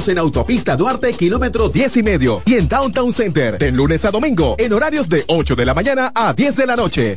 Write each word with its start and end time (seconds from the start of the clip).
Visítanos 0.00 0.08
en 0.08 0.18
Autopista 0.18 0.76
Duarte, 0.76 1.12
kilómetro 1.12 1.68
10 1.68 1.98
y 1.98 2.02
medio. 2.02 2.42
Y 2.46 2.54
en 2.54 2.68
Downtown 2.68 3.12
Center, 3.12 3.58
de 3.58 3.70
lunes 3.70 4.04
a 4.04 4.10
domingo, 4.10 4.56
en 4.58 4.72
horarios 4.72 5.08
de 5.08 5.24
8 5.26 5.54
de 5.54 5.66
la 5.66 5.74
mañana 5.74 6.12
a 6.14 6.32
10 6.32 6.56
de 6.56 6.66
la 6.66 6.76
noche. 6.76 7.16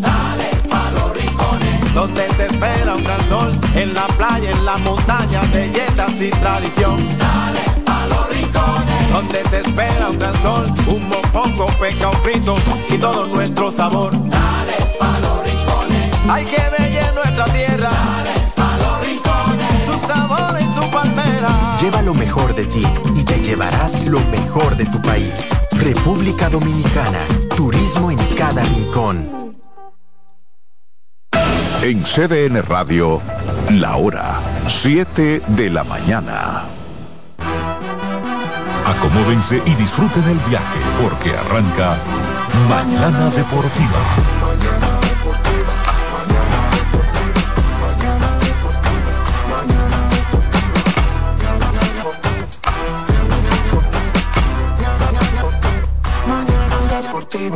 Dale 0.00 0.50
pa 0.68 0.90
los 0.90 1.16
rincones, 1.16 1.94
donde 1.94 2.24
te 2.24 2.44
espera 2.44 2.94
un 2.94 3.04
gran 3.04 3.28
sol, 3.28 3.58
en 3.74 3.94
la 3.94 4.06
playa, 4.08 4.50
en 4.50 4.66
la 4.66 4.76
montaña, 4.76 5.40
belletas 5.52 6.20
y 6.20 6.28
tradición. 6.28 6.98
Dale 7.18 7.60
pa 7.86 8.06
los 8.06 8.28
rincones, 8.28 9.10
donde 9.10 9.38
te 9.38 9.60
espera 9.60 10.10
un 10.10 10.18
gran 10.18 10.34
sol, 10.42 10.70
un 10.86 11.08
mopongo, 11.08 11.64
peca, 11.80 12.10
un 12.10 12.16
frito 12.22 12.56
y 12.90 12.98
todo 12.98 13.28
nuestro 13.28 13.72
sabor. 13.72 14.12
Dale 14.28 14.59
hay 16.30 16.44
que 16.44 16.56
ver 16.56 17.14
nuestra 17.14 17.44
tierra. 17.46 17.88
Dale 17.88 18.52
pa 18.54 18.76
los 18.76 19.00
rincones. 19.06 19.84
Su 19.84 20.06
sabor 20.06 20.56
y 20.60 20.64
su 20.78 20.90
palmera. 20.90 21.76
Lleva 21.80 22.02
lo 22.02 22.14
mejor 22.14 22.54
de 22.54 22.66
ti 22.66 22.86
y 23.14 23.24
te 23.24 23.40
llevarás 23.40 24.06
lo 24.06 24.20
mejor 24.30 24.76
de 24.76 24.86
tu 24.86 25.00
país. 25.02 25.32
República 25.72 26.48
Dominicana. 26.48 27.26
Turismo 27.56 28.10
en 28.10 28.18
cada 28.36 28.62
rincón. 28.62 29.56
En 31.82 32.02
CDN 32.02 32.62
Radio, 32.62 33.20
la 33.70 33.96
hora 33.96 34.38
7 34.68 35.42
de 35.48 35.70
la 35.70 35.82
mañana. 35.82 36.64
Acomódense 38.84 39.62
y 39.64 39.74
disfruten 39.76 40.24
el 40.24 40.38
viaje 40.50 40.78
porque 41.02 41.30
arranca 41.30 41.96
Mañana 42.68 43.30
Deportiva. 43.30 44.99
Y 57.32 57.48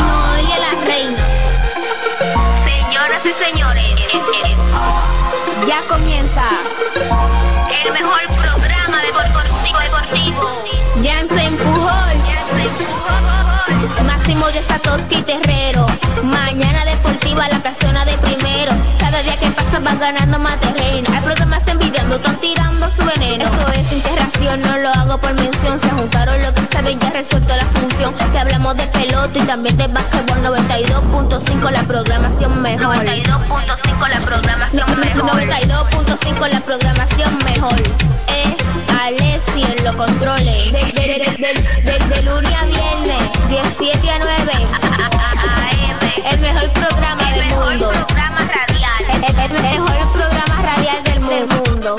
no 0.00 0.32
oye 0.32 0.56
la 0.58 0.72
reina. 0.84 1.24
Señoras 2.64 3.22
y 3.24 3.32
señores, 3.44 3.94
ya 5.68 5.80
comienza 5.88 6.42
el 7.84 7.92
mejor 7.92 8.20
programa 8.40 9.00
de 9.00 9.06
deportivo 9.06 9.78
deportivo. 9.78 10.42
Ya 11.02 11.24
se 11.28 11.44
empujó, 11.44 11.92
Máximo 14.04 14.48
de 14.48 14.60
Satoshi 14.62 15.22
Terrero. 15.22 15.86
Mañana 16.24 16.84
deportiva, 16.84 17.48
la 17.48 17.62
casona 17.62 18.04
de 18.04 18.18
primero. 18.18 18.75
Van 19.82 19.98
ganando 20.00 20.38
más 20.38 20.58
terreno. 20.58 21.06
Hay 21.12 21.20
programas 21.20 21.62
envidiando, 21.68 22.16
están 22.16 22.40
tirando 22.40 22.88
su 22.96 23.04
veneno. 23.04 23.44
Esto 23.44 23.72
es 23.72 23.92
interacción, 23.92 24.62
no 24.62 24.78
lo 24.78 24.88
hago 24.88 25.18
por 25.18 25.34
mención. 25.34 25.78
Se 25.78 25.90
juntaron 25.90 26.40
lo 26.40 26.54
que 26.54 26.62
saben, 26.72 26.98
ya 26.98 27.10
resuelto 27.10 27.54
la 27.54 27.64
función. 27.66 28.14
Te 28.32 28.38
hablamos 28.38 28.74
de 28.78 28.86
pelota 28.86 29.38
y 29.38 29.42
también 29.42 29.76
de 29.76 29.86
básquetbol 29.88 30.38
92.5 30.42 31.70
la 31.70 31.82
programación 31.82 32.62
mejor. 32.62 32.96
92.5 32.96 34.08
la 34.08 34.20
programación 34.20 35.00
mejor. 35.00 35.30
92.5 35.30 36.48
la 36.48 36.60
programación 36.60 37.38
mejor. 37.44 37.78
Eh, 38.28 38.56
Alessi 39.04 39.62
en 39.62 39.84
los 39.84 39.94
controles. 39.94 40.72
De, 40.72 40.78
de, 40.78 41.04
de, 41.84 41.98
de, 41.98 42.22
lunes 42.22 42.52
a 42.54 42.64
viernes, 42.64 43.30
17 43.50 44.10
a 44.10 44.18
9. 44.20 44.85
Mejor 49.62 50.12
programa 50.12 50.62
radial 50.62 51.02
del 51.04 51.20
mundo. 51.20 51.96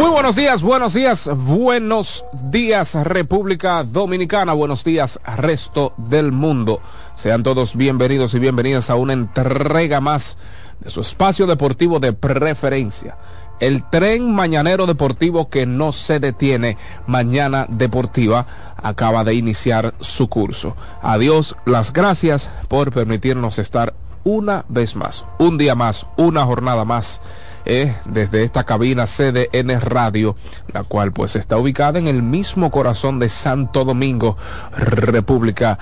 Muy 0.00 0.08
buenos 0.08 0.34
días, 0.36 0.62
buenos 0.62 0.94
días, 0.94 1.28
buenos 1.34 2.24
días 2.44 2.94
República 2.94 3.84
Dominicana, 3.84 4.52
buenos 4.52 4.82
días 4.84 5.20
resto 5.36 5.92
del 5.96 6.32
mundo. 6.32 6.80
Sean 7.14 7.42
todos 7.42 7.76
bienvenidos 7.76 8.32
y 8.34 8.38
bienvenidas 8.38 8.88
a 8.88 8.94
una 8.94 9.12
entrega 9.12 10.00
más 10.00 10.38
de 10.80 10.88
su 10.88 11.02
espacio 11.02 11.46
deportivo 11.46 12.00
de 12.00 12.12
preferencia. 12.12 13.16
El 13.60 13.84
tren 13.84 14.34
mañanero 14.34 14.86
deportivo 14.86 15.50
que 15.50 15.66
no 15.66 15.92
se 15.92 16.18
detiene, 16.18 16.78
Mañana 17.06 17.66
Deportiva, 17.68 18.46
acaba 18.82 19.22
de 19.22 19.34
iniciar 19.34 19.94
su 20.00 20.28
curso. 20.28 20.76
Adiós, 21.02 21.56
las 21.66 21.92
gracias 21.92 22.50
por 22.68 22.90
permitirnos 22.92 23.58
estar 23.58 23.94
una 24.24 24.64
vez 24.68 24.96
más, 24.96 25.26
un 25.38 25.58
día 25.58 25.74
más, 25.74 26.06
una 26.16 26.44
jornada 26.44 26.84
más 26.84 27.20
eh, 27.66 27.94
desde 28.06 28.42
esta 28.42 28.64
cabina 28.64 29.04
CDN 29.04 29.80
Radio, 29.80 30.36
la 30.72 30.82
cual 30.82 31.12
pues 31.12 31.36
está 31.36 31.58
ubicada 31.58 31.98
en 31.98 32.06
el 32.06 32.22
mismo 32.22 32.70
corazón 32.70 33.18
de 33.18 33.28
Santo 33.28 33.84
Domingo, 33.84 34.36
República 34.72 35.78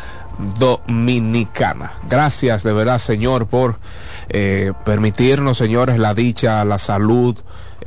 Dominicana. 0.58 1.92
Gracias 2.08 2.64
de 2.64 2.72
verdad, 2.72 2.98
Señor, 2.98 3.46
por 3.46 3.78
eh, 4.28 4.72
permitirnos, 4.84 5.58
señores, 5.58 5.98
la 5.98 6.14
dicha, 6.14 6.64
la 6.64 6.78
salud, 6.78 7.36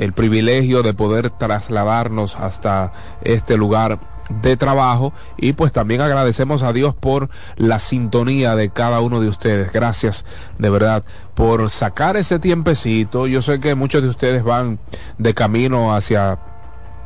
el 0.01 0.13
privilegio 0.13 0.81
de 0.81 0.95
poder 0.95 1.29
trasladarnos 1.29 2.35
hasta 2.35 2.91
este 3.23 3.55
lugar 3.55 3.99
de 4.41 4.57
trabajo 4.57 5.13
y 5.37 5.53
pues 5.53 5.71
también 5.71 6.01
agradecemos 6.01 6.63
a 6.63 6.73
Dios 6.73 6.95
por 6.95 7.29
la 7.55 7.77
sintonía 7.77 8.55
de 8.55 8.69
cada 8.69 8.99
uno 8.99 9.19
de 9.19 9.27
ustedes. 9.27 9.71
Gracias 9.71 10.25
de 10.57 10.69
verdad 10.71 11.03
por 11.35 11.69
sacar 11.69 12.17
ese 12.17 12.39
tiempecito. 12.39 13.27
Yo 13.27 13.43
sé 13.43 13.59
que 13.59 13.75
muchos 13.75 14.01
de 14.01 14.09
ustedes 14.09 14.43
van 14.43 14.79
de 15.19 15.35
camino 15.35 15.93
hacia 15.93 16.39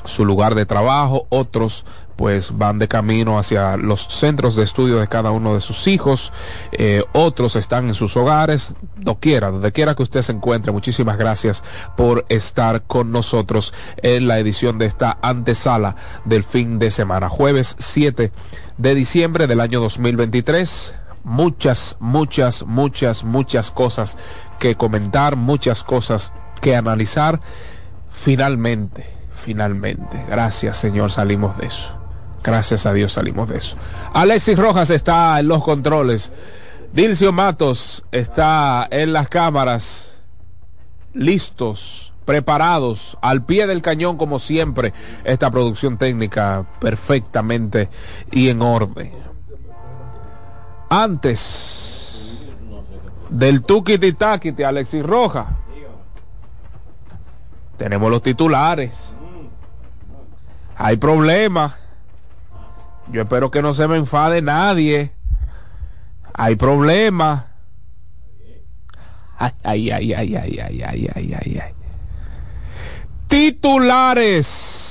su 0.05 0.25
lugar 0.25 0.55
de 0.55 0.65
trabajo, 0.65 1.27
otros 1.29 1.85
pues 2.15 2.57
van 2.57 2.79
de 2.79 2.87
camino 2.87 3.37
hacia 3.37 3.75
los 3.75 4.07
centros 4.07 4.55
de 4.55 4.63
estudio 4.63 4.99
de 4.99 5.07
cada 5.07 5.31
uno 5.31 5.53
de 5.53 5.59
sus 5.59 5.87
hijos, 5.87 6.31
eh, 6.71 7.03
otros 7.11 7.55
están 7.57 7.87
en 7.87 7.93
sus 7.93 8.15
hogares, 8.15 8.75
no 8.95 9.19
quiera, 9.19 9.51
donde 9.51 9.73
quiera 9.73 9.95
que 9.95 10.03
usted 10.03 10.21
se 10.21 10.31
encuentre, 10.31 10.71
muchísimas 10.71 11.17
gracias 11.17 11.63
por 11.97 12.25
estar 12.29 12.83
con 12.83 13.11
nosotros 13.11 13.73
en 13.97 14.27
la 14.27 14.39
edición 14.39 14.77
de 14.77 14.85
esta 14.85 15.17
antesala 15.21 15.97
del 16.23 16.43
fin 16.43 16.79
de 16.79 16.91
semana, 16.91 17.27
jueves 17.27 17.75
7 17.79 18.31
de 18.77 18.95
diciembre 18.95 19.47
del 19.47 19.59
año 19.59 19.81
2023 19.81 20.95
muchas, 21.25 21.97
muchas, 21.99 22.63
muchas, 22.65 23.23
muchas 23.23 23.71
cosas 23.71 24.15
que 24.59 24.75
comentar, 24.75 25.35
muchas 25.35 25.83
cosas 25.83 26.31
que 26.61 26.75
analizar. 26.75 27.41
Finalmente, 28.11 29.14
finalmente, 29.45 30.25
gracias 30.27 30.77
Señor, 30.77 31.11
salimos 31.11 31.55
de 31.57 31.67
eso. 31.67 31.95
Gracias 32.43 32.87
a 32.87 32.93
Dios 32.93 33.13
salimos 33.13 33.47
de 33.49 33.57
eso. 33.57 33.77
Alexis 34.13 34.57
Rojas 34.57 34.89
está 34.89 35.39
en 35.39 35.47
los 35.47 35.63
controles. 35.63 36.31
Dilcio 36.93 37.31
Matos 37.31 38.03
está 38.11 38.87
en 38.89 39.13
las 39.13 39.29
cámaras. 39.29 40.19
Listos, 41.13 42.13
preparados, 42.25 43.17
al 43.21 43.45
pie 43.45 43.67
del 43.67 43.81
cañón 43.81 44.17
como 44.17 44.39
siempre. 44.39 44.93
Esta 45.23 45.49
producción 45.51 45.97
técnica 45.97 46.65
perfectamente 46.79 47.89
y 48.31 48.49
en 48.49 48.61
orden. 48.61 49.11
Antes 50.89 52.37
del 53.29 53.63
tuquiti 53.63 54.13
taquiti 54.13 54.63
Alexis 54.63 55.03
Rojas. 55.03 55.47
Tenemos 57.77 58.09
los 58.09 58.21
titulares. 58.21 59.14
Hay 60.75 60.97
problemas 60.97 61.75
Yo 63.11 63.21
espero 63.21 63.49
que 63.51 63.61
no 63.61 63.73
se 63.73 63.87
me 63.87 63.97
enfade 63.97 64.41
nadie. 64.41 65.11
Hay 66.33 66.55
problemas. 66.55 67.45
Ay, 69.37 69.53
ay, 69.63 69.91
ay, 69.91 70.13
ay, 70.13 70.35
ay, 70.35 70.59
ay, 70.59 70.81
ay, 70.81 71.33
ay, 71.33 71.59
ay. 71.63 71.73
Titulares. 73.27 74.85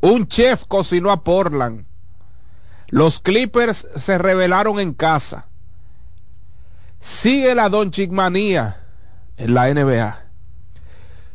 Un 0.00 0.28
chef 0.28 0.64
cocinó 0.66 1.10
a 1.10 1.24
Portland. 1.24 1.86
Los 2.88 3.20
Clippers 3.20 3.88
se 3.96 4.18
rebelaron 4.18 4.78
en 4.78 4.92
casa. 4.94 5.46
Sigue 7.00 7.54
la 7.54 7.68
Don 7.68 7.90
Manía 8.10 8.84
en 9.36 9.54
la 9.54 9.72
NBA. 9.72 10.23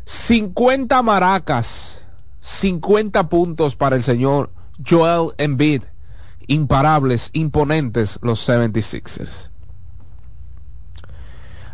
50 0.10 1.04
maracas, 1.04 2.04
50 2.40 3.30
puntos 3.30 3.76
para 3.76 3.96
el 3.96 4.02
señor 4.02 4.52
Joel 4.84 5.36
Embiid. 5.38 5.84
Imparables, 6.48 7.30
imponentes 7.34 8.18
los 8.24 8.50
76ers. 8.50 9.52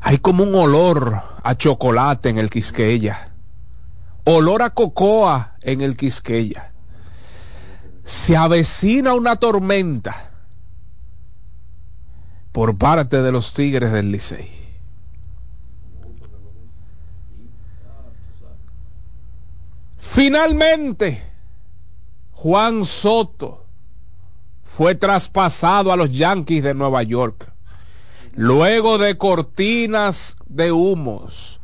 Hay 0.01 0.17
como 0.17 0.43
un 0.43 0.53
olor 0.53 1.13
a 1.43 1.55
chocolate 1.55 2.27
en 2.27 2.37
el 2.37 2.49
Quisqueya. 2.49 3.31
Olor 4.25 4.63
a 4.63 4.71
cocoa 4.71 5.55
en 5.61 5.79
el 5.79 5.95
Quisqueya. 5.95 6.73
Se 8.03 8.35
avecina 8.35 9.13
una 9.13 9.37
tormenta 9.37 10.31
por 12.51 12.77
parte 12.77 13.21
de 13.21 13.31
los 13.31 13.53
Tigres 13.53 13.93
del 13.93 14.11
Licey. 14.11 14.64
Finalmente, 20.13 21.21
Juan 22.31 22.85
Soto 22.85 23.65
fue 24.63 24.95
traspasado 24.95 25.91
a 25.91 25.97
los 25.97 26.09
Yankees 26.11 26.63
de 26.63 26.73
Nueva 26.73 27.03
York. 27.03 27.51
Luego 28.33 28.97
de 28.97 29.17
cortinas 29.17 30.37
de 30.45 30.71
humos, 30.71 31.59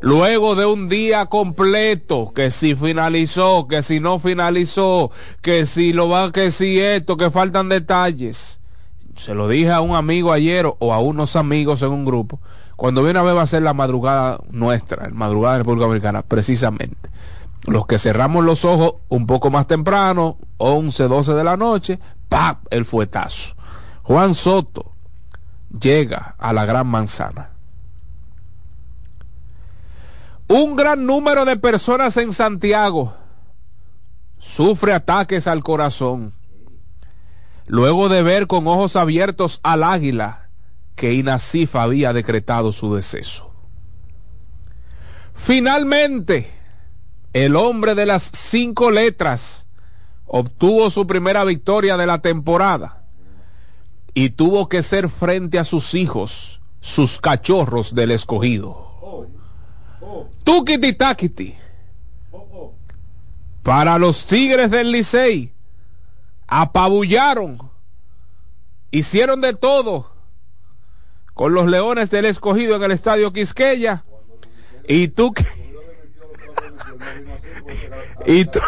luego 0.00 0.54
de 0.54 0.66
un 0.66 0.88
día 0.88 1.26
completo, 1.26 2.32
que 2.32 2.52
si 2.52 2.76
finalizó, 2.76 3.66
que 3.66 3.82
si 3.82 3.98
no 3.98 4.20
finalizó, 4.20 5.10
que 5.42 5.66
si 5.66 5.92
lo 5.92 6.08
va, 6.08 6.30
que 6.30 6.52
si 6.52 6.78
esto, 6.78 7.16
que 7.16 7.30
faltan 7.32 7.68
detalles. 7.68 8.60
Se 9.16 9.34
lo 9.34 9.48
dije 9.48 9.72
a 9.72 9.80
un 9.80 9.96
amigo 9.96 10.32
ayer 10.32 10.66
o 10.78 10.92
a 10.92 11.00
unos 11.00 11.34
amigos 11.34 11.82
en 11.82 11.90
un 11.90 12.04
grupo. 12.04 12.40
Cuando 12.76 13.02
viene 13.02 13.18
a 13.18 13.22
ver 13.22 13.36
va 13.36 13.42
a 13.42 13.46
ser 13.46 13.62
la 13.62 13.74
madrugada 13.74 14.38
nuestra, 14.50 15.08
la 15.08 15.14
madrugada 15.14 15.54
de 15.54 15.58
República 15.60 15.86
Americana, 15.86 16.22
precisamente 16.22 17.15
los 17.66 17.86
que 17.86 17.98
cerramos 17.98 18.44
los 18.44 18.64
ojos 18.64 18.94
un 19.08 19.26
poco 19.26 19.50
más 19.50 19.66
temprano, 19.66 20.38
11, 20.58 21.08
12 21.08 21.34
de 21.34 21.44
la 21.44 21.56
noche, 21.56 21.98
¡pap! 22.28 22.66
el 22.70 22.84
fuetazo. 22.84 23.54
Juan 24.02 24.34
Soto 24.34 24.94
llega 25.78 26.36
a 26.38 26.52
la 26.52 26.64
gran 26.64 26.86
manzana. 26.86 27.50
Un 30.48 30.76
gran 30.76 31.06
número 31.06 31.44
de 31.44 31.56
personas 31.56 32.16
en 32.18 32.32
Santiago 32.32 33.14
sufre 34.38 34.92
ataques 34.92 35.48
al 35.48 35.64
corazón 35.64 36.34
luego 37.66 38.08
de 38.08 38.22
ver 38.22 38.46
con 38.46 38.66
ojos 38.68 38.96
abiertos 38.96 39.60
al 39.62 39.82
águila 39.82 40.50
que 40.94 41.14
Inasif 41.14 41.76
había 41.76 42.12
decretado 42.12 42.72
su 42.72 42.94
deceso. 42.94 43.50
Finalmente, 45.34 46.55
el 47.44 47.54
hombre 47.54 47.94
de 47.94 48.06
las 48.06 48.22
cinco 48.22 48.90
letras 48.90 49.66
obtuvo 50.26 50.88
su 50.88 51.06
primera 51.06 51.44
victoria 51.44 51.98
de 51.98 52.06
la 52.06 52.22
temporada 52.22 53.04
y 54.14 54.30
tuvo 54.30 54.70
que 54.70 54.82
ser 54.82 55.10
frente 55.10 55.58
a 55.58 55.64
sus 55.64 55.92
hijos, 55.92 56.62
sus 56.80 57.20
cachorros 57.20 57.94
del 57.94 58.12
escogido. 58.12 59.28
Tukiti 60.44 60.94
Takiti. 60.94 61.54
Para 63.62 63.98
los 63.98 64.24
Tigres 64.24 64.70
del 64.70 64.90
Licey, 64.90 65.52
apabullaron, 66.46 67.70
hicieron 68.90 69.42
de 69.42 69.52
todo 69.52 70.10
con 71.34 71.52
los 71.52 71.66
Leones 71.66 72.10
del 72.10 72.24
Escogido 72.24 72.76
en 72.76 72.84
el 72.84 72.92
Estadio 72.92 73.30
Quisqueya. 73.34 74.04
Y 74.88 75.08
tú 75.08 75.34
y 78.26 78.44
tú, 78.44 78.60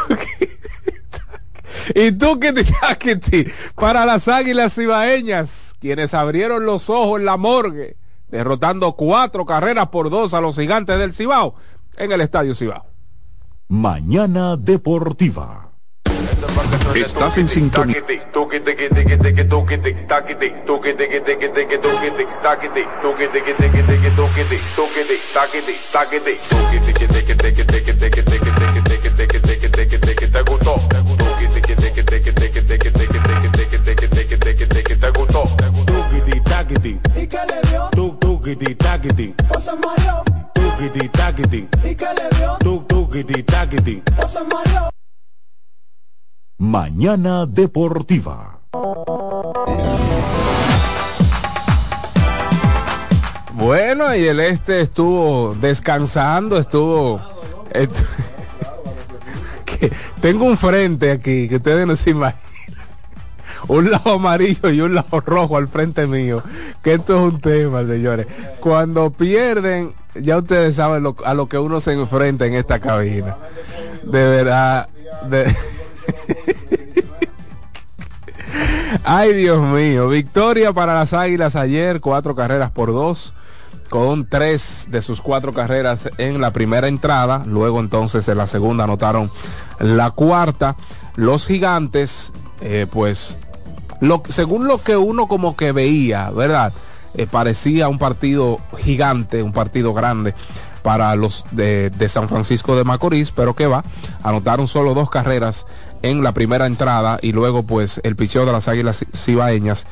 y 1.95 2.13
tú 2.13 2.41
para 3.75 4.05
las 4.07 4.29
águilas 4.29 4.77
ibaeñas, 4.79 5.75
quienes 5.81 6.15
abrieron 6.15 6.67
los 6.67 6.91
ojos 6.91 7.21
en 7.21 7.27
la 7.27 7.37
morgue, 7.37 7.97
derrotando 8.29 8.93
cuatro 8.93 9.47
carreras 9.47 9.89
por 9.89 10.11
dos 10.11 10.35
a 10.35 10.41
los 10.41 10.57
gigantes 10.57 10.99
del 10.99 11.15
Cibao 11.15 11.55
en 11.97 12.13
el 12.13 12.21
Estadio 12.21 12.55
Cibao. 12.55 12.87
Mañana 13.69 14.57
Deportiva. 14.57 15.68
Estás 16.95 17.39
en 17.39 17.49
sintonía. 17.49 17.97
¿Y 37.17 37.27
qué 41.95 42.07
le 42.15 42.39
dio? 42.39 42.59
Mañana 46.59 47.47
Deportiva. 47.47 48.59
Bueno, 53.55 54.15
y 54.15 54.27
el 54.27 54.41
este 54.41 54.81
estuvo 54.81 55.55
descansando, 55.61 56.59
estuvo... 56.59 57.21
tengo 60.21 60.45
un 60.47 60.57
frente 60.57 61.13
aquí 61.13 61.49
que 61.49 61.57
ustedes 61.57 61.87
no 61.87 61.95
se 61.97 62.11
imaginan. 62.11 62.43
Un 63.67 63.91
lado 63.91 64.13
amarillo 64.15 64.71
y 64.71 64.81
un 64.81 64.95
lado 64.95 65.21
rojo 65.21 65.57
al 65.57 65.69
frente 65.69 66.07
mío. 66.07 66.43
Que 66.83 66.95
esto 66.95 67.17
es 67.17 67.35
un 67.35 67.41
tema, 67.41 67.85
señores. 67.85 68.27
Cuando 68.61 69.11
pierden, 69.11 69.93
ya 70.15 70.39
ustedes 70.39 70.77
saben 70.77 71.03
lo- 71.03 71.17
a 71.25 71.35
lo 71.35 71.49
que 71.49 71.59
uno 71.59 71.81
se 71.81 71.93
enfrenta 71.93 72.47
en 72.47 72.55
esta 72.55 72.79
cabina. 72.81 73.37
De 74.05 74.25
verdad. 74.25 74.89
Ay, 79.05 79.33
Dios 79.35 79.61
mío. 79.61 80.09
Victoria 80.09 80.73
para 80.73 80.95
las 80.95 81.13
Águilas 81.13 81.57
ayer, 81.57 82.01
cuatro 82.01 82.35
carreras 82.35 82.71
por 82.71 82.93
dos, 82.93 83.35
con 83.89 84.27
tres 84.29 84.87
de 84.91 85.03
sus 85.03 85.21
cuatro 85.21 85.53
carreras 85.53 86.09
en 86.19 86.41
la 86.41 86.53
primera 86.53 86.89
entrada. 86.89 87.43
Luego 87.47 87.81
entonces 87.81 88.29
en 88.29 88.39
la 88.39 88.47
segunda 88.47 88.85
anotaron 88.85 89.31
la 89.79 90.11
cuarta. 90.11 90.77
Los 91.17 91.47
gigantes, 91.47 92.33
eh, 92.61 92.87
pues, 92.91 93.39
lo, 94.01 94.23
según 94.29 94.67
lo 94.67 94.83
que 94.83 94.97
uno 94.97 95.27
como 95.27 95.57
que 95.57 95.73
veía, 95.73 96.31
¿verdad? 96.31 96.73
Eh, 97.15 97.27
parecía 97.27 97.89
un 97.89 97.99
partido 97.99 98.59
gigante, 98.79 99.43
un 99.43 99.53
partido 99.53 99.93
grande 99.93 100.35
para 100.83 101.15
los 101.17 101.45
de, 101.51 101.91
de 101.91 102.09
San 102.09 102.29
Francisco 102.29 102.77
de 102.77 102.85
Macorís, 102.85 103.31
pero 103.31 103.55
que 103.55 103.67
va, 103.67 103.83
anotaron 104.23 104.69
solo 104.69 104.95
dos 104.95 105.11
carreras 105.11 105.67
en 106.03 106.23
la 106.23 106.33
primera 106.33 106.67
entrada 106.67 107.19
y 107.23 107.33
luego 107.33 107.63
pues 107.63 108.01
el 108.05 108.17
picheo 108.17 108.47
de 108.47 108.53
las 108.53 108.69
Águilas 108.69 109.05
Cibaeñas 109.15 109.87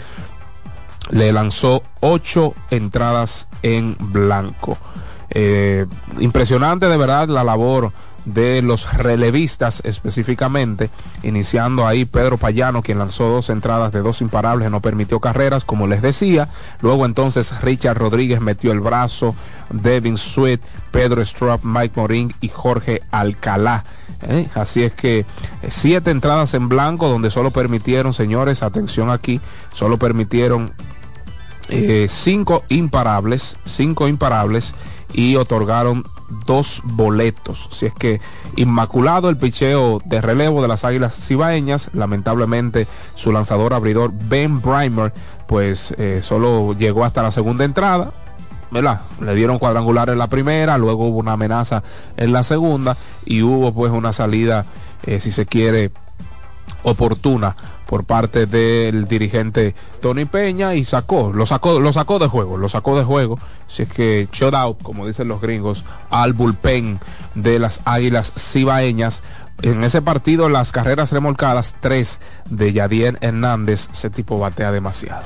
le 1.10 1.32
lanzó 1.32 1.82
ocho 2.00 2.54
entradas 2.70 3.48
en 3.62 3.96
blanco. 3.98 4.78
Eh, 5.30 5.86
impresionante 6.18 6.86
de 6.86 6.96
verdad 6.96 7.28
la 7.28 7.44
labor 7.44 7.92
de 8.26 8.60
los 8.60 8.92
relevistas 8.92 9.80
específicamente, 9.84 10.90
iniciando 11.22 11.86
ahí 11.86 12.04
Pedro 12.04 12.36
Payano, 12.36 12.82
quien 12.82 12.98
lanzó 12.98 13.28
dos 13.28 13.48
entradas 13.48 13.92
de 13.92 14.02
dos 14.02 14.20
imparables, 14.20 14.70
no 14.70 14.80
permitió 14.80 15.20
carreras, 15.20 15.64
como 15.64 15.86
les 15.86 16.02
decía. 16.02 16.48
Luego 16.82 17.06
entonces 17.06 17.58
Richard 17.62 17.96
Rodríguez 17.96 18.40
metió 18.40 18.72
el 18.72 18.80
brazo, 18.80 19.34
Devin 19.70 20.18
Sweet, 20.18 20.60
Pedro 20.90 21.22
Strop, 21.22 21.64
Mike 21.64 21.98
Morín 21.98 22.34
y 22.40 22.48
Jorge 22.48 23.00
Alcalá. 23.10 23.84
¿eh? 24.28 24.48
Así 24.54 24.82
es 24.82 24.92
que 24.92 25.20
eh, 25.20 25.26
siete 25.68 26.10
entradas 26.10 26.54
en 26.54 26.68
blanco, 26.68 27.08
donde 27.08 27.30
solo 27.30 27.50
permitieron, 27.50 28.12
señores, 28.12 28.62
atención 28.62 29.10
aquí, 29.10 29.40
solo 29.72 29.98
permitieron 29.98 30.72
eh, 31.68 32.06
cinco 32.08 32.64
imparables, 32.68 33.56
cinco 33.64 34.08
imparables 34.08 34.74
y 35.12 35.36
otorgaron 35.36 36.04
dos 36.46 36.82
boletos. 36.84 37.68
Si 37.72 37.86
es 37.86 37.94
que 37.94 38.20
inmaculado 38.56 39.28
el 39.28 39.36
picheo 39.36 40.00
de 40.04 40.20
relevo 40.20 40.62
de 40.62 40.68
las 40.68 40.84
Águilas 40.84 41.14
Cibaeñas, 41.14 41.90
lamentablemente 41.92 42.86
su 43.14 43.32
lanzador 43.32 43.74
abridor 43.74 44.12
Ben 44.12 44.60
Brimer 44.60 45.12
pues 45.46 45.94
eh, 45.98 46.20
solo 46.22 46.74
llegó 46.74 47.04
hasta 47.04 47.22
la 47.22 47.30
segunda 47.30 47.64
entrada, 47.64 48.12
¿verdad? 48.70 49.00
Le 49.20 49.34
dieron 49.34 49.58
cuadrangular 49.58 50.10
en 50.10 50.18
la 50.18 50.26
primera, 50.26 50.78
luego 50.78 51.06
hubo 51.06 51.18
una 51.18 51.32
amenaza 51.32 51.82
en 52.16 52.32
la 52.32 52.42
segunda 52.42 52.96
y 53.24 53.42
hubo 53.42 53.72
pues 53.72 53.92
una 53.92 54.12
salida, 54.12 54.66
eh, 55.04 55.20
si 55.20 55.30
se 55.30 55.46
quiere, 55.46 55.90
oportuna 56.82 57.54
por 57.86 58.04
parte 58.04 58.46
del 58.46 59.06
dirigente 59.06 59.74
Tony 60.00 60.24
Peña 60.24 60.74
y 60.74 60.84
sacó, 60.84 61.32
lo 61.32 61.46
sacó, 61.46 61.80
lo 61.80 61.92
sacó 61.92 62.18
de 62.18 62.26
juego, 62.26 62.56
lo 62.56 62.68
sacó 62.68 62.98
de 62.98 63.04
juego. 63.04 63.38
Si 63.68 63.82
es 63.82 63.88
que 63.88 64.28
shut 64.32 64.54
out, 64.54 64.82
como 64.82 65.06
dicen 65.06 65.28
los 65.28 65.40
gringos, 65.40 65.84
al 66.10 66.32
bullpen 66.32 66.98
de 67.34 67.58
las 67.58 67.80
Águilas 67.84 68.32
Cibaeñas. 68.36 69.22
En 69.62 69.84
ese 69.84 70.02
partido, 70.02 70.48
las 70.48 70.70
carreras 70.70 71.12
remolcadas, 71.12 71.74
tres 71.80 72.20
de 72.50 72.72
Yadier 72.72 73.16
Hernández, 73.22 73.88
ese 73.92 74.10
tipo 74.10 74.38
batea 74.38 74.70
demasiado 74.70 75.24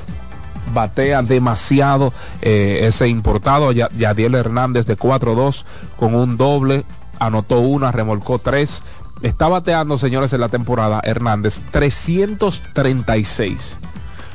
batea 0.73 1.21
demasiado 1.23 2.13
eh, 2.41 2.81
ese 2.83 3.07
importado 3.07 3.71
Yadiel 3.71 4.35
Hernández 4.35 4.85
de 4.85 4.95
4-2 4.95 5.65
con 5.97 6.13
un 6.15 6.37
doble 6.37 6.85
anotó 7.19 7.59
una 7.59 7.91
remolcó 7.91 8.39
tres 8.39 8.83
está 9.21 9.47
bateando, 9.47 9.97
señores, 9.97 10.33
en 10.33 10.41
la 10.41 10.49
temporada 10.49 11.01
Hernández 11.03 11.61
336. 11.71 13.77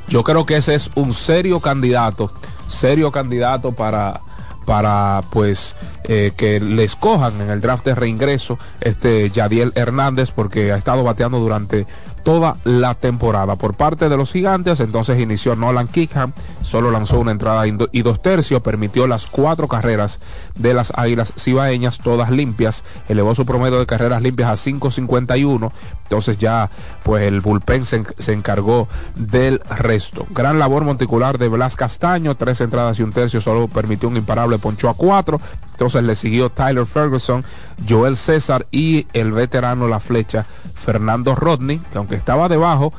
Yo 0.08 0.22
creo 0.22 0.46
que 0.46 0.56
ese 0.56 0.74
es 0.74 0.90
un 0.94 1.12
serio 1.12 1.60
candidato, 1.60 2.32
serio 2.68 3.12
candidato 3.12 3.72
para 3.72 4.20
para 4.66 5.22
pues 5.30 5.76
eh, 6.02 6.32
que 6.36 6.60
le 6.60 6.84
escojan 6.84 7.40
en 7.40 7.50
el 7.50 7.60
draft 7.60 7.84
de 7.84 7.94
reingreso 7.94 8.58
este 8.80 9.30
Yadiel 9.30 9.72
Hernández 9.76 10.32
porque 10.32 10.72
ha 10.72 10.76
estado 10.76 11.04
bateando 11.04 11.38
durante 11.38 11.86
toda 12.26 12.56
la 12.64 12.94
temporada. 12.94 13.54
Por 13.54 13.74
parte 13.74 14.08
de 14.08 14.16
los 14.16 14.32
gigantes, 14.32 14.80
entonces 14.80 15.20
inició 15.20 15.54
Nolan 15.54 15.86
Kickham, 15.86 16.32
solo 16.60 16.90
lanzó 16.90 17.20
una 17.20 17.30
entrada 17.30 17.64
y 17.68 18.02
dos 18.02 18.20
tercios, 18.20 18.62
permitió 18.62 19.06
las 19.06 19.28
cuatro 19.28 19.68
carreras 19.68 20.18
de 20.56 20.74
las 20.74 20.92
Águilas 20.96 21.32
Cibaeñas, 21.38 21.98
todas 21.98 22.30
limpias, 22.30 22.82
elevó 23.08 23.36
su 23.36 23.46
promedio 23.46 23.78
de 23.78 23.86
carreras 23.86 24.22
limpias 24.22 24.50
a 24.50 24.70
5.51, 24.70 25.70
entonces 26.02 26.36
ya 26.38 26.68
pues 27.04 27.22
el 27.22 27.40
bullpen 27.42 27.84
se, 27.84 28.02
se, 28.18 28.32
encargó 28.32 28.88
del 29.14 29.60
resto. 29.78 30.26
Gran 30.30 30.58
labor 30.58 30.82
monticular 30.82 31.38
de 31.38 31.46
Blas 31.46 31.76
Castaño, 31.76 32.34
tres 32.34 32.60
entradas 32.60 32.98
y 32.98 33.04
un 33.04 33.12
tercio, 33.12 33.40
solo 33.40 33.68
permitió 33.68 34.08
un 34.08 34.16
imparable, 34.16 34.58
ponchó 34.58 34.88
a 34.88 34.94
cuatro, 34.94 35.40
entonces 35.76 36.04
le 36.04 36.14
siguió 36.14 36.48
Tyler 36.48 36.86
Ferguson, 36.86 37.44
Joel 37.86 38.16
César 38.16 38.64
y 38.70 39.06
el 39.12 39.32
veterano 39.32 39.88
La 39.88 40.00
Flecha, 40.00 40.46
Fernando 40.74 41.34
Rodney, 41.34 41.82
que 41.92 41.98
aunque 41.98 42.14
estaba 42.14 42.48
debajo, 42.48 42.94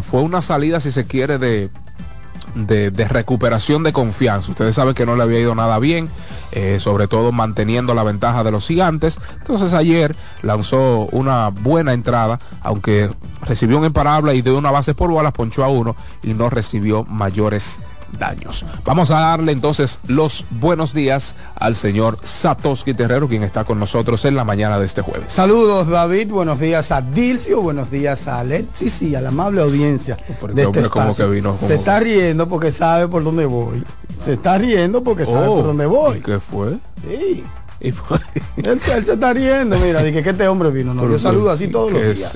fue 0.00 0.22
una 0.22 0.40
salida, 0.40 0.80
si 0.80 0.92
se 0.92 1.04
quiere, 1.04 1.36
de, 1.36 1.68
de, 2.54 3.06
recuperación 3.06 3.82
de 3.82 3.92
confianza. 3.92 4.50
Ustedes 4.50 4.74
saben 4.74 4.94
que 4.94 5.04
no 5.04 5.14
le 5.14 5.24
había 5.24 5.40
ido 5.40 5.54
nada 5.54 5.78
bien, 5.78 6.08
eh, 6.52 6.78
sobre 6.80 7.06
todo 7.06 7.32
manteniendo 7.32 7.92
la 7.92 8.02
ventaja 8.02 8.42
de 8.44 8.50
los 8.50 8.66
gigantes. 8.66 9.18
Entonces 9.40 9.74
ayer 9.74 10.16
lanzó 10.40 11.08
una 11.12 11.50
buena 11.50 11.92
entrada, 11.92 12.38
aunque 12.62 13.10
recibió 13.42 13.76
un 13.76 13.84
imparable 13.84 14.34
y 14.34 14.40
de 14.40 14.52
una 14.52 14.70
base 14.70 14.94
por 14.94 15.10
bolas, 15.10 15.34
ponchó 15.34 15.64
a 15.64 15.68
uno 15.68 15.96
y 16.22 16.32
no 16.32 16.48
recibió 16.48 17.04
mayores 17.04 17.82
daños. 18.18 18.64
Vamos 18.84 19.10
a 19.10 19.20
darle 19.20 19.52
entonces 19.52 19.98
los 20.06 20.44
buenos 20.50 20.92
días 20.94 21.34
al 21.54 21.76
señor 21.76 22.18
Satoshi 22.22 22.94
Terrero, 22.94 23.28
quien 23.28 23.42
está 23.42 23.64
con 23.64 23.78
nosotros 23.78 24.24
en 24.24 24.34
la 24.34 24.44
mañana 24.44 24.78
de 24.78 24.86
este 24.86 25.02
jueves. 25.02 25.32
Saludos 25.32 25.88
David, 25.88 26.30
buenos 26.30 26.60
días 26.60 26.92
a 26.92 27.00
Dilcio, 27.00 27.62
buenos 27.62 27.90
días 27.90 28.28
a 28.28 28.40
Alexis 28.40 29.02
y 29.02 29.14
a 29.14 29.20
la 29.20 29.28
amable 29.28 29.62
audiencia 29.62 30.16
de 30.52 30.62
este 30.62 30.88
como 30.88 31.14
que 31.14 31.26
vino 31.26 31.56
Se 31.66 31.74
está 31.74 32.00
riendo 32.00 32.48
porque 32.48 32.72
sabe 32.72 33.08
por 33.08 33.24
dónde 33.24 33.46
voy. 33.46 33.82
Se 34.24 34.34
está 34.34 34.58
riendo 34.58 35.02
porque 35.02 35.26
sabe 35.26 35.46
por 35.46 35.60
oh, 35.60 35.62
dónde 35.62 35.86
voy. 35.86 36.20
¿Qué 36.20 36.38
fue? 36.38 36.78
Sí. 37.02 37.44
Él, 37.82 38.80
se 39.04 39.12
está 39.12 39.32
riendo, 39.32 39.76
mira, 39.78 40.02
dije 40.02 40.22
que 40.22 40.30
este 40.30 40.46
hombre 40.46 40.70
vino, 40.70 40.94
no, 40.94 41.08
yo 41.08 41.18
saludo 41.18 41.50
así 41.50 41.66
todos 41.66 41.92
los 41.92 42.02
días. 42.02 42.34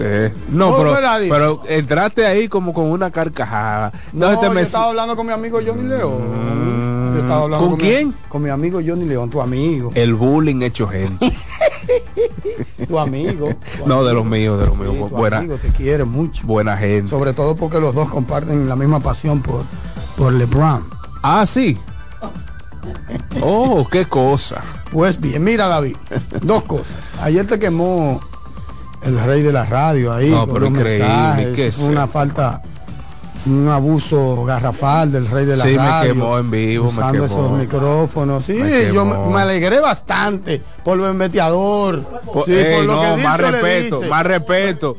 No, 0.48 0.76
pero, 0.76 0.96
pero, 1.28 1.62
entraste 1.68 2.26
ahí 2.26 2.48
como 2.48 2.74
con 2.74 2.86
una 2.86 3.10
carcajada. 3.10 3.92
No, 4.12 4.30
este 4.32 4.46
yo 4.46 4.58
estaba 4.58 4.88
hablando 4.88 5.14
con 5.14 5.26
mi 5.26 5.32
amigo 5.32 5.60
Johnny 5.64 5.88
León. 5.88 7.14
Yo 7.14 7.20
estaba 7.20 7.44
hablando 7.44 7.68
¿Con, 7.68 7.76
quién? 7.78 8.14
con 8.28 8.42
mi 8.42 8.50
amigo 8.50 8.80
Johnny 8.84 9.04
León, 9.04 9.30
tu 9.30 9.40
amigo. 9.40 9.90
El 9.94 10.14
bullying 10.14 10.62
hecho 10.62 10.88
gente. 10.88 11.32
tu 12.88 12.98
amigo. 12.98 13.50
no, 13.86 14.04
de 14.04 14.14
los 14.14 14.24
míos, 14.24 14.58
de 14.58 14.66
los 14.66 14.76
míos. 14.76 15.08
Tu 15.08 15.16
buena, 15.16 15.38
amigo 15.38 15.56
te 15.58 15.68
quiere 15.68 16.04
mucho. 16.04 16.46
Buena 16.46 16.76
gente. 16.76 17.08
Sobre 17.08 17.32
todo 17.32 17.54
porque 17.54 17.80
los 17.80 17.94
dos 17.94 18.08
comparten 18.08 18.68
la 18.68 18.76
misma 18.76 19.00
pasión 19.00 19.40
por, 19.42 19.62
por 20.16 20.32
LeBron. 20.32 20.84
Ah, 21.22 21.46
sí. 21.46 21.78
Oh, 23.40 23.86
qué 23.90 24.06
cosa. 24.06 24.62
Pues 24.90 25.20
bien, 25.20 25.42
mira 25.44 25.68
David, 25.68 25.96
dos 26.42 26.62
cosas. 26.64 26.96
Ayer 27.20 27.46
te 27.46 27.58
quemó 27.58 28.20
el 29.02 29.18
rey 29.20 29.42
de 29.42 29.52
la 29.52 29.64
radio 29.64 30.12
ahí. 30.12 30.30
No, 30.30 30.46
pero 30.46 30.66
increíble. 30.66 31.70
una 31.80 32.06
falta, 32.06 32.62
un 33.46 33.68
abuso 33.68 34.44
garrafal 34.44 35.12
del 35.12 35.28
rey 35.28 35.44
de 35.44 35.56
la 35.56 35.64
radio. 35.64 35.80
Sí, 35.80 36.08
me 36.08 36.14
quemó 36.14 36.38
en 36.38 36.50
vivo, 36.50 36.92
me 36.92 37.12
quemó. 37.12 37.24
esos 37.24 37.50
micrófonos. 37.52 38.44
Sí, 38.44 38.58
yo 38.92 39.04
me, 39.04 39.40
alegré 39.40 39.80
bastante 39.80 40.60
por 40.84 40.96
lo 40.96 41.08
enmeteador. 41.08 42.02
sí, 42.44 42.56
por 42.74 42.84
lo 42.84 43.00
que 43.00 43.22
más 43.22 43.40
respeto, 43.40 44.02
más 44.08 44.26
respeto. 44.26 44.96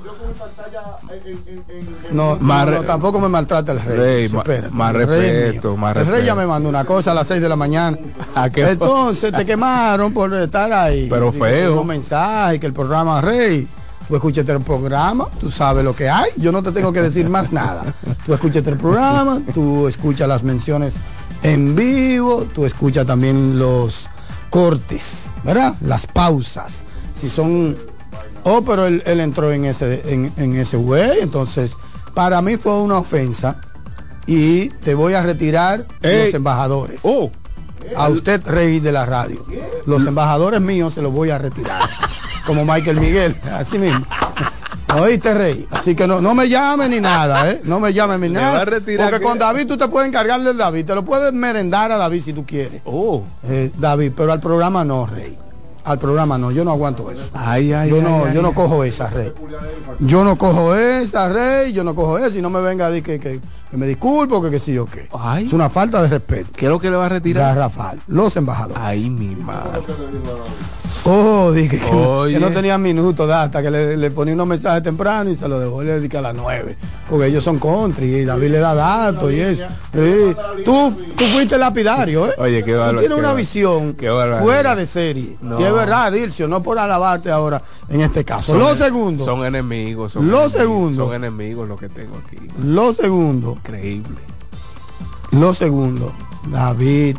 No, 2.12 2.38
tampoco 2.86 3.20
me 3.20 3.27
maltrata 3.27 3.74
el 3.74 3.82
rey. 3.82 4.30
más 4.30 4.46
respeto, 4.94 5.75
más 5.75 5.96
respeto. 5.96 6.12
El 6.12 6.18
rey 6.18 6.25
ya 6.25 6.36
me 6.36 6.46
mandó 6.46 6.70
una 6.70 6.86
cosa 6.86 7.12
a 7.12 7.13
las 7.13 7.27
6 7.27 7.42
de 7.42 7.50
la 7.50 7.56
mañana. 7.56 7.98
Entonces 8.56 9.34
te 9.34 9.46
quemaron 9.46 10.13
por 10.13 10.34
estar 10.34 10.72
ahí. 10.72 11.08
Pero 11.10 11.32
feo. 11.32 11.82
Un 11.82 11.88
mensaje 11.88 12.60
que 12.60 12.68
el 12.68 12.74
programa 12.74 13.22
Rey. 13.22 13.68
Tú 14.07 14.15
escuchaste 14.15 14.51
el 14.51 14.61
programa, 14.61 15.27
tú 15.39 15.51
sabes 15.51 15.83
lo 15.83 15.95
que 15.95 16.09
hay, 16.09 16.31
yo 16.37 16.51
no 16.51 16.63
te 16.63 16.71
tengo 16.71 16.93
que 16.93 17.01
decir 17.01 17.29
más 17.29 17.51
nada. 17.51 17.93
Tú 18.25 18.33
escuchaste 18.33 18.69
el 18.69 18.77
programa, 18.77 19.41
tú 19.53 19.87
escuchas 19.87 20.27
las 20.27 20.43
menciones 20.43 20.95
en 21.43 21.75
vivo, 21.75 22.45
tú 22.55 22.65
escuchas 22.65 23.05
también 23.05 23.59
los 23.59 24.07
cortes, 24.49 25.25
¿verdad? 25.43 25.75
Las 25.81 26.07
pausas. 26.07 26.83
Si 27.19 27.29
son 27.29 27.75
Oh, 28.49 28.61
pero 28.61 28.85
él, 28.85 29.01
entró 29.05 29.51
en 29.51 29.65
ese, 29.65 30.01
en, 30.05 30.55
ese 30.55 30.77
güey. 30.77 31.19
Entonces, 31.19 31.75
para 32.13 32.41
mí 32.41 32.55
fue 32.55 32.79
una 32.79 32.97
ofensa. 32.97 33.59
Y 34.25 34.69
te 34.69 34.95
voy 34.95 35.15
a 35.15 35.21
retirar 35.21 35.85
los 36.01 36.33
embajadores. 36.33 37.01
Oh. 37.03 37.29
A 37.95 38.07
usted, 38.07 38.45
rey 38.47 38.79
de 38.79 38.93
la 38.93 39.05
radio. 39.05 39.45
Los 39.85 40.07
embajadores 40.07 40.61
míos 40.61 40.93
se 40.93 41.01
los 41.01 41.11
voy 41.11 41.29
a 41.29 41.37
retirar. 41.37 41.81
Como 42.48 42.66
Michael 42.66 43.00
Miguel. 43.00 43.39
Así 43.51 43.77
mismo. 43.77 44.04
Oíste, 44.96 45.34
rey. 45.34 45.68
Así 45.70 45.96
que 45.96 46.08
no, 46.08 46.22
no 46.22 46.34
me 46.34 46.48
llame 46.48 46.88
ni 46.88 47.00
nada, 47.00 47.51
¿eh? 47.51 47.62
No 47.66 47.80
me 47.80 47.94
llame 47.94 48.18
ni 48.18 48.30
nada. 48.34 48.66
Porque 48.66 49.22
con 49.22 49.38
David 49.38 49.68
tú 49.68 49.77
te 49.77 49.88
puedes 49.89 50.08
encargar 50.08 50.42
del 50.42 50.58
David. 50.58 50.86
Te 50.86 50.96
lo 50.96 51.04
puedes 51.04 51.34
merendar 51.34 51.92
a 51.92 51.98
David 51.98 52.24
si 52.24 52.34
tú 52.34 52.46
quieres. 52.46 52.82
Oh. 52.86 53.24
Eh, 53.44 53.70
David, 53.77 54.13
pero 54.16 54.32
al 54.32 54.39
programa 54.39 54.86
no, 54.86 55.06
rey 55.06 55.38
al 55.88 56.00
programa 56.00 56.38
no, 56.38 56.51
yo 56.51 56.66
no 56.66 56.72
aguanto 56.72 57.10
eso. 57.10 57.24
Ay, 57.34 57.72
ay, 57.72 57.89
yo 57.89 58.01
no, 58.01 58.32
yo 58.34 58.42
no 58.42 58.54
cojo 58.54 58.84
esa 58.84 59.10
rey. 59.10 59.32
Yo 60.00 60.25
no 60.25 60.38
cojo 60.38 60.75
esa 60.75 61.30
rey, 61.30 61.72
yo 61.72 61.86
no 61.86 61.96
cojo 61.96 62.18
eso 62.18 62.38
y 62.38 62.42
no 62.42 62.50
me 62.50 62.60
venga 62.60 62.88
a 62.88 62.89
decir 62.89 63.04
que, 63.04 63.20
que, 63.20 63.39
me 63.72 63.88
disculpo, 63.88 64.42
que, 64.42 64.51
que 64.51 64.60
sí 64.60 64.77
o 64.77 64.86
qué. 64.86 65.08
Es 65.39 65.54
una 65.54 65.70
falta 65.70 66.01
de 66.01 66.10
respeto. 66.10 66.50
¿Qué 66.54 66.66
es 66.66 66.70
lo 66.70 66.77
que 66.77 66.89
le 66.89 66.98
va 66.98 67.06
a 67.06 67.10
retirar? 67.10 67.56
Rafael, 67.56 68.01
los 68.08 68.36
embajadores. 68.36 68.84
Ay, 68.84 69.10
mi 69.10 69.34
madre. 69.38 69.82
Oh, 71.09 71.53
dije 71.53 71.79
que, 71.79 72.39
no 72.39 72.51
tenía 72.51 72.77
minutos 72.77 73.29
hasta 73.29 73.61
que 73.61 73.71
le, 73.71 74.11
ponía 74.11 74.33
unos 74.33 74.47
mensajes 74.47 74.83
temprano 74.83 75.29
y 75.29 75.37
se 75.37 75.47
lo 75.47 75.57
dejó 75.57 75.81
le 75.81 76.01
dije 76.01 76.17
a 76.17 76.21
las 76.21 76.35
nueve. 76.35 76.75
Porque 77.09 77.27
ellos 77.27 77.43
son 77.45 77.59
country 77.59 78.07
y 78.07 78.25
David 78.25 78.51
le 78.51 78.59
da 78.59 78.73
datos 78.75 79.31
y 79.31 79.39
eso. 79.39 79.63
Tú, 80.65 80.93
tú 81.15 81.25
fuiste 81.25 81.57
lapidario, 81.57 82.27
¿eh? 82.27 82.33
Oye, 82.37 82.61
qué 82.61 82.75
valor. 82.75 82.99
Tienes 82.99 83.17
una 83.17 83.33
visión 83.33 83.95
fuera 84.41 84.75
de 84.75 84.85
serie. 84.85 85.37
Y 85.57 85.63
es 85.63 85.73
verdad, 85.73 86.11
Dilcio, 86.11 86.47
no 86.49 86.61
por 86.61 86.77
alabarte 86.77 87.31
ahora 87.31 87.61
en 87.87 88.01
este 88.01 88.25
caso. 88.25 88.51
Son, 88.51 88.59
lo 88.59 88.75
segundo. 88.75 89.23
Son 89.23 89.45
enemigos. 89.45 90.11
Son 90.11 90.29
lo 90.29 90.49
segundo. 90.49 91.05
Son 91.05 91.15
enemigos 91.15 91.69
lo 91.69 91.77
que 91.77 91.87
tengo 91.87 92.17
aquí. 92.17 92.37
Lo 92.61 92.93
segundo. 92.93 93.53
Increíble. 93.53 94.17
Lo 95.31 95.53
segundo. 95.53 96.11
David. 96.51 97.15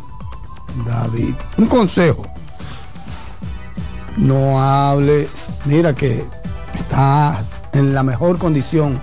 David. 0.86 1.34
Un 1.56 1.66
consejo 1.66 2.22
no 4.18 4.62
hable, 4.62 5.28
mira 5.64 5.94
que 5.94 6.24
estás 6.78 7.44
en 7.72 7.94
la 7.94 8.02
mejor 8.02 8.38
condición 8.38 9.00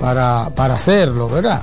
para, 0.00 0.46
hacerlo, 0.46 1.28
¿verdad? 1.28 1.62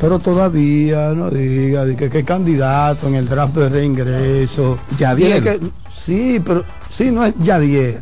Pero 0.00 0.18
todavía 0.18 1.12
no 1.14 1.30
diga 1.30 1.84
que 1.96 2.10
qué 2.10 2.24
candidato 2.24 3.08
en 3.08 3.14
el 3.14 3.28
draft 3.28 3.54
de 3.54 3.68
reingreso. 3.68 4.78
Ya 4.98 5.14
tiene 5.14 5.40
que 5.40 5.60
Sí, 6.04 6.42
pero 6.44 6.64
sí, 6.90 7.10
no 7.10 7.24
es 7.24 7.34
Yadiel. 7.40 7.98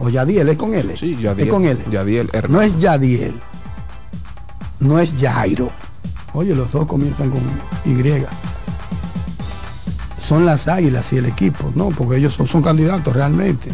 O 0.00 0.08
Yadiel, 0.08 0.48
es 0.48 0.56
con 0.56 0.74
L. 0.74 0.96
Sí, 0.96 1.16
Yadiel. 1.16 1.46
Es 1.46 1.52
con 1.52 1.64
L. 1.64 1.84
Yadiel. 1.90 2.30
No 2.48 2.60
es 2.60 2.78
Yadiel. 2.78 3.34
No 4.80 4.98
es 4.98 5.14
Jairo. 5.20 5.70
Oye, 6.34 6.54
los 6.54 6.70
dos 6.72 6.86
comienzan 6.86 7.30
con 7.30 7.40
Y. 7.84 8.24
Son 10.28 10.44
las 10.44 10.68
águilas 10.68 11.10
y 11.14 11.16
el 11.16 11.24
equipo, 11.24 11.72
¿no? 11.74 11.88
Porque 11.88 12.18
ellos 12.18 12.34
son, 12.34 12.46
son 12.46 12.60
candidatos 12.60 13.14
realmente. 13.14 13.70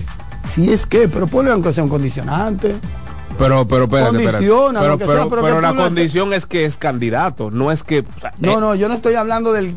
Si 0.46 0.72
es 0.72 0.86
que, 0.86 1.08
pero 1.08 1.26
ponle 1.26 1.50
aunque 1.50 1.72
sea 1.72 1.82
un 1.82 1.90
condicionante. 1.90 2.76
Pero, 3.36 3.66
pero, 3.66 3.84
espérate. 3.84 4.24
Condiciona, 4.24 4.80
pero, 4.80 4.96
pero, 4.96 5.12
sea, 5.12 5.28
pero 5.28 5.42
pero 5.42 5.60
la 5.60 5.74
condición 5.74 6.32
es 6.32 6.46
que 6.46 6.64
es 6.64 6.76
candidato, 6.76 7.50
no 7.50 7.72
es 7.72 7.82
que. 7.82 8.00
o 8.00 8.20
sea, 8.20 8.34
No, 8.38 8.52
eh, 8.52 8.60
no, 8.60 8.74
yo 8.76 8.88
no 8.88 8.94
estoy 8.94 9.14
hablando 9.14 9.52
del 9.52 9.74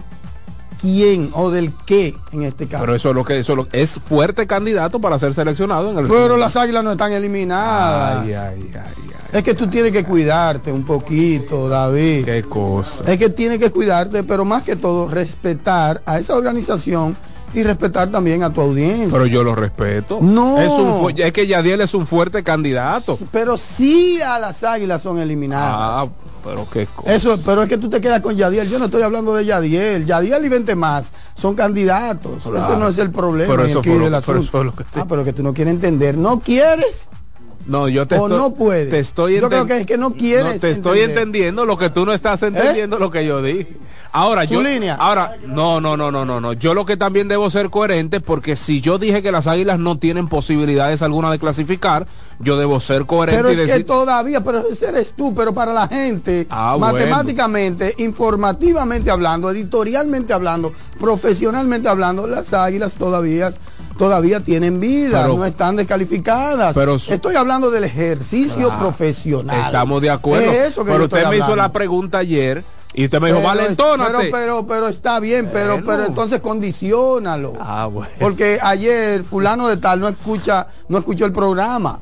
quién 0.82 1.30
o 1.34 1.50
del 1.52 1.72
qué 1.86 2.16
en 2.32 2.44
este 2.44 2.68
caso. 2.68 2.84
Pero 2.84 2.96
eso 2.96 3.10
es 3.10 3.16
lo 3.16 3.24
que 3.24 3.40
eso 3.40 3.54
es 3.54 3.58
lo- 3.58 3.68
es 3.72 3.92
fuerte 3.94 4.46
candidato 4.48 5.00
para 5.00 5.18
ser 5.20 5.34
seleccionado 5.34 5.92
en 5.92 5.98
el. 5.98 6.08
Pero 6.08 6.38
las 6.38 6.56
águilas 6.56 6.84
no 6.84 6.92
están 6.92 7.12
eliminadas. 7.12 8.24
Ay, 8.26 8.34
ay, 8.34 8.72
ay, 8.74 8.80
ay. 8.84 9.04
Es 9.34 9.44
que 9.44 9.54
tú 9.54 9.68
tienes 9.68 9.92
que 9.92 10.04
cuidarte 10.04 10.72
un 10.72 10.84
poquito, 10.86 11.68
David. 11.68 12.24
Qué 12.26 12.44
cosa. 12.44 13.04
Es 13.12 13.18
que 13.18 13.30
tienes 13.30 13.60
que 13.60 13.72
cuidarte, 13.72 14.24
pero 14.24 14.46
más 14.46 14.64
que 14.64 14.76
todo 14.76 15.08
respetar 15.10 16.02
a 16.06 16.18
esa 16.20 16.36
organización 16.36 17.16
y 17.54 17.64
respetar 17.64 18.10
también 18.10 18.44
a 18.44 18.52
tu 18.52 18.62
audiencia. 18.62 19.10
Pero 19.12 19.26
yo 19.26 19.44
lo 19.44 19.56
respeto. 19.56 20.20
No. 20.22 20.60
Es, 20.60 20.72
un 20.72 21.14
es 21.18 21.34
que 21.34 21.48
Yadiel 21.48 21.82
es 21.82 21.94
un 21.94 22.06
fuerte 22.08 22.44
candidato. 22.44 23.18
Pero 23.32 23.58
sí 23.58 24.22
a 24.22 24.40
las 24.40 24.64
águilas 24.64 25.02
son 25.02 25.20
eliminadas. 25.20 25.74
Ah, 25.74 26.08
pero 26.48 26.68
qué 26.72 26.86
cosa. 26.88 27.14
Eso, 27.14 27.38
pero 27.46 27.64
es 27.64 27.70
que 27.70 27.78
tú 27.78 27.90
te 27.90 28.00
quedas 28.02 28.22
con 28.22 28.36
Yadiel. 28.36 28.70
Yo 28.70 28.80
no 28.80 28.86
estoy 28.86 29.02
hablando 29.02 29.34
de 29.36 29.46
Yadiel. 29.46 30.06
Yadiel 30.06 30.46
y 30.46 30.50
20 30.50 30.76
más 30.76 31.12
son 31.36 31.56
candidatos. 31.56 32.44
Claro. 32.44 32.60
Eso 32.60 32.78
no 32.78 32.88
es 32.88 32.98
el 32.98 33.12
problema. 33.12 33.52
Pero 33.54 33.66
eso 33.66 33.80
aquí 33.80 33.90
fue 33.90 33.98
lo- 34.00 34.04
del 34.10 34.14
pero 34.26 34.40
asunto. 34.40 34.50
eso 34.50 34.60
es 34.60 34.66
lo 34.66 34.72
que 34.76 34.84
te- 34.86 35.00
Ah, 35.00 35.06
pero 35.10 35.24
que 35.24 35.34
tú 35.34 35.44
no 35.44 35.54
quieres 35.54 35.74
entender. 35.74 36.18
No 36.18 36.40
quieres 36.40 37.10
No, 37.66 37.90
yo 37.90 38.08
te 38.08 38.16
o 38.16 38.24
estoy, 38.28 38.38
no 38.38 38.54
puedes. 38.54 38.90
Te 38.90 39.00
estoy 39.00 39.40
Yo 39.42 39.50
creo 39.50 39.66
que 39.66 39.78
es 39.82 39.86
que 39.86 39.98
no 39.98 40.14
quieres 40.14 40.54
No, 40.56 40.60
te 40.62 40.72
estoy 40.72 41.00
entender. 41.00 41.10
¿Eh? 41.10 41.12
entendiendo 41.22 41.66
lo 41.66 41.78
que 41.78 41.90
tú 41.90 42.06
no 42.06 42.14
estás 42.14 42.42
entendiendo 42.44 42.98
lo 42.98 43.12
que 43.12 43.26
yo 43.26 43.42
dije. 43.42 43.68
Ahora 44.12 44.46
Su 44.48 44.56
yo 44.56 44.62
línea. 44.64 44.96
ahora 44.96 45.36
no, 45.46 45.80
no, 45.82 45.96
no, 45.98 46.12
no, 46.12 46.26
no, 46.26 46.40
no. 46.42 46.54
Yo 46.54 46.74
lo 46.74 46.86
que 46.86 46.98
también 46.98 47.28
debo 47.28 47.50
ser 47.50 47.70
coherente 47.70 48.20
porque 48.20 48.56
si 48.56 48.82
yo 48.82 48.98
dije 48.98 49.22
que 49.22 49.32
las 49.32 49.48
Águilas 49.48 49.80
no 49.80 49.98
tienen 49.98 50.28
posibilidades 50.28 51.02
alguna 51.02 51.32
de 51.32 51.40
clasificar, 51.40 52.06
yo 52.40 52.58
debo 52.58 52.80
ser 52.80 53.06
coherente 53.06 53.38
Pero 53.42 53.50
y 53.50 53.54
es 53.54 53.60
que 53.62 53.66
decir 53.68 53.86
todavía, 53.86 54.44
pero 54.44 54.68
ese 54.68 54.88
eres 54.90 55.14
tú, 55.16 55.34
pero 55.36 55.54
para 55.54 55.74
la 55.74 55.88
gente, 55.88 56.48
Ah, 56.50 56.76
bueno. 56.78 56.94
matemáticamente, 56.94 57.96
informativamente 57.98 59.10
hablando, 59.12 59.50
editorialmente 59.50 60.34
hablando, 60.34 60.72
profesionalmente 61.00 61.88
hablando, 61.90 62.28
las 62.28 62.54
águilas 62.54 62.94
todavía 62.94 63.52
todavía 63.98 64.40
tienen 64.42 64.80
vida, 64.80 65.24
Pero- 65.24 65.38
no 65.38 65.46
están 65.46 65.76
descalificadas. 65.76 66.76
Pero 66.76 66.96
Estoy 66.96 67.36
hablando 67.36 67.72
del 67.72 67.84
ejercicio 67.84 68.70
profesional. 68.78 69.60
estamos 69.66 70.02
de 70.04 70.12
acuerdo. 70.12 70.52
Es 70.52 70.68
eso 70.70 70.86
que 70.86 70.92
pero 70.92 71.06
usted 71.06 71.26
me 71.28 71.38
hizo 71.38 71.56
la 71.56 71.72
pregunta 71.72 72.20
ayer 72.20 72.64
y 72.94 73.06
usted 73.06 73.20
me 73.22 73.28
dijo, 73.32 73.42
Pero. 73.44 73.76
Pero, 73.78 74.20
pero, 74.32 74.68
pero 74.68 74.88
está 74.88 75.20
bien, 75.20 75.50
pero, 75.52 75.74
Bueno. 75.74 75.86
pero 75.86 76.06
entonces 76.06 76.40
condiciónalo. 76.40 77.54
Ah, 77.60 77.86
bueno. 77.88 78.12
Porque 78.20 78.60
ayer 78.62 79.24
fulano 79.24 79.68
de 79.68 79.78
tal 79.78 80.00
no 80.00 80.08
escucha, 80.08 80.68
no 80.90 80.98
escuchó 80.98 81.26
el 81.26 81.32
programa. 81.34 82.00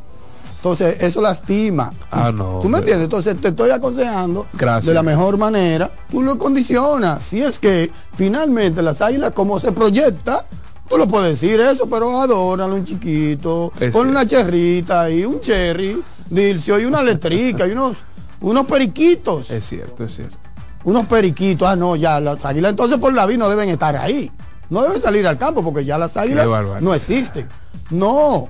Entonces, 0.57 0.97
eso 0.99 1.21
lastima. 1.21 1.91
Ah, 2.09 2.31
no, 2.33 2.59
¿Tú 2.61 2.69
me 2.69 2.79
entiendes? 2.79 3.03
Entonces 3.05 3.39
te 3.39 3.49
estoy 3.49 3.69
aconsejando 3.69 4.47
Gracias. 4.53 4.85
de 4.87 4.93
la 4.95 5.03
mejor 5.03 5.37
manera. 5.37 5.91
Tú 6.09 6.23
lo 6.23 6.39
condicionas. 6.39 7.23
Si 7.23 7.39
es 7.41 7.59
que 7.59 7.91
finalmente 8.15 8.81
las 8.81 8.99
águilas, 8.99 9.31
como 9.33 9.59
se 9.59 9.71
proyecta, 9.73 10.43
tú 10.89 10.97
lo 10.97 11.07
puedes 11.07 11.39
decir 11.39 11.59
eso, 11.59 11.87
pero 11.87 12.19
adóralo 12.19 12.73
un 12.73 12.83
chiquito. 12.85 13.71
Es 13.75 13.91
Pon 13.91 14.05
cierto. 14.05 14.09
una 14.09 14.25
cherrita 14.25 15.11
y 15.11 15.23
un 15.23 15.39
cherry, 15.39 16.01
dilcio 16.31 16.79
y 16.79 16.85
una 16.85 17.03
letrica 17.03 17.67
y 17.67 17.71
unos, 17.73 17.97
unos 18.41 18.65
periquitos. 18.65 19.51
Es 19.51 19.67
cierto, 19.67 20.03
es 20.05 20.15
cierto. 20.15 20.37
Unos 20.85 21.05
periquitos. 21.07 21.67
Ah, 21.67 21.75
no, 21.75 21.95
ya 21.95 22.19
las 22.19 22.43
águilas 22.45 22.69
entonces 22.69 22.98
por 22.98 23.13
la 23.13 23.25
vida 23.25 23.39
no 23.39 23.50
deben 23.50 23.69
estar 23.69 23.95
ahí. 23.95 24.31
No 24.69 24.81
deben 24.81 25.01
salir 25.01 25.27
al 25.27 25.37
campo 25.37 25.63
porque 25.63 25.83
ya 25.83 25.98
las 25.98 26.15
águilas 26.17 26.48
no 26.81 26.93
existen. 26.93 27.48
No. 27.89 28.48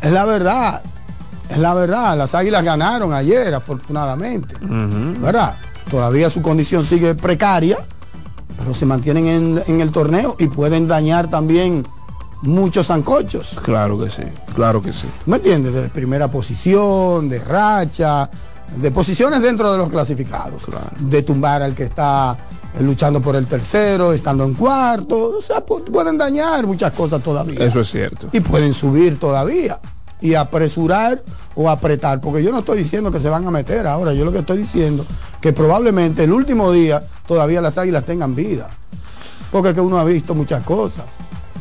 Es 0.00 0.10
la 0.12 0.24
verdad. 0.24 0.82
Es 1.48 1.58
la 1.58 1.74
verdad. 1.74 2.16
Las 2.16 2.34
águilas 2.34 2.64
ganaron 2.64 3.12
ayer, 3.12 3.54
afortunadamente. 3.54 4.54
¿Verdad? 4.60 5.56
Todavía 5.90 6.30
su 6.30 6.40
condición 6.40 6.86
sigue 6.86 7.14
precaria, 7.14 7.76
pero 8.58 8.72
se 8.72 8.86
mantienen 8.86 9.26
en, 9.26 9.62
en 9.66 9.80
el 9.80 9.90
torneo 9.90 10.36
y 10.38 10.48
pueden 10.48 10.88
dañar 10.88 11.28
también 11.28 11.86
muchos 12.42 12.86
zancochos. 12.86 13.58
Claro 13.62 13.98
que 13.98 14.10
sí, 14.10 14.22
claro 14.54 14.80
que 14.82 14.92
sí. 14.92 15.08
¿Me 15.26 15.36
entiendes? 15.36 15.74
De 15.74 15.88
primera 15.88 16.28
posición, 16.28 17.28
de 17.28 17.38
racha, 17.38 18.30
de 18.76 18.90
posiciones 18.90 19.42
dentro 19.42 19.70
de 19.72 19.78
los 19.78 19.88
clasificados. 19.88 20.64
Claro. 20.64 20.90
De 21.00 21.22
tumbar 21.22 21.62
al 21.62 21.74
que 21.74 21.84
está 21.84 22.36
eh, 22.78 22.82
luchando 22.82 23.20
por 23.20 23.36
el 23.36 23.46
tercero, 23.46 24.12
estando 24.12 24.44
en 24.44 24.54
cuarto. 24.54 25.36
O 25.38 25.42
sea, 25.42 25.64
pu- 25.64 25.84
pueden 25.84 26.16
dañar 26.18 26.66
muchas 26.66 26.92
cosas 26.92 27.22
todavía. 27.22 27.64
Eso 27.64 27.80
es 27.80 27.90
cierto. 27.90 28.28
Y 28.32 28.40
pueden 28.40 28.72
subir 28.74 29.18
todavía. 29.18 29.78
Y 30.20 30.34
apresurar 30.34 31.20
o 31.54 31.68
apretar. 31.68 32.20
Porque 32.20 32.42
yo 32.42 32.52
no 32.52 32.60
estoy 32.60 32.78
diciendo 32.78 33.10
que 33.10 33.20
se 33.20 33.28
van 33.28 33.46
a 33.46 33.50
meter 33.50 33.86
ahora. 33.86 34.12
Yo 34.14 34.24
lo 34.24 34.32
que 34.32 34.38
estoy 34.38 34.58
diciendo 34.58 35.04
que 35.40 35.52
probablemente 35.52 36.24
el 36.24 36.32
último 36.32 36.70
día 36.70 37.02
todavía 37.26 37.60
las 37.60 37.76
águilas 37.78 38.04
tengan 38.04 38.34
vida. 38.34 38.68
Porque 39.50 39.70
es 39.70 39.74
que 39.74 39.80
uno 39.80 39.98
ha 39.98 40.04
visto 40.04 40.34
muchas 40.34 40.62
cosas. 40.62 41.04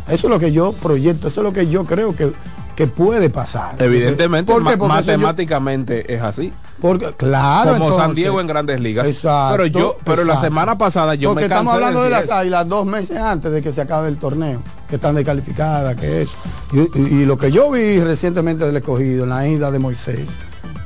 Eso 0.08 0.28
es 0.28 0.32
lo 0.32 0.40
que 0.40 0.52
yo 0.52 0.74
proyecto, 0.74 1.28
eso 1.28 1.42
es 1.42 1.46
lo 1.46 1.54
que 1.54 1.68
yo 1.68 1.86
creo 1.86 2.16
que, 2.16 2.32
que 2.76 2.88
puede 2.88 3.30
pasar. 3.30 3.76
Evidentemente, 3.80 4.52
Porque 4.52 4.78
yo- 4.78 4.86
matemáticamente 4.88 6.14
es 6.14 6.22
así. 6.22 6.52
porque, 6.82 7.12
claro, 7.18 7.74
Como 7.74 7.86
entonces, 7.86 8.06
San 8.08 8.16
Diego 8.16 8.42
en 8.42 8.48
Grandes 8.48 8.80
Ligas. 8.80 9.08
Exacto, 9.08 9.52
pero 9.58 9.66
yo, 9.68 9.98
pero 10.04 10.24
la 10.24 10.38
semana 10.38 10.78
pasada 10.78 11.14
yo 11.16 11.30
porque 11.30 11.42
me 11.48 11.54
estamos 11.54 11.74
hablando 11.74 12.02
de, 12.04 12.10
decir 12.10 12.28
las 12.28 12.38
águilas 12.40 12.68
dos 12.68 12.86
meses 12.86 13.18
antes 13.18 13.52
de 13.52 13.62
que 13.62 13.72
se 13.72 13.82
acabe 13.82 14.08
el 14.10 14.18
torneo, 14.18 14.62
que 14.90 14.96
están 14.96 15.14
descalificadas, 15.16 15.96
que 15.96 16.24
eso. 16.24 16.36
Y, 16.74 16.80
y- 17.00 17.22
y 17.22 17.26
lo 17.26 17.38
que 17.38 17.52
yo 17.52 17.70
vi 17.72 18.00
recientemente 18.00 18.66
del 18.66 18.78
escogido 18.78 19.24
en 19.26 19.30
la 19.30 19.48
isla 19.48 19.70
de 19.70 19.78
Moisés, 19.80 20.30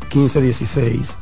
15-16, 0.09 1.17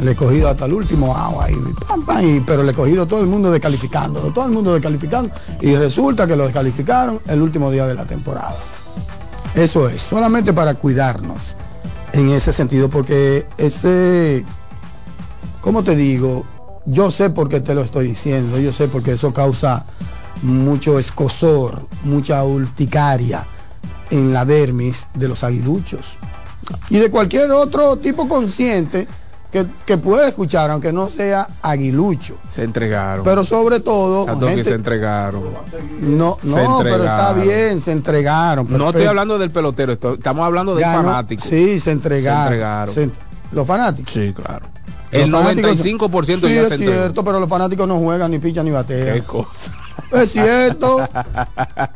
el 0.00 0.08
escogido 0.08 0.48
hasta 0.48 0.64
el 0.66 0.72
último 0.72 1.14
agua 1.16 1.48
y- 1.50 2.40
pero 2.46 2.62
el 2.62 2.68
escogido 2.70 3.06
todo 3.06 3.20
el 3.20 3.26
mundo 3.26 3.50
descalificándolo, 3.50 4.32
todo 4.32 4.46
el 4.46 4.52
mundo 4.52 4.72
descalificando, 4.74 5.30
y 5.60 5.74
resulta 5.76 6.26
que 6.26 6.36
lo 6.36 6.44
descalificaron 6.44 7.20
el 7.26 7.42
último 7.42 7.70
día 7.70 7.86
de 7.86 7.94
la 7.94 8.04
temporada. 8.04 8.54
Eso 9.54 9.88
es, 9.88 10.00
solamente 10.00 10.52
para 10.52 10.74
cuidarnos 10.74 11.38
en 12.12 12.30
ese 12.30 12.52
sentido, 12.52 12.88
porque 12.88 13.46
ese, 13.58 14.44
¿cómo 15.60 15.82
te 15.82 15.96
digo? 15.96 16.44
Yo 16.86 17.10
sé 17.10 17.30
por 17.30 17.48
qué 17.48 17.60
te 17.60 17.74
lo 17.74 17.82
estoy 17.82 18.08
diciendo, 18.08 18.58
yo 18.58 18.72
sé 18.72 18.88
porque 18.88 19.12
eso 19.12 19.32
causa 19.34 19.84
mucho 20.42 20.98
escosor, 20.98 21.82
mucha 22.04 22.42
urticaria 22.44 23.44
en 24.10 24.32
la 24.32 24.44
dermis 24.44 25.06
de 25.14 25.28
los 25.28 25.44
aguiluchos 25.44 26.16
y 26.88 26.98
de 26.98 27.10
cualquier 27.10 27.50
otro 27.52 27.96
tipo 27.96 28.28
consciente 28.28 29.06
que, 29.52 29.66
que 29.84 29.96
pueda 29.98 30.28
escuchar, 30.28 30.70
aunque 30.70 30.92
no 30.92 31.08
sea 31.08 31.46
aguilucho. 31.62 32.36
Se 32.50 32.62
entregaron. 32.62 33.24
Pero 33.24 33.44
sobre 33.44 33.80
todo, 33.80 34.26
gente- 34.38 34.64
se 34.64 34.74
entregaron. 34.74 35.42
no, 36.02 36.38
se 36.40 36.48
no, 36.48 36.78
pero 36.82 37.02
está 37.04 37.32
bien, 37.32 37.80
se 37.80 37.92
entregaron. 37.92 38.66
No 38.70 38.90
estoy 38.90 39.04
hablando 39.06 39.38
del 39.38 39.50
pelotero, 39.50 39.92
estoy- 39.94 40.14
estamos 40.14 40.44
hablando 40.46 40.74
del 40.74 40.84
Ganó- 40.84 41.02
fanático. 41.04 41.42
Sí, 41.46 41.80
se 41.80 41.90
entregaron. 41.90 42.48
Se 42.48 42.54
entregaron. 42.54 42.94
Se- 42.94 43.10
los 43.52 43.66
fanáticos. 43.66 44.12
Sí, 44.12 44.32
claro. 44.32 44.66
Los 45.12 45.22
El 45.22 45.30
fanáticos- 45.32 45.70
95% 45.72 46.46
sí, 46.46 46.54
ya 46.54 46.60
es 46.62 46.68
se 46.68 46.76
cierto, 46.78 47.24
pero 47.24 47.40
los 47.40 47.48
fanáticos 47.48 47.88
no 47.88 47.98
juegan 47.98 48.30
ni 48.30 48.38
pichan 48.38 48.64
ni 48.64 48.70
batean. 48.70 49.14
Qué 49.16 49.22
cosa. 49.22 49.72
Es 50.12 50.32
cierto. 50.32 51.08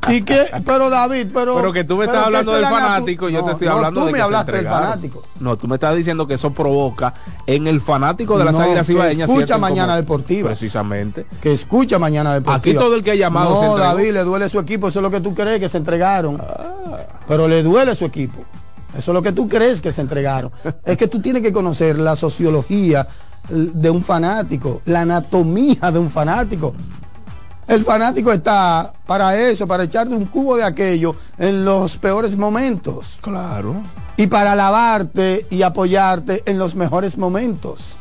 y 0.08 0.22
que, 0.22 0.46
pero 0.64 0.90
David, 0.90 1.28
pero. 1.32 1.56
Pero 1.56 1.72
que 1.72 1.84
tú 1.84 1.96
me 1.96 2.04
estás 2.06 2.26
hablando 2.26 2.52
del 2.52 2.64
fanático, 2.64 3.28
yo 3.28 3.40
No, 3.40 3.46
te 3.46 3.52
estoy 3.52 3.68
no, 3.68 3.74
hablando 3.74 4.00
tú 4.00 4.06
de 4.06 4.12
me 4.12 4.16
que 4.16 4.20
se 4.20 4.24
hablaste 4.24 4.52
del 4.52 4.66
fanático. 4.66 5.22
No, 5.40 5.56
tú 5.56 5.68
me 5.68 5.74
estás 5.74 5.96
diciendo 5.96 6.26
que 6.26 6.34
eso 6.34 6.52
provoca 6.52 7.14
en 7.46 7.66
el 7.66 7.80
fanático 7.80 8.38
de 8.38 8.44
las 8.44 8.56
No, 8.56 8.64
Águilas 8.64 8.88
Ibaeñas. 8.88 9.30
escucha 9.30 9.58
Mañana 9.58 9.96
Deportiva. 9.96 10.48
Precisamente. 10.48 11.26
Que 11.40 11.52
escucha 11.52 11.98
mañana 11.98 12.34
deportiva. 12.34 12.56
Aquí 12.56 12.74
todo 12.74 12.94
el 12.94 13.02
que 13.04 13.12
ha 13.12 13.16
llamado 13.16 13.50
No, 13.62 13.76
se. 13.76 13.82
David, 13.82 14.12
le 14.12 14.24
duele 14.24 14.48
su 14.48 14.58
equipo, 14.58 14.88
eso 14.88 14.98
es 15.00 15.02
lo 15.02 15.10
que 15.10 15.20
tú 15.20 15.34
crees 15.34 15.60
que 15.60 15.68
se 15.68 15.78
entregaron. 15.78 16.40
Ah. 16.40 16.98
Pero 17.26 17.48
le 17.48 17.62
duele 17.62 17.94
su 17.94 18.04
equipo. 18.04 18.40
Eso 18.96 19.10
es 19.10 19.14
lo 19.14 19.22
que 19.22 19.32
tú 19.32 19.48
crees 19.48 19.80
que 19.80 19.92
se 19.92 20.00
entregaron. 20.00 20.52
es 20.84 20.96
que 20.96 21.08
tú 21.08 21.20
tienes 21.20 21.42
que 21.42 21.52
conocer 21.52 21.98
la 21.98 22.16
sociología 22.16 23.06
eh, 23.50 23.70
de 23.72 23.90
un 23.90 24.02
fanático, 24.04 24.82
la 24.86 25.00
anatomía 25.02 25.90
de 25.90 25.98
un 25.98 26.10
fanático. 26.10 26.74
El 27.66 27.84
fanático 27.84 28.30
está 28.32 28.92
para 29.06 29.36
eso, 29.38 29.66
para 29.66 29.84
echarte 29.84 30.14
un 30.14 30.26
cubo 30.26 30.56
de 30.56 30.64
aquello 30.64 31.16
en 31.38 31.64
los 31.64 31.96
peores 31.96 32.36
momentos 32.36 33.16
Claro. 33.22 33.76
y 34.16 34.26
para 34.26 34.52
alabarte 34.52 35.46
y 35.50 35.62
apoyarte 35.62 36.42
en 36.46 36.58
los 36.58 36.74
mejores 36.74 37.16
momentos. 37.16 37.96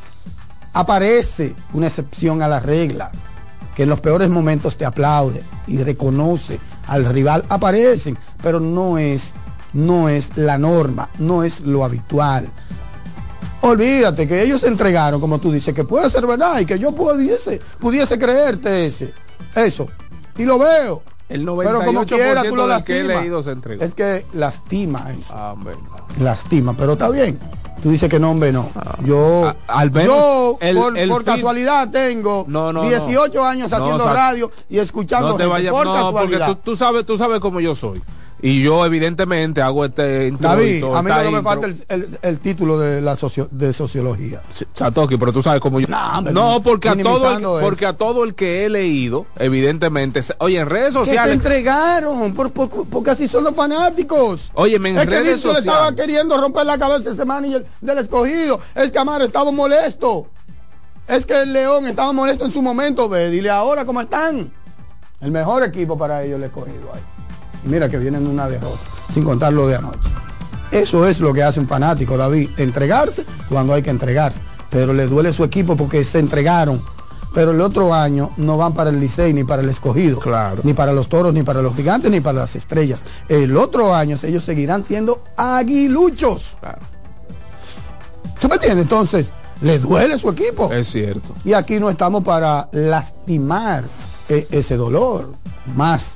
Aparece 0.73 1.55
una 1.73 1.87
excepción 1.87 2.41
a 2.41 2.47
la 2.47 2.59
regla, 2.59 3.11
que 3.75 3.83
en 3.83 3.89
los 3.89 3.99
peores 4.01 4.29
momentos 4.29 4.75
te 4.75 4.85
aplaude 4.85 5.41
y 5.67 5.77
reconoce 5.77 6.59
al 6.87 7.05
rival 7.05 7.45
aparecen, 7.47 8.17
pero 8.41 8.59
no 8.59 8.97
es, 8.97 9.31
no 9.71 10.09
es 10.09 10.35
la 10.35 10.57
norma, 10.57 11.09
no 11.19 11.43
es 11.43 11.61
lo 11.61 11.85
habitual. 11.85 12.49
Olvídate 13.61 14.27
que 14.27 14.43
ellos 14.43 14.59
se 14.59 14.67
entregaron, 14.67 15.21
como 15.21 15.39
tú 15.39 15.49
dices, 15.51 15.73
que 15.73 15.85
puede 15.85 16.09
ser 16.09 16.27
verdad 16.27 16.59
y 16.59 16.65
que 16.65 16.77
yo 16.77 16.91
pudiese, 16.91 17.61
pudiese 17.79 18.19
creerte 18.19 18.87
ese, 18.87 19.13
eso. 19.55 19.87
Y 20.37 20.45
lo 20.45 20.57
veo. 20.59 21.03
El 21.29 21.45
Pero 21.45 21.83
como 21.85 22.05
quiera, 22.05 22.43
tú 22.43 22.55
lo 22.55 22.67
del 22.67 22.83
que 22.83 22.93
he 22.99 23.03
lastimas. 23.03 23.21
leído 23.23 23.41
se 23.43 23.51
entregó. 23.51 23.83
Es 23.83 23.95
que 23.95 24.25
lastima 24.33 25.11
eso. 25.11 25.33
Ah, 25.35 25.53
hombre. 25.53 25.75
Lastima, 26.19 26.75
pero 26.77 26.93
está 26.93 27.09
bien. 27.09 27.39
Tú 27.81 27.89
dices 27.89 28.09
que 28.09 28.19
no, 28.19 28.31
hombre, 28.31 28.51
no. 28.53 28.69
Yo, 29.03 29.47
A- 29.47 29.55
al 29.79 29.91
menos 29.91 30.15
yo 30.15 30.57
el- 30.61 30.77
por, 30.77 30.97
el 30.97 31.09
por 31.09 31.23
feed- 31.23 31.25
casualidad 31.35 31.89
tengo 31.91 32.45
No, 32.47 32.71
no, 32.71 32.83
18 32.83 33.43
años 33.45 33.73
haciendo 33.73 34.05
radio 34.13 34.51
y 34.69 34.77
escuchando 34.79 35.29
No 35.29 35.35
te 35.35 35.45
vayas, 35.45 35.73
por 35.73 35.85
no, 35.85 35.93
porque 36.11 36.35
casualidad. 36.37 36.47
tú, 36.47 36.55
tú 36.71 36.77
sabes, 36.77 37.05
tú 37.05 37.17
sabes 37.17 37.39
cómo 37.39 37.59
yo 37.59 37.73
soy. 37.75 38.01
Y 38.45 38.61
yo 38.61 38.85
evidentemente 38.85 39.61
hago 39.61 39.85
este 39.85 40.29
David, 40.31 40.83
a 40.83 41.01
mí 41.01 41.09
no 41.23 41.31
me 41.31 41.41
falta 41.41 41.65
el, 41.65 41.81
el- 41.87 42.19
el 42.21 42.39
título 42.39 42.77
de 42.77 42.99
la 42.99 43.15
socio- 43.15 43.47
de 43.49 43.71
sociología. 43.71 44.41
Sí, 44.51 44.65
Satoki, 44.73 45.15
pero 45.15 45.31
tú 45.31 45.41
sabes 45.41 45.61
cómo 45.61 45.79
yo. 45.79 45.87
hombre, 46.13 46.33
no, 46.33 46.61
porque 46.61 46.89
a 46.89 46.95
todo 46.97 47.37
el, 47.37 47.61
porque 47.63 47.85
a 47.85 47.93
todo 47.93 48.25
el 48.25 48.35
que 48.35 48.65
he 48.65 48.69
leído, 48.69 49.25
evidentemente, 49.39 50.19
oye, 50.39 50.59
en 50.59 50.69
redes 50.69 50.87
Que 50.87 50.91
se 50.91 50.99
sociales, 51.05 51.33
entregaron, 51.35 52.33
por, 52.33 52.51
por- 52.51 52.85
porque 52.89 53.11
así 53.11 53.29
son 53.29 53.45
los 53.45 53.55
fanáticos. 53.55 54.51
Oye, 54.55 54.75
en 54.75 54.87
es 54.87 54.99
que 54.99 55.05
redes 55.09 55.25
le 55.25 55.33
estaba 55.53 55.55
sociales. 55.61 55.93
queriendo 56.01 56.37
romper 56.37 56.65
la 56.65 56.77
cabeza 56.77 57.11
ese 57.11 57.23
manager 57.23 57.65
del 57.79 57.97
escogido. 57.99 58.59
Es 58.75 58.91
que 58.91 58.99
Amaro 58.99 59.23
estaba 59.23 59.51
molesto. 59.51 60.27
Es 61.07 61.25
que 61.25 61.43
el 61.43 61.53
León 61.53 61.87
estaba 61.87 62.11
molesto 62.11 62.43
en 62.43 62.51
su 62.51 62.61
momento. 62.61 63.07
Ve, 63.07 63.29
dile 63.29 63.49
ahora 63.49 63.85
cómo 63.85 64.01
están. 64.01 64.51
El 65.21 65.31
mejor 65.31 65.63
equipo 65.63 65.97
para 65.97 66.23
ellos 66.23 66.35
el 66.39 66.43
escogido 66.43 66.91
ahí. 66.93 66.99
Mira 67.65 67.87
que 67.89 67.97
vienen 67.97 68.23
de 68.25 68.29
una 68.29 68.47
derrota, 68.47 68.79
sin 69.13 69.23
contar 69.23 69.53
lo 69.53 69.67
de 69.67 69.75
anoche. 69.75 70.09
Eso 70.71 71.05
es 71.07 71.19
lo 71.19 71.31
que 71.33 71.43
hace 71.43 71.59
un 71.59 71.67
fanático, 71.67 72.17
David. 72.17 72.49
Entregarse 72.57 73.25
cuando 73.49 73.73
hay 73.73 73.81
que 73.83 73.89
entregarse. 73.91 74.39
Pero 74.69 74.91
le 74.93 75.05
duele 75.05 75.31
su 75.33 75.43
equipo 75.43 75.77
porque 75.77 76.03
se 76.03 76.19
entregaron. 76.19 76.81
Pero 77.33 77.51
el 77.51 77.61
otro 77.61 77.93
año 77.93 78.31
no 78.37 78.57
van 78.57 78.73
para 78.73 78.89
el 78.89 78.99
Licey 78.99 79.33
ni 79.33 79.43
para 79.43 79.61
el 79.61 79.69
escogido. 79.69 80.19
Claro. 80.19 80.61
Ni 80.63 80.73
para 80.73 80.93
los 80.93 81.09
toros, 81.09 81.33
ni 81.33 81.43
para 81.43 81.61
los 81.61 81.75
gigantes, 81.75 82.09
ni 82.11 82.21
para 82.21 82.39
las 82.39 82.55
estrellas. 82.55 83.03
El 83.27 83.55
otro 83.57 83.93
año 83.93 84.17
ellos 84.23 84.43
seguirán 84.43 84.83
siendo 84.83 85.23
aguiluchos. 85.37 86.57
Claro, 86.59 86.79
¿Tú 88.39 88.47
me 88.49 88.55
entiendes? 88.55 88.83
Entonces, 88.83 89.29
le 89.61 89.79
duele 89.79 90.17
su 90.19 90.29
equipo. 90.29 90.71
es 90.73 90.87
cierto. 90.91 91.33
Y 91.45 91.53
aquí 91.53 91.79
no 91.79 91.89
estamos 91.89 92.23
para 92.23 92.67
lastimar 92.71 93.83
e- 94.27 94.47
ese 94.51 94.75
dolor 94.75 95.33
más 95.75 96.13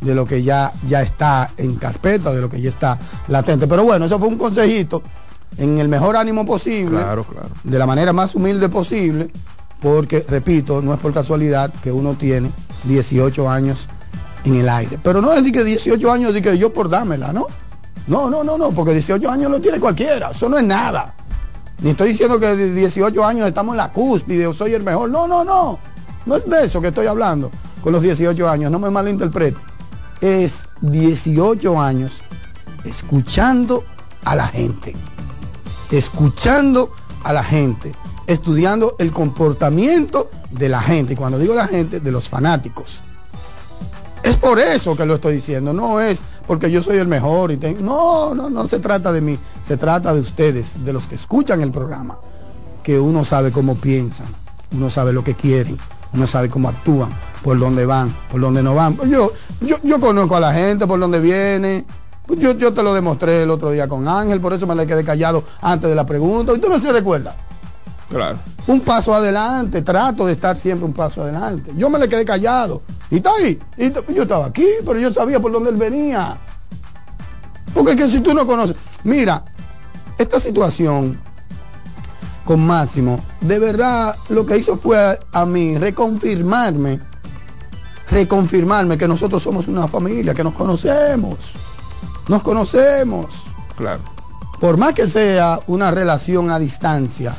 de 0.00 0.14
lo 0.14 0.24
que 0.24 0.42
ya, 0.42 0.72
ya 0.88 1.02
está 1.02 1.50
en 1.56 1.76
carpeta, 1.76 2.32
de 2.32 2.40
lo 2.40 2.48
que 2.48 2.60
ya 2.60 2.68
está 2.70 2.98
latente. 3.28 3.66
Pero 3.66 3.84
bueno, 3.84 4.06
eso 4.06 4.18
fue 4.18 4.28
un 4.28 4.38
consejito 4.38 5.02
en 5.58 5.78
el 5.78 5.88
mejor 5.88 6.16
ánimo 6.16 6.46
posible, 6.46 6.98
Claro, 6.98 7.24
claro. 7.24 7.48
de 7.64 7.78
la 7.78 7.86
manera 7.86 8.12
más 8.12 8.34
humilde 8.34 8.68
posible, 8.68 9.30
porque, 9.80 10.24
repito, 10.28 10.80
no 10.82 10.94
es 10.94 11.00
por 11.00 11.12
casualidad 11.12 11.72
que 11.82 11.90
uno 11.92 12.14
tiene 12.14 12.50
18 12.84 13.48
años 13.50 13.88
en 14.44 14.54
el 14.56 14.68
aire. 14.68 14.98
Pero 15.02 15.20
no 15.20 15.32
es 15.32 15.44
de 15.44 15.52
que 15.52 15.64
18 15.64 16.10
años 16.12 16.32
de 16.32 16.40
que 16.42 16.56
yo 16.56 16.72
por 16.72 16.88
dámela, 16.88 17.32
¿no? 17.32 17.46
No, 18.06 18.30
no, 18.30 18.42
no, 18.42 18.56
no, 18.56 18.70
porque 18.70 18.92
18 18.92 19.28
años 19.30 19.50
lo 19.50 19.60
tiene 19.60 19.78
cualquiera, 19.78 20.30
eso 20.30 20.48
no 20.48 20.56
es 20.58 20.64
nada. 20.64 21.14
Ni 21.82 21.90
estoy 21.90 22.08
diciendo 22.10 22.38
que 22.38 22.46
de 22.56 22.74
18 22.74 23.24
años 23.24 23.46
estamos 23.48 23.72
en 23.74 23.78
la 23.78 23.90
cúspide 23.90 24.46
o 24.46 24.52
soy 24.52 24.74
el 24.74 24.82
mejor. 24.82 25.08
No, 25.10 25.26
no, 25.26 25.44
no. 25.44 25.78
No 26.26 26.36
es 26.36 26.44
de 26.48 26.64
eso 26.64 26.80
que 26.80 26.88
estoy 26.88 27.06
hablando 27.06 27.50
con 27.82 27.92
los 27.92 28.02
18 28.02 28.48
años. 28.48 28.70
No 28.70 28.78
me 28.78 28.90
malinterprete. 28.90 29.56
Es 30.20 30.68
18 30.80 31.80
años 31.80 32.22
escuchando 32.84 33.84
a 34.24 34.36
la 34.36 34.46
gente. 34.48 34.94
Escuchando 35.90 36.92
a 37.24 37.32
la 37.32 37.42
gente. 37.42 37.92
Estudiando 38.26 38.96
el 38.98 39.12
comportamiento 39.12 40.30
de 40.50 40.68
la 40.68 40.80
gente. 40.80 41.14
Y 41.14 41.16
cuando 41.16 41.38
digo 41.38 41.54
la 41.54 41.66
gente, 41.66 42.00
de 42.00 42.12
los 42.12 42.28
fanáticos. 42.28 43.02
Es 44.22 44.36
por 44.36 44.58
eso 44.58 44.94
que 44.96 45.06
lo 45.06 45.14
estoy 45.14 45.36
diciendo, 45.36 45.72
no 45.72 46.00
es 46.00 46.20
porque 46.46 46.70
yo 46.70 46.82
soy 46.82 46.98
el 46.98 47.08
mejor 47.08 47.52
y 47.52 47.56
tengo... 47.56 47.80
No, 47.80 48.34
no, 48.34 48.50
no 48.50 48.68
se 48.68 48.80
trata 48.80 49.12
de 49.12 49.20
mí, 49.20 49.38
se 49.64 49.76
trata 49.76 50.12
de 50.12 50.20
ustedes, 50.20 50.84
de 50.84 50.92
los 50.92 51.06
que 51.06 51.14
escuchan 51.14 51.60
el 51.60 51.70
programa, 51.70 52.18
que 52.82 52.98
uno 52.98 53.24
sabe 53.24 53.50
cómo 53.50 53.76
piensan, 53.76 54.26
uno 54.72 54.90
sabe 54.90 55.12
lo 55.12 55.24
que 55.24 55.34
quieren, 55.34 55.78
uno 56.12 56.26
sabe 56.26 56.48
cómo 56.48 56.68
actúan, 56.68 57.10
por 57.42 57.58
dónde 57.58 57.86
van, 57.86 58.14
por 58.30 58.40
dónde 58.40 58.62
no 58.62 58.74
van. 58.74 58.96
Yo, 59.08 59.32
yo, 59.60 59.76
yo 59.82 60.00
conozco 60.00 60.36
a 60.36 60.40
la 60.40 60.52
gente, 60.52 60.86
por 60.86 60.98
dónde 60.98 61.20
viene. 61.20 61.84
Yo, 62.28 62.52
yo 62.52 62.72
te 62.72 62.82
lo 62.82 62.94
demostré 62.94 63.42
el 63.42 63.50
otro 63.50 63.70
día 63.70 63.88
con 63.88 64.06
Ángel, 64.06 64.40
por 64.40 64.52
eso 64.52 64.66
me 64.66 64.74
le 64.74 64.86
quedé 64.86 65.04
callado 65.04 65.44
antes 65.60 65.88
de 65.88 65.96
la 65.96 66.06
pregunta. 66.06 66.52
¿Y 66.54 66.58
tú 66.58 66.68
no 66.68 66.80
se 66.80 66.92
recuerdas? 66.92 67.34
Claro. 68.08 68.38
un 68.66 68.80
paso 68.80 69.14
adelante, 69.14 69.82
trato 69.82 70.26
de 70.26 70.32
estar 70.32 70.56
siempre 70.56 70.84
un 70.84 70.92
paso 70.92 71.22
adelante. 71.22 71.70
Yo 71.76 71.88
me 71.88 71.98
le 71.98 72.08
quedé 72.08 72.24
callado. 72.24 72.82
Y 73.08 73.16
está 73.16 73.30
ahí. 73.38 73.58
Y 73.76 73.92
yo 74.12 74.22
estaba 74.22 74.46
aquí, 74.46 74.66
pero 74.84 74.98
yo 74.98 75.12
sabía 75.12 75.38
por 75.38 75.52
dónde 75.52 75.70
él 75.70 75.76
venía. 75.76 76.36
Porque 77.72 77.92
es 77.92 77.96
que 77.96 78.08
si 78.08 78.20
tú 78.20 78.34
no 78.34 78.46
conoces. 78.46 78.76
Mira, 79.04 79.44
esta 80.18 80.40
situación 80.40 81.18
con 82.50 82.66
Máximo, 82.66 83.20
de 83.42 83.60
verdad 83.60 84.16
lo 84.28 84.44
que 84.44 84.58
hizo 84.58 84.76
fue 84.76 84.98
a, 84.98 85.16
a 85.30 85.46
mí 85.46 85.78
reconfirmarme, 85.78 86.98
reconfirmarme 88.10 88.98
que 88.98 89.06
nosotros 89.06 89.40
somos 89.40 89.68
una 89.68 89.86
familia, 89.86 90.34
que 90.34 90.42
nos 90.42 90.54
conocemos. 90.54 91.36
Nos 92.26 92.42
conocemos 92.42 93.26
Claro. 93.76 94.00
por 94.58 94.78
más 94.78 94.94
que 94.94 95.06
sea 95.06 95.60
una 95.68 95.92
relación 95.92 96.50
a 96.50 96.58
distancia, 96.58 97.36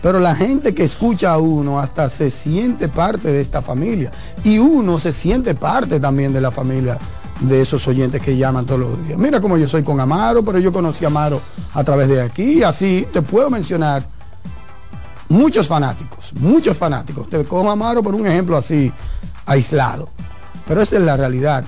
pero 0.00 0.20
la 0.20 0.36
gente 0.36 0.76
que 0.76 0.84
escucha 0.84 1.32
a 1.32 1.38
uno 1.38 1.80
hasta 1.80 2.08
se 2.08 2.30
siente 2.30 2.86
parte 2.86 3.32
de 3.32 3.40
esta 3.40 3.62
familia 3.62 4.12
y 4.44 4.58
uno 4.60 5.00
se 5.00 5.12
siente 5.12 5.56
parte 5.56 5.98
también 5.98 6.32
de 6.32 6.40
la 6.40 6.52
familia 6.52 6.98
de 7.40 7.62
esos 7.62 7.88
oyentes 7.88 8.22
que 8.22 8.36
llaman 8.36 8.64
todos 8.64 8.78
los 8.80 9.06
días. 9.08 9.18
Mira 9.18 9.40
cómo 9.40 9.58
yo 9.58 9.66
soy 9.66 9.82
con 9.82 9.98
Amaro, 9.98 10.44
pero 10.44 10.60
yo 10.60 10.72
conocí 10.72 11.04
a 11.04 11.08
Amaro 11.08 11.40
a 11.74 11.82
través 11.82 12.06
de 12.06 12.22
aquí, 12.22 12.62
así 12.62 13.08
te 13.12 13.22
puedo 13.22 13.50
mencionar 13.50 14.04
muchos 15.30 15.68
fanáticos, 15.68 16.32
muchos 16.40 16.76
fanáticos. 16.76 17.30
Te 17.30 17.42
cojo 17.44 17.70
a 17.70 17.72
Amaro 17.72 18.02
por 18.02 18.14
un 18.14 18.26
ejemplo 18.26 18.56
así 18.56 18.92
aislado, 19.46 20.08
pero 20.68 20.82
esa 20.82 20.96
es 20.96 21.02
la 21.02 21.16
realidad. 21.16 21.64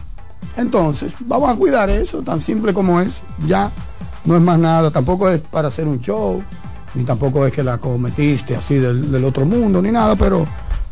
Entonces, 0.57 1.15
vamos 1.21 1.49
a 1.49 1.57
cuidar 1.57 1.89
eso, 1.89 2.23
tan 2.23 2.43
simple 2.43 2.75
como 2.75 3.01
es. 3.01 3.21
Ya 3.47 3.71
no 4.25 4.37
es 4.37 4.43
más 4.43 4.59
nada, 4.59 4.91
tampoco 4.91 5.31
es 5.31 5.41
para 5.41 5.69
hacer 5.69 5.87
un 5.87 6.01
show, 6.01 6.43
ni 6.95 7.05
tampoco 7.05 7.47
es 7.47 7.53
que 7.53 7.63
la 7.63 7.79
cometiste 7.79 8.55
así 8.55 8.75
del, 8.77 9.11
del 9.11 9.25
otro 9.25 9.47
mundo, 9.47 9.81
ni 9.81 9.91
nada, 9.91 10.17
pero 10.17 10.47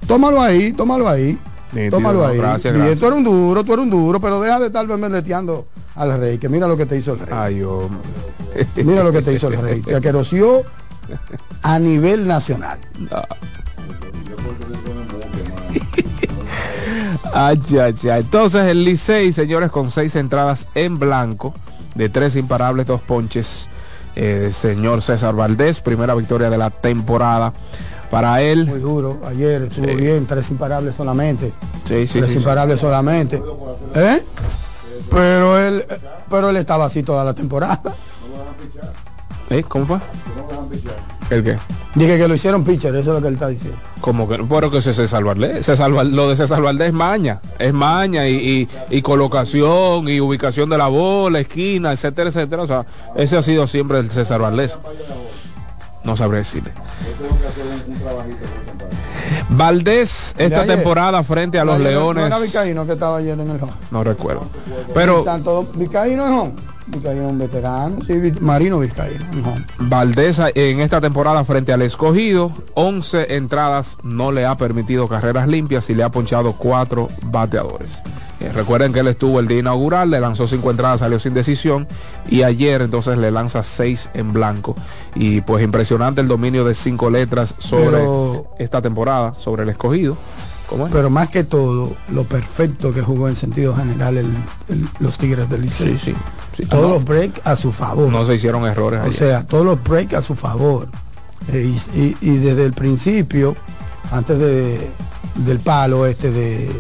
tómalo 0.07 0.41
ahí, 0.41 0.73
tómalo 0.73 1.09
ahí. 1.09 1.39
Nítido, 1.73 1.91
tómalo 1.91 2.21
no, 2.21 2.27
ahí. 2.27 2.39
gracias, 2.39 2.75
tú 2.99 3.07
eres 3.07 3.19
un 3.19 3.25
duro, 3.25 3.63
tú 3.63 3.75
eres 3.75 3.85
un 3.85 3.91
duro, 3.91 4.21
pero 4.21 4.41
deja 4.41 4.59
de 4.59 4.69
estar 4.69 4.87
bemeleteando 4.87 5.67
al 5.97 6.19
rey, 6.19 6.39
que 6.39 6.49
mira 6.49 6.67
lo 6.67 6.77
que 6.77 6.87
te 6.87 6.97
hizo 6.97 7.13
el 7.13 7.21
rey. 7.21 7.29
Ay, 7.31 7.63
hombre. 7.63 8.01
Mira 8.85 9.05
lo 9.05 9.13
que 9.13 9.23
te 9.23 9.33
hizo 9.33 9.49
el 9.49 9.61
rey. 9.61 9.81
Te 9.81 9.95
aqueroció 9.95 10.65
a 11.63 11.79
nivel 11.79 12.27
nacional. 12.27 12.79
Ay, 17.33 17.61
ay, 17.81 17.95
ay. 18.11 18.21
Entonces 18.21 18.67
el 18.67 18.85
Licey, 18.85 19.33
señores, 19.33 19.71
con 19.71 19.91
seis 19.91 20.17
entradas 20.17 20.69
en 20.75 20.99
blanco, 20.99 21.55
de 21.95 22.09
tres 22.09 22.37
imparables, 22.37 22.87
dos 22.87 23.01
ponches. 23.01 23.69
eh, 24.17 24.51
señor 24.53 25.03
César 25.03 25.35
Valdés, 25.37 25.81
primera 25.81 26.15
victoria 26.17 26.51
de 26.51 26.59
la 26.59 26.69
temporada 26.71 27.53
para 28.11 28.43
él. 28.43 28.67
Muy 28.67 28.81
duro. 28.81 29.21
Ayer 29.27 29.63
estuvo 29.63 29.87
Sí. 29.87 29.95
bien, 29.95 30.27
tres 30.27 30.51
imparables 30.51 30.97
solamente. 30.97 31.53
Sí, 31.85 32.09
sí, 32.09 32.19
tres 32.19 32.33
sí. 32.33 32.39
imparables 32.39 32.81
solamente. 32.81 33.41
¿Eh? 33.95 34.21
Pero 35.11 35.57
él, 35.59 35.85
pero 36.29 36.51
él 36.51 36.57
estaba 36.57 36.87
así 36.87 37.05
toda 37.05 37.25
la 37.25 37.35
temporada. 37.35 37.81
¿Eh? 39.51 39.65
¿Cómo 39.69 39.85
fue? 39.87 39.99
¿El 41.31 41.45
qué? 41.45 41.57
Dije 41.95 42.19
que 42.19 42.29
lo 42.29 42.35
hicieron 42.35 42.65
pitcher, 42.65 42.95
eso 42.95 43.11
es 43.11 43.17
lo 43.17 43.21
que 43.23 43.29
él 43.29 43.35
está 43.35 43.49
diciendo. 43.49 43.77
Como 44.01 44.29
que, 44.29 44.39
pero 44.49 44.71
que 44.71 44.79
ese 44.79 44.93
César 44.93 45.25
Valdés, 45.25 45.67
César 45.67 45.91
lo 45.91 46.29
de 46.29 46.37
César 46.37 46.63
Valdés 46.63 46.89
es 46.89 46.93
maña, 46.95 47.41
es 47.59 47.73
maña 47.73 48.27
y, 48.29 48.35
y- 48.91 48.97
y 48.97 49.03
colocación 49.03 50.09
y 50.09 50.21
ubicación 50.21 50.71
de 50.71 50.79
la 50.79 50.87
bola, 50.87 51.41
esquina, 51.41 51.93
etcétera, 51.93 52.29
etcétera. 52.31 52.63
O 52.63 52.67
sea, 52.67 52.85
ese 53.17 53.37
ha 53.37 53.43
sido 53.43 53.67
siempre 53.67 53.99
el 53.99 54.11
César 54.11 54.41
Valdés. 54.41 54.79
No 56.05 56.17
sabré 56.17 56.39
decirle. 56.39 56.73
Valdés 59.51 60.35
esta 60.39 60.65
temporada 60.65 61.23
frente 61.23 61.59
a 61.59 61.65
los 61.65 61.79
Leones, 61.81 62.23
No 62.23 62.27
era 62.27 62.39
Vizcaíno 62.39 62.87
que 62.87 62.93
estaba 62.93 63.17
ayer 63.19 63.39
en 63.39 63.49
el 63.51 63.63
home. 63.63 63.73
no 63.91 64.05
recuerdo. 64.05 64.47
Pero 64.95 65.23
Tanto 65.23 65.67
Vizcaíno. 65.75 66.53
Vizcaíno 66.91 67.29
un 67.29 67.39
veterano. 67.39 67.99
Sí, 68.07 68.15
Marino 68.41 68.79
Vizcaíno. 68.81 69.25
Valdés 69.79 70.41
en 70.55 70.81
esta 70.81 71.01
temporada 71.01 71.45
frente 71.45 71.73
al 71.73 71.83
escogido, 71.83 72.53
11 72.75 73.37
entradas, 73.37 73.99
no 74.03 74.33
le 74.33 74.47
ha 74.47 74.57
permitido 74.57 75.09
carreras 75.09 75.49
limpias 75.49 75.89
y 75.91 75.95
le 75.95 76.03
ha 76.03 76.11
ponchado 76.11 76.53
cuatro 76.55 77.09
bateadores. 77.23 78.03
Eh, 78.41 78.51
recuerden 78.55 78.93
que 78.95 79.01
él 79.01 79.09
estuvo 79.09 79.39
el 79.39 79.47
día 79.49 79.59
inaugural, 79.59 80.11
le 80.11 80.19
lanzó 80.19 80.47
cinco 80.47 80.71
entradas, 80.71 81.01
salió 81.01 81.19
sin 81.19 81.35
decisión 81.35 81.87
y 82.31 82.43
ayer 82.43 82.81
entonces 82.81 83.19
le 83.19 83.31
lanza 83.31 83.63
seis 83.63 84.09
en 84.15 84.33
blanco. 84.33 84.75
Y 85.15 85.43
pues 85.43 85.63
impresionante 85.63 86.21
el 86.23 86.29
dominio 86.29 86.65
de 86.65 86.75
cinco 86.75 87.11
letras 87.11 87.55
sobre 87.59 87.99
Pero- 87.99 88.47
esta 88.59 88.81
temporada, 88.81 89.35
sobre 89.37 89.65
el 89.65 89.69
escogido. 89.69 90.17
¿Cómo 90.71 90.87
es? 90.87 90.93
Pero 90.93 91.11
más 91.11 91.29
que 91.29 91.45
todo, 91.45 91.93
lo 92.13 92.25
perfecto 92.25 92.95
que 92.95 93.03
jugó 93.03 93.29
en 93.29 93.37
sentido 93.37 93.75
general 93.75 94.17
el- 94.17 94.27
el- 94.69 94.89
los 95.01 95.19
Tigres 95.19 95.51
del 95.51 95.63
Licey. 95.63 95.99
Sí, 95.99 96.13
sí. 96.13 96.15
sí. 96.57 96.67
Todos 96.67 96.85
No, 96.89 96.95
los 96.95 97.05
breaks 97.05 97.41
a 97.45 97.57
su 97.57 97.73
favor. 97.73 98.11
no 98.11 98.25
se 98.25 98.37
hicieron 98.37 98.65
errores 98.67 99.01
O 99.01 99.05
ayer. 99.05 99.15
sea, 99.15 99.47
todos 99.47 99.67
los 99.67 99.83
breaks 99.83 100.15
a 100.15 100.23
su 100.23 100.35
favor. 100.37 100.87
Eh, 101.53 101.75
y, 101.95 101.99
y- 102.01 102.17
y 102.21 102.37
desde 102.39 102.65
el 102.65 102.73
principio, 102.73 103.57
antes 104.13 104.39
de, 104.39 104.89
del 105.45 105.59
palo 105.59 106.07
este 106.07 106.31
de, 106.31 106.71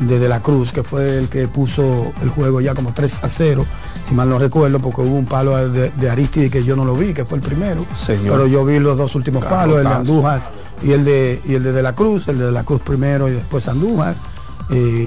de 0.00 0.18
De 0.18 0.28
la 0.28 0.40
Cruz, 0.40 0.72
que 0.72 0.82
fue 0.82 1.18
el 1.18 1.28
que 1.28 1.46
puso 1.48 2.12
el 2.22 2.30
juego 2.30 2.60
ya 2.60 2.74
como 2.74 2.92
3 2.92 3.20
a 3.22 3.28
0, 3.28 3.64
si 4.08 4.14
mal 4.14 4.28
no 4.28 4.38
recuerdo, 4.38 4.78
porque 4.80 5.02
hubo 5.02 5.16
un 5.16 5.26
palo 5.26 5.56
de, 5.70 5.90
de 5.90 6.10
Aristide 6.10 6.50
que 6.50 6.64
yo 6.64 6.74
no 6.76 6.84
lo 6.84 6.94
vi, 6.94 7.14
que 7.14 7.24
fue 7.24 7.38
el 7.38 7.44
primero. 7.44 7.84
Señor. 7.96 8.32
Pero 8.36 8.46
yo 8.46 8.64
vi 8.64 8.78
los 8.78 8.96
dos 8.98 9.14
últimos 9.14 9.44
palos, 9.44 9.78
el 9.78 9.84
de. 9.84 9.90
Andújar 9.94 10.42
y 10.84 10.92
el 10.92 11.04
de, 11.04 11.40
y 11.44 11.54
el 11.54 11.62
de 11.62 11.82
la 11.82 11.94
Cruz, 11.94 12.28
el 12.28 12.38
de 12.38 12.46
De 12.46 12.52
la 12.52 12.64
Cruz 12.64 12.80
primero 12.82 13.28
y 13.28 13.32
después 13.32 13.68
Andújar. 13.68 14.14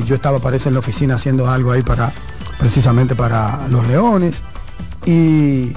Yo 0.06 0.16
estaba, 0.16 0.40
parece, 0.40 0.70
en 0.70 0.76
la 0.76 0.80
oficina 0.80 1.16
haciendo 1.16 1.50
algo 1.50 1.72
ahí 1.72 1.82
para 1.82 2.14
precisamente 2.60 3.16
para 3.16 3.68
los 3.70 3.88
Leones. 3.88 4.44
Y 5.06 5.74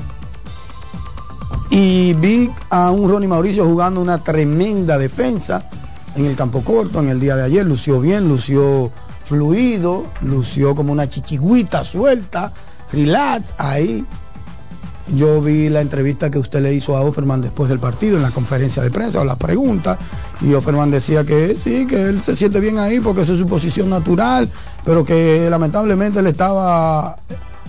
y 1.70 2.14
vi 2.14 2.50
a 2.70 2.90
un 2.90 3.10
Ronnie 3.10 3.28
Mauricio 3.28 3.64
jugando 3.64 4.00
una 4.00 4.18
tremenda 4.18 4.96
defensa 4.96 5.68
en 6.16 6.24
el 6.24 6.34
campo 6.34 6.62
corto 6.64 7.00
en 7.00 7.08
el 7.08 7.20
día 7.20 7.36
de 7.36 7.44
ayer. 7.44 7.66
Lució 7.66 8.00
bien, 8.00 8.28
lució 8.28 8.90
fluido, 9.26 10.06
lució 10.22 10.74
como 10.74 10.92
una 10.92 11.08
chichigüita 11.08 11.84
suelta, 11.84 12.52
relax 12.90 13.54
ahí. 13.58 14.04
Yo 15.14 15.40
vi 15.40 15.68
la 15.70 15.80
entrevista 15.80 16.30
que 16.30 16.38
usted 16.38 16.60
le 16.60 16.74
hizo 16.74 16.96
a 16.96 17.00
Offerman 17.00 17.40
después 17.40 17.68
del 17.70 17.78
partido 17.78 18.16
en 18.16 18.22
la 18.22 18.30
conferencia 18.30 18.82
de 18.82 18.90
prensa 18.90 19.20
o 19.20 19.24
la 19.24 19.36
pregunta 19.36 19.96
y 20.42 20.52
Offerman 20.52 20.90
decía 20.90 21.24
que 21.24 21.56
sí, 21.62 21.86
que 21.86 22.02
él 22.10 22.22
se 22.22 22.36
siente 22.36 22.60
bien 22.60 22.78
ahí 22.78 23.00
porque 23.00 23.22
esa 23.22 23.32
es 23.32 23.38
su 23.38 23.46
posición 23.46 23.88
natural, 23.88 24.48
pero 24.84 25.04
que 25.04 25.48
lamentablemente 25.50 26.18
él 26.20 26.26
estaba 26.26 27.16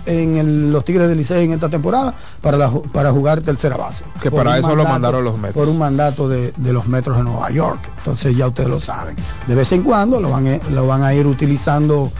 en 0.05 0.37
el- 0.37 0.71
los 0.71 0.83
Tigres 0.83 1.07
del 1.07 1.17
Licey 1.17 1.45
en 1.45 1.51
esta 1.53 1.69
temporada 1.69 2.13
para, 2.41 2.57
la 2.57 2.69
para 2.91 3.11
jugar 3.11 3.41
tercera 3.41 3.77
base. 3.77 4.03
Que 4.21 4.31
para 4.31 4.57
eso 4.57 4.75
lo 4.75 4.83
mandaron 4.83 5.23
los 5.23 5.37
Mets. 5.37 5.53
Por 5.53 5.69
un 5.69 5.77
mandato 5.77 6.27
de, 6.27 6.53
de 6.57 6.73
los 6.73 6.87
Metros 6.87 7.17
de 7.17 7.23
Nueva 7.23 7.49
York. 7.51 7.79
Entonces 7.99 8.35
ya 8.35 8.47
ustedes 8.47 8.69
lo 8.69 8.79
saben. 8.79 9.15
De 9.47 9.55
vez 9.55 9.71
en 9.71 9.83
cuando 9.83 10.19
lo 10.19 10.29
van, 10.31 10.47
a- 10.47 10.59
lo 10.71 10.87
van 10.87 11.03
a 11.03 11.13
ir 11.13 11.25
utilizando 11.27 12.11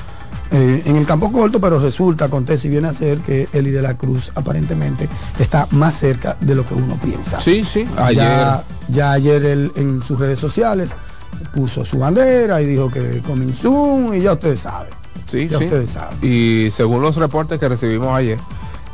eh, 0.52 0.84
en 0.86 0.96
el 0.96 1.06
campo 1.06 1.32
corto, 1.32 1.60
pero 1.62 1.80
resulta, 1.80 2.26
acontece 2.26 2.68
y 2.68 2.72
viene 2.72 2.88
a 2.88 2.94
ser 2.94 3.20
que 3.20 3.48
Eli 3.54 3.70
de 3.70 3.82
la 3.82 3.96
Cruz 3.96 4.32
aparentemente 4.36 5.08
está 5.38 5.68
más 5.72 5.96
cerca 6.00 6.38
de 6.42 6.56
lo 6.56 6.66
que 6.66 6.74
uno 6.74 6.96
piensa. 7.04 7.40
Sí, 7.40 7.64
sí, 7.64 7.86
ayer. 7.98 8.24
Ya, 8.24 8.64
ya 8.90 9.12
ayer 9.12 9.46
él 9.46 9.72
en 9.76 10.02
sus 10.02 10.18
redes 10.18 10.40
sociales 10.40 10.92
puso 11.54 11.86
su 11.86 12.00
bandera 12.00 12.62
y 12.62 12.66
dijo 12.66 12.90
que 12.90 13.22
coming 13.26 13.54
soon 13.54 14.16
y 14.16 14.22
ya 14.22 14.34
ustedes 14.34 14.62
saben. 14.62 14.90
Sí, 15.28 15.48
ya 15.48 15.60
sí. 15.60 15.66
ustedes 15.66 15.92
saben. 15.92 16.18
Y 16.22 16.72
según 16.72 17.02
los 17.02 17.16
reportes 17.18 17.60
que 17.60 17.70
recibimos 17.70 18.10
ayer, 18.10 18.40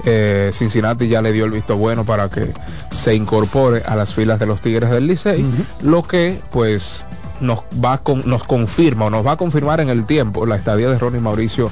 eh, 0.04 0.52
Cincinnati 0.54 1.08
ya 1.08 1.22
le 1.22 1.32
dio 1.32 1.46
el 1.46 1.52
visto 1.52 1.78
bueno 1.78 2.06
para 2.06 2.30
que 2.30 2.54
se 2.92 3.16
incorpore 3.16 3.82
a 3.86 3.96
las 3.96 4.14
filas 4.14 4.40
de 4.40 4.46
los 4.46 4.62
Tigres 4.62 4.90
del 4.90 5.08
Licey, 5.08 5.46
lo 5.82 6.04
que 6.04 6.40
pues 6.52 7.06
nos 7.42 7.60
va 7.84 7.98
con, 8.00 8.24
nos 8.26 8.44
confirma 8.44 9.06
o 9.06 9.10
nos 9.10 9.26
va 9.26 9.34
a 9.34 9.38
confirmar 9.38 9.80
en 9.80 9.90
el 9.90 10.06
tiempo 10.06 10.46
la 10.46 10.56
estadía 10.56 10.90
de 10.90 10.98
Ronnie 10.98 11.22
Mauricio 11.22 11.70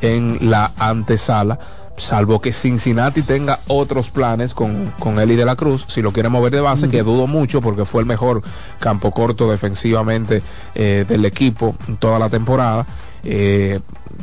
en 0.00 0.38
la 0.50 0.70
antesala. 0.78 1.58
Salvo 1.96 2.40
que 2.40 2.52
Cincinnati 2.52 3.22
tenga 3.22 3.60
otros 3.68 4.10
planes 4.10 4.52
con, 4.52 4.92
con 4.98 5.20
Eli 5.20 5.36
de 5.36 5.44
la 5.44 5.54
Cruz, 5.54 5.84
si 5.86 6.02
lo 6.02 6.12
quiere 6.12 6.28
mover 6.28 6.52
de 6.52 6.60
base, 6.60 6.88
que 6.88 7.04
dudo 7.04 7.28
mucho 7.28 7.60
porque 7.60 7.84
fue 7.84 8.00
el 8.00 8.06
mejor 8.06 8.42
campo 8.80 9.12
corto 9.12 9.48
defensivamente 9.48 10.42
eh, 10.74 11.04
del 11.08 11.24
equipo 11.24 11.76
toda 12.00 12.18
la 12.18 12.28
temporada. 12.28 12.84
Eh, 13.22 13.78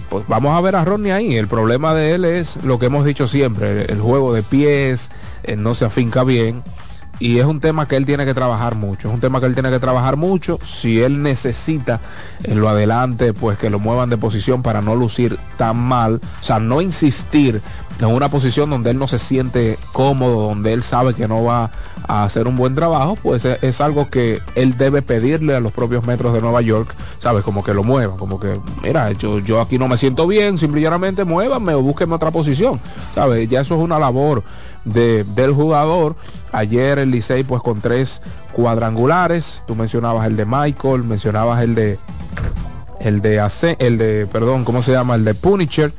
pues 0.10 0.28
vamos 0.28 0.56
a 0.58 0.60
ver 0.60 0.76
a 0.76 0.84
Ronnie 0.84 1.14
ahí. 1.14 1.38
El 1.38 1.48
problema 1.48 1.94
de 1.94 2.14
él 2.14 2.26
es 2.26 2.62
lo 2.64 2.78
que 2.78 2.88
hemos 2.88 3.06
dicho 3.06 3.26
siempre, 3.26 3.84
el, 3.84 3.92
el 3.92 4.02
juego 4.02 4.34
de 4.34 4.44
pies, 4.44 5.10
eh, 5.44 5.56
no 5.56 5.74
se 5.74 5.86
afinca 5.86 6.26
bien. 6.26 6.64
Y 7.22 7.38
es 7.38 7.46
un 7.46 7.60
tema 7.60 7.88
que 7.88 7.98
él 7.98 8.08
tiene 8.08 8.26
que 8.26 8.34
trabajar 8.34 8.74
mucho. 8.74 9.08
Es 9.08 9.14
un 9.14 9.20
tema 9.22 9.40
que 9.40 9.46
él 9.46 9.54
tiene 9.54 9.70
que 9.70 9.78
trabajar 9.78 10.18
mucho. 10.18 10.58
Si 10.66 11.00
él 11.04 11.22
necesita 11.22 12.00
en 12.44 12.60
lo 12.60 12.68
adelante, 12.68 13.32
pues 13.32 13.60
que 13.60 13.70
lo 13.70 13.78
muevan 13.78 14.10
de 14.10 14.18
posición 14.18 14.64
para 14.64 14.82
no 14.82 14.96
lucir 14.96 15.38
tan 15.56 15.78
mal. 15.78 16.16
O 16.16 16.44
sea, 16.44 16.58
no 16.58 16.82
insistir 16.82 17.62
en 18.10 18.16
una 18.16 18.30
posición 18.30 18.70
donde 18.70 18.92
él 18.92 18.98
no 18.98 19.08
se 19.08 19.20
siente 19.20 19.78
cómodo, 19.94 20.48
donde 20.48 20.74
él 20.74 20.84
sabe 20.84 21.14
que 21.14 21.28
no 21.28 21.44
va 21.44 21.70
a 22.08 22.24
hacer 22.24 22.48
un 22.48 22.56
buen 22.56 22.74
trabajo, 22.74 23.16
pues 23.22 23.46
es, 23.46 23.82
algo 23.82 24.10
que 24.10 24.42
él 24.56 24.78
debe 24.78 25.02
pedirle 25.02 25.56
a 25.56 25.60
los 25.60 25.72
propios 25.72 26.06
metros 26.06 26.34
de 26.34 26.42
Nueva 26.42 26.62
York, 26.62 26.94
¿sabes? 27.20 27.44
Como 27.44 27.64
que 27.64 27.74
lo 27.74 27.84
muevan, 27.84 28.18
como 28.18 28.40
que, 28.40 28.60
mira, 28.82 29.12
yo, 29.14 29.40
yo 29.40 29.62
aquí 29.62 29.78
no 29.78 29.88
me 29.88 29.98
siento 29.98 30.28
bien, 30.28 30.58
simplemente 30.58 31.24
muévanme 31.24 31.74
o 31.76 31.82
búsquenme 31.82 32.16
otra 32.16 32.32
posición, 32.32 32.80
¿sabes? 33.14 33.48
Ya 33.50 33.62
eso 33.62 33.76
es 33.76 33.82
una 33.82 34.00
labor 34.00 34.44
de, 34.84 35.24
del 35.24 35.54
jugador. 35.54 36.16
Ayer 36.52 37.00
el 37.00 37.12
Licey 37.12 37.44
pues 37.44 37.62
con 37.62 37.82
tres 37.82 38.22
cuadrangulares, 38.54 39.64
tú 39.68 39.76
mencionabas 39.76 40.26
el 40.28 40.36
de 40.36 40.46
Michael, 40.46 41.04
mencionabas 41.04 41.62
el 41.64 41.76
de 41.76 42.00
el 43.00 43.22
de 43.22 43.76
el 43.80 43.98
de 43.98 44.28
perdón, 44.32 44.64
¿cómo 44.64 44.84
se 44.84 44.92
llama? 44.92 45.16
El 45.16 45.24
de 45.24 45.34
Punisher 45.34 45.94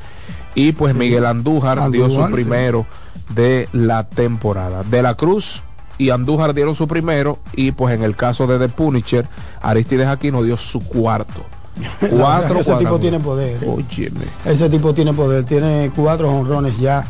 y 0.55 0.73
pues 0.73 0.95
Miguel 0.95 1.27
Andújar, 1.27 1.91
dio 1.91 2.11
su 2.11 2.25
sí. 2.25 2.33
primero 2.33 2.87
de 3.31 3.69
la 3.73 4.05
temporada. 4.05 4.83
De 4.83 5.03
la 5.03 5.15
Cruz 5.15 5.63
y 5.99 6.11
Andújar 6.11 6.55
dieron 6.55 6.75
su 6.75 6.87
primero 6.87 7.39
y 7.55 7.73
pues 7.73 7.95
en 7.95 8.03
el 8.03 8.17
caso 8.17 8.47
de 8.47 8.59
The 8.59 8.69
Punisher, 8.69 9.27
Aristides 9.61 10.09
Aquino 10.09 10.43
dio 10.43 10.57
su 10.57 10.81
cuarto. 10.81 11.45
Cuatro 12.11 12.61
Ese 12.61 12.75
tipo 12.75 12.99
tiene 13.01 13.19
poder. 13.19 13.63
¿eh? 13.63 13.67
Óyeme. 13.67 14.21
Ese 14.45 14.69
tipo 14.69 14.93
tiene 14.93 15.13
poder, 15.15 15.45
tiene 15.45 15.91
cuatro 15.95 16.31
honrones 16.31 16.79
ya. 16.79 17.07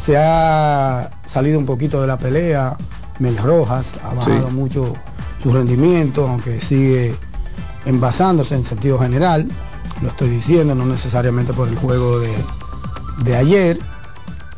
Se 0.00 0.16
ha 0.16 1.10
salido 1.26 1.58
un 1.58 1.66
poquito 1.66 2.00
de 2.00 2.06
la 2.06 2.16
pelea. 2.18 2.76
Mel 3.18 3.36
Rojas 3.38 3.92
ha 4.04 4.14
bajado 4.14 4.48
Sí. 4.48 4.54
mucho 4.54 4.92
su 5.42 5.52
rendimiento, 5.52 6.28
aunque 6.28 6.60
sigue 6.60 7.14
envasándose 7.86 8.54
en 8.54 8.64
sentido 8.64 8.98
general. 8.98 9.46
Lo 10.02 10.08
estoy 10.08 10.28
diciendo, 10.28 10.74
no 10.74 10.84
necesariamente 10.86 11.52
por 11.52 11.68
el 11.68 11.76
juego 11.76 12.18
de, 12.20 12.32
de 13.18 13.36
ayer. 13.36 13.78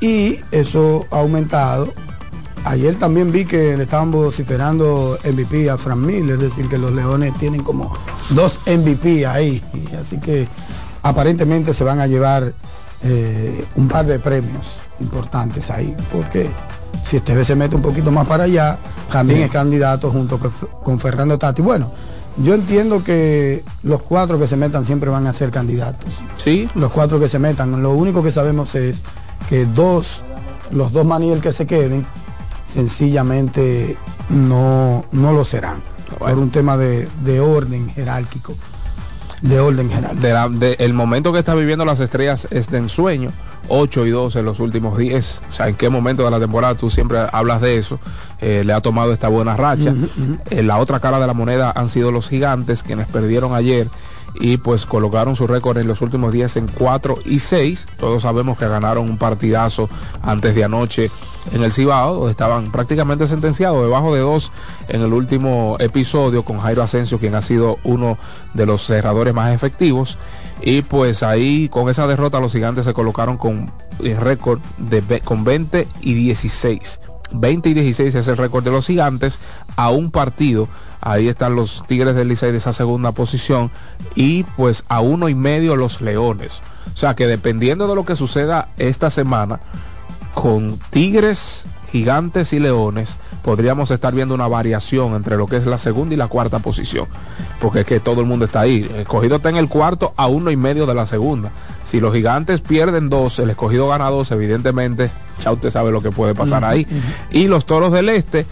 Y 0.01 0.41
eso 0.51 1.07
ha 1.11 1.19
aumentado. 1.19 1.93
Ayer 2.65 2.97
también 2.97 3.31
vi 3.31 3.45
que 3.45 3.77
le 3.77 3.85
estaban 3.85 4.11
vociferando 4.11 5.19
MVP 5.25 5.71
a 5.71 5.79
Fran 5.79 6.05
Mil, 6.05 6.29
es 6.31 6.41
decir, 6.41 6.69
que 6.69 6.79
los 6.79 6.93
Leones 6.93 7.33
tienen 7.35 7.63
como 7.63 7.97
dos 8.31 8.59
MVP 8.67 9.25
ahí. 9.25 9.63
Así 10.01 10.19
que 10.19 10.49
aparentemente 11.03 11.73
se 11.73 11.85
van 11.85 12.01
a 12.01 12.07
llevar 12.07 12.53
eh, 13.05 13.65
un 13.77 13.89
par 13.89 14.05
de 14.07 14.19
premios 14.19 14.81
importantes 14.99 15.71
ahí, 15.71 15.95
porque 16.11 16.51
si 17.05 17.19
este 17.19 17.35
vez 17.35 17.47
se 17.47 17.55
mete 17.55 17.77
un 17.77 17.83
poquito 17.83 18.11
más 18.11 18.27
para 18.27 18.45
allá, 18.45 18.79
también 19.13 19.43
es 19.43 19.51
candidato 19.51 20.11
junto 20.11 20.39
con, 20.39 20.51
con 20.83 20.99
Fernando 20.99 21.39
Tati. 21.39 21.63
Bueno, 21.63 21.93
yo 22.39 22.55
entiendo 22.55 23.03
que 23.03 23.65
los 23.83 24.03
cuatro 24.03 24.39
que 24.39 24.47
se 24.47 24.57
metan 24.57 24.85
siempre 24.85 25.11
van 25.11 25.27
a 25.27 25.33
ser 25.33 25.51
candidatos. 25.51 26.11
Sí, 26.37 26.69
Los 26.75 26.93
cuatro 26.93 27.19
que 27.19 27.29
se 27.29 27.39
metan, 27.39 27.83
lo 27.83 27.93
único 27.93 28.23
que 28.23 28.31
sabemos 28.31 28.75
es 28.75 29.03
que 29.49 29.65
dos, 29.65 30.21
los 30.71 30.93
dos 30.93 31.07
Maniel 31.07 31.41
que 31.41 31.53
se 31.53 31.67
queden, 31.67 32.07
sencillamente 32.67 33.97
no, 34.29 35.05
no 35.13 35.33
lo 35.33 35.45
serán. 35.45 35.83
Por 36.19 36.39
un 36.39 36.51
tema 36.51 36.77
de, 36.77 37.09
de 37.25 37.41
orden 37.41 37.89
jerárquico. 37.91 38.55
De 39.47 39.61
orden 39.61 39.89
jerárquico. 39.91 40.23
de 40.23 40.33
la- 40.33 40.49
de- 40.49 40.77
el 40.79 40.93
momento 40.93 41.33
que 41.33 41.39
está 41.39 41.55
viviendo 41.55 41.85
las 41.85 42.01
estrellas 42.01 42.47
es 42.51 42.69
de 42.71 42.79
ensueño. 42.79 43.31
8 43.69 44.07
y 44.07 44.11
2 44.11 44.37
en 44.37 44.45
los 44.45 44.61
últimos 44.61 44.97
10. 44.97 45.41
O 45.49 45.53
sea, 45.53 45.69
en 45.69 45.75
qué 45.75 45.89
momento 45.89 46.25
de 46.25 46.31
la 46.31 46.39
temporada 46.39 46.75
tú 46.77 46.89
siempre 46.89 47.19
hablas 47.33 47.61
de 47.61 47.79
eso. 47.79 47.99
Eh, 48.41 48.63
le 48.65 48.73
ha 48.73 48.81
tomado 48.81 49.13
esta 49.13 49.29
buena 49.29 49.57
racha. 49.57 49.93
Eh, 50.51 50.63
la 50.63 50.79
otra 50.79 51.01
cara 51.01 51.19
de 51.19 51.27
la 51.27 51.33
moneda 51.35 51.73
han 51.75 51.89
sido 51.89 52.13
los 52.13 52.29
gigantes, 52.29 52.83
quienes 52.85 53.07
perdieron 53.09 53.55
ayer 53.55 53.89
y 54.41 54.57
pues 54.59 54.87
colocaron 54.87 55.37
su 55.37 55.47
récord 55.47 55.79
en 55.79 55.87
los 55.87 56.03
últimos 56.03 56.33
10 56.33 56.57
en 56.57 56.69
4 56.69 57.19
y 57.25 57.39
6. 57.39 57.87
Todos 57.99 58.23
sabemos 58.23 58.59
que 58.59 58.69
ganaron 58.69 59.09
un 59.09 59.19
partidazo 59.19 59.89
antes 60.23 60.55
de 60.55 60.65
anoche 60.65 61.11
en 61.53 61.63
el 61.63 61.73
Cibao, 61.73 62.15
donde 62.15 62.31
estaban 62.31 62.73
prácticamente 62.73 63.27
sentenciados 63.27 63.83
debajo 63.83 64.15
de 64.15 64.21
dos 64.21 64.53
en 64.89 65.03
el 65.03 65.13
último 65.13 65.77
episodio 65.79 66.43
con 66.43 66.59
Jairo 66.59 66.83
Asensio, 66.83 67.19
quien 67.19 67.35
ha 67.35 67.41
sido 67.41 67.79
uno 67.85 68.19
de 68.55 68.67
los 68.67 68.85
cerradores 68.85 69.35
más 69.35 69.55
efectivos. 69.55 70.19
Y 70.63 70.83
pues 70.83 71.23
ahí 71.23 71.69
con 71.69 71.89
esa 71.89 72.07
derrota 72.07 72.41
los 72.41 72.53
gigantes 72.53 72.87
se 72.87 72.95
colocaron 72.95 73.37
con 73.37 73.71
el 74.03 74.17
récord 74.17 74.61
de 74.79 75.21
con 75.21 75.45
20 75.45 75.87
y 76.01 76.15
16. 76.15 77.01
20 77.33 77.69
y 77.69 77.75
16 77.75 78.15
es 78.15 78.29
el 78.29 78.37
récord 78.37 78.65
de 78.65 78.71
los 78.71 78.87
gigantes 78.87 79.39
a 79.77 79.91
un 79.91 80.11
partido 80.11 80.69
Ahí 81.07 81.29
están 81.29 81.55
los 81.55 81.85
Tigres 81.87 82.17
del 82.17 82.27
Licey 82.27 82.51
de 82.51 82.59
esa 82.59 82.73
segunda 82.73 83.13
posición 83.13 83.71
y 84.17 84.43
pues 84.43 84.83
a 84.89 84.99
uno 85.01 85.29
y 85.29 85.37
medio 85.37 85.77
los 85.77 86.01
Leones. 86.01 86.61
O 86.93 86.97
sea 86.97 87.15
que 87.15 87.29
dependiendo 87.29 87.87
de 87.87 87.95
lo 87.95 88.05
que 88.05 88.17
suceda 88.17 88.67
esta 88.77 89.09
semana 89.09 89.61
con 90.35 90.81
Tigres, 90.91 91.67
Gigantes 91.93 92.53
y 92.53 92.59
Leones, 92.59 93.19
podríamos 93.45 93.93
estar 93.93 94.13
viendo 94.17 94.35
una 94.35 94.49
variación 94.49 95.15
entre 95.15 95.37
lo 95.37 95.47
que 95.47 95.59
es 95.59 95.67
la 95.67 95.79
segunda 95.79 96.13
y 96.13 96.17
la 96.17 96.27
cuarta 96.27 96.59
posición. 96.59 97.07
Porque 97.61 97.81
es 97.81 97.87
que 97.87 98.01
todo 98.01 98.21
el 98.21 98.27
mundo 98.27 98.45
está 98.45 98.63
ahí. 98.63 98.91
El 98.93 99.03
escogido 99.03 99.37
está 99.37 99.49
en 99.49 99.59
el 99.59 99.69
cuarto 99.69 100.13
a 100.17 100.27
uno 100.27 100.51
y 100.51 100.57
medio 100.57 100.87
de 100.87 100.95
la 100.95 101.07
segunda. 101.07 101.53
Si 101.85 102.01
los 102.01 102.13
gigantes 102.13 102.61
pierden 102.61 103.11
dos, 103.11 103.39
el 103.39 103.51
escogido 103.51 103.87
gana 103.87 104.11
dos, 104.11 104.33
evidentemente, 104.33 105.13
ya 105.41 105.53
usted 105.53 105.71
sabe 105.71 105.93
lo 105.93 106.01
que 106.01 106.11
puede 106.11 106.35
pasar 106.35 106.65
ahí. 106.65 106.85
Y 107.31 107.47
los 107.47 107.65
toros 107.65 107.93
del 107.93 108.09
este 108.09 108.45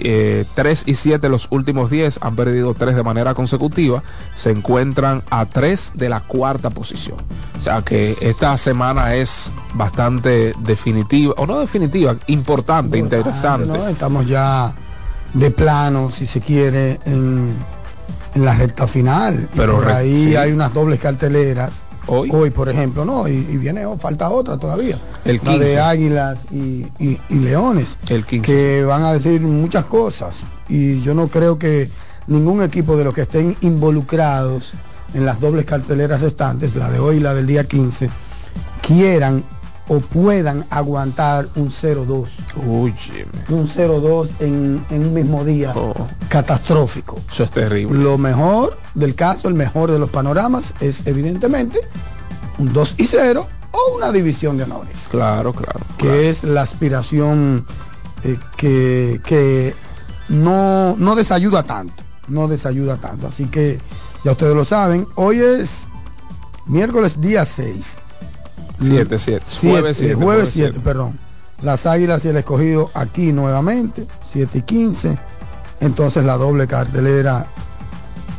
eh, 0.00 0.44
3 0.54 0.84
y 0.86 0.94
7 0.94 1.28
los 1.28 1.48
últimos 1.50 1.90
10 1.90 2.18
han 2.22 2.36
perdido 2.36 2.74
3 2.74 2.94
de 2.96 3.02
manera 3.02 3.34
consecutiva, 3.34 4.02
se 4.36 4.50
encuentran 4.50 5.22
a 5.30 5.46
3 5.46 5.92
de 5.94 6.08
la 6.08 6.20
cuarta 6.20 6.70
posición. 6.70 7.16
O 7.58 7.60
sea 7.62 7.82
que 7.82 8.16
esta 8.20 8.56
semana 8.58 9.14
es 9.14 9.50
bastante 9.74 10.52
definitiva, 10.60 11.34
o 11.36 11.46
no 11.46 11.58
definitiva, 11.60 12.14
importante, 12.28 12.98
interesante. 12.98 13.66
¿no? 13.68 13.88
Estamos 13.88 14.26
ya 14.26 14.72
de 15.34 15.50
plano, 15.50 16.10
si 16.10 16.26
se 16.26 16.40
quiere, 16.40 16.98
en, 17.04 17.52
en 18.34 18.44
la 18.44 18.54
recta 18.54 18.86
final. 18.86 19.48
Pero 19.56 19.72
y 19.72 19.76
por 19.76 19.84
re- 19.86 19.92
ahí 19.92 20.24
sí. 20.24 20.36
hay 20.36 20.52
unas 20.52 20.72
dobles 20.72 21.00
carteleras. 21.00 21.84
Hoy. 22.08 22.50
por 22.50 22.68
ejemplo, 22.68 23.04
no, 23.04 23.28
y, 23.28 23.32
y 23.32 23.56
viene, 23.58 23.84
oh, 23.86 23.98
falta 23.98 24.30
otra 24.30 24.56
todavía. 24.58 24.98
El 25.24 25.36
La 25.36 25.42
15. 25.52 25.64
de 25.64 25.80
Águilas 25.80 26.38
y, 26.50 26.86
y- 26.98 27.18
y 27.28 27.34
Leones. 27.34 27.96
El 28.08 28.24
15. 28.24 28.46
Que 28.52 28.84
van 28.84 29.02
a 29.02 29.12
decir 29.12 29.40
muchas 29.40 29.84
cosas. 29.84 30.34
Y 30.68 31.00
yo 31.02 31.14
no 31.14 31.28
creo 31.28 31.58
que 31.58 31.88
ningún 32.26 32.62
equipo 32.62 32.96
de 32.96 33.04
los 33.04 33.14
que 33.14 33.22
estén 33.22 33.56
involucrados 33.60 34.72
en 35.14 35.24
las 35.24 35.40
dobles 35.40 35.64
carteleras 35.64 36.20
restantes, 36.20 36.74
la 36.76 36.90
de 36.90 36.98
hoy 36.98 37.16
y 37.16 37.20
la 37.20 37.32
del 37.34 37.46
día 37.46 37.64
15, 37.64 38.10
quieran 38.86 39.42
o 39.88 40.00
puedan 40.00 40.66
aguantar 40.70 41.48
un 41.56 41.70
0-2. 41.70 42.26
Uy, 42.66 42.94
Un 43.48 43.66
0-2 43.66 44.28
en, 44.40 44.84
en 44.90 45.02
un 45.06 45.14
mismo 45.14 45.44
día. 45.44 45.72
Oh. 45.74 45.94
Catastrófico. 46.28 47.18
eso 47.30 47.44
es 47.44 47.50
terrible. 47.50 47.98
Lo 48.02 48.18
mejor 48.18 48.76
del 48.94 49.14
caso, 49.14 49.48
el 49.48 49.54
mejor 49.54 49.90
de 49.90 49.98
los 49.98 50.10
panoramas 50.10 50.74
es 50.80 51.06
evidentemente 51.06 51.80
un 52.58 52.72
2 52.72 52.94
y 52.98 53.04
0 53.06 53.46
o 53.70 53.96
una 53.96 54.12
división 54.12 54.56
de 54.56 54.64
honores, 54.64 55.08
Claro, 55.10 55.52
claro. 55.52 55.80
que 55.98 56.28
es 56.30 56.42
la 56.44 56.62
aspiración 56.62 57.66
eh, 58.24 58.38
que, 58.56 59.20
que 59.24 59.74
no, 60.28 60.96
no 60.98 61.14
desayuda 61.14 61.62
tanto, 61.62 62.02
no 62.28 62.48
desayuda 62.48 62.96
tanto. 62.98 63.26
Así 63.28 63.44
que 63.46 63.78
ya 64.24 64.32
ustedes 64.32 64.54
lo 64.54 64.64
saben, 64.64 65.06
hoy 65.14 65.38
es 65.40 65.86
miércoles 66.66 67.20
día 67.20 67.44
6. 67.44 67.96
7, 68.80 69.18
7. 69.18 69.44
Siete, 69.46 69.70
Jueves 69.70 69.96
7. 69.96 70.14
jueves 70.14 70.50
7, 70.52 70.80
perdón. 70.80 71.18
Las 71.62 71.86
águilas 71.86 72.24
y 72.24 72.28
el 72.28 72.36
escogido 72.36 72.90
aquí 72.94 73.32
nuevamente, 73.32 74.06
7 74.30 74.58
y 74.58 74.62
15. 74.62 75.18
Entonces 75.80 76.24
la 76.24 76.36
doble 76.36 76.66
cartelera 76.66 77.46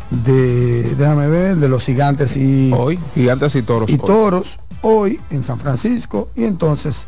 de, 0.09 0.83
déjame 0.97 1.27
ver, 1.27 1.57
de 1.57 1.67
los 1.69 1.83
gigantes 1.83 2.35
y, 2.35 2.71
Hoy, 2.73 2.99
gigantes 3.13 3.55
y 3.55 3.61
toros. 3.61 3.89
y 3.89 3.93
hoy. 3.93 3.99
toros, 3.99 4.57
hoy 4.81 5.19
en 5.29 5.43
San 5.43 5.59
Francisco. 5.59 6.29
Y 6.35 6.45
entonces 6.45 7.05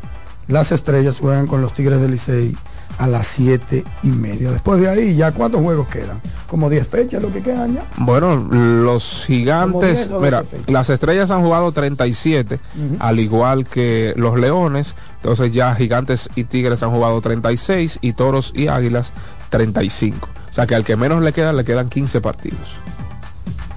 las 0.48 0.72
estrellas 0.72 1.18
juegan 1.18 1.46
con 1.46 1.60
los 1.62 1.74
Tigres 1.74 2.00
del 2.00 2.12
Licey 2.12 2.54
a 2.98 3.06
las 3.06 3.26
7 3.28 3.84
y 4.02 4.06
media. 4.08 4.50
Después 4.50 4.80
de 4.80 4.88
ahí, 4.88 5.14
ya 5.16 5.32
cuántos 5.32 5.60
juegos 5.60 5.88
quedan? 5.88 6.20
Como 6.46 6.68
10 6.68 6.86
fechas 6.86 7.22
lo 7.22 7.32
que 7.32 7.42
quedan 7.42 7.74
ya. 7.74 7.82
Bueno, 7.96 8.36
los 8.36 9.24
gigantes, 9.26 10.10
mira, 10.20 10.44
las 10.66 10.90
estrellas 10.90 11.30
han 11.30 11.42
jugado 11.42 11.72
37, 11.72 12.56
Ujú. 12.56 12.96
al 13.00 13.18
igual 13.20 13.64
que 13.64 14.12
los 14.16 14.38
leones. 14.38 14.94
Entonces 15.16 15.52
ya 15.52 15.74
gigantes 15.74 16.28
y 16.34 16.44
tigres 16.44 16.82
han 16.82 16.90
jugado 16.90 17.20
36 17.20 17.98
y 18.02 18.12
toros 18.12 18.52
y 18.54 18.68
águilas 18.68 19.12
35. 19.50 20.28
O 20.50 20.54
sea 20.54 20.66
que 20.66 20.74
al 20.74 20.84
que 20.84 20.96
menos 20.96 21.22
le 21.22 21.32
quedan, 21.32 21.56
le 21.56 21.64
quedan 21.64 21.88
15 21.88 22.20
partidos. 22.20 22.60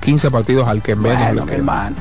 15 0.02 0.30
partidos 0.30 0.68
al 0.68 0.82
que 0.82 0.96
menos 0.96 1.18
Bueno, 1.18 1.46
le 1.46 1.52
mi 1.52 1.58
hermano. 1.58 1.96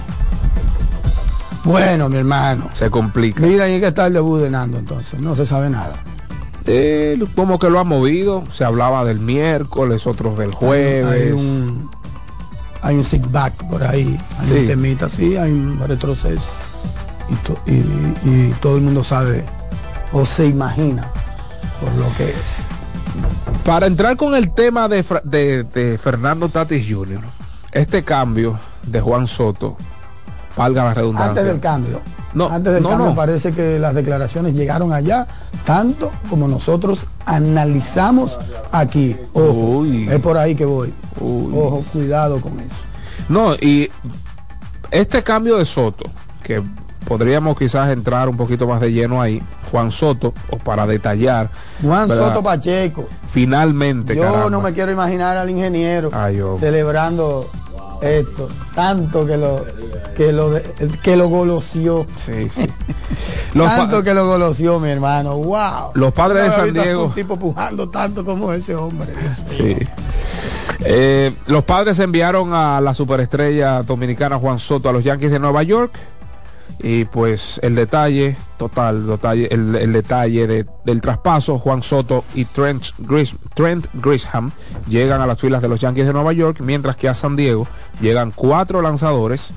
Bueno, 1.65 2.09
mi 2.11 2.17
hermano. 2.19 2.69
Se 2.75 2.91
complica. 2.91 3.41
Mira, 3.41 3.65
ahí 3.65 3.81
que 3.81 3.87
está 3.89 4.07
el 4.07 4.13
debut 4.15 4.41
de 4.41 4.51
Nando 4.51 4.79
entonces. 4.79 5.19
No 5.21 5.35
se 5.35 5.47
sabe 5.47 5.71
nada. 5.71 6.03
Eh, 6.67 7.23
como 7.35 7.59
que 7.59 7.69
lo 7.71 7.79
ha 7.79 7.85
movido. 7.85 8.45
Se 8.53 8.65
hablaba 8.65 9.05
del 9.05 9.19
miércoles, 9.21 10.07
otros 10.07 10.39
del 10.39 10.53
jueves. 10.53 11.07
Hay 11.07 11.31
un, 11.33 11.91
hay 12.83 12.97
un 12.97 13.05
sit 13.05 13.31
back 13.31 13.55
por 13.69 13.83
ahí, 13.85 14.19
hay 14.41 14.47
Sí. 14.49 14.55
un 14.61 14.67
temita, 14.67 15.09
sí, 15.09 15.37
hay 15.37 15.53
un 15.53 15.79
retroceso. 15.87 16.43
Y, 17.31 17.35
to- 17.47 17.59
y- 17.67 18.29
y 18.29 18.55
todo 18.61 18.77
el 18.77 18.83
mundo 18.83 19.03
sabe 19.05 19.45
o 20.13 20.25
se 20.27 20.47
imagina 20.47 21.03
por 21.81 21.93
lo 21.95 22.15
que 22.17 22.31
es. 22.31 22.67
Para 23.65 23.87
entrar 23.87 24.17
con 24.17 24.35
el 24.35 24.51
tema 24.53 24.89
de, 24.89 25.03
de- 25.25 25.65
de 25.65 25.99
Fernando 25.99 26.49
Tatis 26.49 26.87
Jr., 26.89 27.21
este 27.73 28.05
cambio 28.05 28.59
de 28.87 29.01
Juan 29.01 29.27
Soto, 29.27 29.77
valga 30.57 30.85
la 30.85 30.95
redundancia. 30.95 31.29
Antes 31.31 31.45
del 31.45 31.61
cambio. 31.61 32.01
No, 32.35 32.49
Antes 32.49 32.73
del 32.75 32.83
no, 32.83 32.89
cambio 32.91 33.07
no. 33.11 33.15
parece 33.15 33.53
que 33.53 33.79
las 33.79 33.95
declaraciones 33.95 34.55
llegaron 34.55 34.93
allá, 34.93 35.27
tanto 35.65 36.11
como 36.29 36.49
nosotros 36.49 37.07
analizamos 37.27 38.39
aquí. 38.73 39.17
Ojo, 39.33 39.53
Uy. 39.53 40.09
es 40.11 40.21
por 40.21 40.37
ahí 40.37 40.55
que 40.55 40.65
voy. 40.65 40.93
Uy. 41.21 41.53
Ojo, 41.57 41.85
cuidado 41.93 42.41
con 42.41 42.59
eso. 42.59 42.75
No, 43.29 43.55
y 43.55 43.89
este 44.91 45.23
cambio 45.23 45.59
de 45.59 45.65
Soto, 45.65 46.05
que 46.43 46.63
podríamos 47.07 47.57
quizás 47.57 47.91
entrar 47.91 48.29
un 48.29 48.37
poquito 48.37 48.67
más 48.67 48.81
de 48.81 48.93
lleno 48.93 49.21
ahí, 49.23 49.41
Juan 49.71 49.93
Soto, 49.93 50.35
o 50.51 50.59
para 50.59 50.87
detallar. 50.87 51.51
Juan 51.83 52.09
¿verdad? 52.09 52.29
Soto 52.29 52.43
Pacheco. 52.43 53.07
Finalmente, 53.31 54.17
Yo 54.17 54.23
caramba. 54.23 54.51
no 54.51 54.61
me 54.61 54.73
quiero 54.73 54.91
imaginar 54.93 55.37
al 55.37 55.51
ingeniero 55.51 56.11
Ay, 56.13 56.41
celebrando 56.59 57.47
esto, 58.03 58.49
tanto 58.75 59.27
que 59.27 59.37
lo 59.37 59.65
que 60.17 60.33
lo 60.33 60.61
que 61.03 61.17
lo 61.17 61.29
goloció, 61.29 62.07
Sí, 62.17 62.49
tanto 63.55 64.03
que 64.03 64.15
lo 64.15 64.27
goloció 64.27 64.81
mi 64.81 64.91
hermano, 64.91 65.37
wow. 65.37 65.93
Los 65.95 66.13
padres 66.13 66.45
de 66.45 66.51
San 66.51 66.73
Diego. 66.73 67.07
Un 67.07 67.15
tipo 67.15 67.39
pujando 67.39 67.89
tanto 67.89 68.25
como 68.25 68.53
ese 68.53 68.75
hombre. 68.75 69.13
Sí. 69.47 69.77
Eh, 70.81 71.35
los 71.47 71.65
padres 71.65 71.99
enviaron 71.99 72.53
a 72.53 72.81
la 72.81 72.95
superestrella 72.95 73.83
dominicana 73.83 74.39
Juan 74.39 74.59
Soto 74.59 74.89
a 74.89 74.93
los 74.93 75.05
Yankees 75.05 75.31
de 75.31 75.39
Nueva 75.39 75.63
York. 75.63 75.93
Y 76.87 77.07
pues 77.07 77.59
el 77.63 77.75
detalle, 77.77 78.37
total, 78.59 79.07
detalle, 79.07 79.49
el, 79.51 79.75
el 79.75 79.91
detalle 79.95 80.47
de- 80.47 80.67
del 80.85 81.01
traspaso, 81.01 81.59
Juan 81.59 81.83
Soto 81.83 82.25
y 82.35 82.45
Trent, 82.45 82.85
Trent 83.55 83.87
Grisham 83.95 84.51
llegan 84.87 85.23
a 85.23 85.27
las 85.27 85.39
filas 85.39 85.63
de 85.63 85.69
los 85.69 85.81
Yankees 85.81 86.07
de 86.07 86.13
Nueva 86.13 86.35
York, 86.35 86.59
mientras 86.61 86.97
que 86.97 87.09
a 87.09 87.15
San 87.15 87.37
Diego 87.37 87.67
llegan 88.03 88.33
cuatro 88.33 88.83
lanzadores, 88.83 89.53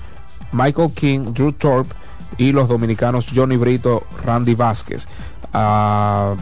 Michael 0.53 0.93
King, 0.93 1.33
Drew 1.33 1.51
Thorpe 1.51 1.93
y 2.37 2.53
los 2.53 2.69
dominicanos 2.69 3.27
Johnny 3.35 3.57
Brito, 3.57 4.03
Randy 4.23 4.55
Vázquez. 4.55 5.09
Ah, 5.51 6.33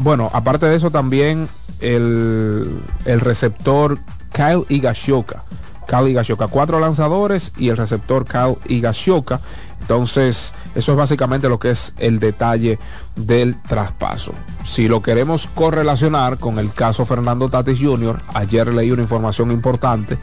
bueno, 0.00 0.28
aparte 0.32 0.66
de 0.66 0.74
eso 0.74 0.90
también 0.90 1.48
el, 1.80 2.80
el 3.04 3.20
receptor 3.20 3.96
Kyle 4.32 4.64
Higashioka. 4.68 5.44
Kyle 5.86 6.08
Higashioka, 6.08 6.48
cuatro 6.48 6.80
lanzadores 6.80 7.52
y 7.58 7.68
el 7.68 7.76
receptor 7.76 8.24
Kyle 8.24 8.56
Higashioka. 8.66 9.40
Entonces, 9.82 10.52
eso 10.74 10.92
es 10.92 10.98
básicamente 10.98 11.48
lo 11.48 11.58
que 11.58 11.70
es 11.72 11.92
el 11.98 12.18
detalle 12.18 12.78
del 13.16 13.60
traspaso. 13.62 14.32
Si 14.64 14.88
lo 14.88 15.02
queremos 15.02 15.48
correlacionar 15.54 16.38
con 16.38 16.58
el 16.58 16.72
caso 16.72 17.04
Fernando 17.04 17.48
Tatis 17.48 17.78
Jr., 17.80 18.16
ayer 18.32 18.68
leí 18.72 18.90
una 18.90 19.02
información 19.02 19.50
importante. 19.50 20.16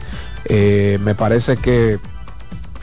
Eh, 0.46 0.98
me 1.02 1.14
parece 1.14 1.56
que 1.58 1.98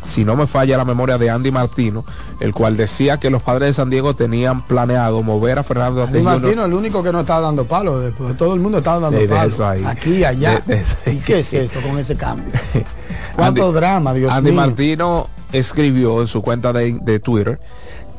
si 0.05 0.23
no 0.23 0.37
me 0.37 0.47
falla 0.47 0.77
la 0.77 0.85
memoria 0.85 1.17
de 1.17 1.29
Andy 1.29 1.51
Martino, 1.51 2.05
el 2.39 2.53
cual 2.53 2.77
decía 2.77 3.17
que 3.17 3.29
los 3.29 3.41
padres 3.41 3.69
de 3.69 3.73
San 3.73 3.89
Diego 3.89 4.15
tenían 4.15 4.61
planeado 4.65 5.21
mover 5.23 5.59
a 5.59 5.63
Fernando 5.63 6.03
Andy 6.03 6.13
Tatis 6.19 6.23
Jr. 6.29 6.41
Martino, 6.41 6.65
el 6.65 6.73
único 6.73 7.03
que 7.03 7.11
no 7.11 7.19
estaba 7.21 7.41
dando 7.41 7.65
palo, 7.65 7.99
después 7.99 8.37
todo 8.37 8.53
el 8.53 8.61
mundo 8.61 8.77
estaba 8.77 8.99
dando 8.99 9.17
De- 9.19 9.27
de 9.27 9.35
palo. 9.35 9.49
eso 9.49 9.67
ahí. 9.67 9.83
Aquí, 9.83 10.23
allá. 10.23 10.61
De-. 10.65 10.85
¿Y 11.07 11.17
qué 11.17 11.39
es 11.39 11.53
esto 11.53 11.81
con 11.81 11.99
ese 11.99 12.15
cambio? 12.15 12.53
¿Cuánto 13.35 13.65
Andy- 13.69 13.75
drama, 13.79 14.13
Dios 14.13 14.31
Andy 14.31 14.51
mío? 14.51 14.61
Martino 14.61 15.27
escribió 15.51 16.21
en 16.21 16.27
su 16.27 16.41
cuenta 16.41 16.73
de, 16.73 16.99
de 17.01 17.19
Twitter 17.19 17.59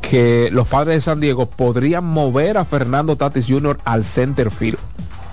que 0.01 0.49
los 0.53 0.67
padres 0.69 0.97
de 0.97 1.01
San 1.01 1.21
Diego 1.21 1.47
podrían 1.47 2.05
mover 2.05 2.57
a 2.57 2.65
Fernando 2.65 3.17
Tatis 3.17 3.47
Jr. 3.49 3.79
al 3.85 4.05
center 4.05 4.51
field. 4.51 4.79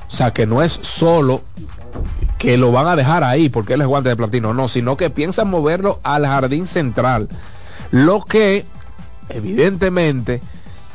O 0.07 0.15
sea, 0.15 0.31
que 0.31 0.45
no 0.45 0.63
es 0.63 0.79
solo 0.81 1.41
que 2.37 2.57
lo 2.57 2.71
van 2.71 2.87
a 2.87 2.95
dejar 2.95 3.23
ahí 3.23 3.49
porque 3.49 3.73
él 3.73 3.81
es 3.81 3.87
guante 3.87 4.09
de 4.09 4.15
platino, 4.15 4.53
no, 4.53 4.67
sino 4.67 4.97
que 4.97 5.09
piensan 5.09 5.49
moverlo 5.49 5.99
al 6.03 6.25
jardín 6.25 6.67
central. 6.67 7.29
Lo 7.91 8.21
que, 8.21 8.65
evidentemente, 9.29 10.41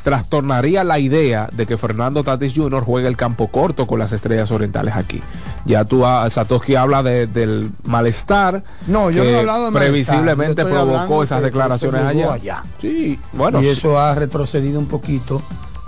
trastornaría 0.03 0.83
la 0.83 0.99
idea 0.99 1.49
de 1.51 1.65
que 1.65 1.77
Fernando 1.77 2.23
Tatis 2.23 2.53
Jr. 2.55 2.83
juegue 2.83 3.07
el 3.07 3.17
campo 3.17 3.47
corto 3.47 3.87
con 3.87 3.99
las 3.99 4.11
estrellas 4.11 4.51
orientales 4.51 4.95
aquí. 4.95 5.21
Ya 5.65 5.85
tú, 5.85 6.05
ah, 6.05 6.29
Satoshi 6.29 6.75
habla 6.75 7.03
de- 7.03 7.27
del 7.27 7.71
malestar. 7.85 8.63
No, 8.87 9.11
yo 9.11 9.23
no 9.23 9.29
que 9.29 9.35
he 9.35 9.39
hablado 9.39 9.65
de 9.65 9.71
malestar, 9.71 9.91
Previsiblemente 10.15 10.65
provocó 10.65 11.23
esas 11.23 11.41
declaraciones 11.43 12.01
allá. 12.03 12.33
allá. 12.33 12.63
Sí, 12.79 13.19
bueno. 13.33 13.59
y 13.61 13.63
sí. 13.65 13.69
eso 13.69 13.99
ha 13.99 14.15
retrocedido 14.15 14.79
un 14.79 14.87
poquito 14.87 15.41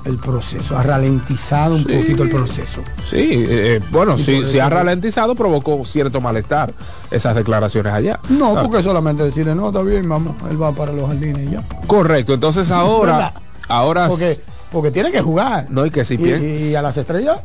el 0.05 0.17
proceso, 0.17 0.77
ha 0.77 0.83
ralentizado 0.83 1.75
un 1.75 1.85
Sí. 1.85 1.93
poquito 1.95 2.23
el 2.23 2.29
proceso. 2.29 2.81
Sí, 3.09 3.45
eh, 3.47 3.79
bueno, 3.89 4.15
Y 4.15 4.19
si 4.19 4.45
se 4.45 4.61
ha 4.61 4.69
ralentizado, 4.69 5.33
provocó 5.33 5.83
cierto 5.85 6.19
malestar 6.19 6.73
esas 7.09 7.33
declaraciones 7.35 7.93
allá. 7.93 8.19
No, 8.29 8.53
¿Sabes? 8.53 8.67
porque 8.67 8.83
solamente 8.83 9.23
decirle, 9.23 9.55
no, 9.55 9.69
está 9.69 9.81
bien, 9.81 10.07
vamos, 10.09 10.35
él 10.51 10.61
va 10.61 10.73
para 10.73 10.91
los 10.91 11.07
jardines 11.07 11.47
y 11.47 11.51
ya. 11.53 11.63
Correcto, 11.87 12.33
entonces 12.33 12.69
ahora. 12.69 13.33
ahora 13.67 14.07
Porque, 14.07 14.41
porque 14.71 14.91
tiene 14.91 15.11
que 15.11 15.21
jugar. 15.21 15.67
no 15.69 15.83
hay 15.83 15.91
que 15.91 16.05
si 16.05 16.15
y, 16.15 16.69
y 16.71 16.75
a 16.75 16.81
las 16.81 16.97
estrellas 16.97 17.41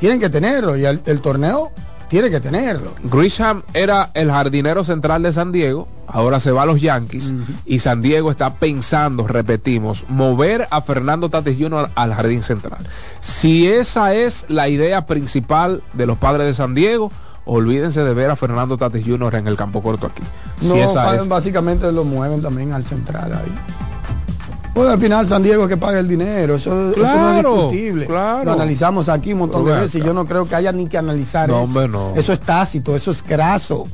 tienen 0.00 0.20
que 0.20 0.28
tenerlo 0.28 0.76
y 0.76 0.84
el, 0.84 1.00
el 1.06 1.20
torneo 1.20 1.70
tiene 2.08 2.30
que 2.30 2.38
tenerlo. 2.40 2.92
Grisham 3.02 3.62
era 3.74 4.10
el 4.14 4.30
jardinero 4.30 4.84
central 4.84 5.24
de 5.24 5.32
San 5.32 5.50
Diego, 5.50 5.88
ahora 6.06 6.38
se 6.38 6.52
va 6.52 6.62
a 6.62 6.66
los 6.66 6.80
Yankees 6.80 7.32
y 7.64 7.80
San 7.80 8.00
Diego 8.00 8.30
está 8.30 8.54
pensando, 8.54 9.26
repetimos, 9.26 10.04
mover 10.08 10.68
a 10.70 10.80
Fernando 10.82 11.28
Tatis 11.30 11.56
Jr. 11.58 11.90
al 11.96 12.14
jardín 12.14 12.44
central. 12.44 12.78
Si 13.20 13.66
esa 13.66 14.14
es 14.14 14.44
la 14.48 14.68
idea 14.68 15.06
principal 15.06 15.82
de 15.94 16.06
los 16.06 16.16
padres 16.16 16.46
de 16.46 16.54
San 16.54 16.74
Diego, 16.74 17.10
olvídense 17.44 18.04
de 18.04 18.14
ver 18.14 18.30
a 18.30 18.36
Fernando 18.36 18.78
Tatis 18.78 19.04
Jr. 19.04 19.34
en 19.34 19.48
el 19.48 19.56
campo 19.56 19.82
corto 19.82 20.06
aquí. 20.06 20.22
No, 20.62 20.74
si 20.74 20.78
esa 20.78 21.16
es, 21.16 21.26
básicamente 21.26 21.90
lo 21.90 22.04
mueven 22.04 22.40
también 22.40 22.72
al 22.72 22.84
central 22.84 23.32
ahí. 23.32 23.52
Bueno, 24.76 24.90
al 24.92 25.00
final 25.00 25.26
San 25.26 25.42
Diego 25.42 25.62
es 25.64 25.68
que 25.70 25.76
paga 25.78 25.98
el 25.98 26.06
dinero, 26.06 26.54
eso, 26.56 26.70
eso 26.70 26.74
no 26.74 26.90
es 26.90 26.94
Claro, 26.96 27.54
discutible. 27.54 28.06
claro. 28.06 28.44
Lo 28.44 28.52
analizamos 28.52 29.08
aquí 29.08 29.32
un 29.32 29.38
montón 29.40 29.64
de 29.64 29.72
veces 29.72 29.94
y 29.96 30.04
yo 30.04 30.12
no 30.12 30.24
creo 30.26 30.46
que 30.46 30.54
haya 30.54 30.70
ni 30.70 30.86
que 30.86 30.98
analizar 30.98 31.48
No, 31.48 31.54
eso. 31.54 31.62
hombre, 31.64 31.88
no. 31.88 32.12
Eso 32.14 32.32
es 32.34 32.40
tácito, 32.40 32.94
eso 32.94 33.10
es 33.10 33.22
graso. 33.24 33.86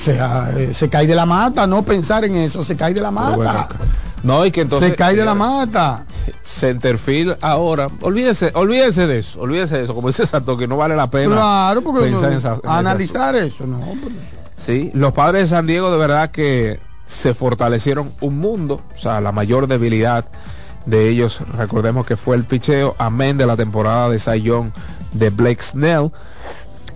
O 0.00 0.04
sea, 0.04 0.52
eh, 0.56 0.72
se 0.74 0.88
cae 0.88 1.06
de 1.06 1.14
la 1.14 1.26
mata, 1.26 1.66
no 1.66 1.82
pensar 1.82 2.24
en 2.24 2.36
eso, 2.36 2.62
se 2.64 2.76
cae 2.76 2.94
de 2.94 3.00
la 3.00 3.10
mata. 3.10 3.68
no, 4.22 4.46
y 4.46 4.50
que 4.52 4.60
entonces 4.62 4.90
se 4.90 4.96
cae 4.96 5.16
de 5.16 5.24
la 5.24 5.32
señores, 5.32 5.66
mata. 5.66 6.04
Centerfield 6.44 7.36
ahora, 7.40 7.88
olvídense, 8.02 8.52
olvídense 8.54 9.06
de 9.08 9.18
eso, 9.18 9.40
olvídense 9.40 9.78
de 9.78 9.84
eso, 9.84 9.94
como 9.96 10.06
dice 10.08 10.26
Santo, 10.26 10.56
que 10.56 10.68
no 10.68 10.76
vale 10.76 10.94
la 10.94 11.10
pena 11.10 11.34
Claro, 11.34 11.82
porque 11.82 12.02
pensar 12.02 12.18
uno- 12.20 12.28
en 12.30 12.36
esa- 12.36 12.52
en 12.52 12.58
ese 12.58 12.68
analizar 12.68 13.34
eso, 13.36 13.66
no. 13.66 13.80
pero- 13.80 14.14
Sí, 14.58 14.92
los 14.94 15.12
padres 15.12 15.42
de 15.50 15.56
San 15.56 15.66
Diego 15.66 15.90
de 15.90 15.98
verdad 15.98 16.30
que 16.30 16.78
se 17.12 17.34
fortalecieron 17.34 18.10
un 18.20 18.38
mundo, 18.38 18.80
o 18.96 18.98
sea, 18.98 19.20
la 19.20 19.32
mayor 19.32 19.66
debilidad 19.66 20.24
de 20.86 21.08
ellos, 21.08 21.40
recordemos 21.56 22.06
que 22.06 22.16
fue 22.16 22.36
el 22.36 22.44
picheo, 22.44 22.96
amén 22.98 23.36
de 23.36 23.46
la 23.46 23.54
temporada 23.54 24.08
de 24.08 24.40
Young 24.40 24.70
de 25.12 25.30
Blake 25.30 25.62
Snell, 25.62 26.10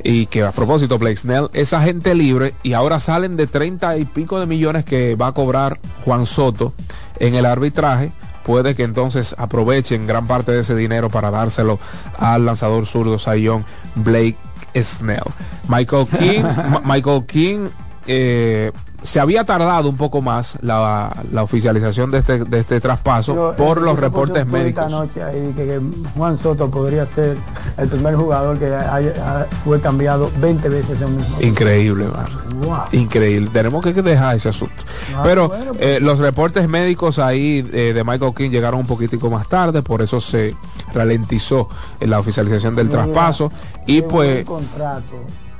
y 0.02 0.26
que 0.26 0.42
a 0.42 0.52
propósito 0.52 0.98
Blake 0.98 1.18
Snell 1.18 1.48
es 1.52 1.72
agente 1.72 2.14
libre 2.14 2.54
y 2.62 2.72
ahora 2.72 3.00
salen 3.00 3.36
de 3.36 3.46
30 3.46 3.98
y 3.98 4.04
pico 4.04 4.40
de 4.40 4.46
millones 4.46 4.84
que 4.84 5.16
va 5.16 5.28
a 5.28 5.32
cobrar 5.32 5.78
Juan 6.04 6.26
Soto 6.26 6.72
en 7.18 7.34
el 7.34 7.46
arbitraje. 7.46 8.12
Puede 8.44 8.74
que 8.74 8.84
entonces 8.84 9.34
aprovechen 9.38 10.06
gran 10.06 10.26
parte 10.26 10.52
de 10.52 10.60
ese 10.60 10.76
dinero 10.76 11.10
para 11.10 11.30
dárselo 11.30 11.78
al 12.18 12.46
lanzador 12.46 12.86
zurdo 12.86 13.16
Young, 13.34 13.64
Blake 13.96 14.36
Snell. 14.76 15.24
Michael 15.68 16.06
King, 16.06 16.44
Michael 16.84 17.26
King 17.26 17.68
eh, 18.06 18.70
se 19.06 19.20
había 19.20 19.44
tardado 19.44 19.88
un 19.88 19.96
poco 19.96 20.20
más 20.20 20.58
la, 20.62 21.14
la 21.32 21.42
oficialización 21.42 22.10
de 22.10 22.18
este, 22.18 22.44
de 22.44 22.58
este 22.58 22.80
traspaso 22.80 23.34
Yo, 23.34 23.54
por 23.56 23.78
eh, 23.78 23.80
los 23.82 23.98
reportes 23.98 24.46
médicos. 24.46 24.84
anoche 24.84 25.22
ahí 25.22 25.52
que, 25.56 25.64
que 25.66 25.80
Juan 26.16 26.36
Soto 26.38 26.70
podría 26.70 27.06
ser 27.06 27.36
el 27.78 27.88
primer 27.88 28.16
jugador 28.16 28.58
que 28.58 28.66
haya- 28.66 29.46
fue 29.64 29.80
cambiado 29.80 30.30
20 30.40 30.68
veces 30.68 31.00
en 31.00 31.06
un 31.08 31.16
mismo. 31.18 31.40
Increíble, 31.40 32.06
man. 32.08 32.26
Wow. 32.60 32.78
Increíble. 32.92 33.48
Tenemos 33.52 33.84
que 33.84 33.92
dejar 33.92 34.36
ese 34.36 34.48
asunto. 34.48 34.82
Ah, 35.14 35.20
Pero 35.22 35.48
bueno, 35.48 35.72
pues. 35.74 35.78
eh, 35.86 36.00
los 36.00 36.18
reportes 36.18 36.68
médicos 36.68 37.18
ahí 37.18 37.58
eh, 37.72 37.92
de 37.94 38.04
Michael 38.04 38.34
King 38.34 38.50
llegaron 38.50 38.80
un 38.80 38.86
poquitico 38.86 39.30
más 39.30 39.46
tarde, 39.48 39.82
por 39.82 40.02
eso 40.02 40.20
se 40.20 40.54
ralentizó 40.92 41.68
en 42.00 42.10
la 42.10 42.18
oficialización 42.18 42.74
del 42.74 42.88
Mira, 42.88 43.04
traspaso. 43.04 43.52
Y 43.86 44.02
pues, 44.02 44.44
contrato, 44.44 45.04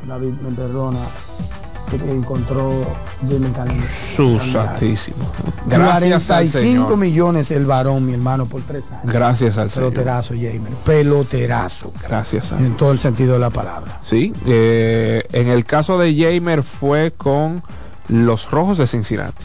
David, 0.08 0.32
me 0.42 0.50
perdona, 0.56 0.98
que 1.90 1.96
encontró 2.10 2.70
Jimmy 3.28 3.48
Canelo. 3.50 3.82
su 3.88 4.38
santísimo. 4.40 5.18
Gracias 5.66 6.30
al 6.30 6.48
45 6.48 6.60
Señor. 6.60 6.96
millones 6.96 7.50
el 7.50 7.66
varón, 7.66 8.04
mi 8.04 8.14
hermano, 8.14 8.46
por 8.46 8.62
tres 8.62 8.84
años. 8.92 9.12
Gracias 9.12 9.58
al. 9.58 9.70
Peloterazo, 9.70 10.34
Jamer. 10.34 10.72
Peloterazo. 10.84 11.92
Gracias 12.02 12.52
a 12.52 12.58
En 12.58 12.76
todo 12.76 12.92
el 12.92 12.98
sentido 12.98 13.34
de 13.34 13.38
la 13.40 13.50
palabra. 13.50 14.00
Sí, 14.04 14.32
eh, 14.46 15.22
en 15.32 15.48
el 15.48 15.64
caso 15.64 15.98
de 15.98 16.14
Jamer 16.14 16.62
fue 16.62 17.12
con 17.16 17.62
los 18.08 18.50
Rojos 18.50 18.78
de 18.78 18.86
Cincinnati. 18.86 19.44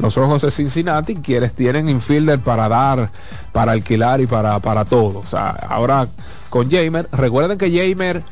Los 0.00 0.16
Rojos 0.16 0.42
de 0.42 0.50
Cincinnati, 0.50 1.14
quienes 1.16 1.52
tienen 1.52 1.88
infielder 1.88 2.40
para 2.40 2.68
dar, 2.68 3.10
para 3.52 3.72
alquilar 3.72 4.20
y 4.20 4.26
para, 4.26 4.58
para 4.58 4.84
todo. 4.84 5.20
O 5.20 5.26
sea, 5.26 5.50
ahora 5.50 6.08
con 6.50 6.68
Jamer, 6.70 7.08
recuerden 7.12 7.58
que 7.58 7.70
Jamer 7.70 8.22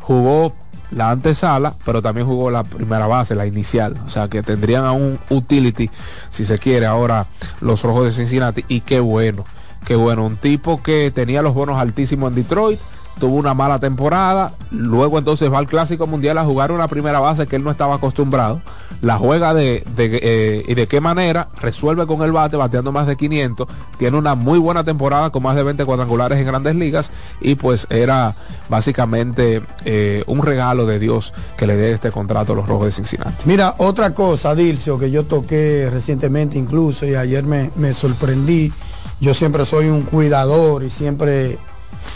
jugó 0.00 0.52
la 0.90 1.10
antesala, 1.10 1.74
pero 1.84 2.02
también 2.02 2.26
jugó 2.26 2.50
la 2.50 2.64
primera 2.64 3.06
base, 3.06 3.34
la 3.34 3.46
inicial. 3.46 3.94
O 4.06 4.10
sea, 4.10 4.28
que 4.28 4.42
tendrían 4.42 4.84
a 4.84 4.92
un 4.92 5.18
utility, 5.30 5.90
si 6.30 6.44
se 6.44 6.58
quiere, 6.58 6.86
ahora 6.86 7.26
los 7.60 7.82
Rojos 7.82 8.04
de 8.04 8.12
Cincinnati. 8.12 8.64
Y 8.68 8.80
qué 8.80 9.00
bueno, 9.00 9.44
qué 9.84 9.96
bueno. 9.96 10.24
Un 10.24 10.36
tipo 10.36 10.82
que 10.82 11.10
tenía 11.10 11.42
los 11.42 11.54
bonos 11.54 11.78
altísimos 11.78 12.30
en 12.30 12.36
Detroit, 12.36 12.80
tuvo 13.18 13.36
una 13.36 13.54
mala 13.54 13.78
temporada, 13.78 14.52
luego 14.70 15.18
entonces 15.18 15.52
va 15.52 15.58
al 15.58 15.66
Clásico 15.66 16.06
Mundial 16.06 16.38
a 16.38 16.44
jugar 16.44 16.72
una 16.72 16.88
primera 16.88 17.20
base 17.20 17.46
que 17.46 17.56
él 17.56 17.64
no 17.64 17.70
estaba 17.70 17.96
acostumbrado, 17.96 18.60
la 19.02 19.16
juega 19.16 19.54
de, 19.54 19.84
eh, 19.96 20.64
y 20.66 20.74
de 20.74 20.86
qué 20.86 21.00
manera, 21.00 21.48
resuelve 21.60 22.06
con 22.06 22.22
el 22.22 22.32
bate, 22.32 22.56
bateando 22.56 22.92
más 22.92 23.06
de 23.06 23.16
500, 23.16 23.68
tiene 23.98 24.16
una 24.16 24.34
muy 24.34 24.58
buena 24.58 24.84
temporada 24.84 25.30
con 25.30 25.42
más 25.42 25.56
de 25.56 25.62
20 25.62 25.84
cuadrangulares 25.84 26.38
en 26.38 26.46
grandes 26.46 26.74
ligas 26.74 27.12
y 27.40 27.54
pues 27.54 27.86
era 27.90 28.34
básicamente 28.68 29.62
eh, 29.84 30.24
un 30.26 30.42
regalo 30.42 30.86
de 30.86 30.98
Dios 30.98 31.32
que 31.56 31.66
le 31.66 31.76
dé 31.76 31.92
este 31.92 32.10
contrato 32.10 32.52
a 32.52 32.56
los 32.56 32.66
Rojos 32.66 32.86
de 32.86 32.92
Cincinnati. 32.92 33.44
Mira, 33.44 33.74
otra 33.78 34.14
cosa, 34.14 34.54
Dilcio, 34.54 34.98
que 34.98 35.10
yo 35.10 35.24
toqué 35.24 35.88
recientemente 35.92 36.58
incluso 36.58 37.06
y 37.06 37.14
ayer 37.14 37.44
me, 37.44 37.70
me 37.76 37.94
sorprendí. 37.94 38.72
Yo 39.20 39.32
siempre 39.34 39.64
soy 39.64 39.86
un 39.86 40.02
cuidador 40.02 40.82
y 40.82 40.90
siempre 40.90 41.58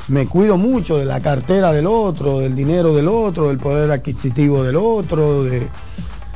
me 0.08 0.26
cuido 0.26 0.56
mucho 0.56 0.96
de 0.98 1.04
la 1.04 1.20
cartera 1.20 1.72
del 1.72 1.86
otro, 1.86 2.40
del 2.40 2.54
dinero 2.54 2.94
del 2.94 3.08
otro, 3.08 3.48
del 3.48 3.58
poder 3.58 3.90
adquisitivo 3.90 4.62
del 4.62 4.76
otro, 4.76 5.42
de, 5.44 5.68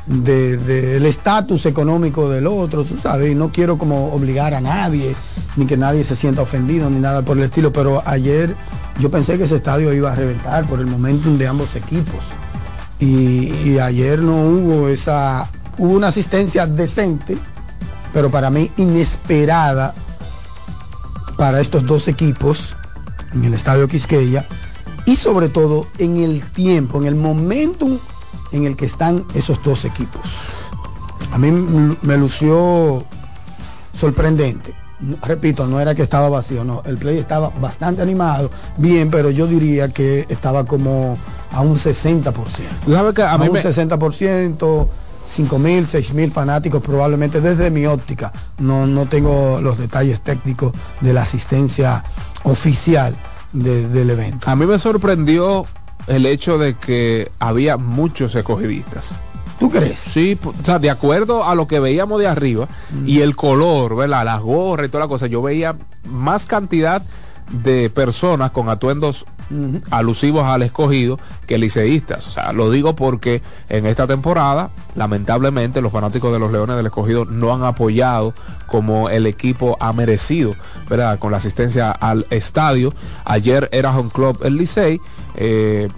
de- 0.05 0.57
del 0.57 1.05
estatus 1.05 1.65
económico 1.65 2.29
del 2.29 2.45
otro, 2.47 2.83
tú 2.83 2.97
sabes, 3.01 3.35
no 3.35 3.49
quiero 3.51 3.77
como 3.77 4.13
obligar 4.13 4.53
a 4.53 4.61
nadie, 4.61 5.15
ni 5.55 5.65
que 5.65 5.77
nadie 5.77 6.03
se 6.03 6.15
sienta 6.15 6.41
ofendido, 6.41 6.89
ni 6.89 6.99
nada 6.99 7.21
por 7.21 7.37
el 7.37 7.43
estilo, 7.43 7.71
pero 7.73 8.01
ayer 8.05 8.53
yo 8.99 9.09
pensé 9.09 9.37
que 9.37 9.45
ese 9.45 9.55
estadio 9.55 9.93
iba 9.93 10.11
a 10.11 10.15
reventar 10.15 10.65
por 10.65 10.79
el 10.79 10.85
momentum 10.87 11.37
de 11.37 11.47
ambos 11.47 11.75
equipos. 11.75 12.19
Y 12.99 13.79
ayer 13.79 14.19
no 14.19 14.33
hubo 14.47 14.87
esa, 14.87 15.49
hubo 15.77 15.93
una 15.93 16.07
asistencia 16.07 16.65
decente, 16.67 17.37
pero 18.13 18.29
para 18.29 18.49
mí 18.49 18.71
inesperada 18.77 19.93
para 21.37 21.59
estos 21.59 21.85
dos 21.85 22.07
equipos 22.07 22.77
en 23.33 23.43
el 23.45 23.53
estadio 23.53 23.87
Quisqueya 23.87 24.45
y 25.05 25.15
sobre 25.15 25.49
todo 25.49 25.87
en 25.97 26.17
el 26.17 26.41
tiempo, 26.41 26.97
en 26.99 27.07
el 27.07 27.15
momentum 27.15 27.97
en 28.51 28.65
el 28.65 28.75
que 28.75 28.85
están 28.85 29.25
esos 29.33 29.61
dos 29.63 29.83
equipos. 29.85 30.47
A 31.31 31.37
mí 31.37 31.51
me 32.03 32.17
lució 32.17 33.03
sorprendente. 33.93 34.73
Repito, 35.21 35.67
no 35.67 35.79
era 35.81 35.93
que 35.95 36.01
estaba 36.03 36.29
vacío, 36.29 36.63
no. 36.63 36.81
El 36.85 36.97
play 36.97 37.17
estaba 37.17 37.49
bastante 37.59 38.01
animado, 38.01 38.49
bien, 38.77 39.09
pero 39.11 39.29
yo 39.31 39.47
diría 39.47 39.89
que 39.89 40.25
estaba 40.29 40.63
como 40.65 41.17
a 41.51 41.61
un 41.61 41.75
60%. 41.75 42.31
Tú 42.85 42.93
sabes 42.93 43.13
que 43.13 43.23
a 43.23 43.37
mí 43.37 43.47
un 43.47 43.53
me- 43.53 43.61
60%, 43.61 44.87
5 45.27 45.59
mil, 45.59 45.87
6 45.87 46.13
mil 46.13 46.31
fanáticos 46.31 46.81
probablemente 46.83 47.41
desde 47.41 47.71
mi 47.71 47.85
óptica. 47.85 48.31
No, 48.59 48.85
no 48.87 49.05
tengo 49.07 49.59
los 49.61 49.77
detalles 49.77 50.21
técnicos 50.21 50.73
de 51.01 51.13
la 51.13 51.23
asistencia 51.23 52.03
oficial 52.43 53.15
de- 53.53 53.87
del 53.87 54.09
evento. 54.09 54.49
A 54.49 54.55
mí 54.55 54.65
me 54.65 54.77
sorprendió 54.77 55.65
el 56.07 56.25
hecho 56.25 56.57
de 56.57 56.73
que 56.75 57.31
había 57.39 57.77
muchos 57.77 58.35
escogidistas. 58.35 59.11
¿Tú 59.59 59.69
crees? 59.69 59.99
Sí, 59.99 60.37
o 60.43 60.53
sea, 60.65 60.77
de 60.79 60.89
acuerdo 60.89 61.45
a 61.45 61.55
lo 61.55 61.67
que 61.67 61.79
veíamos 61.79 62.19
de 62.19 62.27
arriba 62.27 62.67
y 63.05 63.21
el 63.21 63.35
color, 63.35 63.95
¿verdad? 63.95 64.25
Las 64.25 64.41
gorras 64.41 64.87
y 64.87 64.89
toda 64.89 65.05
la 65.05 65.07
cosa, 65.07 65.27
yo 65.27 65.41
veía 65.41 65.75
más 66.09 66.45
cantidad 66.45 67.01
de 67.49 67.89
personas 67.89 68.51
con 68.51 68.69
atuendos 68.69 69.25
alusivos 69.91 70.45
al 70.45 70.63
escogido 70.63 71.19
que 71.47 71.57
liceístas. 71.57 72.27
O 72.27 72.31
sea, 72.31 72.53
lo 72.53 72.71
digo 72.71 72.95
porque 72.95 73.41
en 73.69 73.85
esta 73.85 74.07
temporada, 74.07 74.69
lamentablemente, 74.95 75.81
los 75.81 75.91
fanáticos 75.91 76.33
de 76.33 76.39
los 76.39 76.51
Leones 76.51 76.75
del 76.75 76.87
Escogido 76.87 77.25
no 77.25 77.53
han 77.53 77.63
apoyado 77.63 78.33
como 78.67 79.09
el 79.09 79.27
equipo 79.27 79.77
ha 79.79 79.93
merecido, 79.93 80.55
¿verdad? 80.89 81.19
Con 81.19 81.31
la 81.31 81.37
asistencia 81.37 81.91
al 81.91 82.25
estadio. 82.29 82.93
Ayer 83.25 83.69
era 83.71 83.97
Home 83.97 84.09
Club 84.11 84.39
el 84.43 84.57
Licey. 84.57 84.99
eh, 85.35 85.89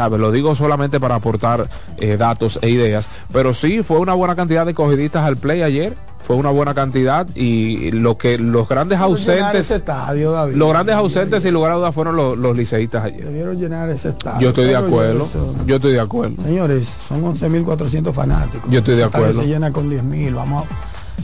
¿sabes? 0.00 0.18
Lo 0.18 0.32
digo 0.32 0.54
solamente 0.54 0.98
para 0.98 1.16
aportar 1.16 1.68
eh, 1.98 2.16
datos 2.16 2.58
e 2.62 2.70
ideas, 2.70 3.06
pero 3.34 3.52
sí 3.52 3.82
fue 3.82 3.98
una 3.98 4.14
buena 4.14 4.34
cantidad 4.34 4.64
de 4.64 4.72
cogidistas 4.72 5.24
al 5.24 5.36
play 5.36 5.60
ayer, 5.60 5.92
fue 6.18 6.36
una 6.36 6.48
buena 6.48 6.72
cantidad 6.72 7.26
y 7.34 7.90
lo 7.90 8.16
que 8.16 8.38
los 8.38 8.66
grandes 8.66 8.98
ausentes, 8.98 9.70
estadio, 9.70 10.32
David. 10.32 10.54
los 10.54 10.70
grandes 10.70 10.94
ausentes 10.94 11.42
sin 11.42 11.52
lugar 11.52 11.72
a 11.72 11.74
dudas 11.74 11.94
fueron 11.94 12.16
los, 12.16 12.38
los 12.38 12.56
liceístas 12.56 13.04
ayer. 13.04 13.26
Debieron 13.26 13.58
llenar 13.58 13.90
ese 13.90 14.08
estadio. 14.08 14.40
Yo 14.40 14.48
estoy 14.48 14.68
de 14.68 14.76
acuerdo, 14.76 15.28
yo 15.66 15.76
estoy 15.76 15.92
de 15.92 16.00
acuerdo. 16.00 16.42
Señores, 16.42 16.88
son 17.06 17.22
11.400 17.22 18.10
fanáticos. 18.14 18.70
Yo 18.70 18.78
estoy 18.78 18.96
de 18.96 19.04
acuerdo. 19.04 19.42
Se 19.42 19.48
llena 19.48 19.70
con 19.70 19.90
10.000, 19.90 20.34
vamos 20.34 20.66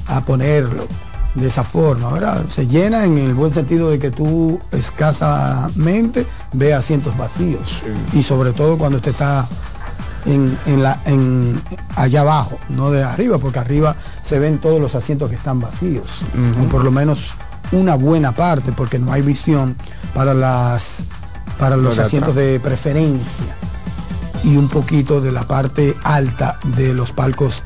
a, 0.06 0.18
a 0.18 0.20
ponerlo 0.20 0.86
de 1.36 1.48
esa 1.48 1.62
forma, 1.62 2.10
¿verdad? 2.12 2.46
Se 2.50 2.66
llena 2.66 3.04
en 3.04 3.18
el 3.18 3.34
buen 3.34 3.52
sentido 3.52 3.90
de 3.90 3.98
que 3.98 4.10
tú 4.10 4.58
escasamente 4.72 6.26
ve 6.52 6.74
asientos 6.74 7.16
vacíos. 7.16 7.82
Y 8.12 8.22
sobre 8.22 8.52
todo 8.52 8.78
cuando 8.78 9.00
te 9.00 9.10
está 9.10 9.46
en, 10.24 10.58
en 10.66 10.82
la, 10.82 11.00
en, 11.04 11.60
allá 11.94 12.22
abajo, 12.22 12.58
no 12.70 12.90
de 12.90 13.04
arriba, 13.04 13.38
porque 13.38 13.58
arriba 13.58 13.94
se 14.24 14.38
ven 14.38 14.58
todos 14.58 14.80
los 14.80 14.94
asientos 14.94 15.28
que 15.28 15.36
están 15.36 15.60
vacíos. 15.60 16.20
O 16.62 16.68
por 16.68 16.82
lo 16.82 16.90
menos 16.90 17.34
una 17.72 17.94
buena 17.94 18.32
parte, 18.32 18.72
porque 18.72 18.98
no 18.98 19.12
hay 19.12 19.22
visión 19.22 19.76
para 20.14 20.34
las 20.34 20.98
para 21.58 21.76
los 21.76 21.98
asientos 21.98 22.32
atrás. 22.32 22.44
de 22.46 22.60
preferencia 22.60 23.56
y 24.44 24.56
un 24.56 24.68
poquito 24.68 25.22
de 25.22 25.32
la 25.32 25.48
parte 25.48 25.96
alta 26.04 26.58
de 26.76 26.92
los 26.92 27.12
palcos 27.12 27.62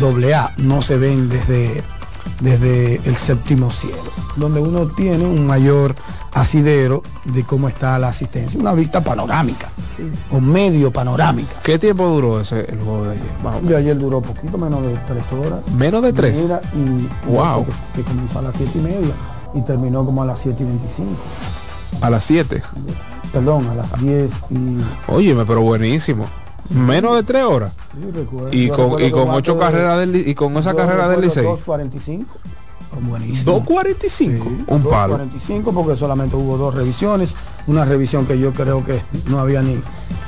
AA 0.00 0.52
no 0.58 0.80
se 0.80 0.96
ven 0.96 1.28
desde, 1.28 1.82
desde 2.40 2.96
el 3.04 3.16
séptimo 3.16 3.70
cielo, 3.70 3.96
donde 4.36 4.60
uno 4.60 4.86
tiene 4.86 5.24
un 5.24 5.46
mayor 5.46 5.94
asidero 6.32 7.02
de 7.24 7.44
cómo 7.44 7.68
está 7.68 7.98
la 7.98 8.08
asistencia, 8.08 8.60
una 8.60 8.74
vista 8.74 9.02
panorámica 9.02 9.70
o 10.30 10.40
medio 10.40 10.92
panorámica. 10.92 11.54
¿Qué 11.62 11.78
tiempo 11.78 12.06
duró 12.08 12.40
ese 12.40 12.60
el 12.70 12.78
juego 12.80 13.04
de 13.04 13.12
ayer? 13.12 13.24
Más 13.42 13.54
o 13.54 13.56
menos. 13.56 13.70
De 13.70 13.76
ayer 13.76 13.98
duró 13.98 14.20
poquito 14.20 14.58
menos 14.58 14.82
de 14.82 14.94
tres 15.06 15.24
horas. 15.32 15.66
Menos 15.78 16.02
de 16.02 16.12
tres. 16.12 16.36
Y, 16.74 17.30
Wow. 17.30 17.64
Que, 17.64 18.02
que 18.02 18.02
comenzó 18.02 18.38
a 18.38 18.42
las 18.42 18.54
siete 18.56 18.78
y 18.78 18.82
media 18.82 19.14
y 19.56 19.62
terminó 19.62 20.04
como 20.04 20.22
a 20.22 20.26
las 20.26 20.40
7 20.40 20.62
y 20.62 20.66
25. 20.66 21.10
A 22.00 22.10
las 22.10 22.24
7. 22.24 22.62
Perdón, 23.32 23.66
a 23.68 23.74
las 23.74 24.00
10 24.00 24.32
y... 24.50 24.78
Óyeme, 25.08 25.44
pero 25.44 25.62
buenísimo. 25.62 26.26
Menos 26.70 27.16
de 27.16 27.22
tres 27.22 27.44
horas. 27.44 27.72
yo 28.00 28.10
recuerdo- 28.12 28.48
Y 28.52 28.68
con, 28.68 29.00
y 29.02 29.10
con 29.10 29.30
ocho 29.30 29.56
carreras 29.58 29.98
del, 30.00 30.16
y 30.28 30.34
con 30.34 30.56
esa 30.56 30.74
carrera 30.74 31.08
del 31.08 31.20
Licey. 31.22 31.44
2.45. 31.44 32.24
Buenísimo. 33.02 33.64
2.45. 33.64 34.64
un 34.68 34.82
palo. 34.84 35.14
45 35.16 35.72
porque 35.72 35.96
solamente 35.98 36.34
hubo 36.36 36.56
dos 36.56 36.74
revisiones, 36.74 37.34
una 37.66 37.84
revisión 37.84 38.24
que 38.26 38.38
yo 38.38 38.52
creo 38.52 38.82
que 38.84 39.00
no 39.28 39.38
había 39.40 39.60
ni, 39.62 39.80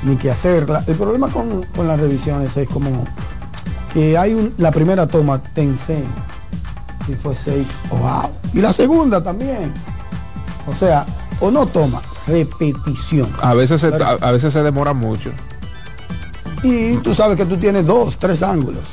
ni 0.03 0.15
que 0.17 0.29
hacerla. 0.29 0.83
El 0.85 0.95
problema 0.95 1.29
con, 1.29 1.63
con 1.75 1.87
las 1.87 1.99
revisiones 1.99 2.55
es 2.57 2.67
como 2.69 3.03
que 3.93 4.17
hay 4.17 4.33
un, 4.35 4.53
la 4.57 4.71
primera 4.71 5.07
toma 5.07 5.41
te 5.41 5.63
enseña 5.63 6.05
si 7.07 7.13
fue 7.15 7.33
6 7.33 7.65
o 7.91 8.07
out. 8.07 8.29
Y 8.53 8.59
la 8.61 8.71
segunda 8.71 9.23
también. 9.23 9.73
O 10.67 10.73
sea, 10.73 11.05
o 11.39 11.49
no 11.49 11.65
toma, 11.65 12.01
repetición. 12.27 13.33
A 13.41 13.55
veces 13.55 13.81
se, 13.81 13.89
¿Verdad? 13.89 14.19
a, 14.21 14.27
a 14.27 14.31
veces 14.31 14.53
se 14.53 14.61
demora 14.61 14.93
mucho. 14.93 15.31
Y 16.63 16.97
tú 16.97 17.13
sabes 17.15 17.37
que 17.37 17.45
tú 17.45 17.57
tienes 17.57 17.85
dos, 17.85 18.17
tres 18.17 18.41
ángulos. 18.43 18.83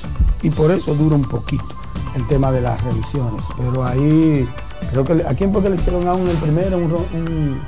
Y 0.43 0.51
por 0.51 0.71
eso 0.71 0.95
dura 0.95 1.17
un 1.17 1.25
poquito 1.25 1.65
el 2.15 2.27
tema 2.29 2.53
de 2.53 2.61
las 2.61 2.83
revisiones. 2.85 3.43
Pero 3.59 3.85
ahí, 3.85 4.49
creo 4.91 5.05
que 5.05 5.25
a 5.27 5.35
quién 5.35 5.53
porque 5.53 5.69
le 5.71 5.77
hicieron 5.77 6.07
a 6.07 6.15
un 6.15 6.29
el 6.29 6.37
primero, 6.37 6.79
un, 6.79 6.91
ro- 6.91 7.07
un- 7.13 7.61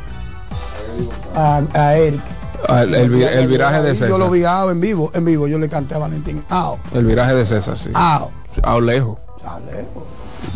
a, 1.35 1.63
a 1.75 1.97
Eric. 1.97 2.21
Ah, 2.69 2.83
El, 2.83 2.95
el 2.95 3.11
vi- 3.11 3.23
el 3.23 3.47
viraje 3.47 3.83
de 3.83 3.95
Yo 3.95 4.09
lo 4.19 4.31
César. 4.31 4.31
vi 4.67 4.73
en 4.73 4.81
vivo, 4.81 5.11
en 5.15 5.25
vivo 5.25 5.47
yo 5.47 5.59
le 5.59 5.69
canté 5.69 5.95
a 5.95 5.99
Valentín 5.99 6.43
out, 6.49 6.79
El 6.93 7.05
viraje 7.05 7.33
de 7.35 7.47
César, 7.47 7.79
sí. 7.79 7.91
out. 7.95 8.31
A 8.65 8.81
lejos. 8.81 9.17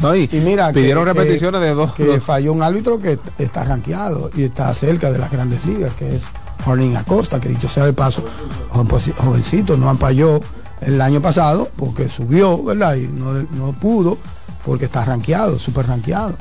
No, 0.00 0.14
y, 0.16 0.28
Y 0.32 0.40
mira, 0.40 0.72
pidieron 0.72 1.04
que- 1.04 1.12
repeticiones 1.12 1.60
que- 1.60 1.66
de 1.66 1.74
dos. 1.74 1.92
Que 1.94 2.04
dos- 2.06 2.22
falló 2.22 2.52
un 2.52 2.62
árbitro 2.62 2.98
que 2.98 3.18
está 3.38 3.62
rankeado 3.64 4.30
y 4.34 4.44
está 4.44 4.72
cerca 4.74 5.12
de 5.12 5.18
las 5.18 5.30
grandes 5.30 5.64
ligas, 5.64 5.92
que 5.94 6.16
es 6.16 6.22
Horning 6.66 6.96
Acosta, 6.96 7.40
que 7.40 7.48
dicho 7.48 7.68
sea 7.68 7.84
de 7.86 7.92
paso, 7.92 8.22
joven- 8.70 9.14
jovencito, 9.16 9.76
no 9.76 9.88
ampalló 9.90 10.40
el 10.80 11.00
año 11.00 11.20
pasado 11.20 11.68
porque 11.76 12.08
subió, 12.08 12.62
¿verdad? 12.62 12.94
Y 12.96 13.06
no, 13.08 13.32
no 13.34 13.72
pudo 13.72 14.18
porque 14.64 14.84
está 14.86 15.04
rankeado, 15.04 15.58
súper 15.58 15.86
rankeado. 15.86 16.34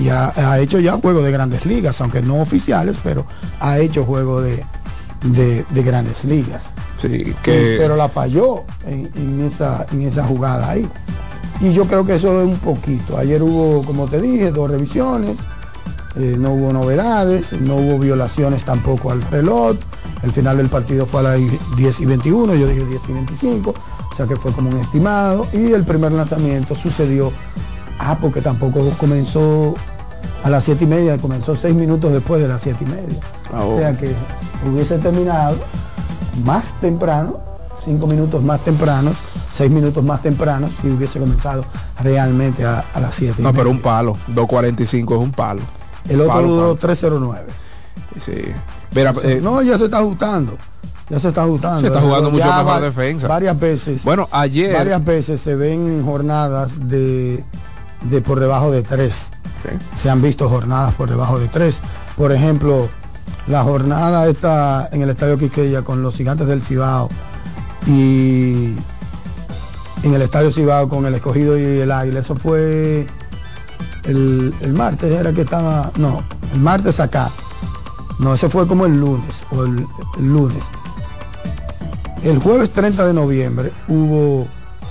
Y 0.00 0.10
ha, 0.10 0.32
ha 0.36 0.58
hecho 0.60 0.78
ya 0.78 0.92
juegos 0.98 1.24
de 1.24 1.32
grandes 1.32 1.66
ligas, 1.66 2.00
aunque 2.00 2.22
no 2.22 2.36
oficiales, 2.40 2.96
pero 3.02 3.26
ha 3.60 3.78
hecho 3.78 4.04
juegos 4.04 4.44
de, 4.44 4.64
de- 5.24 5.64
de 5.68 5.82
grandes 5.82 6.24
ligas. 6.24 6.64
sí, 7.02 7.34
que, 7.42 7.76
pero 7.78 7.96
la 7.96 8.08
falló 8.08 8.64
en, 8.86 9.10
en 9.16 9.40
esa, 9.46 9.86
en 9.92 10.02
esa 10.02 10.24
jugada 10.24 10.70
ahí. 10.70 10.88
Y 11.60 11.72
yo 11.72 11.86
creo 11.86 12.04
que 12.04 12.14
eso 12.14 12.40
es 12.40 12.46
un 12.46 12.58
poquito. 12.58 13.18
Ayer 13.18 13.42
hubo, 13.42 13.84
como 13.84 14.06
te 14.06 14.20
dije, 14.20 14.52
dos 14.52 14.70
revisiones, 14.70 15.38
eh, 16.16 16.36
no 16.38 16.52
hubo 16.52 16.72
novedades, 16.72 17.52
no 17.52 17.76
hubo 17.76 17.98
violaciones 17.98 18.64
tampoco 18.64 19.10
al 19.12 19.22
reloj. 19.22 19.76
El 20.22 20.32
final 20.32 20.56
del 20.56 20.68
partido 20.68 21.06
fue 21.06 21.20
a 21.20 21.22
las 21.24 21.40
10 21.76 22.00
y 22.00 22.06
21, 22.06 22.54
yo 22.54 22.66
dije 22.66 22.84
10 22.84 23.08
y 23.08 23.12
25, 23.12 23.70
o 24.10 24.14
sea 24.14 24.26
que 24.26 24.36
fue 24.36 24.52
como 24.52 24.70
un 24.70 24.78
estimado. 24.78 25.46
Y 25.52 25.72
el 25.72 25.84
primer 25.84 26.12
lanzamiento 26.12 26.74
sucedió, 26.74 27.32
ah, 27.98 28.16
porque 28.20 28.40
tampoco 28.40 28.80
comenzó 28.98 29.74
a 30.42 30.50
las 30.50 30.64
7 30.64 30.84
y 30.84 30.86
media, 30.86 31.18
comenzó 31.18 31.54
6 31.54 31.74
minutos 31.74 32.12
después 32.12 32.40
de 32.42 32.48
las 32.48 32.62
7 32.62 32.84
y 32.84 32.90
media. 32.90 33.20
Ah, 33.52 33.64
O 33.64 33.78
sea 33.78 33.92
que 33.92 34.12
hubiese 34.68 34.98
terminado 34.98 35.56
más 36.44 36.72
temprano, 36.80 37.38
5 37.84 38.06
minutos 38.06 38.42
más 38.42 38.60
tempranos, 38.64 39.16
6 39.56 39.70
minutos 39.70 40.02
más 40.04 40.20
tempranos, 40.22 40.72
si 40.82 40.88
hubiese 40.88 41.18
comenzado 41.20 41.64
realmente 42.02 42.64
a, 42.64 42.84
a 42.94 43.00
las 43.00 43.14
7. 43.14 43.36
y 43.38 43.42
no, 43.42 43.52
pero 43.52 43.70
un 43.70 43.80
palo. 43.80 44.16
2.45 44.34 45.14
es 45.14 45.18
un 45.20 45.30
palo. 45.32 45.60
El 46.08 46.20
otro 46.20 46.32
Palo, 46.32 46.48
duró 46.48 46.62
palo. 46.68 46.76
309. 46.76 47.42
Sí. 48.24 48.32
Eh, 49.24 49.40
no, 49.42 49.62
ya 49.62 49.76
se 49.78 49.84
está 49.86 49.98
ajustando. 49.98 50.56
Ya 51.10 51.18
se 51.18 51.28
está 51.28 51.42
ajustando. 51.42 51.80
Se 51.82 51.86
está 51.88 52.00
jugando 52.00 52.30
mucho 52.30 52.46
mejor 52.46 52.66
va- 52.66 52.80
defensa. 52.80 53.28
Varias 53.28 53.58
veces. 53.58 54.04
bueno, 54.04 54.28
ayer. 54.30 54.74
Varias 54.74 55.04
veces 55.04 55.40
se 55.40 55.54
ven 55.54 56.02
jornadas 56.04 56.72
de, 56.88 57.42
de 58.02 58.20
por 58.20 58.40
debajo 58.40 58.70
de 58.70 58.82
3. 58.82 59.12
Sí. 59.14 59.68
Se 60.00 60.10
han 60.10 60.20
visto 60.22 60.48
jornadas 60.48 60.94
por 60.94 61.08
debajo 61.08 61.38
de 61.38 61.48
3. 61.48 61.78
Por 62.16 62.32
ejemplo, 62.32 62.88
la 63.46 63.62
jornada 63.62 64.26
está 64.28 64.88
en 64.92 65.02
el 65.02 65.10
Estadio 65.10 65.38
Quiqueya 65.38 65.82
con 65.82 66.02
los 66.02 66.14
gigantes 66.14 66.46
del 66.46 66.62
Cibao 66.62 67.08
y 67.86 68.74
en 70.02 70.14
el 70.14 70.22
Estadio 70.22 70.50
Cibao 70.52 70.88
con 70.88 71.06
el 71.06 71.14
escogido 71.14 71.58
y 71.58 71.62
el 71.80 71.90
águila. 71.90 72.20
Eso 72.20 72.36
fue 72.36 73.06
el, 74.04 74.54
el 74.60 74.72
martes, 74.72 75.12
era 75.12 75.32
que 75.32 75.42
estaba. 75.42 75.90
No, 75.96 76.22
el 76.52 76.60
martes 76.60 77.00
acá. 77.00 77.30
No, 78.18 78.34
ese 78.34 78.48
fue 78.48 78.66
como 78.66 78.84
el 78.86 78.98
lunes 78.98 79.44
o 79.50 79.64
el, 79.64 79.86
lunes. 80.18 80.64
El 82.24 82.40
jueves 82.40 82.70
30 82.70 83.06
de 83.06 83.14
noviembre 83.14 83.72
hubo 83.86 84.48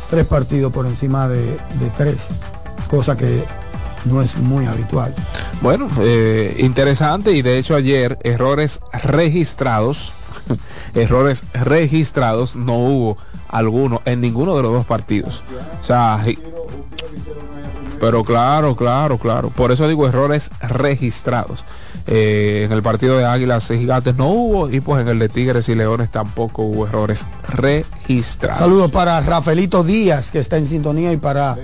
tres 0.09 0.25
partidos 0.27 0.71
por 0.71 0.85
encima 0.85 1.27
de, 1.27 1.57
tres, 1.97 2.29
cosa 2.89 3.17
que 3.17 3.43
no 4.05 4.21
es 4.21 4.37
muy 4.37 4.65
habitual. 4.65 5.13
Bueno, 5.61 5.89
eh, 5.99 6.55
interesante 6.59 7.33
y 7.33 7.41
de 7.41 7.57
hecho 7.57 7.75
ayer 7.75 8.17
errores 8.23 8.79
registrados, 9.03 10.13
errores 10.95 11.43
registrados 11.53 12.55
no 12.55 12.77
hubo 12.77 13.17
alguno 13.49 14.01
en 14.05 14.21
ninguno 14.21 14.55
de 14.55 14.63
los 14.63 14.71
dos 14.71 14.85
partidos. 14.85 15.41
O 15.81 15.85
sea, 15.85 16.23
pero 17.99 18.23
claro, 18.23 18.75
claro, 18.75 19.17
claro. 19.17 19.49
Por 19.49 19.71
eso 19.71 19.87
digo 19.87 20.07
errores 20.07 20.49
registrados. 20.61 21.63
Eh, 22.09 22.63
en 22.63 22.71
el 22.71 22.81
partido 22.81 23.17
de 23.17 23.25
Águilas 23.25 23.69
y 23.69 23.79
Gigantes 23.79 24.15
no 24.15 24.29
hubo 24.29 24.69
y 24.69 24.79
pues 24.79 25.01
en 25.01 25.09
el 25.09 25.19
de 25.19 25.27
Tigres 25.27 25.67
y 25.67 25.75
Leones 25.75 26.09
tampoco 26.09 26.63
hubo 26.63 26.87
errores 26.87 27.25
registrados. 27.49 28.59
Saludos 28.59 28.91
para 28.91 29.19
Rafaelito 29.19 29.83
Díaz, 29.83 30.31
que 30.31 30.39
está 30.39 30.55
en 30.57 30.67
sintonía, 30.67 31.11
y 31.11 31.17
para 31.17 31.57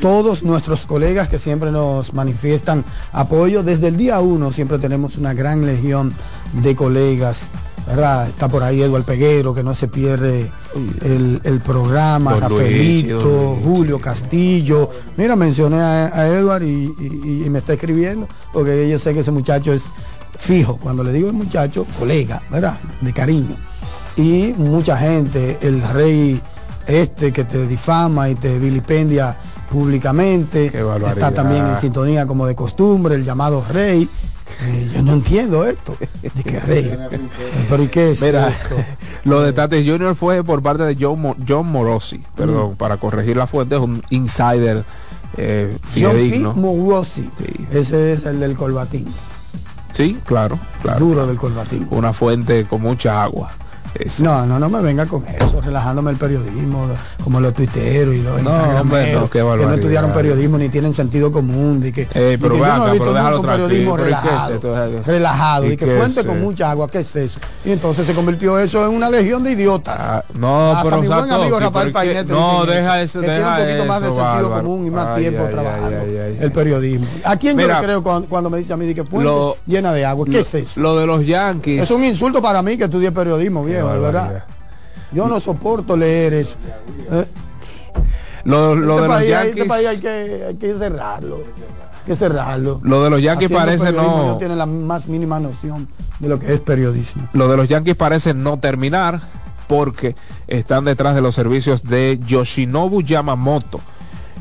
todos 0.00 0.42
nuestros 0.42 0.84
colegas 0.84 1.30
que 1.30 1.38
siempre 1.38 1.70
nos 1.70 2.12
manifiestan 2.12 2.84
apoyo. 3.12 3.62
Desde 3.62 3.88
el 3.88 3.96
día 3.96 4.20
uno 4.20 4.52
siempre 4.52 4.78
tenemos 4.78 5.16
una 5.16 5.32
gran 5.32 5.64
legión 5.64 6.12
de 6.52 6.76
colegas. 6.76 7.48
¿Verdad? 7.86 8.28
Está 8.28 8.48
por 8.48 8.62
ahí 8.62 8.82
Eduardo 8.82 9.06
Peguero, 9.06 9.54
que 9.54 9.62
no 9.62 9.74
se 9.74 9.88
pierde 9.88 10.50
el, 11.04 11.40
el 11.44 11.60
programa, 11.60 12.32
Don. 13.20 13.60
Julio 13.62 13.98
Castillo. 14.00 14.90
Mira, 15.16 15.36
mencioné 15.36 15.80
a, 15.80 16.06
a 16.06 16.26
Edward 16.28 16.62
y, 16.64 16.92
y- 16.98 17.44
y 17.46 17.50
me 17.50 17.60
está 17.60 17.74
escribiendo, 17.74 18.26
porque 18.52 18.88
yo 18.88 18.98
sé 18.98 19.14
que 19.14 19.20
ese 19.20 19.30
muchacho 19.30 19.72
es 19.72 19.84
fijo. 20.38 20.76
Cuando 20.82 21.04
le 21.04 21.12
digo 21.12 21.28
el 21.28 21.34
muchacho, 21.34 21.86
colega, 21.98 22.42
¿verdad? 22.50 22.78
De 23.00 23.12
cariño. 23.12 23.56
Y 24.16 24.54
mucha 24.56 24.96
gente, 24.96 25.58
el 25.60 25.82
rey 25.82 26.40
este 26.86 27.32
que 27.32 27.44
te 27.44 27.66
difama 27.66 28.28
y 28.30 28.34
te 28.34 28.58
vilipendia 28.58 29.36
públicamente, 29.70 30.70
está 31.14 31.30
también 31.34 31.66
en 31.66 31.80
sintonía 31.80 32.26
como 32.26 32.46
de 32.46 32.54
costumbre, 32.54 33.14
el 33.16 33.24
llamado 33.24 33.64
rey, 33.72 34.08
Eh, 34.62 34.90
yo 34.94 35.02
no 35.02 35.12
entiendo 35.14 35.64
esto. 35.66 35.96
De 36.44 36.60
rey. 36.60 36.96
Pero 37.68 37.82
¿y 37.82 37.88
qué 37.88 38.12
es 38.12 38.22
Mira, 38.22 38.48
esto? 38.48 38.76
lo 39.24 39.42
de 39.42 39.52
Tatis 39.52 39.86
Jr. 39.88 40.14
fue 40.14 40.42
por 40.44 40.62
parte 40.62 40.84
de 40.84 40.96
John, 40.98 41.20
Mo- 41.20 41.36
John 41.46 41.66
Morosi, 41.70 42.22
perdón, 42.36 42.72
Mm. 42.72 42.76
para 42.76 42.96
corregir 42.96 43.36
la 43.36 43.46
fuente, 43.46 43.74
es 43.76 43.80
un 43.80 44.02
insider 44.10 44.84
eh, 45.36 45.76
John 45.94 46.12
fidedigno. 46.12 46.52
Morosi. 46.54 47.28
Sí. 47.38 47.66
Ese 47.72 48.12
es 48.14 48.24
el 48.24 48.40
del 48.40 48.56
colbatín. 48.56 49.06
Sí, 49.92 50.18
claro, 50.24 50.58
claro. 50.82 50.98
Duro 51.00 51.26
del 51.26 51.36
colbatín. 51.36 51.86
Una 51.90 52.12
fuente 52.12 52.64
con 52.64 52.82
mucha 52.82 53.22
agua. 53.22 53.50
No, 54.18 54.46
no, 54.46 54.58
no 54.58 54.68
me 54.68 54.80
venga 54.80 55.06
con 55.06 55.24
eso, 55.26 55.60
relajándome 55.60 56.10
el 56.10 56.16
periodismo, 56.16 56.86
como 57.22 57.40
los 57.40 57.54
tuiteros 57.54 58.14
y 58.14 58.22
los 58.22 58.42
No, 58.42 58.50
hombre, 58.80 59.12
que 59.30 59.42
no 59.42 59.74
estudiaron 59.74 60.12
periodismo 60.12 60.58
ni 60.58 60.68
tienen 60.68 60.94
sentido 60.94 61.30
común. 61.32 61.82
Y 61.84 61.92
que, 61.92 62.02
Eh, 62.14 62.34
y 62.34 62.36
pero 62.42 62.56
yo 62.56 62.66
no 62.66 62.88
he 62.88 62.92
visto 62.92 63.12
pero 63.12 63.22
nunca 63.30 63.36
un 63.38 63.46
periodismo 63.46 63.94
tranquilo, 63.96 63.96
pero 63.96 64.06
¿y 64.06 64.08
qué 64.08 64.54
es 64.56 64.62
relajado, 64.62 65.02
relajado, 65.06 65.66
¿Y 65.66 65.72
y, 65.72 65.76
que 65.76 65.86
fuente 65.86 66.24
con 66.24 66.40
mucha 66.40 66.70
agua, 66.70 66.88
¿qué 66.88 66.98
es 66.98 67.16
eso? 67.16 67.40
Y 67.64 67.72
entonces 67.72 68.06
se 68.06 68.14
convirtió 68.14 68.58
eso 68.58 68.86
en 68.86 68.92
una 68.94 69.10
legión 69.10 69.42
de 69.42 69.52
idiotas. 69.52 69.98
Ah, 70.00 70.24
no, 70.34 70.72
Hasta 70.72 70.82
pero 70.84 71.02
mi 71.02 71.08
buen 71.08 71.30
amigo 71.30 71.58
Rafael 71.60 71.92
Painete 71.92 72.32
no, 72.32 72.64
deja 72.66 73.02
eso, 73.02 73.20
que 73.20 73.26
tiene 73.26 73.44
un 73.44 73.56
poquito 73.56 73.84
más 73.86 74.00
de 74.00 74.06
sentido 74.08 74.24
bárbaro. 74.24 74.62
común 74.62 74.86
y 74.86 74.90
más 74.90 75.06
Ay, 75.08 75.22
tiempo 75.22 75.42
ay, 75.46 75.50
trabajando 75.52 75.96
ay, 76.00 76.38
el 76.40 76.52
periodismo. 76.52 77.06
¿A 77.24 77.36
quién 77.36 77.58
yo 77.58 77.66
le 77.66 77.74
creo 77.74 78.02
cuando, 78.02 78.28
cuando 78.28 78.50
me 78.50 78.58
dice 78.58 78.72
a 78.72 78.76
mí 78.76 78.86
de 78.86 78.94
que 78.94 79.04
fuente 79.04 79.28
lo- 79.28 79.56
llena 79.66 79.92
de 79.92 80.04
agua? 80.04 80.26
¿Qué 80.26 80.32
lo, 80.32 80.38
es 80.40 80.54
eso? 80.54 80.80
Lo 80.80 80.96
de 80.96 81.06
los 81.06 81.24
Yankees. 81.26 81.82
Es 81.82 81.90
un 81.90 82.04
insulto 82.04 82.40
para 82.42 82.62
mí 82.62 82.76
que 82.76 82.84
estudié 82.84 83.10
periodismo, 83.12 83.64
viejo, 83.64 83.85
de. 83.85 83.85
Verdad. 83.86 84.44
Yo 85.12 85.28
no 85.28 85.40
soporto 85.40 85.96
leer 85.96 86.34
eso. 86.34 86.56
Eh, 87.12 87.26
Lo, 88.44 88.74
lo 88.74 88.94
este, 88.96 89.02
de 89.02 89.08
los 89.08 89.16
país, 89.16 89.24
hay- 89.24 89.30
Yankees. 89.30 89.56
este 89.56 89.64
país 89.68 89.86
hay 89.88 89.98
que, 89.98 90.44
hay 90.48 90.54
que 90.56 90.74
cerrarlo. 90.78 91.36
Hay 91.36 92.06
que 92.06 92.14
cerrarlo. 92.16 92.80
Lo 92.84 93.02
de 93.02 93.10
los 93.10 93.20
Yankees 93.22 93.50
Haciendo 93.50 93.66
parece 93.66 93.92
no. 93.92 94.26
No 94.28 94.38
tiene 94.38 94.54
la 94.56 94.66
más 94.66 95.08
mínima 95.08 95.40
noción 95.40 95.88
de 96.20 96.28
lo 96.28 96.38
que 96.38 96.54
es 96.54 96.60
periodismo. 96.60 97.28
Lo 97.32 97.48
de 97.48 97.56
los 97.56 97.68
Yankees 97.68 97.96
parece 97.96 98.34
no 98.34 98.58
terminar 98.58 99.20
porque 99.66 100.14
están 100.46 100.84
detrás 100.84 101.14
de 101.16 101.20
los 101.22 101.34
servicios 101.34 101.82
de 101.82 102.20
Yoshinobu 102.26 103.02
Yamamoto. 103.02 103.80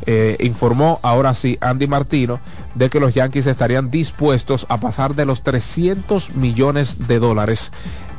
Eh, 0.08 0.36
informó 0.42 1.00
ahora 1.02 1.34
sí 1.34 1.58
Andy 1.62 1.88
Martino 1.88 2.40
de 2.76 2.92
que 2.92 3.00
los 3.00 3.16
Yankees 3.16 3.48
estarían 3.48 3.90
dispuestos 3.90 4.68
a 4.70 4.78
pasar 4.80 5.16
de 5.16 5.26
los 5.26 5.42
300 5.42 6.36
millones 6.36 7.08
de 7.08 7.18
dólares 7.18 7.72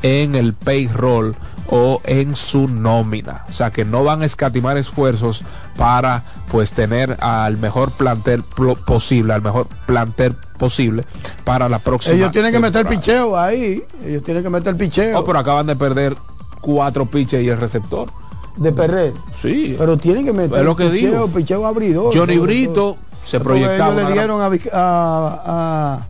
en 0.07 0.35
el 0.35 0.53
payroll 0.55 1.35
o 1.69 2.01
en 2.05 2.37
su 2.37 2.69
nómina. 2.69 3.45
O 3.49 3.53
sea 3.53 3.71
que 3.71 3.85
no 3.85 4.05
van 4.05 4.23
a 4.23 4.25
escatimar 4.27 4.77
esfuerzos 4.79 5.43
para 5.77 6.23
pues 6.51 6.71
tener 6.73 7.17
al 7.21 7.57
mejor 7.57 7.91
plantel 7.91 8.43
posible, 8.87 9.33
al 9.33 9.43
mejor 9.43 9.67
plantel 9.87 10.37
posible 10.59 11.05
para 11.45 11.69
la 11.69 11.81
próxima. 11.81 12.15
Ellos 12.15 12.31
tienen 12.33 12.53
que 12.53 12.59
meter 12.61 12.87
temporada. 12.87 13.01
picheo 13.01 13.37
ahí. 13.39 13.83
Ellos 14.05 14.23
tienen 14.23 14.43
que 14.43 14.51
meter 14.51 14.77
picheo 14.77 15.19
Oh, 15.19 15.25
pero 15.25 15.39
acaban 15.41 15.67
de 15.67 15.75
perder 15.77 16.17
cuatro 16.61 17.07
pitches 17.07 17.43
y 17.43 17.49
el 17.49 17.59
receptor. 17.59 18.09
de 18.57 18.73
perder. 18.73 19.13
Sí. 19.43 19.75
Pero 19.77 19.97
tienen 19.99 20.25
que 20.25 20.33
meter 20.33 20.65
lo 20.65 20.75
que 20.77 20.89
picheo, 20.89 21.11
digo. 21.11 21.29
picheo 21.29 21.67
abridor. 21.67 22.17
Johnny 22.17 22.39
Brito 22.39 22.73
todo. 22.73 22.97
se 23.25 23.39
proyectaba. 23.41 23.93
Le 24.03 24.13
dieron 24.13 24.41
a, 24.41 24.47
a- 24.47 25.43
a- 25.47 26.07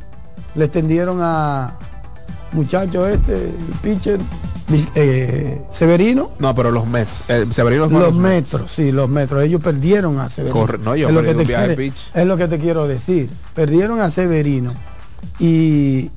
le 0.54 0.64
extendieron 0.66 1.18
a 1.22 1.72
muchacho 2.56 3.06
este, 3.06 3.34
el 3.34 3.54
pitcher, 3.82 4.18
eh, 4.94 5.62
Severino. 5.70 6.30
No, 6.38 6.54
pero 6.54 6.70
los 6.70 6.86
Mets. 6.86 7.24
eh, 7.28 7.46
Severino 7.52 7.86
Los 7.86 8.14
Mets. 8.14 8.50
metros, 8.52 8.72
sí, 8.72 8.90
los 8.92 9.08
metros. 9.08 9.42
Ellos 9.44 9.60
perdieron 9.62 10.18
a 10.18 10.28
Severino. 10.28 10.58
Corre- 10.60 10.78
no, 10.78 10.96
yo 10.96 11.08
es, 11.08 11.14
lo 11.14 11.22
que 11.22 11.34
te 11.34 11.44
quiere- 11.44 11.76
pitch. 11.76 12.10
es 12.14 12.26
lo 12.26 12.36
que 12.36 12.48
te 12.48 12.58
quiero 12.58 12.88
decir. 12.88 13.30
Perdieron 13.54 14.00
a 14.00 14.10
Severino 14.10 14.74
y, 15.38 16.10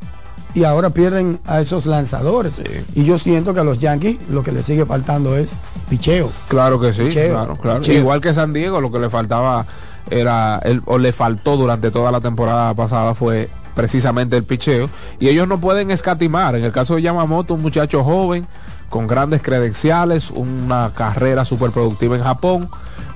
y 0.53 0.63
ahora 0.63 0.89
pierden 0.91 1.39
a 1.45 1.61
esos 1.61 1.85
lanzadores. 1.85 2.53
Sí. 2.55 2.63
Y 2.95 3.05
yo 3.05 3.17
siento 3.19 3.53
que 3.53 3.59
a 3.59 3.63
los 3.63 3.79
Yankees 3.79 4.17
lo 4.29 4.43
que 4.43 4.51
les 4.51 4.65
sigue 4.65 4.85
faltando 4.85 5.35
es 5.37 5.51
picheo. 5.89 6.31
Claro 6.47 6.79
que 6.79 6.93
sí. 6.93 7.03
Picheo, 7.03 7.33
Claro, 7.35 7.55
claro. 7.55 7.79
picheo. 7.81 7.99
Igual 7.99 8.21
que 8.21 8.33
San 8.33 8.53
Diego, 8.53 8.81
lo 8.81 8.91
que 8.91 8.99
le 8.99 9.09
faltaba 9.09 9.65
era, 10.09 10.57
el, 10.63 10.81
o 10.85 10.97
le 10.97 11.13
faltó 11.13 11.55
durante 11.55 11.91
toda 11.91 12.11
la 12.11 12.19
temporada 12.19 12.73
pasada 12.73 13.13
fue 13.13 13.47
precisamente 13.80 14.36
el 14.36 14.43
picheo. 14.43 14.89
Y 15.21 15.30
ellos 15.30 15.47
no 15.47 15.61
pueden 15.61 15.89
escatimar. 15.89 16.53
En 16.53 16.65
el 16.65 16.73
caso 16.73 16.95
de 16.95 17.01
Yamamoto, 17.01 17.53
un 17.53 17.61
muchacho 17.61 18.03
joven, 18.03 18.45
con 18.89 19.07
grandes 19.07 19.41
credenciales, 19.41 20.32
una 20.32 20.91
carrera 20.93 21.45
súper 21.45 21.71
productiva 21.71 22.17
en 22.17 22.23
Japón, 22.23 22.69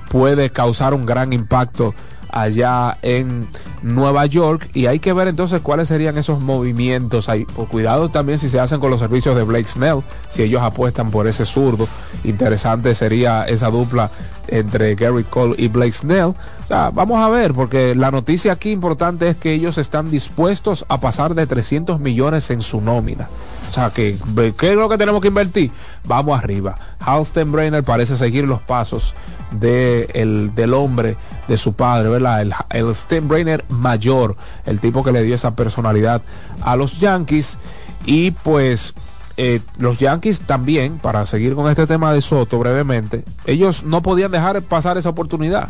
puede 0.08 0.48
causar 0.48 0.94
un 0.94 1.04
gran 1.04 1.34
impacto 1.34 1.92
allá 2.30 2.96
en 3.02 3.46
Nueva 3.82 4.24
York 4.24 4.70
y 4.72 4.86
hay 4.86 5.00
que 5.00 5.12
ver 5.12 5.28
entonces 5.28 5.60
cuáles 5.60 5.88
serían 5.88 6.16
esos 6.16 6.40
movimientos 6.40 7.28
ahí. 7.28 7.44
Cuidado 7.70 8.08
también 8.08 8.38
si 8.38 8.48
se 8.48 8.58
hacen 8.58 8.80
con 8.80 8.90
los 8.90 9.00
servicios 9.00 9.36
de 9.36 9.42
Blake 9.42 9.68
Snell, 9.68 10.02
si 10.30 10.44
ellos 10.44 10.62
apuestan 10.62 11.10
por 11.10 11.26
ese 11.26 11.44
zurdo. 11.44 11.86
Interesante 12.24 12.94
sería 12.94 13.44
esa 13.44 13.68
dupla 13.68 14.10
entre 14.48 14.94
Gary 14.94 15.24
Cole 15.24 15.54
y 15.58 15.68
Blake 15.68 15.92
Snell. 15.92 16.34
O 16.64 16.66
sea, 16.68 16.90
vamos 16.90 17.18
a 17.18 17.28
ver, 17.28 17.54
porque 17.54 17.94
la 17.94 18.10
noticia 18.10 18.52
aquí 18.52 18.70
importante 18.70 19.28
es 19.28 19.36
que 19.36 19.52
ellos 19.52 19.78
están 19.78 20.10
dispuestos 20.10 20.84
a 20.88 21.00
pasar 21.00 21.34
de 21.34 21.46
300 21.46 22.00
millones 22.00 22.50
en 22.50 22.62
su 22.62 22.80
nómina. 22.80 23.28
O 23.68 23.72
sea, 23.72 23.90
que, 23.90 24.16
¿qué 24.56 24.70
es 24.70 24.76
lo 24.76 24.88
que 24.88 24.98
tenemos 24.98 25.20
que 25.20 25.28
invertir? 25.28 25.70
Vamos 26.04 26.38
arriba. 26.38 26.76
Halston 27.00 27.50
Brainer 27.50 27.82
parece 27.82 28.16
seguir 28.16 28.46
los 28.46 28.62
pasos 28.62 29.14
de 29.50 30.08
el, 30.14 30.54
del 30.54 30.74
hombre 30.74 31.16
de 31.48 31.58
su 31.58 31.74
padre, 31.74 32.08
¿verdad? 32.08 32.42
El, 32.42 32.54
el 32.70 32.94
Steinbrenner 32.94 33.64
mayor, 33.68 34.36
el 34.66 34.80
tipo 34.80 35.02
que 35.02 35.12
le 35.12 35.22
dio 35.22 35.34
esa 35.34 35.54
personalidad 35.54 36.22
a 36.62 36.76
los 36.76 36.98
Yankees. 37.00 37.58
Y 38.06 38.32
pues 38.32 38.94
eh, 39.36 39.60
los 39.78 39.98
Yankees 39.98 40.40
también, 40.40 40.98
para 40.98 41.26
seguir 41.26 41.54
con 41.54 41.68
este 41.70 41.86
tema 41.86 42.12
de 42.12 42.20
Soto 42.20 42.58
brevemente, 42.58 43.24
ellos 43.46 43.82
no 43.84 44.02
podían 44.02 44.30
dejar 44.30 44.62
pasar 44.62 44.96
esa 44.96 45.08
oportunidad. 45.08 45.68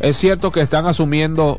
Es 0.00 0.16
cierto 0.16 0.50
que 0.50 0.60
están 0.60 0.86
asumiendo 0.86 1.58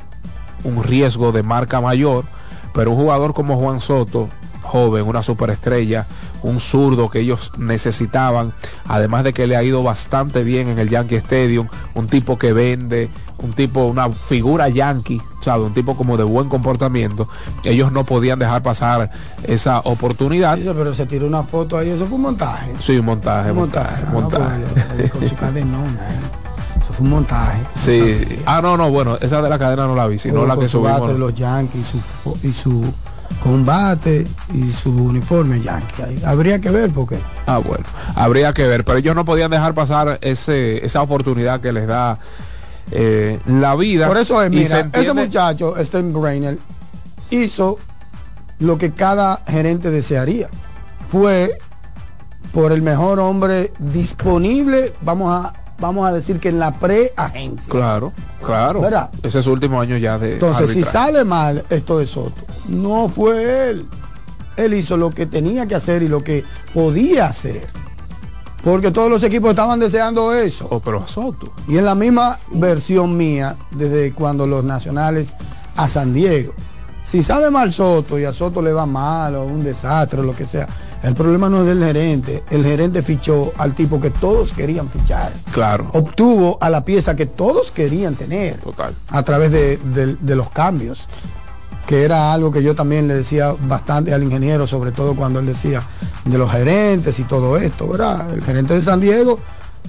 un 0.64 0.84
riesgo 0.84 1.32
de 1.32 1.44
marca 1.44 1.80
mayor, 1.82 2.26
pero 2.74 2.92
un 2.92 2.98
jugador 2.98 3.34
como 3.34 3.58
Juan 3.58 3.80
Soto, 3.80 4.30
joven, 4.64 5.08
una 5.08 5.22
superestrella, 5.22 6.08
un 6.44 6.60
zurdo 6.60 7.10
que 7.10 7.20
ellos 7.20 7.52
necesitaban, 7.58 8.54
además 8.88 9.24
de 9.24 9.34
que 9.34 9.48
le 9.48 9.56
ha 9.58 9.64
ido 9.64 9.82
bastante 9.84 10.44
bien 10.44 10.68
en 10.70 10.78
el 10.80 10.90
Yankee 10.90 11.16
Stadium, 11.16 11.68
un 11.96 12.08
tipo 12.08 12.38
que 12.38 12.54
vende, 12.54 13.10
un 13.40 13.54
tipo, 13.54 13.86
una 13.86 14.10
figura 14.10 14.70
yankee, 14.70 15.22
¿sabe? 15.42 15.64
un 15.64 15.74
tipo 15.74 15.96
como 15.98 16.16
de 16.18 16.24
buen 16.24 16.48
comportamiento, 16.50 17.28
ellos 17.64 17.92
no 17.92 18.06
podían 18.06 18.40
dejar 18.40 18.62
pasar 18.64 19.10
esa 19.46 19.80
oportunidad. 19.80 20.58
Pero 20.58 20.94
se 20.94 21.06
tiró 21.06 21.28
una 21.28 21.44
foto 21.44 21.78
ahí, 21.78 21.90
eso 21.90 22.06
fue 22.06 22.16
un 22.16 22.22
montaje. 22.24 22.72
Sí, 22.80 22.98
un 22.98 23.06
montaje, 23.06 23.52
Un 23.52 23.58
montaje, 23.58 24.04
montaje. 24.12 24.62
su 25.20 25.26
eh. 25.26 25.66
Eso 26.84 26.94
fue 26.94 27.04
un 27.06 27.10
montaje. 27.10 27.60
Sí, 27.76 28.40
ah, 28.46 28.62
no, 28.62 28.78
no, 28.78 28.90
bueno, 28.92 29.18
esa 29.22 29.42
de 29.42 29.50
la 29.50 29.58
cadena 29.60 29.88
no 29.88 29.96
la 29.96 30.08
vi, 30.08 30.20
sino 30.20 30.46
la 30.46 30.56
que 30.58 30.68
su 30.68 30.80
subimos. 30.80 31.08
de 31.08 31.18
los 31.18 31.34
Yankees 31.34 31.88
su 31.88 31.98
fo- 32.00 32.38
y 32.44 32.52
su 32.54 32.84
combate 33.42 34.26
y 34.54 34.72
su 34.72 34.90
uniforme 34.90 35.62
Yankee. 35.62 36.24
Habría 36.26 36.60
que 36.60 36.70
ver 36.70 36.92
porque 36.92 37.18
Ah, 37.46 37.58
bueno, 37.58 37.84
habría 38.16 38.54
que 38.54 38.68
ver, 38.68 38.86
pero 38.86 38.98
ellos 38.98 39.16
no 39.16 39.26
podían 39.26 39.52
dejar 39.52 39.74
pasar 39.74 40.18
ese, 40.22 40.86
esa 40.86 41.02
oportunidad 41.02 41.60
que 41.60 41.74
les 41.74 41.88
da 41.88 42.18
eh, 42.92 43.40
la 43.48 43.76
vida. 43.76 44.08
por 44.08 44.18
eso 44.18 44.42
es, 44.42 44.50
mira, 44.50 44.90
ese 44.94 45.14
muchacho, 45.14 45.76
Steinbrenner, 45.84 46.58
hizo 47.30 47.78
lo 48.60 48.78
que 48.78 48.92
cada 48.92 49.42
gerente 49.48 49.90
desearía. 49.90 50.50
Fue 51.10 51.58
por 52.54 52.72
el 52.72 52.82
mejor 52.82 53.20
hombre 53.20 53.72
disponible, 53.80 54.94
vamos 55.02 55.46
a 55.46 55.54
vamos 55.80 56.08
a 56.08 56.14
decir 56.14 56.40
que 56.40 56.50
en 56.50 56.60
la 56.60 56.74
preagencia. 56.74 57.70
Claro, 57.70 58.14
claro. 58.44 58.82
¿Verdad? 58.82 59.10
Ese 59.22 59.40
es 59.40 59.46
su 59.46 59.52
último 59.52 59.80
año 59.80 59.98
ya 59.98 60.18
de 60.18 60.34
Entonces, 60.34 60.70
si 60.72 60.84
sale 60.84 61.24
mal 61.24 61.64
esto 61.70 62.00
de 62.00 62.08
Soto, 62.08 62.42
no 62.70 63.10
fue 63.10 63.70
él. 63.70 63.88
Él 64.56 64.74
hizo 64.74 64.98
lo 64.98 65.10
que 65.10 65.26
tenía 65.26 65.66
que 65.66 65.76
hacer 65.76 66.04
y 66.04 66.08
lo 66.08 66.24
que 66.24 66.44
podía 66.74 67.28
hacer. 67.28 67.68
Porque 68.64 68.92
todos 68.92 69.10
los 69.10 69.22
equipos 69.24 69.50
estaban 69.50 69.80
deseando 69.80 70.34
eso. 70.34 70.68
Oh, 70.70 70.80
pero 70.80 71.04
a 71.04 71.08
Soto. 71.08 71.52
Y 71.68 71.78
en 71.78 71.86
la 71.86 71.96
misma 71.96 72.40
versión 72.52 73.18
mía, 73.18 73.58
desde 73.72 74.14
cuando 74.14 74.48
los 74.48 74.64
nacionales 74.64 75.36
a 75.76 75.88
San 75.88 76.14
Diego. 76.14 76.54
Si 77.06 77.22
sale 77.22 77.50
mal 77.50 77.74
Soto 77.74 78.18
y 78.18 78.24
a 78.24 78.32
Soto 78.32 78.62
le 78.62 78.72
va 78.72 78.86
mal 78.86 79.36
o 79.36 79.44
un 79.44 79.64
desastre 79.64 80.22
o 80.22 80.24
lo 80.24 80.36
que 80.36 80.46
sea, 80.46 80.68
el 81.04 81.14
problema 81.14 81.50
no 81.50 81.62
es 81.62 81.68
del 81.68 81.84
gerente. 81.84 82.44
El 82.50 82.64
gerente 82.64 83.02
fichó 83.04 83.52
al 83.58 83.74
tipo 83.76 84.00
que 84.02 84.10
todos 84.10 84.54
querían 84.54 84.88
fichar. 84.90 85.32
Claro, 85.52 85.90
Obtuvo 85.94 86.58
a 86.62 86.70
la 86.70 86.84
pieza 86.86 87.16
que 87.16 87.26
todos 87.26 87.72
querían 87.72 88.16
tener 88.16 88.58
total. 88.62 88.96
a 89.10 89.22
través 89.24 89.52
de, 89.52 89.78
de- 89.78 90.16
de 90.16 90.36
los 90.36 90.50
cambios, 90.50 91.10
que 91.88 92.04
era 92.04 92.32
algo 92.32 92.52
que 92.52 92.64
yo 92.64 92.74
también 92.76 93.08
le 93.10 93.16
decía 93.16 93.54
bastante 93.68 94.14
al 94.14 94.24
ingeniero, 94.24 94.66
sobre 94.66 94.92
todo 94.94 95.16
cuando 95.16 95.40
él 95.40 95.46
decía 95.46 95.84
de 96.24 96.38
los 96.38 96.50
gerentes 96.50 97.20
y 97.20 97.24
todo 97.26 97.58
esto, 97.58 97.90
¿verdad? 97.90 98.34
El 98.34 98.42
gerente 98.42 98.74
de 98.74 98.82
San 98.82 99.02
Diego 99.02 99.38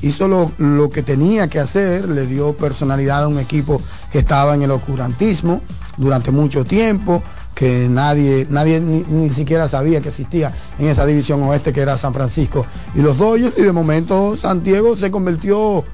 hizo 0.02 0.26
lo, 0.26 0.50
lo 0.58 0.90
que 0.90 1.04
tenía 1.04 1.46
que 1.48 1.60
hacer, 1.60 2.08
le 2.08 2.26
dio 2.26 2.54
personalidad 2.56 3.22
a 3.22 3.28
un 3.28 3.38
equipo 3.38 3.80
que 4.10 4.18
estaba 4.18 4.56
en 4.56 4.62
el 4.62 4.72
oscurantismo 4.72 5.60
durante 5.96 6.32
mucho 6.32 6.64
tiempo, 6.64 7.22
que 7.54 7.88
nadie, 7.88 8.46
nadie 8.50 8.80
ni, 8.80 9.04
ni 9.08 9.30
siquiera 9.30 9.68
sabía 9.68 10.00
que 10.00 10.08
existía 10.08 10.52
en 10.78 10.86
esa 10.86 11.06
división 11.06 11.42
oeste 11.44 11.72
que 11.72 11.80
era 11.80 11.96
San 11.96 12.12
Francisco. 12.12 12.66
Y 12.94 13.00
los 13.00 13.16
Dodgers 13.16 13.56
y 13.56 13.62
de 13.62 13.72
momento 13.72 14.36
Santiago 14.36 14.96
se 14.96 15.10
convirtió 15.10 15.84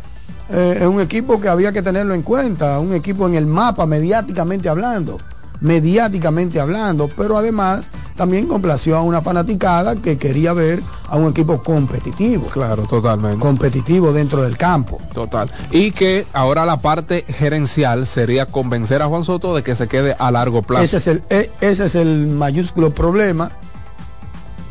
eh, 0.51 0.79
en 0.81 0.89
un 0.89 1.01
equipo 1.01 1.41
que 1.41 1.49
había 1.49 1.73
que 1.73 1.83
tenerlo 1.83 2.15
en 2.15 2.23
cuenta, 2.23 2.81
un 2.81 2.95
equipo 2.95 3.29
en 3.29 3.35
el 3.35 3.47
mapa 3.47 3.87
mediáticamente 3.87 4.69
hablando 4.69 5.19
mediáticamente 5.61 6.61
hablando, 6.61 7.09
pero 7.09 7.37
además 7.37 7.91
también 8.17 8.47
complació 8.47 8.97
a 8.97 9.03
una 9.03 9.21
fanaticada 9.21 9.97
que 9.97 10.19
quería 10.19 10.53
ver 10.53 10.81
a 11.09 11.17
un 11.17 11.31
equipo 11.31 11.63
competitivo. 11.63 12.47
Claro, 12.47 12.85
totalmente. 12.85 13.39
Competitivo 13.39 14.13
dentro 14.13 14.43
del 14.43 14.57
campo. 14.57 15.01
Total. 15.13 15.51
Y 15.71 15.93
que 15.93 16.27
ahora 16.33 16.65
la 16.65 16.79
parte 16.79 17.25
gerencial 17.29 18.07
sería 18.07 18.47
convencer 18.47 19.03
a 19.03 19.07
Juan 19.07 19.25
Soto 19.25 19.55
de 19.55 19.63
que 19.63 19.75
se 19.75 19.89
quede 19.89 20.15
a 20.19 20.31
largo 20.31 20.63
plazo. 20.63 20.85
Ese 20.85 20.97
es 20.99 21.07
el, 21.07 21.23
e, 21.31 21.51
ese 21.61 21.87
es 21.87 21.95
el 21.95 22.29
mayúsculo 22.29 22.91
problema. 22.91 23.51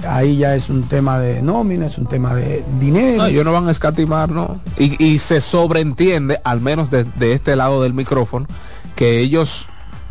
Ahí 0.08 0.38
ya 0.38 0.56
es 0.56 0.70
un 0.70 0.84
tema 0.84 1.20
de 1.20 1.42
nómina, 1.42 1.88
es 1.88 1.98
un 1.98 2.06
tema 2.06 2.34
de 2.34 2.64
dinero. 2.80 3.24
No, 3.24 3.26
ellos 3.28 3.44
no 3.44 3.52
van 3.52 3.68
a 3.68 3.72
escatimar, 3.72 4.30
¿no? 4.30 4.58
Y, 4.78 5.04
y 5.04 5.20
se 5.20 5.42
sobreentiende, 5.42 6.40
al 6.46 6.62
menos 6.62 6.90
de, 6.90 7.04
de 7.04 7.34
este 7.34 7.58
lado 7.58 7.84
del 7.84 7.94
micrófono, 7.94 8.48
que 8.96 9.20
ellos 9.20 9.66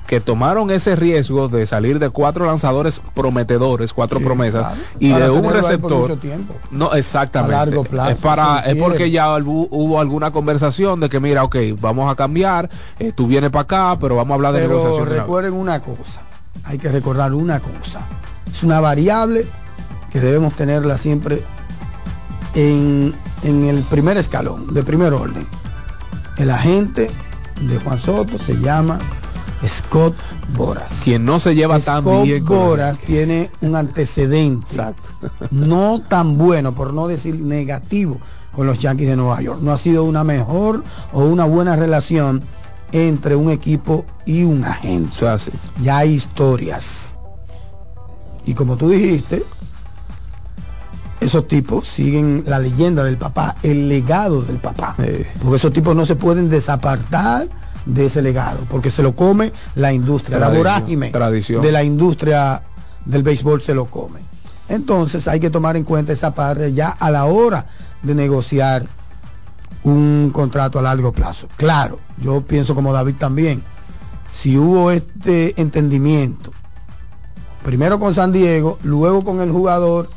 que 0.09 0.20
tomaron 0.20 0.70
ese 0.70 0.96
riesgo 0.96 1.46
de 1.48 1.66
salir 1.66 1.98
de 1.98 2.09
cuatro 2.11 2.46
lanzadores 2.46 3.00
prometedores, 3.14 3.92
cuatro 3.92 4.18
Sí, 4.18 4.24
promesas, 4.24 4.62
claro. 4.66 4.80
y 4.98 5.12
Para 5.12 5.24
de 5.26 5.30
un 5.30 5.42
por 5.42 5.52
receptor. 5.52 6.09
mucho. 6.09 6.18
No, 6.70 6.92
exactamente. 6.94 7.54
A 7.54 7.59
largo 7.59 7.84
plazo, 7.84 8.11
es 8.11 8.16
para, 8.16 8.61
es 8.61 8.74
porque 8.76 9.11
ya 9.11 9.36
hubo, 9.36 9.68
hubo 9.70 10.00
alguna 10.00 10.30
conversación 10.30 10.98
de 11.00 11.11
que 11.11 11.20
mira, 11.20 11.44
ok, 11.44 11.56
vamos 11.78 12.11
a 12.11 12.16
cambiar, 12.16 12.70
eh, 12.98 13.12
tú 13.14 13.26
vienes 13.26 13.50
para 13.50 13.62
acá, 13.62 13.98
pero 14.00 14.16
vamos 14.16 14.32
a 14.32 14.34
hablar 14.36 14.54
de 14.54 14.61
Pero 14.62 14.78
negociación. 14.78 15.09
recuerden 15.11 15.52
una 15.52 15.80
cosa, 15.82 16.22
hay 16.64 16.78
que 16.78 16.88
recordar 16.90 17.34
una 17.34 17.61
cosa. 17.61 18.00
Es 18.50 18.62
una 18.62 18.80
variable 18.80 19.44
que 20.11 20.20
debemos 20.20 20.54
tenerla 20.54 20.96
siempre 20.96 21.42
en, 22.54 23.12
en 23.42 23.64
el 23.64 23.82
primer 23.82 24.16
escalón, 24.16 24.72
de 24.72 24.82
primer 24.82 25.12
orden. 25.12 25.46
El 26.38 26.50
agente 26.50 27.11
de 27.61 27.78
Juan 27.80 28.00
Soto 28.00 28.38
se 28.38 28.54
llama 28.54 28.98
Scott 29.66 30.14
Boras. 30.56 31.00
Quien 31.02 31.24
no 31.24 31.38
se 31.38 31.54
lleva 31.54 31.78
tan 31.80 32.02
Scott 32.02 32.24
bien 32.24 32.44
con 32.44 32.56
los 32.56 32.66
Boras 32.68 32.98
tiene 32.98 33.50
un 33.61 33.76
antecedente 33.76 34.66
no 35.50 36.00
tan 36.00 36.38
bueno, 36.38 36.74
por 36.74 36.92
no 36.94 37.09
decir 37.09 37.40
negativo, 37.40 38.20
con 38.52 38.66
los 38.66 38.78
Yankees 38.78 39.09
de 39.09 39.16
Nueva 39.16 39.40
York. 39.40 39.61
No 39.62 39.72
ha 39.72 39.78
sido 39.78 40.04
una 40.04 40.24
mejor 40.24 40.84
o 41.12 41.24
una 41.24 41.44
buena 41.44 41.76
relación 41.76 42.42
entre 42.92 43.36
un 43.36 43.50
equipo 43.50 44.06
y 44.26 44.44
un 44.44 44.64
agente. 44.64 45.11
O 45.11 45.14
sea, 45.14 45.38
sí. 45.38 45.50
Ya 45.82 45.98
hay 45.98 46.14
historias. 46.14 47.14
Y 48.46 48.54
como 48.54 48.76
tú 48.76 48.88
dijiste, 48.88 49.44
esos 51.20 51.48
tipos 51.48 51.86
siguen 51.86 52.44
la 52.46 52.59
leyenda 52.59 53.04
del 53.04 53.18
papá, 53.18 53.56
el 53.62 53.88
legado 53.88 54.40
del 54.42 54.56
papá. 54.56 54.94
Porque 54.96 55.56
esos 55.56 55.72
tipos 55.72 55.94
no 55.94 56.06
se 56.06 56.16
pueden 56.16 56.48
desapartar 56.48 57.48
de 57.86 58.06
ese 58.06 58.22
legado, 58.22 58.58
porque 58.70 58.90
se 58.90 59.02
lo 59.02 59.14
come 59.14 59.52
la 59.74 59.92
industria, 59.92 60.38
la 60.38 60.46
Tradición, 60.46 60.64
vorágine 60.64 61.10
tradición. 61.10 61.62
de 61.62 61.72
la 61.72 61.82
industria 61.84 62.62
del 63.04 63.22
béisbol 63.22 63.62
se 63.62 63.74
lo 63.74 63.86
come. 63.86 64.20
Entonces 64.68 65.26
hay 65.28 65.40
que 65.40 65.48
tomar 65.50 65.76
en 65.76 65.84
cuenta 65.84 66.12
esa 66.12 66.34
parte 66.34 66.72
ya 66.72 66.88
a 66.90 67.10
la 67.10 67.24
hora 67.24 67.64
de 68.02 68.14
negociar 68.14 68.86
un 69.84 70.30
contrato 70.32 70.78
a 70.78 70.82
largo 70.82 71.12
plazo. 71.12 71.48
Claro, 71.56 71.98
yo 72.22 72.42
pienso 72.42 72.74
como 72.74 72.92
David 72.92 73.14
también. 73.18 73.62
Si 74.30 74.58
hubo 74.58 74.90
este 74.90 75.58
entendimiento, 75.60 76.52
primero 77.64 77.98
con 77.98 78.14
San 78.14 78.30
Diego, 78.32 78.78
luego 78.82 79.24
con 79.24 79.40
el 79.40 79.50
jugador, 79.50 80.10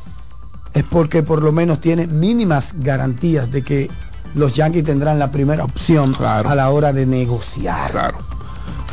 es 0.74 0.84
porque 0.84 1.24
por 1.24 1.41
lo 1.41 1.51
menos 1.51 1.80
tiene 1.80 2.07
mínimas 2.07 2.74
garantías 2.78 3.51
de 3.51 3.62
que 3.64 3.89
los 4.34 4.56
Yankees 4.56 4.84
tendrán 4.84 5.20
la 5.20 5.32
primera 5.32 5.64
opción 5.64 6.16
a 6.20 6.56
la 6.56 6.70
hora 6.70 6.94
de 6.94 7.06
negociar. 7.06 7.92
Claro. 7.92 8.18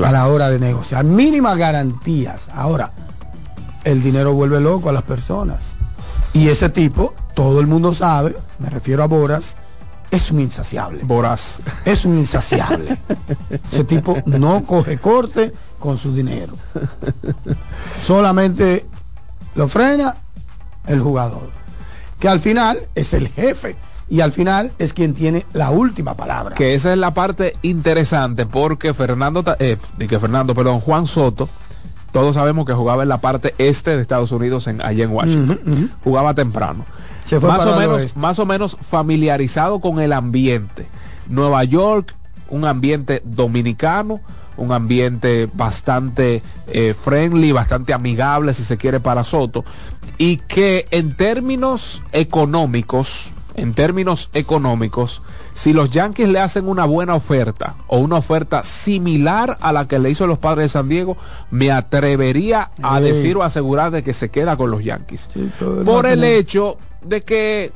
A 0.05 0.13
la 0.13 0.29
hora 0.29 0.49
de 0.49 0.59
negociar. 0.59 1.05
Mínimas 1.05 1.57
garantías. 1.57 2.49
Ahora, 2.53 2.93
el 3.85 4.03
dinero 4.03 4.33
vuelve 4.33 4.61
loco 4.61 4.89
a 4.89 4.93
las 4.93 5.03
personas. 5.03 5.75
Y 6.33 6.49
ese 6.49 6.69
tipo, 6.69 7.15
todo 7.35 7.61
el 7.61 7.67
mundo 7.67 7.95
sabe, 7.95 8.37
me 8.59 8.71
refiero 8.71 9.03
a 9.03 9.07
Boras, 9.07 9.57
es 10.11 10.31
un 10.31 10.41
insaciable. 10.41 11.03
Boras. 11.05 11.61
Es 11.85 12.05
un 12.05 12.19
insaciable. 12.19 12.97
ese 13.73 13.85
tipo 13.85 14.17
no 14.27 14.65
coge 14.65 14.99
corte 14.99 15.53
con 15.79 15.99
su 15.99 16.15
dinero. 16.15 16.55
Solamente 18.03 18.87
lo 19.55 19.69
frena 19.69 20.17
el 20.87 21.01
jugador. 21.01 21.51
Que 22.19 22.29
al 22.29 22.41
final 22.41 22.79
es 22.95 23.13
el 23.15 23.29
jefe. 23.29 23.77
Y 24.11 24.21
al 24.21 24.33
final 24.33 24.73
es 24.79 24.93
quien 24.93 25.15
tiene 25.15 25.45
la 25.53 25.71
última 25.71 26.15
palabra. 26.15 26.55
Que 26.55 26.75
esa 26.75 26.93
es 26.93 26.99
la 26.99 27.13
parte 27.13 27.57
interesante 27.63 28.47
porque 28.47 28.95
Fernando, 28.95 29.45
eh, 29.59 29.77
que 29.99 30.19
Fernando, 30.19 30.55
perdón, 30.55 30.81
Juan 30.81 31.07
Soto, 31.07 31.49
todos 32.13 32.35
sabemos 32.35 32.67
que 32.67 32.73
jugaba 32.73 33.03
en 33.03 33.11
la 33.11 33.19
parte 33.19 33.55
este 33.59 33.95
de 33.95 34.03
Estados 34.03 34.33
Unidos, 34.33 34.67
en, 34.67 34.81
allá 34.81 35.05
en 35.05 35.11
Washington. 35.11 35.93
Jugaba 36.03 36.35
temprano. 36.35 36.85
Se 37.25 37.39
fue 37.39 37.51
más 37.51 37.67
o 37.67 37.77
menos, 37.77 37.97
oeste. 37.97 38.19
más 38.19 38.39
o 38.39 38.47
menos 38.47 38.77
familiarizado 38.81 39.81
con 39.81 40.01
el 40.01 40.15
ambiente. 40.15 40.87
Nueva 41.29 41.63
York, 41.65 42.15
un 42.49 42.65
ambiente 42.65 43.21
dominicano, 43.25 44.21
un 44.57 44.73
ambiente 44.73 45.49
bastante 45.53 46.43
eh, 46.67 46.95
friendly, 46.95 47.53
bastante 47.53 47.93
amigable, 47.93 48.55
si 48.55 48.65
se 48.65 48.79
quiere, 48.79 49.01
para 49.01 49.25
Soto, 49.25 49.65
y 50.17 50.39
que 50.39 50.87
en 50.91 51.15
términos 51.15 52.03
económicos, 52.13 53.33
en 53.59 53.75
términos 53.75 54.31
económicos, 54.33 55.23
si 55.55 55.73
los 55.73 55.91
Yankees 55.91 56.29
le 56.29 56.39
hacen 56.41 56.69
una 56.69 56.85
buena 56.85 57.15
oferta 57.15 57.75
o 57.89 57.99
una 57.99 58.17
oferta 58.17 58.63
similar 58.65 59.57
a 59.61 59.73
la 59.73 59.89
que 59.89 59.99
le 59.99 60.11
hizo 60.11 60.27
los 60.27 60.39
padres 60.39 60.65
de 60.65 60.69
San 60.69 60.89
Diego, 60.89 61.17
me 61.51 61.71
atrevería 61.71 62.71
a 62.83 62.99
Sí. 62.99 63.05
decir 63.05 63.37
o 63.37 63.43
asegurar 63.43 63.91
de 63.91 64.03
que 64.03 64.13
se 64.15 64.29
queda 64.29 64.57
con 64.57 64.71
los 64.71 64.83
Yankees. 64.85 65.29
Por 65.85 66.07
el 66.07 66.23
hecho 66.25 66.79
de 67.03 67.23
que 67.23 67.73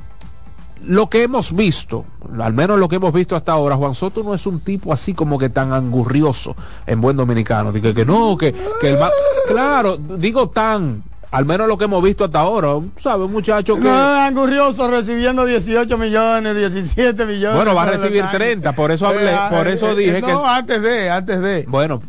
lo 0.85 1.09
que 1.09 1.23
hemos 1.23 1.55
visto, 1.55 2.05
al 2.41 2.53
menos 2.55 2.79
lo 2.79 2.89
que 2.89 2.97
hemos 2.97 3.13
visto 3.13 3.37
hasta 3.37 3.53
ahora, 3.53 3.77
Juan 3.77 3.95
Soto 3.95 4.23
no 4.25 4.35
es 4.35 4.47
un 4.47 4.59
tipo 4.61 4.93
así 4.93 5.15
como 5.15 5.39
que 5.39 5.49
tan 5.49 5.73
angurrioso 5.73 6.57
en 6.87 7.01
buen 7.01 7.17
dominicano. 7.17 7.71
Dice 7.73 7.95
que 7.95 8.05
no, 8.05 8.37
que, 8.37 8.53
que 8.81 8.91
el 8.91 8.99
Claro, 9.49 9.97
digo 9.97 10.49
tan, 10.49 11.03
al 11.33 11.45
menos 11.47 11.67
lo 11.67 11.77
que 11.79 11.85
hemos 11.87 12.03
visto 12.03 12.25
hasta 12.25 12.39
ahora, 12.41 12.69
¿sabes? 13.03 13.27
Un 13.27 13.33
muchacho 13.33 13.75
que... 13.77 13.83
No, 13.83 13.91
angurrioso 13.91 14.89
recibiendo 14.89 15.45
18 15.45 15.99
millones, 15.99 16.55
17 16.57 17.27
millones. 17.27 17.57
Bueno, 17.57 17.75
va 17.75 17.83
a 17.83 17.87
recibir 17.87 18.21
años. 18.23 18.33
30, 18.35 18.73
por 18.73 18.93
eso 18.93 19.07
hablé, 19.07 19.33
Eh, 19.33 19.39
por 19.51 19.67
eh, 19.67 19.73
eso 19.73 19.91
eh, 19.91 19.97
dije 19.97 20.21
no, 20.21 20.27
que... 20.27 20.33
antes 20.47 20.83
de, 20.83 21.11
antes 21.11 21.41
de. 21.41 21.65
Bueno, 21.67 22.01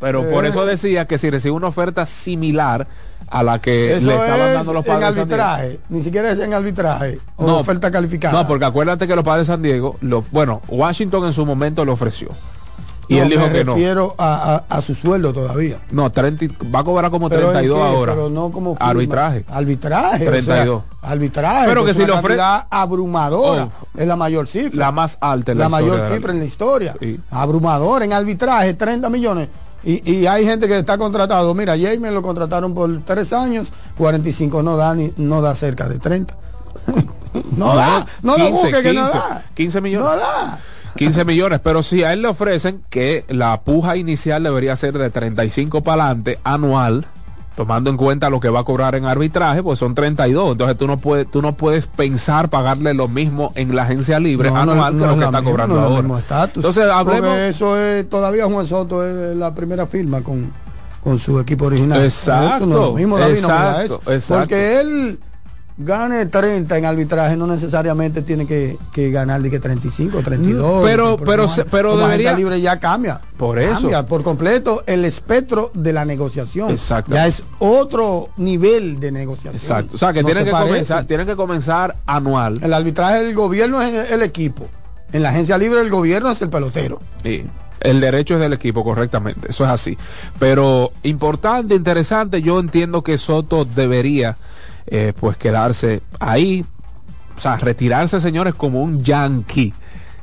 pero 0.00 0.28
por 0.28 0.44
Eh. 0.44 0.48
eso 0.48 0.66
decía 0.66 1.06
que 1.06 1.16
si 1.16 1.30
recibe 1.30 1.52
una 1.54 1.68
oferta 1.68 2.04
similar 2.06 2.86
a 3.30 3.42
la 3.42 3.60
que 3.60 3.94
Eso 3.96 4.08
le 4.08 4.14
estaban 4.16 4.40
es 4.48 4.54
dando 4.54 4.72
los 4.74 4.84
en 4.84 4.92
padres 4.92 5.14
de 5.14 5.20
San 5.20 5.28
Diego. 5.28 5.42
arbitraje, 5.44 5.80
ni 5.88 6.02
siquiera 6.02 6.30
es 6.32 6.38
en 6.40 6.52
arbitraje 6.52 7.18
o 7.36 7.46
No, 7.46 7.58
oferta 7.60 7.90
calificada. 7.90 8.34
No, 8.34 8.46
porque 8.46 8.64
acuérdate 8.66 9.06
que 9.06 9.14
los 9.14 9.24
padres 9.24 9.46
de 9.46 9.52
San 9.54 9.62
Diego, 9.62 9.96
lo, 10.02 10.22
bueno, 10.32 10.60
Washington 10.68 11.24
en 11.26 11.32
su 11.32 11.46
momento 11.46 11.84
le 11.84 11.92
ofreció. 11.92 12.28
Y 13.08 13.16
No, 13.16 13.22
él 13.24 13.28
dijo 13.30 13.42
me 13.46 13.52
que 13.52 13.64
no. 13.64 13.74
refiero 13.74 14.14
a, 14.16 14.64
a- 14.68 14.76
a 14.76 14.80
su 14.80 14.94
sueldo 14.94 15.32
todavía. 15.32 15.78
No, 15.90 16.10
30 16.10 16.44
y- 16.44 16.48
va 16.72 16.78
a 16.80 16.84
cobrar 16.84 17.10
como 17.10 17.28
Pero 17.28 17.50
32 17.50 17.76
¿en 17.78 17.82
qué? 17.84 17.96
ahora. 17.96 18.12
Pero 18.14 18.30
no 18.30 18.50
como 18.50 18.74
firma. 18.74 18.90
Arbitraje. 18.90 19.44
Arbitraje. 19.48 20.24
32. 20.24 20.82
O 20.82 20.84
sea, 21.02 21.10
arbitraje. 21.10 21.66
Pero 21.68 21.84
que 21.84 21.90
es 21.90 21.96
si 21.96 22.02
una 22.04 22.14
le 22.14 22.18
ofre- 22.20 22.22
cantidad 22.22 22.66
abrumadora. 22.70 23.64
Oh. 23.64 23.86
Es 23.98 24.06
la 24.06 24.16
mayor 24.16 24.46
cifra. 24.46 24.78
La 24.78 24.92
más 24.92 25.18
alta 25.20 25.52
en 25.52 25.58
la, 25.58 25.64
la 25.64 25.68
mayor 25.68 25.88
historia 25.96 26.08
de 26.10 26.16
cifra 26.16 26.32
en 26.32 26.38
la 26.38 26.44
historia. 26.44 26.96
Abrumador 27.30 28.02
en 28.04 28.12
arbitraje, 28.12 28.74
30 28.74 29.10
millones. 29.10 29.48
Y, 29.84 30.12
y 30.12 30.26
hay 30.28 30.44
gente 30.44 30.68
que 30.68 30.78
está 30.78 30.96
contratado. 30.96 31.52
Mira, 31.54 31.74
James 31.76 32.12
lo 32.12 32.22
contrataron 32.22 32.72
por 32.72 33.00
3 33.04 33.32
años, 33.32 33.72
45 33.98 34.62
no 34.62 34.76
da 34.76 34.94
ni, 34.94 35.12
no 35.16 35.42
da 35.42 35.54
cerca 35.56 35.88
de 35.88 35.98
30. 35.98 36.34
no 37.56 37.74
da, 37.74 38.06
no 38.22 38.36
lo 38.38 38.44
15, 38.46 38.52
busque 38.52 38.82
que 38.82 38.92
no 38.92 39.02
15, 39.02 39.18
da. 39.18 39.42
15 39.54 39.80
millones. 39.80 40.06
No 40.08 40.16
da. 40.16 40.58
15 40.96 41.24
millones, 41.24 41.60
pero 41.62 41.82
si 41.82 42.02
a 42.04 42.12
él 42.12 42.22
le 42.22 42.28
ofrecen 42.28 42.82
que 42.90 43.24
la 43.28 43.60
puja 43.62 43.96
inicial 43.96 44.42
debería 44.42 44.76
ser 44.76 44.96
de 44.98 45.10
35 45.10 45.82
para 45.82 46.04
adelante 46.06 46.38
anual, 46.44 47.06
tomando 47.56 47.90
en 47.90 47.96
cuenta 47.96 48.30
lo 48.30 48.40
que 48.40 48.48
va 48.48 48.60
a 48.60 48.64
cobrar 48.64 48.94
en 48.94 49.04
arbitraje, 49.04 49.62
pues 49.62 49.78
son 49.78 49.94
32. 49.94 50.52
Entonces 50.52 50.76
tú 50.76 50.86
no 50.86 50.96
puedes, 50.98 51.30
tú 51.30 51.42
no 51.42 51.54
puedes 51.54 51.86
pensar 51.86 52.48
pagarle 52.48 52.94
lo 52.94 53.08
mismo 53.08 53.52
en 53.54 53.74
la 53.74 53.82
agencia 53.82 54.18
libre 54.18 54.50
No, 54.50 54.56
anual 54.56 54.96
no 54.96 55.04
que 55.04 55.10
lo 55.10 55.18
que 55.18 55.24
está 55.24 55.38
misma, 55.40 55.50
cobrando 55.50 55.80
ahora. 55.80 56.48
Entonces 56.54 56.84
hablemos. 56.84 57.20
Porque 57.28 57.48
eso 57.48 57.76
es, 57.78 58.08
todavía 58.08 58.46
Juan 58.46 58.66
Soto 58.66 59.06
es 59.06 59.36
la 59.36 59.54
primera 59.54 59.86
firma 59.86 60.22
con, 60.22 60.52
con 61.02 61.18
su 61.18 61.38
equipo 61.40 61.66
original. 61.66 62.02
Exacto, 62.02 62.56
Eso 62.56 62.66
no 62.66 62.74
es 62.74 62.80
lo 62.88 62.92
mismo, 62.94 63.18
David, 63.18 63.34
exacto, 63.38 64.00
eso. 64.06 64.12
exacto. 64.12 64.38
Porque 64.40 64.80
él, 64.80 65.18
gane 65.78 66.26
30 66.26 66.76
en 66.78 66.84
arbitraje, 66.84 67.36
no 67.36 67.46
necesariamente 67.46 68.22
tiene 68.22 68.46
que, 68.46 68.76
que 68.92 69.10
ganar 69.10 69.40
de 69.42 69.50
que 69.50 69.58
35, 69.58 70.20
32. 70.22 70.82
Pero, 70.84 71.16
pero, 71.16 71.48
se- 71.48 71.64
pero 71.64 71.96
debería. 71.96 72.34
libre 72.34 72.60
ya 72.60 72.78
cambia. 72.78 73.20
Por 73.36 73.58
eso. 73.58 73.74
Cambia 73.80 74.06
por 74.06 74.22
completo 74.22 74.82
el 74.86 75.04
espectro 75.04 75.70
de 75.74 75.92
la 75.92 76.04
negociación. 76.04 76.70
Exacto. 76.70 77.14
Ya 77.14 77.26
es 77.26 77.42
otro 77.58 78.28
nivel 78.36 79.00
de 79.00 79.12
negociación. 79.12 79.54
Exacto. 79.54 79.94
O 79.94 79.98
sea, 79.98 80.12
que 80.12 80.22
No 80.22 80.26
tienen 80.26 80.42
se 80.44 80.46
que, 80.46 80.52
parece. 80.52 80.68
comenzar, 80.70 81.04
tienen 81.06 81.26
que 81.26 81.36
comenzar 81.36 81.96
anual. 82.06 82.58
El 82.62 82.72
arbitraje 82.74 83.22
del 83.24 83.34
gobierno 83.34 83.80
es 83.82 84.10
el 84.10 84.22
equipo. 84.22 84.68
En 85.12 85.22
la 85.22 85.30
agencia 85.30 85.58
libre 85.58 85.80
el 85.80 85.90
gobierno 85.90 86.30
es 86.30 86.40
el 86.42 86.48
pelotero. 86.50 86.98
Sí. 87.22 87.44
El 87.80 88.00
derecho 88.00 88.34
es 88.34 88.40
del 88.40 88.52
equipo, 88.52 88.84
correctamente. 88.84 89.48
Eso 89.50 89.64
es 89.64 89.70
así. 89.70 89.98
Pero 90.38 90.92
importante, 91.02 91.74
interesante, 91.74 92.40
yo 92.40 92.60
entiendo 92.60 93.02
que 93.02 93.18
Soto 93.18 93.64
debería 93.64 94.36
eh, 94.86 95.12
pues 95.18 95.36
quedarse 95.36 96.02
ahí. 96.20 96.64
O 97.36 97.40
sea, 97.40 97.56
retirarse, 97.56 98.20
señores, 98.20 98.54
como 98.54 98.82
un 98.82 99.02
yankee. 99.02 99.74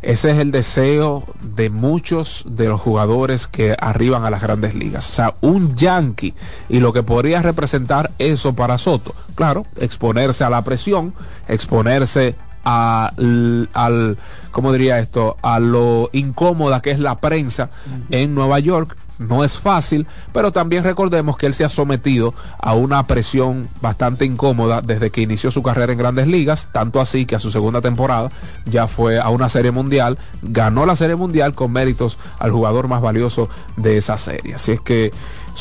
Ese 0.01 0.31
es 0.31 0.37
el 0.37 0.51
deseo 0.51 1.25
de 1.41 1.69
muchos 1.69 2.45
de 2.47 2.69
los 2.69 2.79
jugadores 2.79 3.47
que 3.47 3.75
arriban 3.77 4.23
a 4.23 4.29
las 4.29 4.41
grandes 4.41 4.73
ligas. 4.73 5.09
O 5.09 5.13
sea, 5.13 5.33
un 5.41 5.75
yankee. 5.75 6.33
Y 6.69 6.79
lo 6.79 6.93
que 6.93 7.03
podría 7.03 7.41
representar 7.41 8.11
eso 8.17 8.53
para 8.53 8.77
Soto. 8.77 9.13
Claro, 9.35 9.65
exponerse 9.75 10.45
a 10.45 10.49
la 10.49 10.61
presión, 10.61 11.13
exponerse 11.49 12.35
al, 12.63 13.69
al 13.73 14.17
¿cómo 14.51 14.71
diría 14.71 14.99
esto? 14.99 15.35
A 15.41 15.59
lo 15.59 16.09
incómoda 16.13 16.81
que 16.81 16.91
es 16.91 16.99
la 16.99 17.17
prensa 17.17 17.69
en 18.09 18.33
Nueva 18.33 18.59
York. 18.59 18.95
No 19.19 19.43
es 19.43 19.57
fácil, 19.57 20.07
pero 20.31 20.53
también 20.53 20.85
recordemos 20.85 21.35
que 21.35 21.45
él 21.45 21.53
se 21.53 21.65
ha 21.65 21.69
sometido 21.69 22.33
a 22.57 22.73
una 22.73 23.03
presión 23.03 23.67
bastante 23.81 24.23
incómoda 24.25 24.81
desde 24.81 25.11
que 25.11 25.21
inició 25.21 25.51
su 25.51 25.61
carrera 25.61 25.91
en 25.91 25.99
grandes 25.99 26.25
ligas, 26.27 26.69
tanto 26.71 27.01
así 27.01 27.25
que 27.25 27.35
a 27.35 27.39
su 27.39 27.51
segunda 27.51 27.81
temporada 27.81 28.31
ya 28.65 28.87
fue 28.87 29.19
a 29.19 29.27
una 29.27 29.49
serie 29.49 29.71
mundial, 29.71 30.17
ganó 30.41 30.85
la 30.85 30.95
serie 30.95 31.17
mundial 31.17 31.53
con 31.53 31.73
méritos 31.73 32.17
al 32.39 32.51
jugador 32.51 32.87
más 32.87 33.01
valioso 33.01 33.49
de 33.75 33.97
esa 33.97 34.17
serie. 34.17 34.55
Así 34.55 34.71
es 34.71 34.79
que 34.79 35.11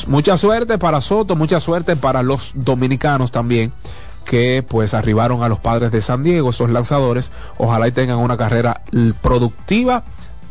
mucha 0.07 0.37
suerte 0.37 0.77
para 0.77 1.01
Soto, 1.01 1.35
mucha 1.35 1.59
suerte 1.59 1.97
para 1.97 2.23
los 2.23 2.53
dominicanos 2.55 3.31
también 3.31 3.73
que 4.23 4.63
pues 4.67 4.93
arribaron 4.93 5.43
a 5.43 5.49
los 5.49 5.59
padres 5.59 5.91
de 5.91 6.01
San 6.01 6.23
Diego, 6.23 6.51
esos 6.51 6.69
lanzadores, 6.69 7.31
ojalá 7.57 7.87
y 7.87 7.91
tengan 7.91 8.19
una 8.19 8.37
carrera 8.37 8.81
productiva, 9.21 10.03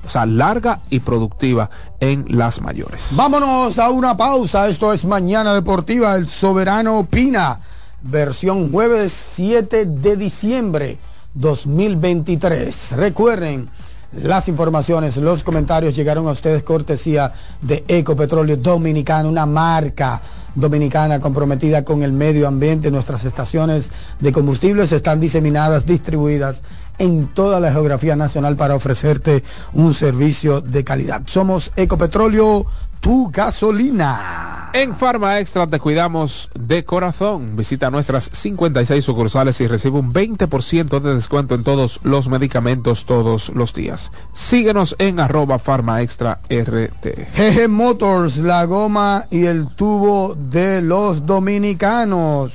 o 0.09 0.11
sea, 0.11 0.25
larga 0.25 0.81
y 0.89 1.01
productiva 1.01 1.69
en 2.01 2.25
las 2.31 2.63
mayores. 2.63 3.09
Vámonos 3.11 3.79
a 3.79 3.91
una 3.91 4.17
pausa. 4.17 4.67
Esto 4.67 4.91
es 4.91 5.05
Mañana 5.05 5.53
Deportiva, 5.53 6.15
el 6.15 6.29
Soberano 6.29 7.01
Opina, 7.01 7.61
versión 8.01 8.73
jueves 8.73 9.13
7 9.13 9.85
de 9.85 10.17
diciembre 10.17 10.99
2023. 11.35 12.93
Recuerden, 12.93 13.69
las 14.15 14.49
informaciones, 14.49 15.19
los 15.19 15.45
comentarios 15.45 15.95
llegaron 15.95 16.27
a 16.27 16.31
ustedes 16.31 16.63
cortesía 16.63 17.31
de 17.61 17.85
Ecopetróleo 17.87 18.57
Dominicano, 18.57 19.29
una 19.29 19.45
marca 19.45 20.23
dominicana 20.55 21.21
comprometida 21.21 21.85
con 21.85 22.03
el 22.03 22.13
medio 22.13 22.49
ambiente. 22.49 22.91
Nuestras 22.91 23.27
estaciones 23.27 23.91
de 24.21 24.33
combustibles 24.33 24.91
están 24.93 25.21
diseminadas, 25.21 25.85
distribuidas 25.85 26.63
en 26.99 27.29
toda 27.29 27.61
la 27.61 27.73
geografía 27.73 28.17
nacional 28.17 28.57
para 28.57 28.75
ofrecerte 28.75 29.43
un 29.73 29.95
servicio 29.95 30.61
de 30.61 30.85
calidad. 30.85 31.23
Somos 31.27 31.73
Ecopetróleo, 31.77 32.67
tu 33.01 33.31
gasolina. 33.31 34.71
En 34.75 34.95
Farma 34.95 35.39
Extra 35.41 35.67
te 35.67 35.81
cuidamos 35.81 36.51
de 36.59 36.85
corazón. 36.85 37.57
Visita 37.57 37.91
nuestras 37.91 38.29
56 38.33 39.03
sucursales 39.03 39.61
y 39.63 39.67
recibe 39.67 39.99
un 39.99 40.13
20% 40.13 41.01
de 41.01 41.15
descuento 41.15 41.55
en 41.55 41.65
todos 41.65 42.01
los 42.03 42.29
medicamentos 42.29 43.07
todos 43.07 43.49
los 43.55 43.73
días. 43.73 44.13
Síguenos 44.35 44.95
en 44.99 45.21
arroba 45.21 45.59
Farma 45.59 46.03
Extra 46.03 46.41
RT. 46.51 47.35
GG 47.35 47.69
Motors, 47.69 48.37
la 48.37 48.67
goma 48.67 49.25
y 49.31 49.47
el 49.47 49.69
tubo 49.69 50.35
de 50.35 50.83
los 50.83 51.25
dominicanos. 51.25 52.53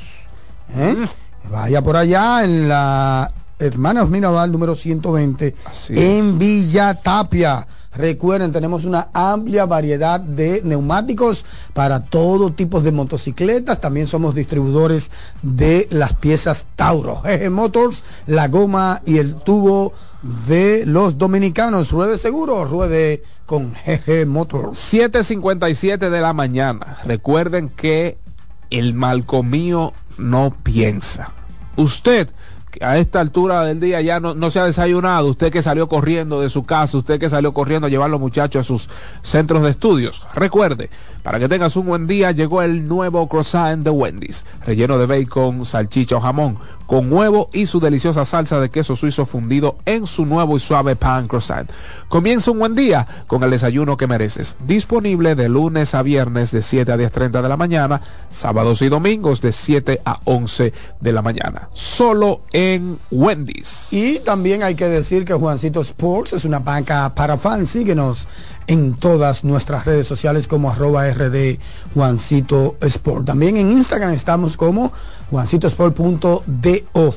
¿Eh? 0.77 1.07
Vaya 1.51 1.81
por 1.81 1.97
allá 1.97 2.43
en 2.43 2.69
la 2.69 3.31
Hermanas 3.59 4.09
Mirabal 4.09 4.51
número 4.51 4.75
120 4.75 5.55
Así 5.65 5.93
es. 5.93 5.99
en 5.99 6.37
Villa 6.39 6.93
Tapia. 6.95 7.67
Recuerden, 7.95 8.51
tenemos 8.51 8.85
una 8.85 9.09
amplia 9.13 9.65
variedad 9.65 10.19
de 10.19 10.61
neumáticos 10.63 11.45
para 11.73 12.03
todo 12.03 12.51
tipo 12.51 12.81
de 12.81 12.91
motocicletas. 12.91 13.79
También 13.79 14.07
somos 14.07 14.33
distribuidores 14.33 15.11
de 15.43 15.87
las 15.91 16.15
piezas 16.15 16.65
Tauro. 16.75 17.21
GG 17.21 17.51
Motors, 17.51 18.03
la 18.25 18.47
goma 18.47 19.01
y 19.05 19.19
el 19.19 19.35
tubo 19.35 19.93
de 20.47 20.85
los 20.87 21.19
dominicanos. 21.19 21.91
Ruede 21.91 22.17
seguro, 22.17 22.65
ruede 22.65 23.21
con 23.45 23.73
GG 23.73 24.25
Motors. 24.25 24.91
7.57 24.91 26.09
de 26.09 26.21
la 26.21 26.33
mañana. 26.33 26.97
Recuerden 27.05 27.69
que 27.69 28.17
el 28.71 28.95
malcomío 28.95 29.93
no 30.17 30.51
piensa. 30.63 31.31
Usted 31.75 32.29
a 32.82 32.97
esta 32.97 33.19
altura 33.19 33.63
del 33.63 33.80
día 33.80 34.01
ya 34.01 34.19
no, 34.19 34.34
no 34.34 34.49
se 34.49 34.59
ha 34.59 34.65
desayunado, 34.65 35.28
usted 35.28 35.51
que 35.51 35.61
salió 35.61 35.88
corriendo 35.88 36.41
de 36.41 36.49
su 36.49 36.63
casa, 36.63 36.97
usted 36.97 37.19
que 37.19 37.30
salió 37.30 37.53
corriendo 37.53 37.88
a 37.88 37.89
llevar 37.89 38.07
a 38.07 38.11
los 38.11 38.19
muchachos 38.19 38.61
a 38.61 38.63
sus 38.63 38.89
centros 39.21 39.63
de 39.63 39.69
estudios. 39.69 40.24
Recuerde, 40.34 40.89
para 41.21 41.39
que 41.39 41.47
tengas 41.47 41.76
un 41.76 41.86
buen 41.86 42.07
día, 42.07 42.32
llegó 42.32 42.61
el 42.61 42.88
nuevo 42.88 43.28
croissant 43.28 43.84
de 43.84 43.89
Wendy's, 43.89 44.45
relleno 44.65 44.97
de 44.97 45.05
bacon, 45.05 45.65
salchicha 45.65 46.17
o 46.17 46.21
jamón, 46.21 46.57
con 46.88 47.11
huevo 47.11 47.49
y 47.53 47.65
su 47.65 47.79
deliciosa 47.79 48.25
salsa 48.25 48.59
de 48.59 48.69
queso 48.69 48.95
suizo 48.95 49.25
fundido 49.25 49.77
en 49.86 50.07
su 50.07 50.25
nuevo 50.25 50.57
y 50.57 50.59
suave 50.59 50.95
pan 50.95 51.27
croissant. 51.27 51.69
Comienza 52.09 52.51
un 52.51 52.59
buen 52.59 52.75
día 52.75 53.07
con 53.27 53.43
el 53.43 53.51
desayuno 53.51 53.97
que 53.97 54.07
mereces. 54.07 54.55
Disponible 54.65 55.36
de 55.36 55.49
lunes 55.49 55.95
a 55.95 56.03
viernes 56.03 56.51
de 56.51 56.61
7 56.61 56.91
a 56.91 56.97
10.30 56.97 57.41
de 57.41 57.49
la 57.49 57.57
mañana, 57.57 58.01
sábados 58.29 58.81
y 58.81 58.89
domingos 58.89 59.41
de 59.41 59.51
7 59.51 60.01
a 60.05 60.19
11 60.25 60.73
de 60.99 61.11
la 61.11 61.21
mañana. 61.21 61.69
Solo 61.73 62.41
en 62.51 62.97
Wendy's. 63.11 63.91
Y 63.91 64.19
también 64.19 64.63
hay 64.63 64.75
que 64.75 64.89
decir 64.89 65.25
que 65.25 65.34
Juancito 65.34 65.81
Sports 65.81 66.34
es 66.34 66.45
una 66.45 66.59
banca 66.59 67.13
para 67.15 67.38
fans. 67.38 67.69
Síguenos 67.69 68.27
en 68.68 68.93
todas 68.93 69.43
nuestras 69.43 69.84
redes 69.86 70.05
sociales 70.07 70.47
como 70.47 70.72
arroba 70.72 71.09
rd 71.09 71.57
Juancito 71.93 72.78
Sport. 72.82 73.26
También 73.26 73.57
en 73.57 73.72
Instagram 73.72 74.14
estamos 74.14 74.55
como 74.57 74.91
juancitosport.do. 75.30 77.16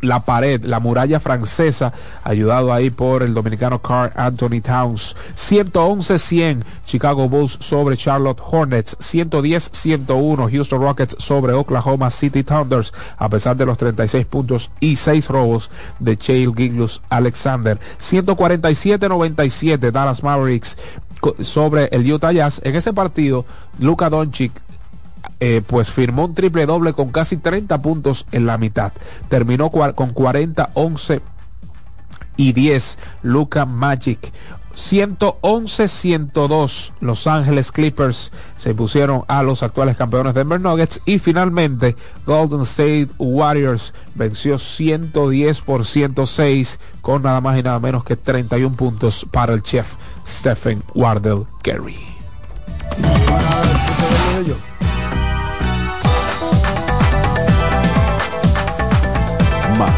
la 0.00 0.20
pared, 0.20 0.64
la 0.64 0.80
muralla 0.80 1.20
francesa, 1.20 1.92
ayudado 2.22 2.72
ahí 2.72 2.90
por 2.90 3.22
el 3.22 3.34
dominicano 3.34 3.80
Carl 3.80 4.12
Anthony 4.14 4.60
Towns. 4.62 5.16
111-100 5.36 6.62
Chicago 6.84 7.28
Bulls 7.28 7.56
sobre 7.60 7.96
Charlotte 7.96 8.40
Hornets. 8.44 8.96
110-101 8.98 10.50
Houston 10.50 10.80
Rockets 10.80 11.16
sobre 11.18 11.52
Oklahoma 11.52 12.10
City 12.10 12.42
Thunders, 12.42 12.92
a 13.16 13.28
pesar 13.28 13.56
de 13.56 13.66
los 13.66 13.78
36 13.78 14.26
puntos 14.26 14.70
y 14.80 14.96
6 14.96 15.28
robos 15.28 15.70
de 15.98 16.16
Chale 16.16 16.52
Giglus 16.56 17.00
Alexander. 17.08 17.78
147-97 18.00 19.90
Dallas 19.90 20.22
Mavericks 20.22 20.76
sobre 21.40 21.86
el 21.86 22.10
Utah 22.10 22.32
Jazz. 22.32 22.60
En 22.64 22.76
ese 22.76 22.92
partido, 22.92 23.44
Luka 23.78 24.10
Doncic 24.10 24.52
eh, 25.40 25.62
pues 25.66 25.90
firmó 25.90 26.24
un 26.24 26.34
triple 26.34 26.66
doble 26.66 26.92
con 26.92 27.10
casi 27.10 27.36
30 27.36 27.78
puntos 27.78 28.26
en 28.32 28.46
la 28.46 28.58
mitad. 28.58 28.92
Terminó 29.28 29.70
con 29.70 30.12
40, 30.12 30.70
11 30.74 31.20
y 32.36 32.52
10 32.52 32.98
Luca 33.22 33.66
Magic. 33.66 34.32
111-102 34.76 36.92
Los 37.00 37.26
Ángeles 37.26 37.72
Clippers 37.72 38.30
se 38.58 38.74
pusieron 38.74 39.22
a 39.26 39.42
los 39.42 39.62
actuales 39.62 39.96
campeones 39.96 40.34
Denver 40.34 40.60
Nuggets 40.60 41.00
y 41.06 41.18
finalmente 41.18 41.96
Golden 42.26 42.60
State 42.60 43.08
Warriors 43.16 43.94
venció 44.14 44.58
110 44.58 45.62
por 45.62 45.86
106 45.86 46.78
con 47.00 47.22
nada 47.22 47.40
más 47.40 47.58
y 47.58 47.62
nada 47.62 47.80
menos 47.80 48.04
que 48.04 48.16
31 48.16 48.76
puntos 48.76 49.26
para 49.30 49.54
el 49.54 49.62
chef 49.62 49.94
Stephen 50.26 50.82
Wardell 50.94 51.46
Curry. 51.62 51.96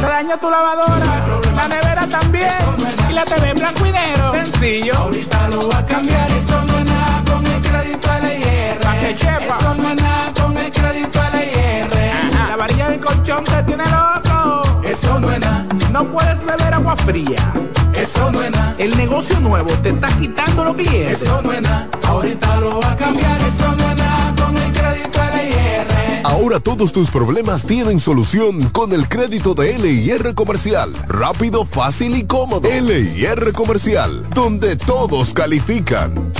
Se 0.00 0.06
dañó 0.06 0.38
tu 0.38 0.50
lavadora, 0.50 1.40
la 1.54 1.68
nevera 1.68 2.08
también, 2.08 2.50
y 3.08 3.12
la 3.12 3.24
TV 3.24 3.54
blanco 3.54 3.86
y 3.86 3.92
negro. 3.92 4.32
Sencillo. 4.32 4.94
Ahorita 4.96 5.48
lo 5.48 5.68
va 5.68 5.78
a 5.78 5.86
cambiar, 5.86 6.30
eso 6.32 6.62
no 6.64 6.78
es 6.78 6.84
nada 6.84 7.22
con 7.26 7.46
el 7.46 7.60
crédito 7.62 8.08
LIR. 8.22 8.78
Pa' 8.80 8.94
que 9.00 9.14
chepa. 9.14 9.56
Eso 9.58 9.74
no 9.74 9.90
es 9.90 10.02
nada 10.02 10.32
con 10.40 10.56
el 10.56 10.70
crédito 10.72 11.20
LIR. 11.32 12.48
La 12.48 12.56
varilla 12.56 12.90
del 12.90 13.00
colchón 13.00 13.44
te 13.44 13.62
tiene 13.64 13.84
loco. 13.84 14.82
Eso 14.84 15.18
no 15.18 15.32
es 15.32 15.40
nada. 15.40 15.66
No 15.90 16.04
puedes 16.04 16.44
beber 16.44 16.74
agua 16.74 16.96
fría. 16.96 17.52
Eso 17.94 18.30
no 18.30 18.42
es 18.42 18.50
nada. 18.50 18.74
El 18.78 18.96
negocio 18.96 19.38
nuevo 19.40 19.70
te 19.82 19.90
está 19.90 20.08
quitando 20.18 20.64
los 20.64 20.76
billetes. 20.76 21.22
Eso 21.22 21.40
no 21.42 21.52
es 21.52 21.62
nada. 21.62 21.88
Ahorita 22.06 22.56
lo 22.56 22.80
va 22.80 22.92
a 22.92 22.96
cambiar, 22.96 23.40
eso 23.42 23.66
no 23.68 23.90
es 23.90 23.96
nada 23.96 24.03
Ahora 26.54 26.62
todos 26.62 26.92
tus 26.92 27.10
problemas 27.10 27.64
tienen 27.64 27.98
solución 27.98 28.70
con 28.70 28.92
el 28.92 29.08
crédito 29.08 29.54
de 29.54 29.76
LIR 29.76 30.36
Comercial. 30.36 30.92
Rápido, 31.08 31.66
fácil 31.66 32.14
y 32.14 32.26
cómodo. 32.26 32.68
LIR 32.68 33.52
Comercial, 33.52 34.30
donde 34.30 34.76
todos 34.76 35.34
califican. 35.34 36.32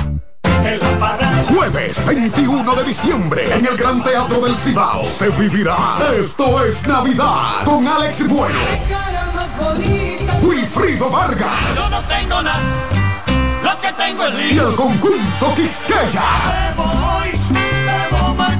Jueves 1.48 2.06
21 2.06 2.74
de 2.76 2.84
diciembre 2.84 3.56
en 3.56 3.66
el 3.66 3.76
Gran 3.76 4.04
Teatro 4.04 4.40
del 4.40 4.54
Cibao 4.54 5.02
se 5.02 5.30
vivirá 5.30 5.96
Esto 6.16 6.64
es 6.64 6.86
Navidad 6.86 7.64
con 7.64 7.84
Alex 7.88 8.28
Bueno. 8.28 8.54
Wilfrido 10.44 11.10
Vargas. 11.10 11.74
Yo 11.74 11.90
no 11.90 12.00
tengo 12.02 12.40
nada, 12.40 12.62
lo 13.64 13.80
que 13.80 13.92
tengo 13.94 14.26
es 14.28 14.52
Y 14.52 14.58
el 14.58 14.76
conjunto 14.76 15.54
Quisqueya. 15.56 17.03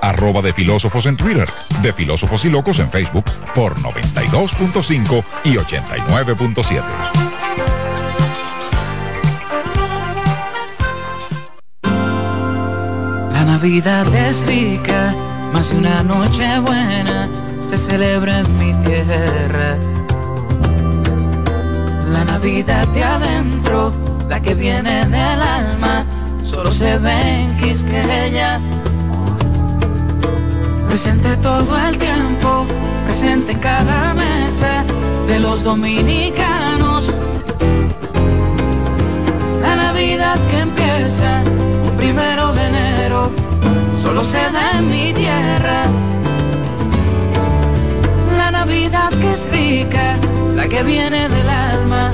arroba 0.00 0.42
de 0.42 0.52
filósofos 0.52 1.06
en 1.06 1.16
Twitter, 1.16 1.48
de 1.82 1.92
filósofos 1.92 2.44
y 2.44 2.50
locos 2.50 2.78
en 2.78 2.90
Facebook 2.90 3.24
por 3.54 3.76
92.5 3.76 5.24
y 5.44 5.54
89.7. 5.54 6.82
La 13.32 13.44
Navidad 13.44 14.14
es 14.14 14.46
rica, 14.46 15.14
más 15.52 15.70
una 15.70 16.02
noche 16.02 16.58
buena 16.60 17.28
se 17.68 17.78
celebra 17.78 18.40
en 18.40 18.58
mi 18.58 18.72
tierra. 18.84 19.76
La 22.12 22.24
Navidad 22.24 22.86
de 22.88 23.02
adentro, 23.02 23.92
la 24.28 24.40
que 24.40 24.54
viene 24.54 25.04
del 25.06 25.42
alma, 25.42 26.04
solo 26.44 26.70
se 26.72 26.96
ve 26.98 27.42
en 27.42 27.56
Quisqueya 27.58 28.60
Presente 30.96 31.36
todo 31.42 31.76
el 31.76 31.98
tiempo, 31.98 32.64
presente 33.04 33.52
en 33.52 33.58
cada 33.58 34.14
mesa 34.14 34.82
de 35.28 35.38
los 35.38 35.62
dominicanos. 35.62 37.12
La 39.60 39.76
Navidad 39.76 40.38
que 40.50 40.58
empieza 40.58 41.42
un 41.86 41.94
primero 41.98 42.50
de 42.54 42.66
enero, 42.68 43.30
solo 44.00 44.24
se 44.24 44.38
da 44.38 44.78
en 44.78 44.90
mi 44.90 45.12
tierra. 45.12 45.84
La 48.38 48.50
Navidad 48.50 49.10
que 49.10 49.32
es 49.34 49.50
rica, 49.50 50.16
la 50.54 50.66
que 50.66 50.82
viene 50.82 51.28
del 51.28 51.48
alma, 51.50 52.10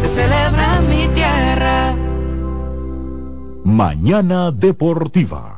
se 0.00 0.08
celebra 0.08 0.78
en 0.78 0.90
mi 0.90 1.06
tierra. 1.14 1.94
Mañana 3.62 4.50
Deportiva. 4.50 5.57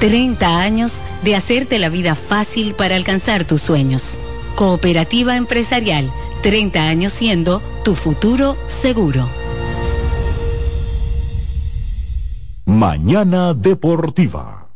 30 0.00 0.62
años 0.62 0.92
de 1.22 1.36
hacerte 1.36 1.78
la 1.78 1.90
vida 1.90 2.14
fácil 2.14 2.74
para 2.74 2.96
alcanzar 2.96 3.44
tus 3.44 3.60
sueños. 3.60 4.16
Cooperativa 4.56 5.36
Empresarial, 5.36 6.10
30 6.42 6.88
años 6.88 7.12
siendo 7.12 7.60
tu 7.84 7.94
futuro 7.94 8.56
seguro. 8.66 9.28
Mañana 12.64 13.52
Deportiva. 13.52 14.68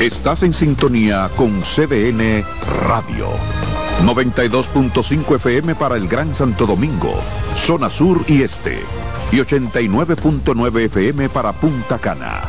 Estás 0.00 0.42
en 0.42 0.54
sintonía 0.54 1.28
con 1.36 1.60
CDN 1.60 2.44
Radio. 2.86 3.28
92.5 4.06 5.36
FM 5.36 5.74
para 5.74 5.96
el 5.96 6.08
Gran 6.08 6.34
Santo 6.34 6.66
Domingo, 6.66 7.12
zona 7.56 7.90
sur 7.90 8.24
y 8.26 8.42
este. 8.42 8.78
Y 9.32 9.36
89.9 9.36 10.84
FM 10.86 11.28
para 11.28 11.52
Punta 11.52 11.98
Cana. 11.98 12.48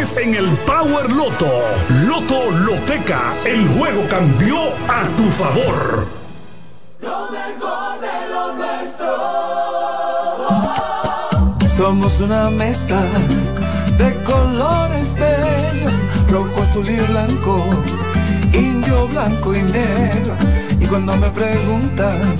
en 0.01 0.33
el 0.33 0.47
Power 0.65 1.11
Loto. 1.11 1.61
Loto 2.07 2.49
Loteca, 2.49 3.35
el 3.45 3.67
juego 3.67 4.01
cambió 4.09 4.69
a 4.87 5.05
tu 5.15 5.29
favor. 5.29 6.07
Lo 6.99 7.29
mejor 7.29 7.99
de 8.01 8.29
lo 8.31 8.53
nuestro. 8.55 9.05
Somos 11.77 12.19
una 12.19 12.49
mezcla 12.49 13.03
de 13.99 14.23
colores 14.23 15.13
bellos, 15.13 15.93
rojo, 16.31 16.63
azul 16.63 16.89
y 16.89 16.97
blanco, 17.11 17.63
indio, 18.53 19.07
blanco 19.07 19.53
y 19.53 19.61
negro. 19.61 20.33
Y 20.79 20.85
cuando 20.87 21.15
me 21.15 21.29
preguntan 21.29 22.35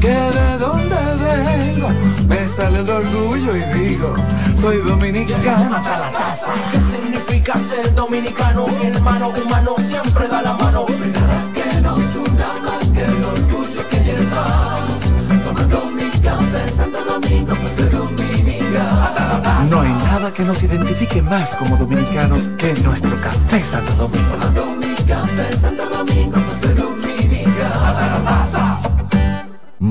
que 0.00 0.08
de 0.08 0.58
dónde 0.58 0.96
vengo, 1.18 1.88
me 2.28 2.46
sale 2.48 2.80
el 2.80 2.90
orgullo 2.90 3.56
y 3.56 3.62
digo, 3.78 4.14
soy 4.60 4.78
dominicano 4.78 5.76
hasta 5.76 5.98
la 5.98 6.10
taza. 6.10 6.52
¿Qué 6.70 6.80
significa 6.80 7.58
ser 7.58 7.94
dominicano? 7.94 8.66
Mi 8.66 8.86
hermano 8.86 9.30
humano 9.30 9.74
siempre 9.78 10.28
da 10.28 10.42
la 10.42 10.54
mano. 10.54 10.86
Que 10.86 11.80
nos 11.80 11.98
una 12.16 12.48
más 12.64 12.88
que 12.92 13.04
el 13.04 13.24
orgullo 13.24 13.88
que 13.88 13.98
llevamos. 14.00 15.00
Tomando 15.44 15.86
mi 15.94 16.10
café 16.20 16.70
Santo 16.70 17.04
Domingo, 17.04 17.54
pues 17.54 17.72
ser 17.72 17.90
dominicano. 17.90 19.70
No 19.70 19.80
hay 19.80 19.92
nada 19.92 20.32
que 20.32 20.44
nos 20.44 20.62
identifique 20.62 21.22
más 21.22 21.54
como 21.56 21.76
dominicanos 21.76 22.48
que 22.58 22.74
nuestro 22.82 23.14
café 23.20 23.64
Santo 23.64 23.92
Domingo. 23.94 24.34
Tomando 24.34 24.66
mi 24.76 24.94
café 25.04 25.56
Santo 25.56 25.84
Domingo, 25.88 26.38
pues 26.40 26.60
dominicano. 26.60 26.83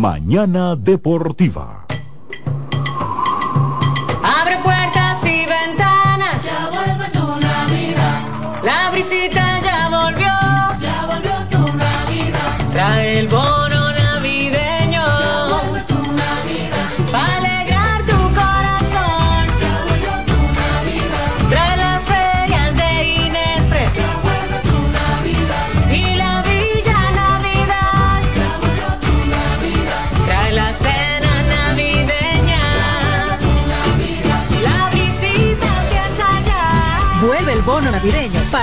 Mañana 0.04 0.76
Deportiva. 0.76 1.83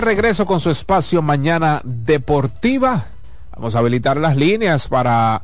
Regreso 0.00 0.46
con 0.46 0.60
su 0.60 0.70
espacio 0.70 1.20
Mañana 1.22 1.80
Deportiva. 1.84 3.06
Vamos 3.52 3.74
a 3.74 3.80
habilitar 3.80 4.16
las 4.16 4.36
líneas 4.36 4.88
para 4.88 5.42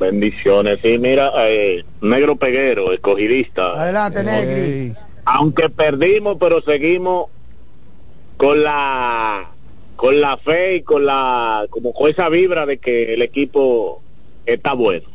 Bendiciones. 0.00 0.80
Sí, 0.82 0.98
mira, 0.98 1.30
eh, 1.36 1.84
Negro 2.00 2.34
Peguero, 2.34 2.92
escogidista. 2.92 3.80
Adelante, 3.80 4.24
Negri. 4.24 4.94
Aunque 5.26 5.70
perdimos, 5.70 6.38
pero 6.40 6.60
seguimos 6.62 7.26
con 8.36 8.64
la 8.64 9.48
con 9.94 10.20
la 10.20 10.38
fe 10.38 10.76
y 10.76 10.82
con 10.82 11.06
la 11.06 11.66
como 11.70 11.92
con 11.92 12.10
esa 12.10 12.28
vibra 12.28 12.66
de 12.66 12.78
que 12.78 13.14
el 13.14 13.22
equipo 13.22 14.02
está 14.44 14.72
bueno. 14.72 15.09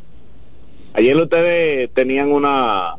Ayer 0.96 1.16
ustedes 1.16 1.90
tenían 1.92 2.32
una 2.32 2.94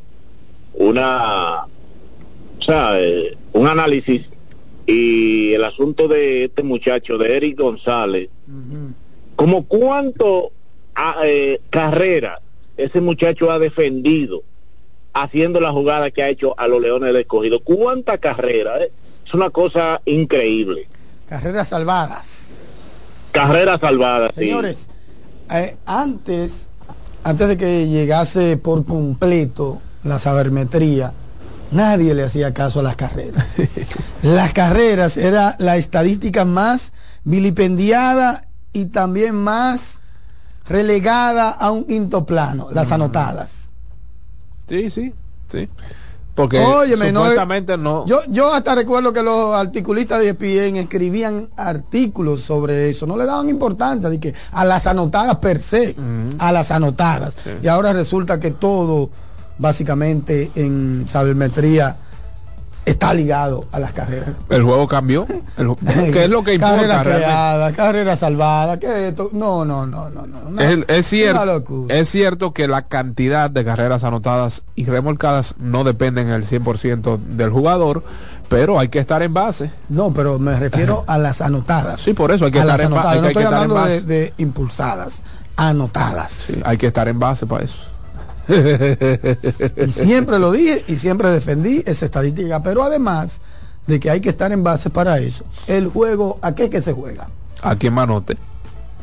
una 0.73 1.65
o 1.65 2.61
sea, 2.61 2.99
eh, 2.99 3.35
un 3.53 3.67
análisis 3.67 4.21
y 4.85 5.53
el 5.53 5.63
asunto 5.63 6.07
de 6.07 6.45
este 6.45 6.61
muchacho 6.61 7.17
de 7.17 7.35
Eric 7.37 7.57
González 7.59 8.29
como 9.35 9.65
cuánto 9.65 10.51
ah, 10.95 11.21
eh, 11.23 11.59
carrera 11.71 12.39
ese 12.77 13.01
muchacho 13.01 13.49
ha 13.49 13.57
defendido 13.57 14.43
haciendo 15.13 15.59
la 15.59 15.71
jugada 15.71 16.11
que 16.11 16.21
ha 16.21 16.29
hecho 16.29 16.53
a 16.59 16.67
los 16.67 16.79
Leones 16.79 17.07
del 17.07 17.17
Escogido. 17.17 17.59
¿Cuánta 17.61 18.19
carrera? 18.19 18.79
eh? 18.83 18.91
Es 19.25 19.33
una 19.33 19.49
cosa 19.49 20.01
increíble. 20.05 20.87
Carreras 21.27 21.69
salvadas. 21.69 23.29
Carrera 23.31 23.79
salvada, 23.79 24.29
sí. 24.33 24.41
Señores, 24.41 24.87
eh, 25.51 25.75
antes, 25.85 26.69
antes 27.27 27.49
de 27.49 27.57
que 27.57 27.87
llegase 27.89 28.55
por 28.55 28.85
completo 28.85 29.81
la 30.05 30.17
sabermetría, 30.17 31.11
nadie 31.71 32.13
le 32.13 32.23
hacía 32.23 32.53
caso 32.53 32.79
a 32.79 32.83
las 32.83 32.95
carreras. 32.95 33.57
las 34.21 34.53
carreras 34.53 35.17
era 35.17 35.57
la 35.59 35.75
estadística 35.75 36.45
más 36.45 36.93
vilipendiada 37.25 38.47
y 38.71 38.85
también 38.85 39.35
más 39.35 39.99
relegada 40.69 41.49
a 41.49 41.69
un 41.71 41.83
quinto 41.83 42.25
plano, 42.25 42.69
las 42.71 42.93
anotadas. 42.93 43.71
Sí, 44.69 44.89
sí, 44.89 45.13
sí. 45.51 45.67
Porque 46.37 46.59
Óyeme, 46.59 47.09
supuestamente 47.09 47.77
no. 47.77 48.05
Yo, 48.05 48.21
yo 48.27 48.53
hasta 48.53 48.75
recuerdo 48.75 49.11
que 49.11 49.23
los 49.23 49.55
articulistas 49.55 50.19
de 50.19 50.29
ESPN 50.29 50.77
escribían 50.77 51.49
artículos 51.57 52.43
sobre 52.43 52.91
eso, 52.91 53.07
no 53.07 53.17
le 53.17 53.25
daban 53.25 53.49
importancia 53.49 54.07
de 54.07 54.19
que 54.19 54.35
a 54.51 54.63
las 54.63 54.85
anotadas 54.85 55.37
per 55.37 55.59
se, 55.63 55.95
a 56.37 56.51
las 56.51 56.69
anotadas. 56.69 57.35
Y 57.63 57.67
ahora 57.67 57.91
resulta 57.91 58.39
que 58.39 58.51
todo, 58.51 59.09
básicamente 59.57 60.51
en 60.53 61.07
sabermetría, 61.09 61.97
está 62.87 63.13
ligado 63.13 63.65
a 63.73 63.79
las 63.79 63.91
carreras. 63.91 64.29
El 64.49 64.63
juego 64.63 64.87
cambió. 64.87 65.27
El 65.57 65.75
¿Qué 66.13 66.23
es 66.23 66.29
lo 66.29 66.41
que 66.43 66.53
importa 66.53 66.77
Carrera 66.77 67.03
creada, 67.03 67.71
carrera 67.73 68.15
salvada, 68.15 68.79
que 68.79 69.09
esto, 69.09 69.29
no, 69.33 69.65
no, 69.65 69.85
no, 69.85 70.09
no, 70.09 70.25
no. 70.25 70.61
Es, 70.87 71.05
cierto, 71.05 71.63
es 71.89 72.09
cierto 72.09 72.53
que 72.53 72.67
la 72.67 72.83
cantidad 72.83 73.49
de 73.51 73.65
carreras 73.65 74.05
anotadas 74.05 74.63
y 74.75 74.85
remolcadas 74.85 75.55
no 75.59 75.83
dependen 75.83 76.29
el 76.29 76.45
100% 76.45 77.17
del 77.17 77.49
jugador, 77.49 78.03
pero 78.47 78.79
hay 78.79 78.87
que 78.87 78.99
estar 78.99 79.21
en 79.21 79.33
base. 79.33 79.69
No, 79.89 80.13
pero 80.13 80.39
me 80.39 80.57
refiero 80.57 81.03
a 81.07 81.17
las 81.17 81.41
anotadas. 81.41 81.99
Sí, 81.99 82.13
por 82.13 82.31
eso 82.31 82.45
hay 82.45 82.51
que 82.51 82.59
a 82.59 82.61
estar 82.61 82.79
en 82.81 82.91
ba- 82.91 83.11
anotadas. 83.11 83.15
hay 83.15 83.21
no 83.21 83.27
estoy 83.27 83.43
estar 83.43 83.53
en 83.53 83.71
hablando 83.71 83.75
de, 83.89 83.95
base. 83.95 84.05
de 84.07 84.33
impulsadas, 84.37 85.21
anotadas. 85.57 86.31
Sí, 86.31 86.61
hay 86.63 86.77
que 86.77 86.87
estar 86.87 87.07
en 87.09 87.19
base 87.19 87.45
para 87.45 87.65
eso. 87.65 87.75
Y 89.77 89.89
siempre 89.89 90.39
lo 90.39 90.51
dije 90.51 90.83
y 90.87 90.95
siempre 90.95 91.29
defendí 91.29 91.83
esa 91.85 92.05
estadística. 92.05 92.61
Pero 92.63 92.83
además 92.83 93.39
de 93.85 93.99
que 93.99 94.09
hay 94.09 94.21
que 94.21 94.29
estar 94.29 94.51
en 94.51 94.63
base 94.63 94.89
para 94.89 95.19
eso, 95.19 95.45
el 95.67 95.87
juego, 95.87 96.39
¿a 96.41 96.55
qué 96.55 96.65
es 96.65 96.69
que 96.69 96.81
se 96.81 96.93
juega? 96.93 97.27
A 97.61 97.75
quien 97.75 97.93
manote. 97.93 98.37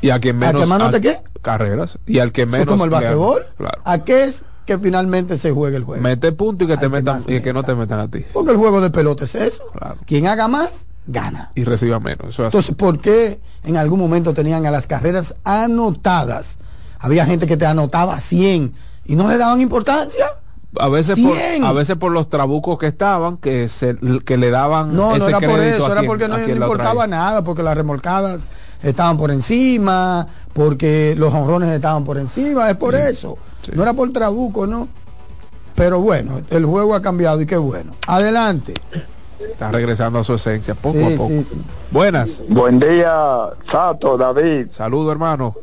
Y 0.01 0.11
a 0.11 0.21
quien 0.21 0.37
¿A 0.37 0.47
menos. 0.47 0.57
quien 0.57 0.69
manote 0.69 1.01
qué? 1.01 1.19
Carreras. 1.43 1.99
Y 2.07 2.19
al 2.19 2.33
que 2.33 2.47
menos. 2.47 2.67
como 2.67 2.85
el 2.85 2.91
basquetbol. 2.91 3.47
Claro. 3.57 3.81
¿A 3.85 4.05
qué 4.05 4.25
es 4.25 4.45
que 4.67 4.79
finalmente 4.79 5.37
se 5.37 5.51
juega 5.51 5.77
el 5.77 5.85
juego? 5.85 6.03
Mete 6.03 6.33
punto 6.33 6.65
y 6.65 6.67
que 6.67 6.77
te 6.77 6.83
que 6.83 6.89
metan 6.89 7.25
y 7.27 7.41
que 7.41 7.53
no 7.53 7.63
te 7.63 7.75
metan 7.75 8.01
a 8.01 8.09
ti. 8.09 8.25
Porque 8.33 8.53
el 8.53 8.57
juego 8.57 8.81
de 8.81 8.91
pelota 8.91 9.25
es 9.25 9.35
eso. 9.35 9.65
Quien 10.07 10.27
haga 10.27 10.49
más, 10.49 10.87
gana. 11.07 11.53
Y 11.55 11.65
reciba 11.65 12.01
menos. 12.01 12.29
Eso 12.29 12.43
es 12.43 12.49
así. 12.49 12.57
Entonces, 12.57 12.75
¿por 12.77 13.01
qué 13.01 13.41
en 13.63 13.77
algún 13.77 13.99
momento 13.99 14.35
tenían 14.35 14.67
a 14.67 14.71
las 14.71 14.87
carreras 14.87 15.35
anotadas? 15.45 16.59
Había 16.99 17.27
gente 17.27 17.47
que 17.47 17.57
te 17.57 17.67
anotaba 17.67 18.19
100 18.21 18.73
y 19.07 19.17
no 19.17 19.29
le 19.29 19.37
daban 19.39 19.61
importancia. 19.61 20.27
a 20.79 20.89
veces 20.89 21.19
por, 21.21 21.37
100. 21.37 21.65
a 21.65 21.73
veces 21.73 21.97
por 21.97 22.11
los 22.13 22.29
trabucos 22.29 22.79
que 22.79 22.87
estaban 22.89 23.37
que 23.37 23.69
se 23.69 23.97
que 24.25 24.37
le 24.37 24.51
daban 24.51 24.95
No, 24.95 25.11
ese 25.15 25.21
no 25.31 25.39
era 25.39 25.41
por 25.49 25.61
eso, 25.61 25.87
era 25.87 26.01
quien- 26.01 26.07
porque 26.07 26.27
no, 26.29 26.39
importaba 26.49 27.07
nada, 27.07 27.43
porque 27.45 27.63
las 27.63 27.77
remolcadas 27.77 28.49
estaban 28.83 29.17
por 29.17 29.31
encima, 29.31 30.27
porque 30.53 31.15
los 31.17 31.33
honrones 31.33 31.71
estaban 31.71 32.05
por 32.05 32.19
encima, 32.19 32.69
es 32.71 32.77
por 32.77 32.95
eso. 32.97 33.39
No 33.73 33.83
era 33.83 33.93
por 33.93 34.13
trabuco, 34.13 34.67
¿no? 34.67 34.89
Pero 35.77 36.01
bueno, 36.01 36.41
el 36.51 36.65
juego 36.67 36.95
ha 36.95 37.03
cambiado 37.03 37.41
y 37.41 37.47
qué 37.47 37.57
bueno. 37.57 37.93
Adelante. 38.07 38.75
está 39.41 39.71
regresando 39.71 40.19
a 40.21 40.25
su 40.25 40.35
esencia 40.35 40.75
poco 40.75 40.99
Sí, 40.99 41.05
a 41.05 41.17
poco 41.17 41.29
sí, 41.29 41.43
sí. 41.45 41.63
buenas 41.91 42.43
Buen 42.49 42.79
día, 42.81 43.13
Sato, 43.71 44.17
David. 44.17 44.69
saludo 44.71 45.13
hermano 45.13 45.55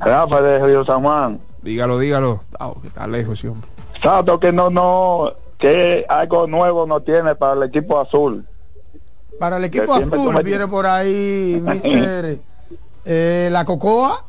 Rafa 0.00 0.40
de 0.40 0.64
Río 0.66 0.84
San 0.84 1.02
Juan. 1.02 1.40
Dígalo 1.62 1.98
dígalo 1.98 2.40
Ah, 2.58 2.72
que 2.80 2.88
está 2.88 3.06
lejos 3.06 3.38
ese 3.38 3.48
hombre 3.48 3.68
Sato, 4.02 4.40
que 4.40 4.50
no, 4.52 4.70
no, 4.70 5.32
que 5.58 6.06
algo 6.08 6.46
nuevo 6.46 6.86
no 6.86 7.00
tiene 7.00 7.34
para 7.34 7.52
el 7.52 7.64
equipo 7.64 8.00
azul. 8.00 8.46
Para 9.38 9.58
el 9.58 9.64
equipo 9.64 9.94
Que 9.98 10.04
azul 10.04 10.32
me- 10.32 10.42
viene 10.42 10.66
por 10.68 10.86
ahí 10.86 11.60
Mister, 11.62 12.38
eh, 13.04 13.48
la 13.52 13.64
Cocoa. 13.66 14.24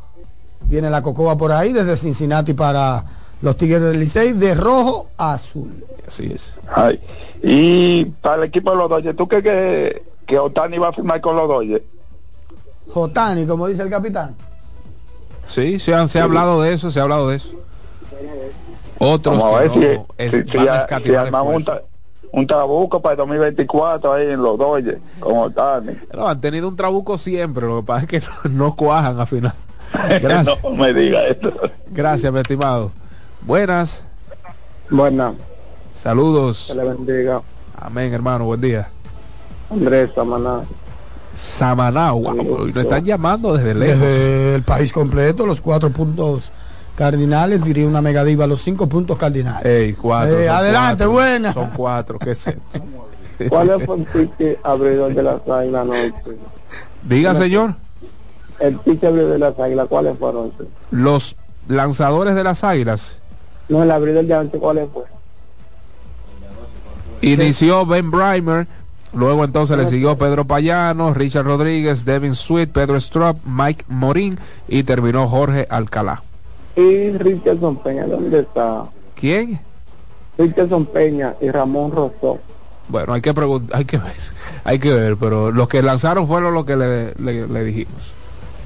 Viene 0.63 0.89
la 0.89 1.01
Cocoa 1.01 1.37
por 1.37 1.51
ahí 1.53 1.71
desde 1.73 1.95
Cincinnati 1.97 2.53
para 2.53 3.03
los 3.41 3.55
Tigres 3.57 3.81
del 3.81 3.99
Licey 3.99 4.33
de 4.33 4.53
rojo 4.55 5.07
a 5.17 5.33
azul. 5.35 5.85
así 6.07 6.29
es 6.33 6.59
Ay. 6.67 6.99
Y 7.41 8.05
para 8.05 8.35
el 8.35 8.43
equipo 8.49 8.71
de 8.71 8.77
los 8.77 8.89
Dodgers, 8.89 9.15
¿tú 9.17 9.27
crees 9.27 9.43
que, 9.43 10.03
que 10.27 10.37
Otani 10.37 10.77
va 10.77 10.89
a 10.89 10.93
firmar 10.93 11.21
con 11.21 11.35
los 11.37 11.47
Dodgers? 11.47 11.83
Jotani, 12.89 13.45
como 13.47 13.67
dice 13.67 13.83
el 13.83 13.89
capitán. 13.89 14.35
Sí 15.51 15.79
se, 15.79 15.93
han, 15.93 16.09
se 16.09 16.19
ha 16.19 16.23
hablado 16.23 16.61
de 16.61 16.73
eso 16.73 16.89
se 16.91 16.99
ha 16.99 17.03
hablado 17.03 17.29
de 17.29 17.35
eso 17.37 17.49
otros 18.99 19.37
Vamos 19.39 19.55
a 19.57 19.59
ver 19.61 19.71
que 19.71 19.79
si, 19.79 19.95
no, 19.97 20.05
es- 20.17 20.31
si, 20.31 20.51
si, 20.51 20.57
van 20.57 20.69
a 20.69 20.71
si 20.73 20.77
escatimar 20.77 21.25
armamos 21.25 21.55
un, 21.55 21.61
esfuerzo. 21.61 21.81
tra- 21.83 22.29
un 22.33 22.47
trabuco 22.47 23.01
para 23.01 23.13
el 23.13 23.17
2024 23.17 24.13
ahí 24.13 24.27
en 24.29 24.41
los 24.41 24.57
Dodgers, 24.57 24.99
con 25.19 25.37
Otani. 25.37 25.93
No, 26.13 26.27
han 26.27 26.39
tenido 26.39 26.67
un 26.69 26.75
trabuco 26.75 27.17
siempre 27.17 27.65
lo 27.67 27.81
que 27.81 27.85
pasa 27.87 28.01
es 28.03 28.07
que 28.07 28.19
no, 28.49 28.49
no 28.67 28.75
cuajan 28.75 29.19
al 29.19 29.27
final 29.27 29.53
gracias 30.21 30.57
no 30.63 30.69
me 30.71 30.93
diga 30.93 31.25
esto. 31.27 31.51
gracias 31.87 32.31
mi 32.31 32.39
estimado 32.39 32.91
buenas 33.41 34.03
Buenas, 34.89 35.33
saludos 35.93 36.65
que 36.67 36.75
le 36.75 36.83
bendiga. 36.83 37.41
amén 37.77 38.13
hermano 38.13 38.45
buen 38.45 38.61
día 38.61 38.89
Andrés 39.69 40.11
Samaná. 40.13 40.61
Samaná, 41.35 42.11
wow, 42.11 42.67
nos 42.67 42.75
están 42.75 43.03
llamando 43.05 43.55
desde 43.55 43.73
lejos. 43.73 43.99
Desde 43.99 44.55
el 44.55 44.63
país 44.63 44.91
completo, 44.91 45.45
los 45.45 45.61
cuatro 45.61 45.89
puntos 45.89 46.51
cardinales, 46.95 47.63
diría 47.63 47.87
una 47.87 48.01
megadiva, 48.01 48.45
los 48.47 48.61
cinco 48.61 48.87
puntos 48.87 49.17
cardinales. 49.17 49.65
Ey, 49.65 49.93
cuatro, 49.93 50.39
Eh, 50.39 50.49
adelante, 50.49 51.05
cuatro, 51.05 51.11
buena. 51.11 51.53
Son 51.53 51.69
cuatro, 51.75 52.19
¿qué 52.19 52.31
es 52.31 52.47
esto? 52.47 52.79
¿Cuál 53.49 53.81
fue 53.85 53.95
el 53.97 54.03
pique 54.05 54.59
abridor 54.63 55.13
de 55.13 55.23
las 55.23 55.47
águilas 55.47 55.81
anoche? 55.81 56.37
Diga, 57.03 57.33
señor, 57.33 57.75
El 58.59 58.75
pique 58.75 59.07
abridor 59.07 59.31
de 59.31 59.39
las 59.39 59.57
águilas, 59.59 59.87
¿cuáles 59.87 60.17
fueron? 60.19 60.51
los 60.91 61.35
lanzadores 61.67 62.35
de 62.35 62.43
las 62.43 62.63
águilas 62.63 63.19
No, 63.69 63.81
el 63.81 63.89
abridor 63.89 64.25
de 64.25 64.33
anoche, 64.33 64.57
¿cuáles 64.59 64.87
fue? 64.93 65.03
inició 67.21 67.85
Ben 67.85 68.09
Brimer, 68.11 68.67
luego 69.13 69.43
entonces 69.43 69.77
le 69.77 69.85
siguió 69.87 70.17
Pedro 70.17 70.45
Payano, 70.45 71.13
Richard 71.13 71.45
Rodríguez, 71.45 72.05
Devin 72.05 72.33
Sweet, 72.35 72.69
Pedro 72.71 72.97
Strop, 72.97 73.37
Mike 73.45 73.85
Morín 73.87 74.37
y 74.67 74.83
terminó 74.83 75.27
Jorge 75.27 75.67
Alcalá. 75.69 76.23
Y 76.75 77.11
Richardson 77.11 77.77
Peña, 77.77 78.05
¿dónde 78.05 78.39
está? 78.39 78.85
¿Quién? 79.15 79.59
Richardson 80.37 80.85
Peña 80.85 81.35
y 81.41 81.49
Ramón 81.49 81.91
Rosó. 81.91 82.39
Bueno, 82.87 83.13
hay 83.13 83.21
que 83.21 83.33
preguntar, 83.33 83.77
hay 83.77 83.85
que 83.85 83.97
ver, 83.97 84.13
hay 84.63 84.79
que 84.79 84.93
ver, 84.93 85.17
pero 85.17 85.51
los 85.51 85.67
que 85.67 85.81
lanzaron 85.81 86.27
fueron 86.27 86.53
los 86.53 86.65
que 86.65 86.75
le, 86.75 87.13
le- 87.15 87.47
le 87.47 87.63
dijimos. 87.63 88.13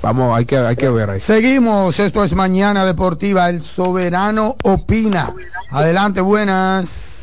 Vamos, 0.02 0.38
hay 0.38 0.46
que, 0.46 0.58
hay 0.58 0.76
que 0.76 0.88
ver 0.90 1.10
ahí. 1.10 1.20
Seguimos, 1.20 2.00
esto 2.00 2.24
es 2.24 2.34
Mañana 2.36 2.86
Deportiva, 2.86 3.50
el 3.50 3.64
soberano 3.64 4.56
opina. 4.64 5.34
Adelante, 5.72 6.22
buenas. 6.22 7.15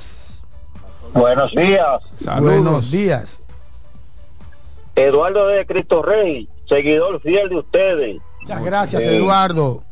Buenos 1.12 1.52
días. 1.55 2.01
Buenos 2.40 2.90
días. 2.90 3.43
Eduardo 4.94 5.47
de 5.48 5.66
Cristo 5.66 6.02
Rey, 6.02 6.48
seguidor 6.68 7.20
fiel 7.20 7.48
de 7.48 7.56
ustedes. 7.56 8.22
Muchas 8.43 8.64
gracias. 8.64 9.02
Eduardo. 9.02 9.82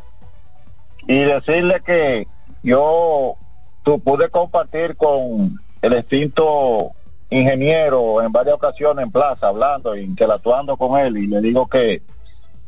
Y 1.07 1.21
decirle 1.21 1.81
que 1.85 2.27
yo 2.63 3.37
tu, 3.83 4.01
pude 4.01 4.29
compartir 4.29 4.97
con 4.97 5.59
el 5.83 5.93
extinto 5.95 6.93
ingeniero 7.31 8.23
en 8.23 8.33
varias 8.33 8.57
ocasiones 8.57 9.05
en 9.05 9.11
plaza, 9.11 9.49
hablando, 9.49 9.97
interactuando 9.97 10.77
con 10.77 10.99
él, 10.99 11.17
y 11.17 11.27
le 11.27 11.41
digo 11.41 11.67
que 11.69 12.03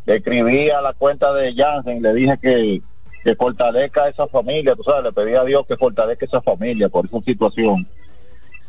le 0.07 0.17
escribí 0.17 0.71
a 0.71 0.81
la 0.81 0.93
cuenta 0.95 1.33
de 1.33 1.55
Jansen, 1.55 2.03
le 2.03 2.15
dije 2.15 2.39
que, 2.41 2.83
que 3.25 3.37
fortalezca 3.37 4.05
a 4.05 4.09
esa 4.09 4.27
familia, 4.29 4.75
tú 4.75 4.83
sabes, 4.83 5.05
le 5.05 5.13
pedí 5.13 5.35
a 5.35 5.45
Dios 5.45 5.67
que 5.67 5.77
fortalezca 5.77 6.27
a 6.27 6.29
esa 6.29 6.43
familia 6.43 6.89
por 6.89 7.07
esa 7.07 7.21
situación. 7.21 7.87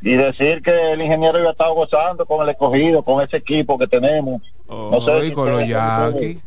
Y 0.05 0.15
decir 0.15 0.61
que 0.61 0.91
el 0.93 1.01
ingeniero 1.01 1.41
ya 1.41 1.51
estado 1.51 1.73
gozando 1.75 2.25
con 2.25 2.43
el 2.43 2.49
escogido, 2.49 3.03
con 3.03 3.23
ese 3.23 3.37
equipo 3.37 3.77
que 3.77 3.87
tenemos. 3.87 4.41
no 4.67 5.01
sé 5.05 5.21
si 5.21 5.31
con 5.31 5.49
los 5.51 5.65
Yankees. 5.67 6.39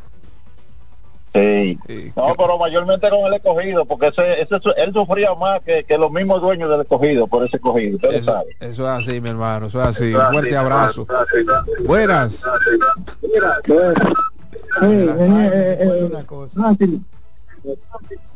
Sí. 1.33 1.77
No, 2.15 2.33
pero 2.35 2.57
mayormente 2.57 3.09
con 3.09 3.25
el 3.27 3.33
escogido, 3.33 3.85
porque 3.85 4.07
ese, 4.07 4.41
ese, 4.41 4.59
su- 4.59 4.73
él 4.75 4.91
sufría 4.93 5.35
más 5.35 5.59
que, 5.61 5.83
que 5.83 5.97
los 5.97 6.09
mismos 6.11 6.41
dueños 6.41 6.67
del 6.69 6.81
escogido, 6.81 7.27
por 7.27 7.43
ese 7.45 7.57
escogido, 7.57 7.95
ustedes 7.97 8.21
Eso, 8.21 8.31
saben. 8.31 8.55
eso 8.59 8.83
es 8.83 8.89
así, 8.89 9.21
mi 9.21 9.29
hermano, 9.29 9.67
eso 9.67 9.79
es 9.81 9.87
así. 9.87 10.09
Eso 10.09 10.19
Un 10.19 10.33
fuerte 10.33 10.47
así, 10.49 10.55
abrazo. 10.55 11.01
eso 11.03 11.17
es 11.37 11.49
así. 11.49 11.83
Buenas. 11.83 12.43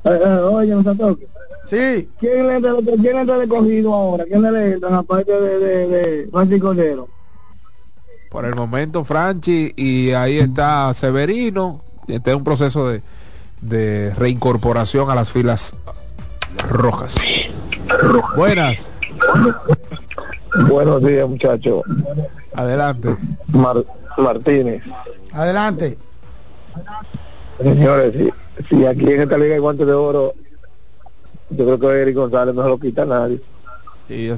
Oye, 0.04 0.76
no 0.76 0.84
se 0.84 0.96
toque. 0.98 1.28
Sí. 1.68 2.10
¿Quién 2.20 2.48
le 2.48 2.56
entra, 2.58 2.74
quién 2.84 3.02
le 3.02 3.22
entra 3.22 3.38
de 3.38 3.48
cogido 3.48 3.94
ahora? 3.94 4.26
¿Quién 4.26 4.42
le 4.42 4.74
entra 4.74 4.98
aparte 4.98 5.32
de, 5.32 5.60
de, 5.60 5.88
de 5.88 6.30
Francisco 6.32 6.68
Cordero? 6.68 7.08
Por 8.30 8.46
el 8.46 8.56
momento, 8.56 9.04
Franchi, 9.04 9.74
y 9.76 10.12
ahí 10.12 10.40
está 10.40 10.94
Severino. 10.94 11.82
Este 12.08 12.32
es 12.32 12.36
un 12.36 12.44
proceso 12.44 12.88
de, 12.90 13.02
de 13.62 14.14
reincorporación 14.16 15.10
a 15.12 15.16
las 15.16 15.32
filas 15.32 15.76
rojas. 16.68 17.16
Buenas. 18.36 18.92
Buenos 20.70 21.04
días, 21.04 21.28
muchachos. 21.30 21.84
Adelante. 22.54 23.16
Mar- 23.48 23.86
Martínez. 24.18 24.82
Adelante. 25.34 25.98
Señores, 27.64 28.14
si, 28.14 28.66
si 28.76 28.86
aquí 28.86 29.06
en 29.12 29.22
esta 29.22 29.38
liga 29.38 29.54
hay 29.56 29.60
guantes 29.60 29.86
de 29.88 29.94
oro, 29.94 30.34
yo 31.50 31.66
creo 31.66 31.80
que 31.80 32.02
Eric 32.02 32.16
González 32.16 32.56
no 32.56 32.64
se 32.64 32.70
lo 32.70 32.78
quita 32.80 33.04
a 33.04 33.06
nadie. 33.06 33.42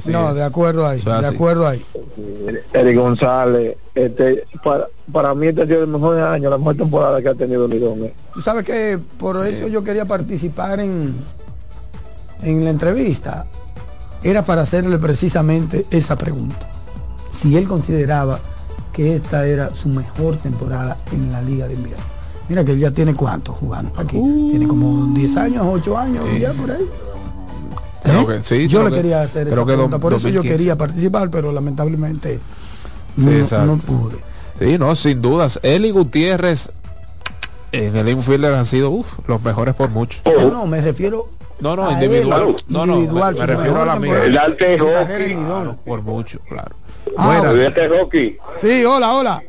no, 0.08 0.34
de 0.34 0.44
acuerdo 0.44 0.86
ahí, 0.88 1.00
Eso 1.00 1.14
es 1.16 1.22
de 1.22 1.28
así. 1.28 1.36
acuerdo 1.36 1.68
ahí. 1.68 1.86
Eric 2.74 2.98
González, 2.98 3.78
este, 3.96 4.46
para, 4.64 4.88
para 5.12 5.34
mí 5.36 5.48
este 5.48 5.62
ha 5.64 5.66
sido 5.66 5.82
el 5.84 5.88
mejor 5.88 6.20
año, 6.20 6.50
la 6.50 6.58
mejor 6.58 6.76
temporada 6.78 7.22
que 7.22 7.30
ha 7.30 7.36
tenido 7.36 7.68
Lidón. 7.68 8.06
eh. 8.06 8.14
Tú 8.34 8.42
sabes 8.42 8.64
que 8.66 9.00
por 9.18 9.46
eso 9.46 9.68
yo 9.68 9.84
quería 9.84 10.06
participar 10.06 10.80
en, 10.80 11.16
en 12.42 12.64
la 12.64 12.70
entrevista. 12.70 13.46
Era 14.24 14.42
para 14.44 14.62
hacerle 14.62 14.98
precisamente 15.00 15.86
esa 15.92 16.16
pregunta. 16.18 16.68
Si 17.32 17.58
él 17.58 17.68
consideraba 17.68 18.40
que 18.94 19.16
esta 19.18 19.46
era 19.48 19.74
su 19.76 19.90
mejor 19.90 20.38
temporada 20.38 20.98
en 21.12 21.32
la 21.32 21.42
Liga 21.42 21.68
de 21.68 21.74
Invierno. 21.74 22.04
Mira 22.50 22.64
que 22.64 22.72
él 22.74 22.80
ya 22.80 22.92
tiene 22.92 23.14
cuánto 23.16 23.54
jugando 23.54 23.92
aquí. 24.00 24.18
tiene 24.50 24.68
como 24.68 25.14
10 25.14 25.38
años, 25.38 25.66
8 25.70 25.98
años 25.98 26.26
Sí. 26.34 26.40
ya 26.40 26.52
por 26.54 26.72
ahí. 26.72 26.86
Creo 28.04 28.22
¿Eh? 28.22 28.26
que- 28.38 28.44
sí, 28.44 28.68
yo 28.68 28.80
creo 28.80 28.90
le 28.90 28.96
que- 28.96 29.02
quería 29.02 29.22
hacer 29.22 29.44
creo 29.44 29.54
esa 29.54 29.62
que 29.62 29.66
pregunta. 29.74 29.98
do- 29.98 30.02
Por 30.02 30.14
eso 30.14 30.28
yo 30.28 30.36
2015. 30.36 30.58
quería 30.58 30.78
participar, 30.78 31.30
pero 31.30 31.52
lamentablemente 31.54 32.36
Sí, 33.16 33.22
no, 33.24 33.32
exacto. 33.32 33.66
no 33.66 33.78
pude. 33.78 34.16
Sí, 34.60 34.78
no, 34.78 34.94
sin 34.96 35.22
dudas. 35.22 35.60
Él 35.64 35.86
y 35.86 35.92
Gutiérrez 35.92 36.72
en 37.72 37.96
el 37.96 38.10
infielder 38.10 38.54
han 38.54 38.66
sido 38.66 38.90
uf, 38.92 39.08
los 39.28 39.42
mejores 39.42 39.74
por 39.76 39.90
mucho. 39.90 40.20
No, 40.26 40.50
no, 40.52 40.66
me 40.68 40.82
refiero 40.82 41.30
No, 41.62 41.76
no, 41.78 41.88
a 41.88 41.94
individual. 41.94 42.42
él, 42.50 42.56
No, 42.68 42.86
no, 42.86 42.96
individual, 42.96 43.34
me, 43.36 43.40
me 43.40 43.46
refiero 43.48 43.82
a 43.82 43.86
la 43.86 43.96
mejor 44.00 44.30
mía. 44.30 44.42
su 44.78 44.86
carrera 44.86 45.26
en 45.26 45.44
Lidón. 45.44 45.78
Por 45.86 46.02
mucho, 46.02 46.40
claro. 46.50 46.76
Ah, 47.18 47.42
Buenas. 47.42 47.74
hockey. 48.02 48.38
Sí, 48.58 48.84
hola, 48.86 49.14
hola. 49.14 49.44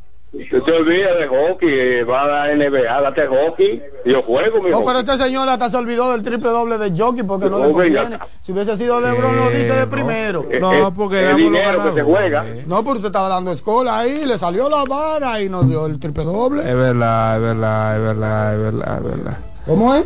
No 0.53 0.63
te 0.63 0.73
olvides 0.73 1.19
de 1.21 1.27
hockey, 1.29 1.69
eh, 1.71 2.05
va 2.05 2.23
a 2.23 2.27
la 2.49 2.53
NBA, 2.57 3.01
date 3.03 3.27
hockey. 3.29 3.83
Yo 4.05 4.21
juego, 4.23 4.61
mi 4.63 4.71
No, 4.71 4.79
hockey. 4.79 4.87
pero 4.89 4.99
este 5.01 5.25
señor 5.25 5.49
hasta 5.49 5.71
se 5.71 5.77
olvidó 5.77 6.11
del 6.11 6.23
triple 6.25 6.51
doble 6.51 6.77
de 6.77 6.91
jockey 7.01 7.23
porque 7.23 7.49
no 7.49 7.59
le 7.59 7.67
Oh, 7.67 7.75
venga. 7.75 8.03
conviene. 8.03 8.25
Si 8.43 8.51
hubiese 8.53 8.77
sido 8.77 9.01
LeBron 9.01 9.37
lo 9.37 9.51
dice 9.51 9.73
de 9.75 9.87
primero. 9.87 10.45
Eh, 10.51 10.61
eh, 10.61 11.31
el 11.31 11.37
dinero 11.37 11.85
que 11.85 11.93
se 12.01 12.03
juega. 12.03 12.45
No, 12.67 12.83
pero 12.83 12.95
usted 12.97 13.07
estaba 13.07 13.29
dando 13.29 13.53
escola 13.53 13.99
ahí, 14.01 14.25
le 14.27 14.37
salió 14.37 14.69
la 14.69 14.85
vara 14.85 15.41
y 15.41 15.49
nos 15.49 15.69
dio 15.69 15.87
el 15.87 16.01
triple 16.01 16.25
doble. 16.25 16.69
Es 16.69 16.75
verdad, 16.77 17.37
es 17.37 17.43
verdad, 17.43 17.97
es 17.97 18.03
verdad, 18.03 18.55
es 18.55 18.61
verdad, 18.61 18.97
es 18.99 19.05
verdad. 19.05 19.39
¿Cómo 19.67 19.95
es? 19.95 20.05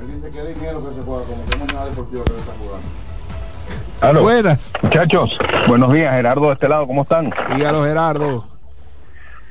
Él 0.00 0.06
dice 0.22 0.30
que 0.30 0.54
dinero 0.54 0.78
que 0.88 0.94
se 0.96 1.02
juega, 1.02 1.22
como 1.24 1.44
que 1.44 1.56
mañana 1.58 1.84
deportivo 1.84 2.24
que 2.24 2.32
le 2.32 2.38
están 2.38 2.54
jugando. 2.58 2.88
Aló. 4.00 4.22
Buenas. 4.22 4.72
Muchachos, 4.82 5.38
buenos 5.68 5.92
días, 5.92 6.14
Gerardo 6.14 6.46
de 6.46 6.52
este 6.54 6.68
lado, 6.68 6.86
¿cómo 6.86 7.02
están? 7.02 7.30
Dígalo, 7.54 7.84
Gerardo. 7.84 8.55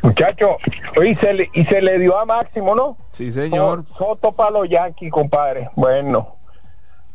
Muchachos, 0.05 0.57
y 1.03 1.15
se, 1.15 1.33
le, 1.33 1.49
y 1.53 1.63
se 1.65 1.81
le 1.81 1.97
dio 1.99 2.17
a 2.17 2.25
Máximo, 2.25 2.75
¿no? 2.75 2.97
Sí, 3.11 3.31
señor. 3.31 3.85
So- 3.97 4.05
Soto 4.05 4.31
para 4.33 4.51
los 4.51 4.69
Yankees, 4.69 5.11
compadre. 5.11 5.69
Bueno, 5.75 6.35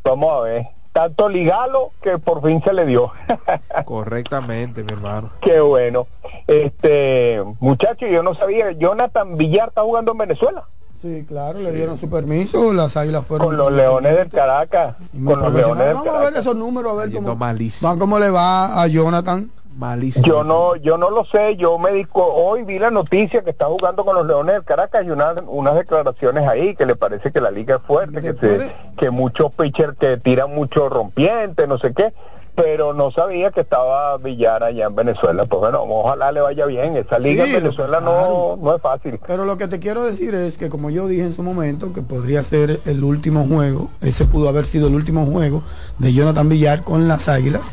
vamos 0.04 0.32
a 0.36 0.40
ver. 0.42 0.66
Tanto 0.92 1.28
ligalo 1.28 1.92
que 2.02 2.18
por 2.18 2.42
fin 2.42 2.60
se 2.64 2.72
le 2.72 2.84
dio. 2.84 3.12
Correctamente, 3.84 4.82
mi 4.82 4.92
hermano. 4.92 5.30
Qué 5.40 5.60
bueno. 5.60 6.08
Este, 6.48 7.40
muchachos, 7.60 8.08
yo 8.10 8.22
no 8.24 8.34
sabía, 8.34 8.72
Jonathan 8.72 9.36
Villar 9.36 9.68
está 9.68 9.82
jugando 9.82 10.12
en 10.12 10.18
Venezuela. 10.18 10.64
Sí, 11.00 11.24
claro, 11.26 11.58
le 11.60 11.72
dieron 11.72 11.96
su 11.96 12.10
permiso, 12.10 12.74
las 12.74 12.94
águilas 12.96 13.24
fueron 13.24 13.46
Con 13.46 13.56
los 13.56 13.72
Leones 13.72 14.16
del 14.16 14.28
Caracas. 14.28 14.96
Con 15.24 15.40
los 15.40 15.52
Leones 15.54 15.86
del 15.86 15.94
Vamos 15.94 16.14
a 16.14 16.20
ver 16.20 16.36
esos 16.36 16.56
números, 16.56 16.92
a 16.92 16.96
ver 16.96 17.12
cómo, 17.12 17.36
malísimo. 17.36 17.88
van, 17.88 17.98
cómo 17.98 18.18
le 18.18 18.28
va 18.30 18.82
a 18.82 18.86
Jonathan. 18.88 19.50
Malísimo. 19.76 20.26
Yo 20.26 20.44
no, 20.44 20.76
yo 20.76 20.98
no 20.98 21.10
lo 21.10 21.24
sé, 21.24 21.56
yo 21.56 21.78
me 21.78 21.90
dedico, 21.92 22.24
hoy 22.24 22.64
vi 22.64 22.78
la 22.78 22.90
noticia 22.90 23.42
que 23.42 23.50
está 23.50 23.66
jugando 23.66 24.04
con 24.04 24.14
los 24.16 24.26
Leones 24.26 24.54
del 24.56 24.64
Caracas 24.64 25.04
y 25.06 25.10
una, 25.10 25.32
unas 25.46 25.74
declaraciones 25.76 26.46
ahí 26.48 26.74
que 26.74 26.86
le 26.86 26.96
parece 26.96 27.30
que 27.30 27.40
la 27.40 27.50
liga 27.50 27.76
es 27.76 27.82
fuerte, 27.82 28.20
que, 28.20 28.34
se- 28.34 28.74
que 28.98 29.10
muchos 29.10 29.52
pitchers 29.52 29.96
que 29.98 30.16
tiran 30.16 30.54
mucho 30.54 30.88
rompiente, 30.88 31.66
no 31.66 31.78
sé 31.78 31.94
qué, 31.94 32.12
pero 32.56 32.92
no 32.92 33.10
sabía 33.12 33.52
que 33.52 33.60
estaba 33.60 34.18
Villar 34.18 34.64
allá 34.64 34.86
en 34.86 34.94
Venezuela. 34.96 35.46
Pues 35.46 35.60
bueno, 35.60 35.82
ojalá 35.88 36.32
le 36.32 36.40
vaya 36.40 36.66
bien, 36.66 36.96
esa 36.96 37.18
liga 37.18 37.44
Sí, 37.44 37.54
en 37.54 37.62
Venezuela 37.62 38.00
no, 38.00 38.58
no 38.60 38.74
es 38.74 38.82
fácil. 38.82 39.18
Pero 39.26 39.44
lo 39.44 39.56
que 39.56 39.68
te 39.68 39.78
quiero 39.78 40.04
decir 40.04 40.34
es 40.34 40.58
que 40.58 40.68
como 40.68 40.90
yo 40.90 41.06
dije 41.06 41.22
en 41.22 41.32
su 41.32 41.42
momento, 41.44 41.92
que 41.94 42.02
podría 42.02 42.42
ser 42.42 42.80
el 42.84 43.02
último 43.04 43.46
juego, 43.46 43.88
ese 44.02 44.26
pudo 44.26 44.48
haber 44.48 44.66
sido 44.66 44.88
el 44.88 44.94
último 44.94 45.24
juego 45.26 45.62
de 45.98 46.12
Jonathan 46.12 46.48
Villar 46.48 46.82
con 46.82 47.06
las 47.08 47.28
Águilas, 47.28 47.72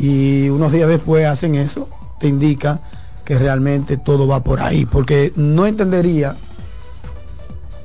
y 0.00 0.48
unos 0.48 0.72
días 0.72 0.88
después 0.88 1.26
hacen 1.26 1.54
eso, 1.54 1.88
te 2.18 2.26
indica 2.26 2.80
que 3.24 3.38
realmente 3.38 3.98
todo 3.98 4.26
va 4.26 4.42
por 4.42 4.60
ahí, 4.62 4.86
porque 4.86 5.32
no 5.36 5.66
entendería 5.66 6.36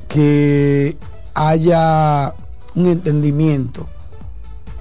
que 0.08 0.98
haya 1.34 2.34
un 2.74 2.88
entendimiento 2.88 3.86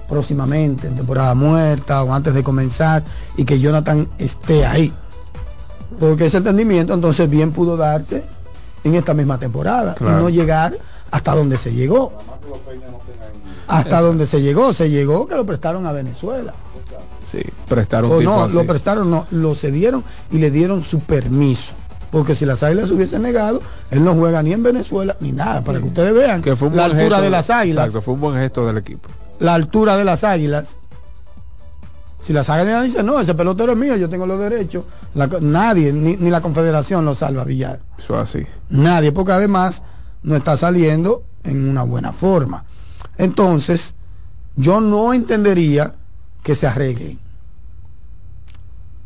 próximamente, 0.07 0.87
en 0.87 0.95
temporada 0.95 1.33
muerta 1.35 2.03
o 2.03 2.13
antes 2.13 2.33
de 2.33 2.41
comenzar, 2.41 3.03
y 3.35 3.43
que 3.43 3.59
Jonathan 3.59 4.07
esté 4.17 4.65
ahí. 4.65 4.93
Porque 5.99 6.27
ese 6.27 6.37
entendimiento 6.37 6.93
entonces 6.93 7.29
bien 7.29 7.51
pudo 7.51 7.75
darse 7.75 8.23
en 8.83 8.95
esta 8.95 9.13
misma 9.13 9.37
temporada 9.37 9.95
Claro. 9.95 10.19
y 10.19 10.23
no 10.23 10.29
llegar 10.29 10.77
hasta 11.11 11.35
donde 11.35 11.57
se 11.57 11.73
llegó. 11.73 12.13
Hasta 13.67 13.99
donde 13.99 14.25
se 14.25 14.41
llegó, 14.41 14.73
se 14.73 14.89
llegó 14.89 15.27
que 15.27 15.35
lo 15.35 15.45
prestaron 15.45 15.85
a 15.85 15.91
Venezuela. 15.91 16.53
Sí, 17.25 17.41
prestaron 17.67 18.11
O 18.11 18.21
no, 18.21 18.43
así. 18.43 18.55
lo 18.55 18.65
prestaron, 18.65 19.09
no, 19.09 19.25
lo 19.31 19.55
cedieron 19.55 20.03
y 20.31 20.37
le 20.37 20.51
dieron 20.51 20.83
su 20.83 20.99
permiso. 20.99 21.73
Porque 22.11 22.35
si 22.35 22.45
las 22.45 22.63
águilas 22.63 22.87
se 22.87 22.93
hubiesen 22.93 23.23
negado, 23.23 23.61
él 23.91 24.03
no 24.03 24.13
juega 24.15 24.41
ni 24.43 24.53
en 24.53 24.63
Venezuela 24.63 25.17
ni 25.19 25.31
nada. 25.31 25.61
Para 25.61 25.79
que 25.79 25.85
ustedes 25.85 26.13
vean 26.13 26.41
que 26.41 26.55
fue 26.55 26.69
la 26.69 26.85
altura 26.85 27.01
gesto 27.01 27.21
de 27.23 27.29
las 27.29 27.49
águilas. 27.49 27.85
Exacto, 27.87 28.01
fue 28.01 28.13
un 28.13 28.21
buen 28.21 28.35
gesto 28.37 28.65
del 28.65 28.77
equipo. 28.77 29.09
La 29.39 29.53
altura 29.55 29.97
de 29.97 30.05
las 30.05 30.23
águilas. 30.23 30.77
Si 32.21 32.31
las 32.31 32.49
águilas 32.49 32.83
dicen, 32.85 33.05
no, 33.05 33.19
ese 33.19 33.35
pelotero 33.35 33.73
es 33.73 33.77
mío, 33.77 33.95
yo 33.97 34.09
tengo 34.09 34.25
los 34.25 34.39
derechos. 34.39 34.85
la 35.13 35.27
nadie, 35.41 35.91
ni, 35.91 36.15
ni 36.15 36.29
la 36.29 36.41
confederación 36.41 37.05
lo 37.05 37.13
salva 37.13 37.41
a 37.41 37.45
Villar. 37.45 37.79
Eso 37.97 38.17
así. 38.17 38.45
Nadie, 38.69 39.11
porque 39.11 39.33
además 39.33 39.81
no 40.23 40.35
está 40.35 40.57
saliendo 40.57 41.23
en 41.43 41.69
una 41.69 41.83
buena 41.83 42.13
forma. 42.13 42.65
Entonces, 43.17 43.93
yo 44.55 44.79
no 44.81 45.13
entendería 45.13 45.95
que 46.45 46.53
se 46.53 46.67
arreglen. 46.67 47.17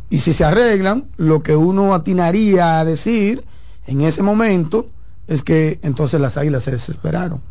Y 0.10 0.20
si 0.20 0.34
se 0.34 0.44
arreglan, 0.44 1.06
lo 1.16 1.42
que 1.42 1.56
uno 1.56 1.94
atinaría 1.94 2.80
a 2.80 2.86
decir 2.86 3.46
en 3.88 4.02
ese 4.02 4.22
momento 4.24 4.88
es 5.28 5.42
que 5.42 5.80
entonces 5.82 6.20
las 6.20 6.36
águilas 6.36 6.64
se 6.64 6.72
desesperaron. 6.72 7.42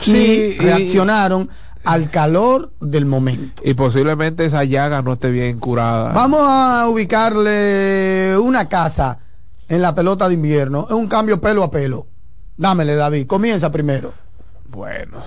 Sí, 0.00 0.10
y 0.10 0.54
y- 0.54 0.58
reaccionaron 0.58 1.48
al 1.84 2.10
calor 2.10 2.72
del 2.80 3.06
momento. 3.06 3.62
Y 3.64 3.74
posiblemente 3.74 4.44
esa 4.44 4.64
llaga 4.64 5.02
no 5.02 5.12
esté 5.12 5.30
bien 5.30 5.60
curada. 5.60 6.12
Vamos 6.12 6.40
a 6.42 6.88
ubicarle 6.88 8.36
una 8.42 8.68
casa 8.68 9.20
en 9.68 9.82
la 9.82 9.94
pelota 9.94 10.26
de 10.26 10.34
invierno. 10.34 10.86
Es 10.88 10.94
un 10.96 11.06
cambio 11.06 11.40
pelo 11.40 11.62
a 11.62 11.70
pelo. 11.70 12.08
Dámele, 12.56 12.96
David. 12.96 13.28
Comienza 13.28 13.70
primero. 13.70 14.12
Bueno. 14.72 15.18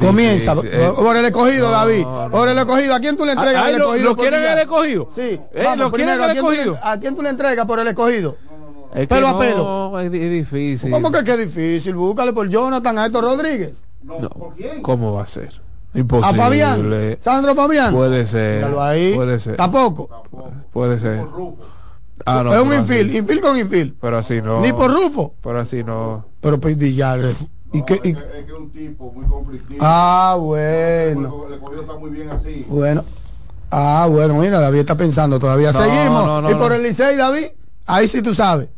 Comienza. 0.00 0.54
Por 0.54 1.16
el 1.16 1.24
escogido, 1.24 1.66
No, 1.66 1.72
David. 1.72 2.02
no. 2.04 2.28
Por 2.30 2.48
el 2.48 2.58
escogido. 2.58 2.94
¿A 2.94 3.00
quién 3.00 3.16
tú 3.16 3.24
le 3.24 3.32
entregas 3.32 3.62
Ah, 3.64 3.68
el 3.70 3.74
ah, 3.76 3.78
¿lo- 3.78 3.84
escogido? 3.84 4.04
lo 4.10 4.16
por 4.16 4.24
quieren 4.28 4.42
el 4.52 4.58
escogido? 4.58 5.08
Sí. 5.14 5.20
Eh, 5.22 5.62
Vamos, 5.64 5.78
¿lo 5.78 5.92
quieren 5.92 6.14
el 6.14 6.20
¿a 6.22 6.24
quién 6.32 6.44
tú 6.44 6.50
le- 6.50 6.56
escogido? 6.56 6.78
¿A 6.82 6.96
quién 6.98 7.16
tú 7.16 7.22
le 7.22 7.28
entregas 7.30 7.66
por 7.66 7.78
el 7.78 7.88
escogido? 7.88 8.36
Es 8.92 9.00
que 9.00 9.06
pelo 9.06 9.28
a 9.28 9.38
pelo. 9.38 10.00
Es, 10.00 10.10
di- 10.10 10.22
es 10.22 10.30
difícil. 10.30 10.90
¿Cómo 10.90 11.12
que 11.12 11.22
qué 11.24 11.36
difícil? 11.36 11.94
Búscale 11.94 12.32
por 12.32 12.48
Jonathan 12.48 12.98
a 12.98 13.06
Héctor 13.06 13.24
Rodríguez. 13.24 13.84
No, 14.02 14.16
¿Cómo 14.82 15.12
va 15.14 15.22
a 15.22 15.26
ser? 15.26 15.60
Imposible. 15.94 16.40
A 16.40 16.44
Fabián. 16.44 17.16
Sandro 17.20 17.54
Fabián. 17.54 17.94
Puede 17.94 18.26
ser. 18.26 18.56
Míralo 18.56 18.82
ahí. 18.82 19.14
Puede 19.14 19.38
ser. 19.38 19.56
Tampoco. 19.56 20.08
Puede 20.72 20.98
ser. 20.98 21.24
Ah, 22.24 22.42
no, 22.44 22.52
es 22.54 22.60
un 22.60 22.72
infil. 22.74 23.14
Infil 23.14 23.40
con 23.40 23.56
infil. 23.56 23.96
Pero 24.00 24.18
así 24.18 24.40
no. 24.42 24.60
Ni 24.60 24.72
por 24.72 24.90
Rufo. 24.92 25.34
Pero 25.42 25.60
así 25.60 25.84
no. 25.84 26.24
Pero 26.40 26.58
pues 26.60 26.76
Villar. 26.76 27.20
¿Y 27.72 27.82
qué? 27.84 28.00
y- 28.04 28.10
Es 28.10 28.16
que 28.16 28.52
es 28.52 28.58
un 28.58 28.70
tipo 28.70 29.12
muy 29.12 29.26
conflictivo. 29.26 29.78
Ah, 29.82 30.36
bueno. 30.38 31.44
El 31.48 31.54
escogido 31.54 31.80
está 31.82 31.94
muy 31.96 32.10
bien 32.10 32.30
así. 32.30 32.64
Bueno. 32.68 33.04
Ah, 33.70 34.06
bueno, 34.10 34.34
mira, 34.34 34.60
David 34.60 34.78
está 34.80 34.96
pensando 34.96 35.38
todavía. 35.38 35.72
No, 35.72 35.78
Seguimos. 35.80 36.26
no, 36.26 36.40
no, 36.42 36.50
y 36.50 36.54
por 36.54 36.68
no. 36.70 36.74
el 36.76 36.82
Licey, 36.84 37.16
David, 37.16 37.46
ahí 37.86 38.06
sí 38.08 38.22
tú 38.22 38.34
sabes. 38.34 38.68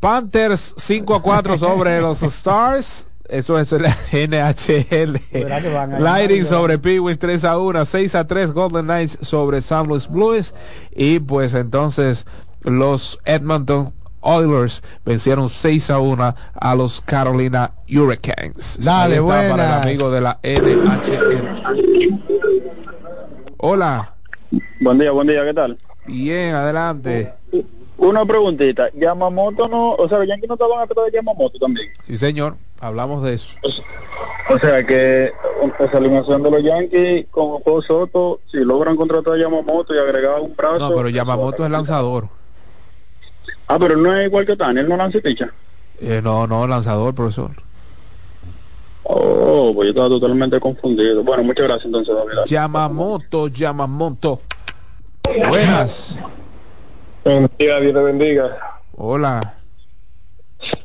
Panthers 0.00 0.74
5 0.76 1.14
a 1.14 1.22
4 1.22 1.58
sobre 1.58 2.00
los 2.02 2.22
Stars. 2.22 3.06
Eso 3.28 3.58
es 3.58 3.70
la 3.72 3.94
NHL. 4.10 5.20
Que 5.30 5.44
ganar, 5.44 6.44
sobre 6.46 6.78
Penguins 6.78 7.18
3 7.18 7.44
a 7.44 7.58
1, 7.58 7.84
6 7.84 8.14
a 8.14 8.26
3 8.26 8.52
Golden 8.52 8.86
Knights 8.86 9.18
sobre 9.20 9.60
San 9.60 9.86
Luis 9.86 10.08
Blues. 10.08 10.54
Y 10.96 11.18
pues 11.20 11.52
entonces 11.52 12.24
los 12.62 13.18
Edmonton 13.26 13.92
Oilers 14.20 14.82
vencieron 15.04 15.48
6 15.48 15.90
a 15.90 15.98
1 16.00 16.34
a 16.54 16.74
los 16.74 17.00
Carolina 17.00 17.72
Hurricanes. 17.88 18.78
Dale, 18.82 19.16
está 19.16 19.26
para 19.26 19.42
el 19.42 19.48
buenas. 19.48 19.82
amigo 19.82 20.10
de 20.10 20.20
la 20.20 20.38
NHL. 20.42 21.62
Hola. 23.58 24.14
Buen 24.80 24.98
día, 24.98 25.10
buen 25.10 25.26
día, 25.26 25.44
¿qué 25.44 25.54
tal? 25.54 25.78
Bien, 26.06 26.54
adelante. 26.54 27.32
Una 27.98 28.24
preguntita, 28.24 28.88
Yamamoto 28.94 29.68
no, 29.68 29.92
o 29.94 30.08
sea, 30.08 30.18
los 30.18 30.28
Yankees 30.28 30.48
no 30.48 30.54
estaban 30.54 30.78
atrás 30.80 31.06
de 31.06 31.12
Yamamoto 31.12 31.58
también. 31.58 31.88
Sí, 32.06 32.16
señor. 32.16 32.56
Hablamos 32.80 33.24
de 33.24 33.34
eso. 33.34 33.56
O 34.50 34.58
sea 34.60 34.86
que 34.86 35.32
esa 35.80 35.98
alineación 35.98 36.44
de 36.44 36.50
los 36.52 36.62
Yankees 36.62 37.26
con 37.32 37.58
Juan 37.58 37.82
Soto, 37.82 38.40
si 38.50 38.58
logran 38.58 38.94
contratar 38.94 39.34
a 39.34 39.36
Yamamoto 39.36 39.94
y 39.94 39.98
agregar 39.98 40.40
un 40.40 40.54
brazo. 40.54 40.78
No, 40.78 40.94
pero 40.94 41.08
Yamamoto 41.08 41.64
es 41.64 41.70
lanzador. 41.72 42.28
Ah, 43.68 43.78
pero 43.78 43.96
no 43.96 44.16
es 44.16 44.26
igual 44.26 44.46
que 44.46 44.56
Tani, 44.56 44.80
él 44.80 44.88
no 44.88 44.96
lanza 44.96 45.18
y 45.18 45.20
picha. 45.20 45.50
Eh, 46.00 46.20
no, 46.22 46.46
no, 46.46 46.66
lanzador, 46.66 47.14
profesor. 47.14 47.50
Oh, 49.02 49.72
pues 49.74 49.86
yo 49.86 49.90
estaba 49.90 50.08
totalmente 50.08 50.58
confundido. 50.58 51.22
Bueno, 51.22 51.42
muchas 51.42 51.66
gracias 51.66 51.86
entonces, 51.86 52.14
David. 52.14 52.46
Yamamoto, 52.46 53.48
Yamamoto. 53.48 54.40
Buenas. 55.48 56.18
Buen 57.24 57.50
día, 57.58 57.80
Dios 57.80 57.94
te 57.94 58.02
bendiga. 58.02 58.80
Hola. 58.96 59.54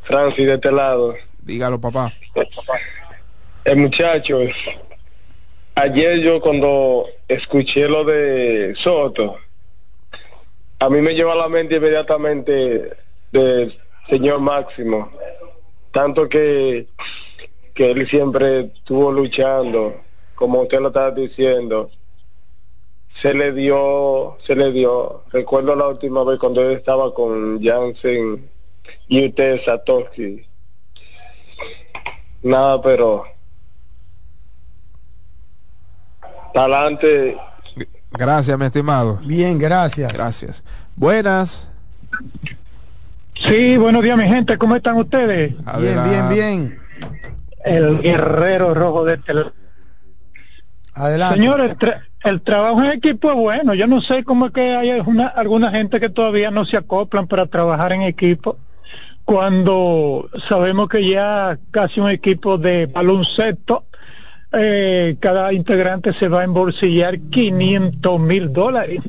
Francis, 0.04 0.46
de 0.46 0.54
este 0.54 0.72
lado. 0.72 1.16
Dígalo, 1.42 1.80
papá. 1.80 2.14
Eh, 3.66 3.76
muchachos, 3.76 4.54
ayer 5.76 6.20
yo 6.20 6.42
cuando 6.42 7.06
escuché 7.28 7.88
lo 7.88 8.04
de 8.04 8.74
Soto, 8.78 9.38
a 10.84 10.90
mí 10.90 11.00
me 11.02 11.16
lleva 11.16 11.32
a 11.32 11.36
la 11.38 11.48
mente 11.48 11.78
inmediatamente 11.78 12.98
del 13.32 13.80
señor 14.10 14.42
Máximo. 14.42 15.10
Tanto 15.94 16.28
que, 16.28 16.90
que 17.74 17.92
él 17.92 18.06
siempre 18.10 18.72
estuvo 18.76 19.10
luchando, 19.10 19.96
como 20.36 20.64
usted 20.64 20.82
lo 20.82 20.90
estaba 20.90 21.12
diciendo. 21.12 21.90
Se 23.22 23.34
le 23.34 23.54
dio, 23.54 24.38
se 24.46 24.58
le 24.58 24.74
dio. 24.74 25.24
Recuerdo 25.32 25.74
la 25.74 25.88
última 25.88 26.26
vez 26.26 26.38
cuando 26.38 26.62
él 26.62 26.76
estaba 26.76 27.14
con 27.14 27.64
Jansen 27.64 28.50
y 29.08 29.28
usted 29.28 29.62
Satoshi. 29.64 30.46
Nada, 32.42 32.82
pero 32.82 33.24
adelante. 36.54 37.38
Gracias, 38.14 38.58
mi 38.58 38.66
estimado. 38.66 39.20
Bien, 39.26 39.58
gracias. 39.58 40.14
Gracias. 40.14 40.64
Buenas. 40.96 41.68
Sí, 43.36 43.78
buenos 43.78 44.04
días 44.04 44.18
mi 44.18 44.28
gente, 44.28 44.58
¿cómo 44.58 44.76
están 44.76 44.98
ustedes? 44.98 45.54
Bien, 45.80 46.04
bien, 46.04 46.30
bien. 46.30 46.80
El 47.66 48.00
guerrero 48.02 48.74
rojo 48.74 49.04
de 49.06 49.16
este. 49.16 49.34
Adelante. 50.94 51.36
Señor, 51.40 51.62
el, 51.62 51.78
tra- 51.78 52.04
el 52.24 52.42
trabajo 52.42 52.84
en 52.84 52.92
equipo 52.92 53.32
es 53.32 53.36
bueno. 53.36 53.74
Yo 53.74 53.88
no 53.88 54.02
sé 54.02 54.24
cómo 54.24 54.48
es 54.48 54.52
que 54.54 54.76
hay 54.76 54.92
alguna 54.92 55.72
gente 55.72 56.00
que 56.00 56.10
todavía 56.10 56.52
no 56.52 56.66
se 56.66 56.78
acoplan 56.78 57.28
para 57.28 57.48
trabajar 57.48 57.94
en 57.94 58.04
equipo 58.04 58.58
cuando 59.26 60.30
sabemos 60.48 60.90
que 60.90 61.08
ya 61.10 61.58
casi 61.72 62.00
un 62.02 62.10
equipo 62.10 62.58
de 62.58 62.86
baloncesto, 62.86 63.86
eh, 64.54 65.16
cada 65.20 65.52
integrante 65.54 66.14
se 66.14 66.28
va 66.28 66.42
a 66.42 66.44
embolsillar 66.44 67.20
500 67.20 68.20
mil 68.20 68.54
dólares. 68.54 69.00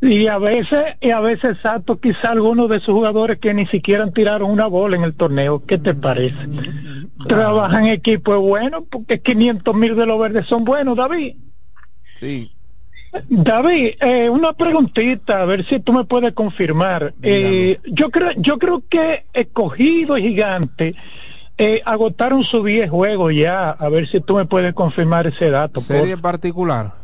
Y 0.00 0.28
a 0.28 0.38
veces, 0.38 0.96
y 1.00 1.10
a 1.10 1.18
veces 1.20 1.56
exacto, 1.56 1.98
quizá 1.98 2.30
algunos 2.30 2.68
de 2.68 2.76
esos 2.76 2.94
jugadores 2.94 3.38
que 3.38 3.52
ni 3.52 3.66
siquiera 3.66 4.08
tiraron 4.10 4.50
una 4.50 4.66
bola 4.66 4.96
en 4.96 5.02
el 5.02 5.14
torneo. 5.14 5.64
¿Qué 5.66 5.76
te 5.78 5.92
parece? 5.92 6.36
Trabajan 7.26 7.86
en 7.86 7.92
equipo 7.92 8.34
es 8.34 8.40
bueno 8.40 8.84
porque 8.84 9.20
500 9.20 9.74
mil 9.74 9.96
de 9.96 10.06
los 10.06 10.20
verdes 10.20 10.46
son 10.46 10.64
buenos, 10.64 10.96
David. 10.96 11.34
Sí. 12.14 12.52
David, 13.28 13.94
eh, 14.00 14.28
una 14.28 14.52
preguntita, 14.52 15.42
a 15.42 15.46
ver 15.46 15.66
si 15.66 15.80
tú 15.80 15.92
me 15.92 16.04
puedes 16.04 16.32
confirmar. 16.32 17.14
Eh, 17.22 17.80
yo 17.86 18.10
creo, 18.10 18.32
yo 18.36 18.58
creo 18.58 18.84
que 18.88 19.24
escogido 19.32 20.16
y 20.16 20.22
gigante 20.22 20.94
eh, 21.58 21.82
agotaron 21.84 22.44
su 22.44 22.62
10 22.64 22.88
juegos 22.90 23.34
ya. 23.34 23.70
A 23.70 23.88
ver 23.88 24.08
si 24.08 24.20
tú 24.20 24.36
me 24.36 24.44
puedes 24.46 24.72
confirmar 24.74 25.26
ese 25.26 25.50
dato. 25.50 25.80
Serie 25.80 26.02
por- 26.02 26.10
en 26.10 26.20
particular. 26.22 26.94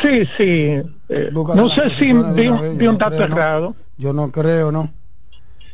Sí, 0.00 0.26
sí. 0.36 0.80
eh, 1.08 1.30
no 1.32 1.68
sé 1.68 1.90
si 1.90 2.12
una 2.12 2.28
un- 2.30 2.98
dato 2.98 3.16
creo, 3.16 3.28
¿no? 3.28 3.34
errado. 3.34 3.76
Yo 3.98 4.12
no 4.12 4.30
creo, 4.30 4.72
¿no? 4.72 4.92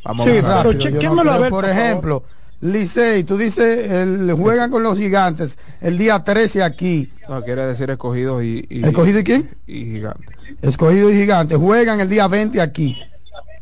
Vamos 0.05 0.27
Sí, 0.27 0.31
a 0.31 0.35
ver. 0.35 0.43
pero 0.43 0.73
yo 0.73 0.78
no 0.78 0.85
chequémoslo 0.85 1.31
a 1.32 1.39
ver, 1.39 1.51
por 1.51 1.65
por 1.65 1.70
ejemplo, 1.70 2.23
Licey, 2.61 3.23
tú 3.24 3.36
dices, 3.36 3.90
el, 3.90 4.32
juegan 4.32 4.70
con 4.70 4.82
los 4.82 4.99
gigantes 4.99 5.59
el 5.81 5.97
día 5.99 6.24
13 6.24 6.62
aquí. 6.62 7.12
No, 7.28 7.43
quiere 7.45 7.66
decir 7.66 7.89
escogidos 7.90 8.43
y, 8.43 8.66
y- 8.69 8.85
¿Escogido 8.85 9.20
y 9.20 9.24
quién? 9.24 9.51
y 9.66 9.85
gigantes. 9.85 10.35
Escogido 10.62 11.11
y 11.11 11.15
gigantes. 11.15 11.57
Juegan 11.59 12.01
el 12.01 12.09
día 12.09 12.27
20 12.27 12.61
aquí. 12.61 12.97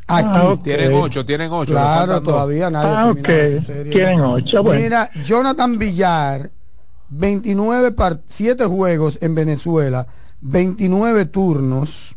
Aquí. 0.09 0.29
Ah, 0.33 0.51
ok. 0.51 0.63
Tienen 0.63 0.93
ocho, 0.95 1.27
tienen 1.27 1.53
ocho. 1.53 1.73
Claro, 1.73 2.21
todavía 2.23 2.71
nadie 2.71 2.89
Ah, 2.97 3.03
ha 3.03 3.11
ok. 3.11 3.23
terminado 3.23 3.61
su 3.61 3.67
serie. 3.67 3.93
Tienen 3.93 4.21
ocho, 4.21 4.63
bueno. 4.63 4.83
Mira, 4.83 5.11
Jonathan 5.25 5.79
Villar, 5.79 6.51
29 7.09 7.93
par 7.93 8.21
7 8.29 8.65
juegos 8.67 9.19
en 9.21 9.35
Venezuela, 9.35 10.07
29 10.43 11.27
turnos, 11.27 12.15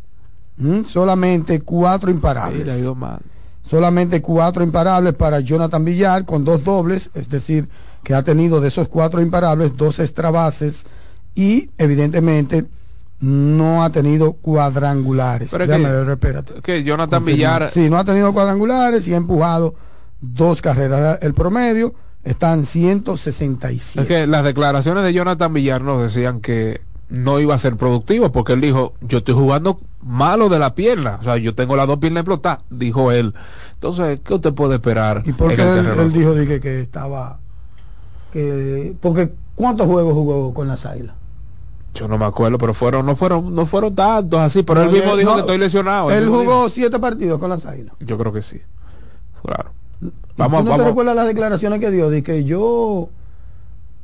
¿m? 0.59 0.83
solamente 0.85 1.61
4 1.61 1.99
Sí, 1.99 2.05
le 2.05 2.11
ha 2.11 2.15
imparables. 2.15 2.79
ido 2.79 2.95
mal. 2.95 3.19
Solamente 3.63 4.21
4 4.21 4.63
imparables 4.63 5.13
para 5.13 5.39
Jonathan 5.39 5.85
Villar 5.85 6.25
con 6.25 6.43
dos 6.43 6.63
dobles, 6.63 7.09
es 7.13 7.29
decir, 7.29 7.69
que 8.03 8.13
ha 8.13 8.23
tenido 8.23 8.61
de 8.61 8.67
esos 8.69 8.87
4 8.87 9.21
imparables 9.21 9.75
dos 9.77 9.99
extra 9.99 10.31
bases 10.31 10.85
y 11.35 11.69
evidentemente 11.77 12.65
no 13.21 13.83
ha 13.83 13.89
tenido 13.91 14.33
cuadrangulares. 14.33 15.51
Pero 15.51 15.63
es 15.65 15.69
Déjame 15.69 15.89
que- 15.89 15.95
ver, 16.01 16.09
espérate. 16.09 16.53
Que 16.61 16.83
Jonathan. 16.83 17.25
Villar. 17.25 17.69
Sí, 17.69 17.89
no 17.89 17.97
ha 17.97 18.05
tenido 18.05 18.33
cuadrangulares 18.33 19.07
y 19.07 19.13
ha 19.13 19.17
empujado 19.17 19.75
dos 20.21 20.61
carreras. 20.61 21.19
El 21.21 21.33
promedio 21.33 21.93
está 22.23 22.53
en 22.53 22.65
167. 22.65 24.01
Es 24.01 24.07
que 24.07 24.27
las 24.27 24.43
declaraciones 24.43 25.03
de 25.03 25.13
Jonathan 25.13 25.53
Villar 25.53 25.81
nos 25.81 26.01
decían 26.01 26.41
que 26.41 26.81
no 27.09 27.39
iba 27.39 27.55
a 27.55 27.57
ser 27.57 27.75
productivo 27.75 28.31
porque 28.31 28.53
él 28.53 28.61
dijo, 28.61 28.93
yo 29.01 29.17
estoy 29.19 29.33
jugando 29.33 29.79
malo 30.01 30.47
de 30.47 30.59
la 30.59 30.75
pierna, 30.75 31.17
o 31.19 31.23
sea, 31.23 31.37
yo 31.37 31.55
tengo 31.55 31.75
las 31.75 31.87
dos 31.87 31.97
piernas 31.97 32.21
explotadas, 32.21 32.59
dijo 32.69 33.11
él. 33.11 33.33
Entonces, 33.73 34.19
¿qué 34.23 34.35
usted 34.35 34.53
puede 34.53 34.75
esperar? 34.75 35.23
¿Y 35.25 35.33
por 35.33 35.55
qué 35.55 35.61
el 35.63 35.85
él, 35.85 35.99
él 35.99 36.13
dijo 36.13 36.35
dije, 36.35 36.59
que 36.59 36.81
estaba... 36.81 37.39
Que, 38.31 38.93
porque 39.01 39.31
¿cuántos 39.55 39.87
juegos 39.87 40.13
jugó 40.13 40.53
con 40.53 40.67
las 40.67 40.85
águilas? 40.85 41.15
Yo 41.93 42.07
no 42.07 42.17
me 42.17 42.25
acuerdo, 42.25 42.57
pero 42.57 42.73
fueron, 42.73 43.05
no 43.05 43.15
fueron, 43.15 43.53
no 43.53 43.65
fueron 43.65 43.95
tantos 43.95 44.39
así, 44.39 44.63
pero 44.63 44.81
él 44.81 44.87
No, 44.87 44.93
mismo 44.93 45.11
él- 45.13 45.19
dijo 45.19 45.29
no, 45.31 45.35
que 45.37 45.41
estoy 45.41 45.57
lesionado. 45.57 46.11
Él 46.11 46.27
jugó 46.29 46.69
siete 46.69 46.99
partidos 46.99 47.39
con 47.39 47.49
las 47.49 47.65
águilas. 47.65 47.93
Yo 47.99 48.17
creo 48.17 48.31
que 48.31 48.41
sí. 48.41 48.61
Claro. 49.43 49.71
Vamos, 50.37 50.59
¿Tú 50.59 50.65
no 50.65 50.71
vamos. 50.71 50.77
te 50.77 50.89
recuerdas 50.89 51.15
las 51.15 51.27
declaraciones 51.27 51.79
que 51.79 51.91
dio? 51.91 52.09
De 52.09 52.23
que 52.23 52.43
yo 52.43 53.09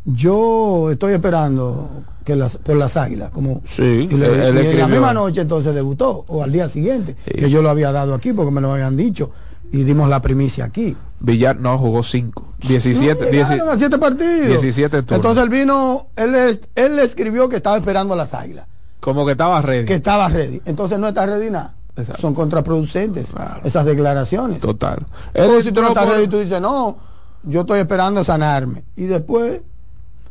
yo 0.05 0.91
estoy 0.91 1.13
esperando 1.13 1.89
que 2.23 2.35
las 2.35 2.57
por 2.57 2.75
las 2.75 2.95
águilas 2.97 3.31
como 3.31 3.61
Sí, 3.67 4.07
y, 4.11 4.15
le- 4.15 4.27
él- 4.49 4.57
él 4.57 4.65
y 4.65 4.69
en 4.71 4.77
la 4.79 4.87
misma 4.87 5.13
noche 5.13 5.41
entonces 5.41 5.73
debutó 5.73 6.25
o 6.27 6.43
al 6.43 6.51
día 6.51 6.69
siguiente 6.69 7.15
que 7.25 7.49
yo 7.49 7.61
lo 7.61 7.69
había 7.69 7.91
dado 7.91 8.13
aquí 8.13 8.31
porque 8.33 8.51
me 8.51 8.61
lo 8.61 8.73
habían 8.73 8.95
dicho 8.97 9.31
y 9.71 9.83
dimos 9.83 10.07
la 10.09 10.21
primicia 10.21 10.65
aquí 10.65 10.95
Villar 11.25 11.57
no 11.59 11.77
jugó 11.77 12.03
5. 12.03 12.43
17, 12.59 13.25
No, 13.25 13.31
10 13.31 13.49
llegaron 13.49 13.73
a 13.73 13.77
siete 13.77 13.97
partidos 13.97 14.47
17 14.61 15.01
turnos. 15.03 15.15
entonces 15.17 15.43
él 15.43 15.49
vino 15.49 16.07
él 16.15 16.59
él 16.75 16.95
le 16.95 17.03
escribió 17.03 17.49
que 17.49 17.57
estaba 17.57 17.77
esperando 17.77 18.13
a 18.13 18.17
las 18.17 18.33
águilas 18.33 18.65
como 18.99 19.25
que 19.25 19.31
estaba 19.33 19.61
ready. 19.61 19.85
que 19.85 19.93
estaba 19.95 20.27
ready 20.29 20.61
entonces 20.65 20.97
no 20.99 21.07
está 21.07 21.25
ready 21.25 21.49
nada 21.49 21.73
Exacto. 21.97 22.21
son 22.21 22.33
contraproducentes 22.33 23.29
esas 23.63 23.85
declaraciones 23.85 24.59
Total. 24.59 25.05
Él 25.33 25.49
si 25.63 25.71
tú 25.71 25.81
no 25.81 25.89
estás 25.89 26.05
por- 26.05 26.13
ready, 26.15 26.27
tú 26.27 26.39
dices, 26.39 26.59
no, 26.59 26.97
yo 27.43 27.61
estoy 27.61 27.79
esperando 27.79 28.21
sanarme. 28.23 28.83
Y 28.97 29.03
después, 29.05 29.61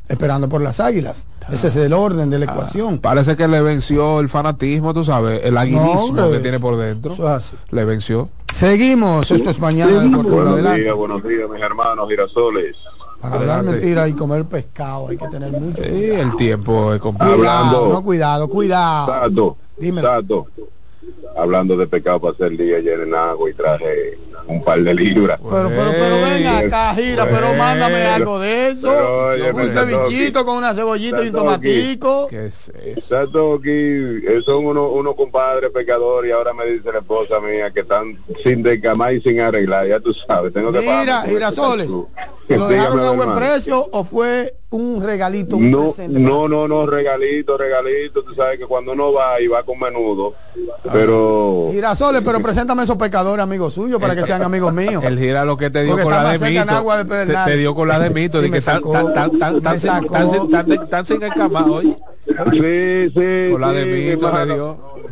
esperando 0.09 0.49
por 0.49 0.61
las 0.61 0.81
águilas. 0.81 1.27
Ese 1.51 1.69
es 1.69 1.77
el 1.77 1.93
orden 1.93 2.31
de 2.31 2.39
la 2.39 2.47
ecuación. 2.47 2.99
Parece 2.99 3.37
que 3.37 3.47
le 3.49 3.61
venció 3.63 4.21
el 4.21 4.29
fanatismo, 4.29 4.95
tú 4.95 5.05
sabes, 5.05 5.43
el 5.45 5.57
aguilismo 5.57 5.93
hombre, 5.93 6.31
que 6.33 6.39
tiene 6.41 6.59
por 6.61 6.77
dentro. 6.77 7.15
Le 7.71 7.85
venció. 7.85 8.29
Seguimos, 8.53 9.31
esto 9.31 9.51
es 9.51 9.59
mañana 9.61 10.01
Deportivo. 10.03 10.37
Buenos 10.43 10.75
días, 10.77 10.95
buenos 10.95 11.23
días, 11.25 11.49
mis 11.51 11.63
hermanos 11.63 12.09
girasoles. 12.09 12.77
Para 13.21 13.37
hablar 13.37 13.63
mentira 13.63 14.07
y 14.07 14.13
comer 14.13 14.45
pescado 14.45 15.09
hay 15.09 15.17
que 15.17 15.27
tener 15.29 15.51
mucho 15.53 15.83
Sí, 15.83 15.89
cuidado. 15.89 16.23
el 16.23 16.37
tiempo 16.37 16.93
es 16.93 17.01
complicado. 17.01 17.37
Cuidado, 17.39 17.89
no, 17.93 18.03
cuidado, 18.03 18.49
cuidado. 18.49 19.07
Sato, 19.07 19.57
Dímelo. 19.79 20.09
Sato, 20.09 20.47
hablando 21.37 21.77
de 21.77 21.87
pecado 21.87 22.21
para 22.21 22.35
hacer 22.35 22.53
el 22.53 22.57
día 22.59 22.77
ayer 22.79 23.01
en 23.01 23.15
agua 23.15 23.51
y 23.51 23.55
traje 23.55 24.19
un 24.47 24.63
par 24.63 24.79
de 24.83 24.95
libras. 24.95 25.41
Pero, 25.43 25.69
pero, 25.71 25.91
pero 25.91 26.17
ven 26.23 26.47
acá, 26.47 26.95
gira, 26.95 27.27
pero 27.27 27.55
mándame 27.55 28.05
algo 28.07 28.39
de 28.39 28.71
eso. 28.71 28.89
Pero, 28.89 29.27
oye, 29.29 29.53
un 29.53 29.71
cevichito 29.71 30.45
con 30.45 30.59
una 30.59 30.75
cebollita 30.75 31.19
y 31.25 31.29
un 31.29 31.29
aquí. 31.29 31.33
tomatico. 31.37 32.27
¿Qué 32.29 32.47
es 32.47 32.71
eso? 32.85 33.55
Aquí, 33.55 33.71
eh, 33.71 34.41
son 34.45 34.67
unos 34.67 34.91
unos 34.93 35.15
compadres 35.15 35.71
pecadores 35.71 36.29
y 36.29 36.33
ahora 36.33 36.53
me 36.53 36.67
dice 36.67 36.93
la 36.93 36.99
esposa 36.99 37.41
mía 37.41 37.71
que 37.71 37.81
están 37.81 38.19
sin 38.43 38.63
decamar 38.63 39.15
y 39.15 39.23
sin 39.23 39.41
arreglar, 39.41 39.87
ya 39.89 40.01
tú 40.01 40.13
sabes, 40.13 40.53
tengo 40.53 40.71
que 40.73 40.81
Mira, 40.81 40.93
pagar 41.23 41.29
girasoles, 41.29 41.87
eso. 41.87 42.09
¿te 42.47 42.57
lo 42.59 42.69
dejaron 42.69 43.01
a 43.01 43.11
buen 43.13 43.21
hermano. 43.21 43.37
precio 43.41 43.89
o 43.93 44.05
fue 44.05 44.55
un 44.75 45.03
regalito? 45.03 45.57
Un 45.57 45.71
No, 45.71 45.83
presente? 45.85 46.19
no, 46.19 46.49
no, 46.49 46.67
no, 46.69 46.87
regalito, 46.87 47.57
regalito, 47.57 48.23
tú 48.25 48.35
sabes 48.35 48.59
que 48.59 48.67
cuando 48.67 48.93
uno 48.93 49.13
va 49.13 49.41
y 49.41 49.47
va 49.47 49.63
con 49.63 49.79
menudo, 49.79 50.35
pero 50.93 51.69
Girasoles, 51.73 52.23
pero 52.25 52.41
preséntame 52.41 52.83
esos 52.85 52.97
pecadores 52.97 53.43
amigos 53.43 53.75
suyos 53.75 54.01
para 54.01 54.15
que 54.15 54.25
sean 54.25 54.43
amigos 54.43 54.73
míos. 54.73 55.03
El 55.05 55.19
gira 55.19 55.45
lo 55.45 55.57
que 55.57 55.71
te 55.71 55.83
dio 55.83 55.93
Porque 55.93 56.05
con 56.05 56.13
la 56.13 56.33
de 56.33 56.39
mito. 56.39 57.05
de 57.05 57.35
Te, 57.45 57.57
dio 57.57 57.75
con 57.75 57.89
la 57.89 57.99
de 57.99 58.11
mito, 58.11 58.39
Sí, 58.39 58.45
de 58.45 58.51
me 58.51 58.59
que 58.59 58.65
tan, 58.65 58.75
sacó. 58.77 58.93
tan, 58.93 59.13
tan, 59.15 59.39
tan, 59.39 59.55
Me 59.55 59.61
tan, 59.61 59.81
sin- 59.81 59.91
sacó. 59.91 60.07
tan, 60.13 60.31
sin- 60.31 60.51
tan, 60.51 60.89
tan 60.91 61.07
sin 61.07 61.23
encamar 61.23 61.69
hoy. 61.69 61.97
sí, 62.27 63.11
sí. 63.15 63.49
Con 63.53 63.61
la 63.61 63.73
de 63.73 63.85
sí, 63.85 64.11
mito 64.11 64.27
le 64.33 64.41
hermano. 64.41 64.55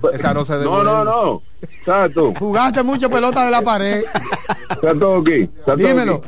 dio. 0.02 0.10
Esa 0.12 0.34
no 0.34 0.44
se 0.44 0.56
No, 0.56 0.82
no, 0.82 1.04
no. 1.04 1.42
Jugaste 2.38 2.82
mucho 2.82 3.08
pelota 3.10 3.44
de 3.44 3.50
la 3.50 3.62
pared. 3.62 4.04
Satoki. 4.80 5.48
Dímelo. 5.76 6.22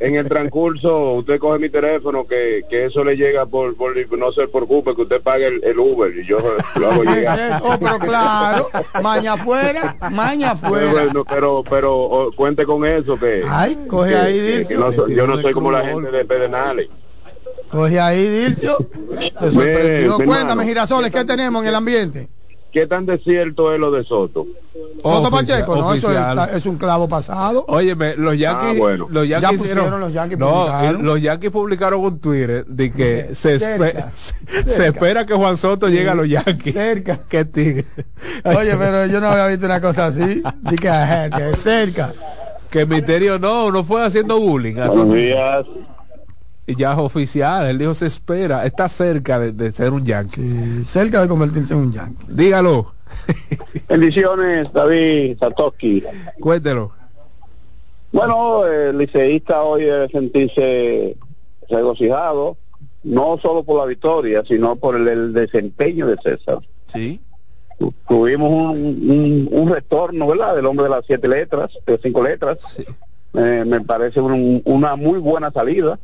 En 0.00 0.16
el 0.16 0.28
transcurso, 0.28 1.12
usted 1.14 1.38
coge 1.38 1.58
mi 1.58 1.68
teléfono, 1.68 2.26
que, 2.26 2.64
que 2.68 2.86
eso 2.86 3.04
le 3.04 3.16
llega 3.16 3.46
por, 3.46 3.76
por, 3.76 3.92
no 4.18 4.32
se 4.32 4.48
preocupe, 4.48 4.94
que 4.94 5.02
usted 5.02 5.20
pague 5.22 5.46
el, 5.46 5.64
el 5.64 5.78
Uber 5.78 6.12
y 6.16 6.26
yo 6.26 6.38
lo 6.76 6.90
hago 6.90 7.02
llegar. 7.04 7.60
oh, 7.64 7.76
pero 7.78 7.98
claro, 7.98 8.68
maña 9.02 9.34
afuera, 9.34 9.96
maña 10.10 10.52
afuera. 10.52 10.92
bueno, 10.92 11.24
pero, 11.28 11.62
pero 11.68 11.96
oh, 11.96 12.32
cuente 12.32 12.64
con 12.64 12.84
eso 12.84 13.18
que, 13.18 13.42
Ay, 13.48 13.78
coge 13.88 14.10
que- 14.10 14.16
ahí, 14.16 14.64
que- 14.66 14.74
no 14.74 14.90
yo 15.08 15.26
no 15.26 15.40
soy 15.40 15.52
como 15.52 15.70
la 15.70 15.84
gente 15.84 16.10
de 16.10 16.24
Pedernales. 16.24 16.88
Coge 17.70 17.98
ahí, 17.98 18.28
Dilcio. 18.28 18.76
Te 19.40 19.50
sorprendió. 19.50 20.16
Cuéntame. 20.16 20.64
Girasoles, 20.64 21.10
¿qué 21.10 21.24
tenemos 21.24 21.62
en 21.62 21.68
el 21.68 21.74
ambiente? 21.74 22.28
¿Qué 22.72 22.86
tan 22.86 23.04
desierto 23.04 23.74
es 23.74 23.78
lo 23.78 23.90
de 23.90 24.02
Soto? 24.02 24.46
Soto 25.02 25.28
Oficial, 25.28 25.30
Pacheco, 25.60 25.76
no, 25.76 25.92
eso 25.92 26.10
es, 26.10 26.54
es 26.56 26.66
un 26.66 26.78
clavo 26.78 27.06
pasado. 27.06 27.64
Óyeme, 27.68 28.16
los 28.16 28.38
Yankees, 28.38 28.70
Ah, 28.76 28.78
bueno. 28.78 29.06
los 29.10 29.28
Ya 29.28 29.40
Yankees 29.40 29.58
pusieron 29.60 29.84
hicieron- 29.84 30.00
los 30.00 30.12
Yankees, 30.14 30.38
no, 30.38 30.50
publicaron. 30.66 31.04
los 31.04 31.20
Yankees 31.20 31.50
publicaron 31.50 32.00
un 32.00 32.18
Twitter 32.20 32.64
de 32.66 32.90
que 32.92 33.28
se, 33.34 33.58
Cerca, 33.58 33.84
espe- 33.84 34.12
se- 34.14 34.68
se 34.70 34.86
espera 34.86 35.26
que 35.26 35.34
Juan 35.34 35.56
Soto 35.58 35.88
llegue 35.88 36.08
a 36.08 36.14
los 36.14 36.28
Yankees. 36.28 36.72
Cerca. 36.72 37.20
Qué 37.28 37.44
tigre. 37.44 37.84
Oye, 38.44 38.74
pero 38.76 39.04
yo 39.06 39.20
no 39.20 39.28
había 39.28 39.48
visto 39.48 39.66
una 39.66 39.80
cosa 39.80 40.06
así. 40.06 40.42
Di 40.62 40.76
que, 40.76 40.90
que 41.36 41.50
es 41.50 41.58
cerca. 41.58 42.12
Que 42.70 42.86
Misterio 42.86 43.38
no, 43.38 43.70
no 43.70 43.84
fue 43.84 44.02
haciendo 44.02 44.40
bullying. 44.40 44.76
Buenos 44.76 45.12
días. 45.14 45.66
Y 46.66 46.76
ya 46.76 46.92
es 46.92 46.98
oficial, 46.98 47.66
él 47.66 47.78
dijo 47.78 47.94
se 47.94 48.06
espera, 48.06 48.64
está 48.64 48.88
cerca 48.88 49.38
de, 49.40 49.52
de 49.52 49.72
ser 49.72 49.92
un 49.92 50.04
Yankee. 50.04 50.40
Sí, 50.40 50.84
cerca 50.84 51.20
de 51.20 51.28
convertirse 51.28 51.74
en 51.74 51.80
un 51.80 51.92
yankee. 51.92 52.24
Dígalo, 52.28 52.92
Bendiciones, 53.88 54.72
David 54.72 55.38
Satoki. 55.38 56.02
cuéntelo. 56.40 56.92
Bueno, 58.12 58.66
el 58.66 58.98
liceísta 58.98 59.62
hoy 59.62 59.84
debe 59.84 60.08
sentirse 60.08 61.16
regocijado, 61.68 62.56
no 63.02 63.38
solo 63.42 63.62
por 63.64 63.78
la 63.80 63.86
victoria, 63.86 64.42
sino 64.46 64.76
por 64.76 64.96
el, 64.96 65.08
el 65.08 65.32
desempeño 65.32 66.06
de 66.06 66.16
César. 66.22 66.58
Sí. 66.86 67.20
Tu- 67.78 67.92
Tuvimos 68.06 68.50
un, 68.50 68.68
un, 69.10 69.48
un 69.50 69.68
retorno, 69.72 70.26
¿verdad? 70.26 70.54
Del 70.54 70.66
hombre 70.66 70.84
de 70.84 70.90
las 70.90 71.04
siete 71.06 71.26
letras, 71.26 71.70
de 71.86 71.98
cinco 72.02 72.22
letras. 72.22 72.58
Sí. 72.76 72.84
Eh, 73.34 73.64
me 73.66 73.80
parece 73.80 74.20
un- 74.20 74.60
una 74.66 74.94
muy 74.94 75.18
buena 75.18 75.50
salida. 75.50 75.98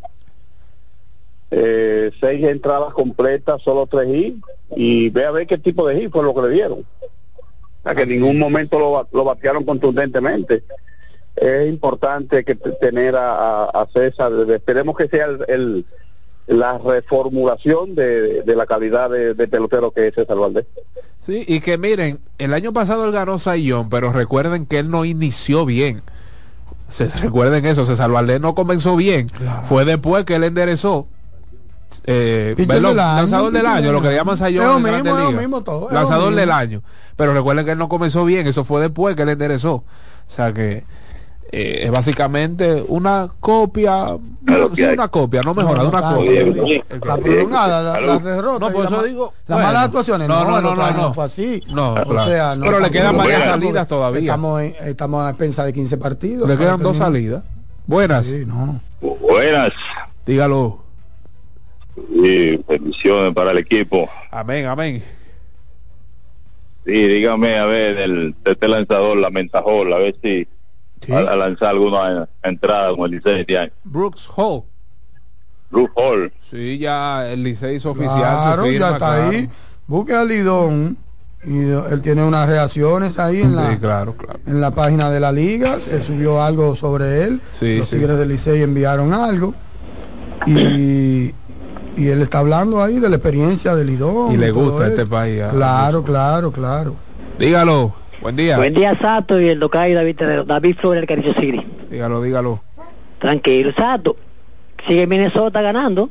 Eh, 1.50 2.10
seis 2.20 2.44
entradas 2.44 2.92
completas, 2.92 3.62
solo 3.62 3.86
tres 3.86 4.08
hits, 4.14 4.42
y 4.76 5.08
ve 5.10 5.24
a 5.24 5.30
ver 5.30 5.46
qué 5.46 5.56
tipo 5.58 5.86
de 5.88 5.98
hit 6.00 6.12
fue 6.12 6.22
lo 6.22 6.34
que 6.34 6.42
le 6.42 6.48
dieron. 6.50 6.80
O 6.80 7.82
sea, 7.82 7.94
que 7.94 8.02
en 8.02 8.08
ningún 8.10 8.38
momento 8.38 8.78
lo, 8.78 8.92
ba- 8.92 9.08
lo 9.12 9.24
batearon 9.24 9.64
contundentemente. 9.64 10.62
Es 11.36 11.68
importante 11.68 12.44
que 12.44 12.54
tener 12.54 13.16
a, 13.16 13.64
a- 13.64 13.64
a 13.82 13.86
César, 13.94 14.32
esperemos 14.50 14.96
que 14.96 15.08
sea 15.08 15.26
el, 15.26 15.44
el- 15.48 15.86
la 16.48 16.78
reformulación 16.78 17.94
de, 17.94 18.42
de 18.42 18.56
la 18.56 18.66
calidad 18.66 19.10
de, 19.10 19.34
de 19.34 19.48
pelotero 19.48 19.90
que 19.90 20.08
es 20.08 20.14
César 20.14 20.36
Valdés. 20.36 20.66
Sí, 21.26 21.44
y 21.46 21.60
que 21.60 21.76
miren, 21.78 22.20
el 22.38 22.54
año 22.54 22.72
pasado 22.72 23.04
él 23.04 23.12
ganó 23.12 23.38
Sayón, 23.38 23.90
pero 23.90 24.12
recuerden 24.12 24.64
que 24.66 24.78
él 24.78 24.90
no 24.90 25.04
inició 25.04 25.66
bien. 25.66 26.02
Se, 26.88 27.06
recuerden 27.08 27.66
eso, 27.66 27.84
César 27.84 28.10
Valdés 28.10 28.40
no 28.40 28.54
comenzó 28.54 28.96
bien. 28.96 29.28
Fue 29.64 29.84
después 29.84 30.24
que 30.24 30.36
él 30.36 30.44
enderezó. 30.44 31.06
Eh, 32.04 32.54
Pitcher 32.56 32.74
verlo, 32.74 32.88
del 32.90 33.00
año, 33.00 33.16
lanzador 33.16 33.52
del 33.52 33.66
año, 33.66 33.92
lo 33.92 34.02
que 34.02 34.14
llaman 34.14 34.36
Sayón. 34.36 34.62
Es 34.64 34.68
lo 34.70 34.76
en 34.76 34.82
mismo, 34.82 34.92
Grandes 34.92 35.12
es 35.14 35.18
lo 35.20 35.26
Ligas. 35.28 35.42
mismo 35.42 35.62
todo, 35.62 35.86
es 35.86 35.92
lo 35.92 35.98
Lanzador 35.98 36.24
mismo. 36.26 36.40
del 36.40 36.50
año. 36.50 36.82
Pero 37.16 37.32
recuerden 37.34 37.64
que 37.64 37.72
él 37.72 37.78
no 37.78 37.88
comenzó 37.88 38.24
bien, 38.24 38.46
eso 38.46 38.64
fue 38.64 38.80
después 38.80 39.16
que 39.16 39.22
él 39.22 39.28
enderezó. 39.30 39.74
O 39.74 39.84
sea 40.28 40.52
que 40.52 40.84
eh, 41.50 41.80
es 41.84 41.90
básicamente 41.90 42.84
una 42.88 43.30
copia, 43.40 44.18
Claro 44.44 44.70
sí, 44.74 44.82
una 44.84 45.08
copia, 45.08 45.40
no 45.42 45.54
mejorada, 45.54 45.88
una 45.88 46.14
copia. 46.14 46.82
La 47.06 47.16
prolongada, 47.16 47.82
la- 47.82 47.92
Salud. 47.94 48.06
las 48.08 48.24
derrotas. 48.24 48.60
No, 48.60 48.68
y 48.68 48.72
por 48.72 48.82
la 48.82 48.88
eso 48.90 48.96
ma- 48.98 49.02
digo, 49.04 49.32
Las 49.46 49.56
bueno. 49.56 49.66
malas 49.66 49.84
actuaciones. 49.84 50.28
No, 50.28 50.44
No, 50.44 50.60
no, 50.60 50.74
no, 50.74 50.90
no, 50.92 51.14
fue 51.14 51.24
así. 51.24 51.62
No, 51.68 51.92
o 51.94 52.04
claro. 52.04 52.24
sea, 52.28 52.54
no 52.54 52.66
Pero 52.66 52.80
le 52.80 52.90
quedan 52.90 53.16
varias 53.16 53.44
salidas 53.44 53.88
todavía. 53.88 54.20
Estamos, 54.20 54.60
en- 54.60 54.76
estamos 54.82 55.22
a 55.24 55.30
expensa 55.30 55.64
de 55.64 55.72
15 55.72 55.96
partidos. 55.96 56.46
Le 56.48 56.58
quedan 56.58 56.82
dos 56.82 56.98
salidas. 56.98 57.42
Buenas, 57.86 58.26
Sí, 58.26 58.44
no. 58.46 58.82
Buenas 59.00 59.72
dígalo. 60.26 60.80
Y 62.10 62.56
bendiciones 62.68 63.32
para 63.34 63.50
el 63.52 63.58
equipo. 63.58 64.08
Amén, 64.30 64.66
amén. 64.66 65.02
Sí, 66.86 66.92
dígame, 67.06 67.58
a 67.58 67.66
ver, 67.66 67.98
el, 67.98 68.34
de 68.44 68.52
este 68.52 68.68
lanzador, 68.68 69.16
la 69.18 69.30
Mentajol, 69.30 69.92
a 69.92 69.98
ver 69.98 70.16
si 70.22 70.48
Sí. 71.00 71.12
a, 71.12 71.18
a 71.18 71.36
lanzar 71.36 71.68
alguna 71.68 72.28
entrada 72.42 72.90
como 72.90 73.04
el 73.06 73.12
16 73.12 73.46
de 73.46 73.58
año. 73.58 73.72
Brooks 73.84 74.28
Hall. 74.36 74.62
Ruth 75.70 75.90
Hall, 75.94 76.32
Sí, 76.40 76.78
ya 76.78 77.30
el 77.30 77.42
liceo 77.44 77.70
hizo 77.70 77.90
oficial 77.90 78.16
Claro, 78.18 78.64
su 78.64 78.70
firma. 78.70 78.86
ya 78.88 78.92
está 78.94 78.98
claro. 79.16 79.30
ahí. 79.30 79.48
Busque 79.86 80.14
a 80.14 80.24
Lidón. 80.24 80.96
Y 81.44 81.56
él 81.70 82.00
tiene 82.02 82.24
unas 82.24 82.48
reacciones 82.48 83.16
ahí 83.18 83.42
en 83.42 83.54
la, 83.54 83.70
Sí, 83.70 83.78
claro, 83.78 84.14
claro. 84.16 84.40
en 84.44 84.60
la 84.60 84.70
página 84.72 85.08
de 85.10 85.20
la 85.20 85.30
liga. 85.30 85.78
Se 85.78 86.02
subió 86.02 86.42
algo 86.42 86.74
sobre 86.74 87.22
él. 87.24 87.40
Sí, 87.52 87.78
Los 87.78 87.88
sí. 87.90 87.96
Tigres 87.96 88.18
del 88.18 88.28
Licey 88.30 88.60
enviaron 88.62 89.12
algo. 89.14 89.54
Y, 90.46 91.32
y 91.98 92.08
él 92.08 92.22
está 92.22 92.38
hablando 92.38 92.82
ahí 92.82 92.98
de 93.00 93.08
la 93.08 93.16
experiencia 93.16 93.74
de 93.74 93.84
Lidón. 93.84 94.32
Y 94.32 94.36
le 94.36 94.50
gusta 94.50 94.88
este 94.88 95.02
eso. 95.02 95.10
país, 95.10 95.42
a- 95.42 95.50
Claro, 95.50 96.02
claro, 96.02 96.52
claro. 96.52 96.94
Dígalo. 97.38 97.94
Buen 98.22 98.34
día. 98.36 98.56
Buen 98.56 98.74
día, 98.74 98.96
Sato 98.98 99.40
y 99.40 99.48
el 99.48 99.60
Docay 99.60 99.92
David. 99.94 100.20
David 100.46 100.76
Flores, 100.80 101.02
el 101.02 101.06
Cariño 101.08 101.34
City. 101.34 101.64
Dígalo, 101.90 102.22
dígalo. 102.22 102.60
Tranquilo, 103.18 103.72
Sato. 103.76 104.16
Sigue 104.86 105.06
Minnesota 105.06 105.60
ganando. 105.62 106.10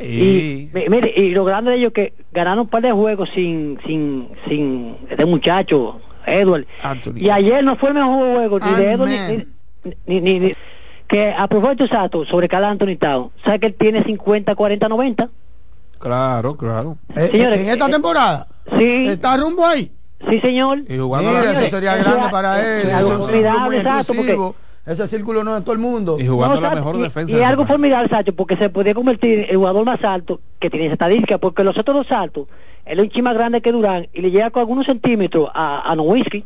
Y, 0.00 0.68
mi- 0.74 0.88
mire, 0.88 1.12
y 1.16 1.30
lo 1.30 1.44
grande 1.44 1.70
de 1.72 1.76
ellos 1.76 1.92
que 1.92 2.12
ganaron 2.32 2.60
un 2.60 2.68
par 2.68 2.82
de 2.82 2.90
juegos 2.90 3.30
sin, 3.34 3.78
sin, 3.86 4.28
sin 4.48 4.96
este 5.08 5.24
muchacho, 5.26 6.00
Edward. 6.26 6.66
Y 7.14 7.30
ayer 7.30 7.62
no 7.62 7.76
fue 7.76 7.90
el 7.90 7.94
mejor 7.94 8.34
juego 8.34 8.58
ni 8.58 8.74
de 8.74 8.90
Edward 8.92 9.10
ni, 9.10 9.96
ni, 10.06 10.20
ni- 10.20 10.38
ni- 10.40 10.54
que 11.08 11.30
a 11.32 11.46
propósito 11.48 11.84
exacto 11.84 12.24
sobre 12.24 12.48
Cal 12.48 12.64
Anthony 12.64 12.96
Town. 12.98 13.30
¿Sabe 13.44 13.60
que 13.60 13.66
él 13.66 13.74
tiene 13.74 14.02
50, 14.02 14.54
40, 14.54 14.88
90? 14.88 15.28
Claro, 15.98 16.56
claro. 16.56 16.96
Eh, 17.14 17.28
Señores, 17.30 17.60
en 17.60 17.68
esta 17.68 17.86
eh, 17.86 17.90
temporada. 17.90 18.48
Sí. 18.78 19.08
¿Está 19.08 19.36
rumbo 19.36 19.64
ahí? 19.66 19.92
Sí, 20.28 20.40
señor. 20.40 20.80
Y 20.88 20.98
jugando 20.98 21.30
Mira, 21.30 21.52
la- 21.52 21.60
eso 21.60 21.70
sería 21.76 21.96
Eso 21.98 22.10
grande 22.10 22.28
para 22.30 22.60
él. 22.60 22.88
es 22.88 22.94
Eso 22.96 22.98
es 22.98 23.04
un 23.04 23.08
círculo 23.08 23.20
muy 23.20 23.30
formidable, 23.30 23.78
exacto, 23.78 24.14
porque-. 24.14 24.52
Ese 24.84 25.06
círculo 25.06 25.44
no 25.44 25.52
es 25.52 25.60
de 25.60 25.64
todo 25.64 25.74
el 25.74 25.78
mundo. 25.78 26.16
Y 26.18 26.26
jugando 26.26 26.56
No, 26.56 26.60
la 26.60 26.66
exacto, 26.68 26.84
mejor 26.84 27.00
y- 27.00 27.02
defensa. 27.04 27.32
Y, 27.32 27.36
del 27.36 27.44
algo 27.44 27.66
formidable, 27.66 28.08
Sacho, 28.08 28.34
porque 28.34 28.56
se 28.56 28.68
podía 28.68 28.94
convertir 28.94 29.38
en 29.40 29.50
el 29.50 29.56
jugador 29.56 29.84
más 29.84 30.02
alto 30.02 30.40
que 30.58 30.70
tiene 30.70 30.86
esa 30.86 30.94
estadística, 30.94 31.38
porque 31.38 31.62
los 31.62 31.78
otros 31.78 31.96
dos 31.98 32.06
saltos, 32.08 32.48
él 32.84 32.98
es 32.98 33.14
un 33.16 33.22
más 33.22 33.34
grande 33.34 33.60
que 33.60 33.70
Durán 33.70 34.08
y 34.12 34.20
le 34.22 34.32
llega 34.32 34.50
con 34.50 34.58
algunos 34.60 34.86
centímetros 34.86 35.48
a, 35.54 35.88
a 35.88 35.94
Nowitzki. 35.94 36.44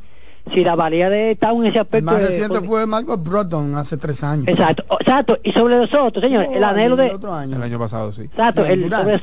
Si 0.52 0.62
la 0.62 0.76
valía 0.76 1.10
de 1.10 1.34
Town 1.34 1.62
en 1.62 1.66
ese 1.70 1.78
El 1.78 1.82
aspecto. 1.82 2.04
más 2.06 2.20
es- 2.20 2.28
reciente 2.28 2.60
fue 2.60 2.86
Marcos 2.86 3.20
Broughton 3.22 3.74
hace 3.74 3.96
tres 3.96 4.22
años. 4.22 4.46
Exacto, 4.46 4.84
exacto. 5.00 5.38
Y 5.42 5.50
sobre 5.52 5.76
los 5.76 5.92
otros, 5.92 6.22
señor, 6.22 6.46
el 6.52 6.62
anhelo 6.62 6.94
de. 6.94 7.10
otro 7.10 7.34
año. 7.34 7.56
El 7.56 7.62
año 7.62 7.78
pasado, 7.78 8.12
sí. 8.12 8.22
Exacto, 8.22 8.60
No, 8.62 8.66
el 8.68 8.88
sobre, 8.90 9.18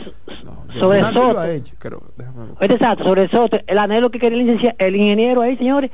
sobre 0.80 1.00
sí 1.00 1.06
lo 1.06 1.12
Soto. 1.14 1.40
ha 1.40 1.50
hecho. 1.50 1.76
Creo, 1.80 2.04
déjame 2.18 2.38
ver. 2.48 2.56
Oye, 2.60 2.74
exacto, 2.74 3.04
sobre 3.06 3.30
Soto, 3.30 3.58
el 3.66 3.78
anhelo 3.78 4.12
que 4.12 4.20
quería 4.20 4.38
el, 4.40 4.46
licencia- 4.48 4.76
el 4.78 4.96
ingeniero 4.98 5.42
ahí, 5.42 5.56
señores, 5.56 5.92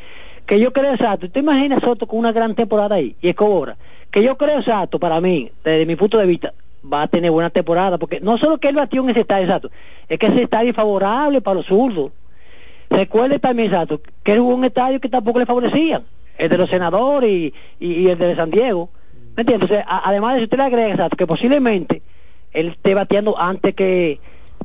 que 0.48 0.60
yo 0.60 0.74
creo 0.74 0.94
exacto. 0.94 1.28
¿Usted 1.28 1.42
imagina 1.42 1.80
Soto 1.80 2.08
con 2.08 2.18
una 2.20 2.32
gran 2.32 2.56
temporada 2.56 2.96
ahí 2.96 3.16
y 3.22 3.30
Escobora? 3.30 3.78
Que 4.10 4.24
yo 4.24 4.36
creo 4.36 4.58
exacto, 4.60 5.00
para 5.00 5.22
mí, 5.22 5.52
desde 5.64 5.86
mi 5.86 5.96
punto 5.96 6.18
de 6.18 6.26
vista, 6.26 6.54
va 6.92 7.04
a 7.04 7.08
tener 7.08 7.30
buena 7.30 7.52
temporada, 7.52 8.00
porque 8.00 8.20
no 8.20 8.40
solo 8.40 8.58
que 8.58 8.70
él 8.70 8.76
batió 8.76 9.04
en 9.04 9.10
ese 9.12 9.20
estadio 9.20 9.44
exacto, 9.46 9.70
es 10.08 10.18
que 10.18 10.26
ese 10.26 10.42
estadio 10.42 10.72
es 10.72 10.76
favorable 10.76 11.40
para 11.42 11.58
los 11.58 11.68
zurdos. 11.68 12.12
Recuerde 12.90 13.40
también 13.40 13.72
exacto, 13.72 14.02
que 14.24 14.34
en 14.34 14.42
un 14.42 14.66
estadio 14.66 15.00
que 15.00 15.10
tampoco 15.10 15.40
le 15.40 15.46
favorecían, 15.46 16.04
el 16.38 16.50
de 16.50 16.58
los 16.58 16.70
senadores 16.70 17.30
y, 17.30 17.54
y, 17.80 17.94
y 17.94 18.08
el 18.10 18.18
de 18.18 18.36
San 18.36 18.50
Diego. 18.50 18.90
¿Me 19.36 19.42
entiende? 19.42 19.66
Entonces, 19.66 19.86
a- 19.88 20.08
además 20.10 20.34
de 20.34 20.40
eso, 20.40 20.44
usted 20.46 20.58
le 20.58 20.64
agrega 20.64 20.90
exacto, 20.90 21.16
que 21.18 21.28
posiblemente 21.28 22.02
él 22.52 22.70
esté 22.70 22.94
bateando 22.96 23.40
antes 23.40 23.76
que, 23.76 24.20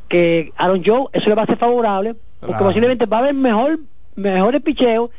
que 0.08 0.52
Aaron 0.56 0.82
Joe, 0.84 1.06
eso 1.12 1.28
le 1.28 1.34
va 1.34 1.42
a 1.42 1.46
ser 1.46 1.58
favorable, 1.58 2.14
porque 2.40 2.52
Claro. 2.54 2.64
posiblemente 2.66 3.06
va 3.06 3.18
a 3.18 3.20
haber 3.20 3.34
mejor, 3.34 3.78
mejores 4.16 4.62
picheos 4.62 5.10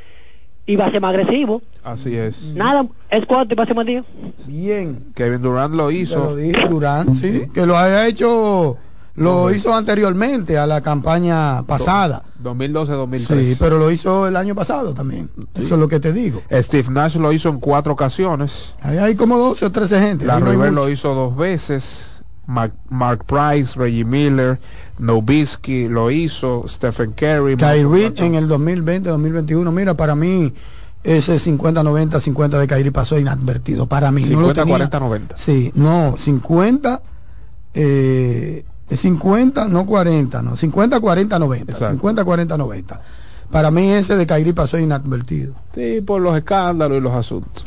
y 0.66 0.76
va 0.76 0.86
a 0.88 0.92
ser 0.92 1.00
más 1.02 1.14
agresivo. 1.14 1.62
Así 1.84 2.16
es. 2.18 2.56
Nada, 2.56 2.88
es 3.12 3.26
cuánto 3.28 3.54
y 3.54 3.58
pase 3.58 3.74
buen 3.74 3.86
día. 3.86 4.04
Bien. 4.48 5.06
Kevin 5.16 5.42
Durant 5.44 5.76
lo 5.76 5.92
hizo. 5.92 6.32
lo 6.32 6.36
dije, 6.36 6.68
Durán, 6.68 7.14
sí. 7.14 7.44
Que 7.54 7.66
lo 7.68 7.78
haya 7.78 8.08
hecho, 8.08 8.78
lo 9.16 9.52
hizo 9.52 9.74
anteriormente 9.74 10.58
a 10.58 10.68
la 10.68 10.82
campaña 10.82 11.64
pasada. 11.64 12.24
2012-2013. 12.44 13.46
Sí, 13.46 13.56
pero 13.58 13.78
lo 13.78 13.90
hizo 13.92 14.28
el 14.28 14.36
año 14.36 14.56
pasado 14.56 14.94
también. 14.94 15.30
Eso 15.54 15.76
es 15.76 15.80
lo 15.80 15.88
que 15.88 16.00
te 16.00 16.12
digo. 16.12 16.42
Steve 16.52 16.90
Nash 16.92 17.16
lo 17.16 17.32
hizo 17.32 17.50
en 17.50 17.60
cuatro 17.60 17.94
ocasiones. 17.94 18.76
Ahí 18.82 18.98
hay 18.98 19.16
como 19.16 19.38
12 19.38 19.66
o 19.66 19.72
13 19.72 20.00
gente. 20.02 20.26
La 20.26 20.40
no 20.40 20.48
River 20.48 20.72
mucho. 20.72 20.82
lo 20.84 20.90
hizo 20.90 21.14
dos 21.14 21.36
veces. 21.36 22.12
Mark, 22.48 22.74
Mark 22.90 23.26
Price, 23.26 23.78
Reggie 23.78 24.06
Miller, 24.06 24.60
Nowitzki 25.00 25.88
lo 25.88 26.12
hizo, 26.12 26.66
Stephen 26.68 27.14
Curry. 27.14 27.56
Kyrie 27.58 28.14
en 28.18 28.36
el 28.36 28.48
2020-2021. 28.48 29.72
Mira, 29.72 29.96
para 29.96 30.16
mí 30.16 30.54
ese 31.04 31.36
50-90, 31.36 32.20
50 32.20 32.60
de 32.60 32.68
Kyrie 32.68 32.92
pasó 32.92 33.18
inadvertido. 33.18 33.88
Para 33.88 34.12
mí. 34.12 34.22
no 34.24 34.42
lo 34.42 34.48
50, 34.54 34.62
tenía. 34.62 34.76
40, 34.76 35.00
90. 35.00 35.38
Sí, 35.38 35.72
no, 35.76 36.16
50, 36.18 37.02
eh, 37.74 38.66
50, 38.92 39.68
no 39.68 39.86
40, 39.86 40.42
no, 40.42 40.56
50, 40.58 41.00
40, 41.00 41.40
90. 41.40 41.72
Exacto. 41.72 41.94
50, 41.94 42.24
40, 42.26 42.58
90. 42.58 43.02
Para 43.52 43.72
mí 43.72 43.92
ese 43.92 44.16
de 44.18 44.26
Kyrie 44.28 44.54
pasó 44.54 44.78
inadvertido. 44.78 45.54
Sí, 45.74 46.02
por 46.02 46.22
los 46.22 46.36
escándalos 46.38 46.98
y 46.98 47.02
los 47.02 47.14
asuntos. 47.14 47.64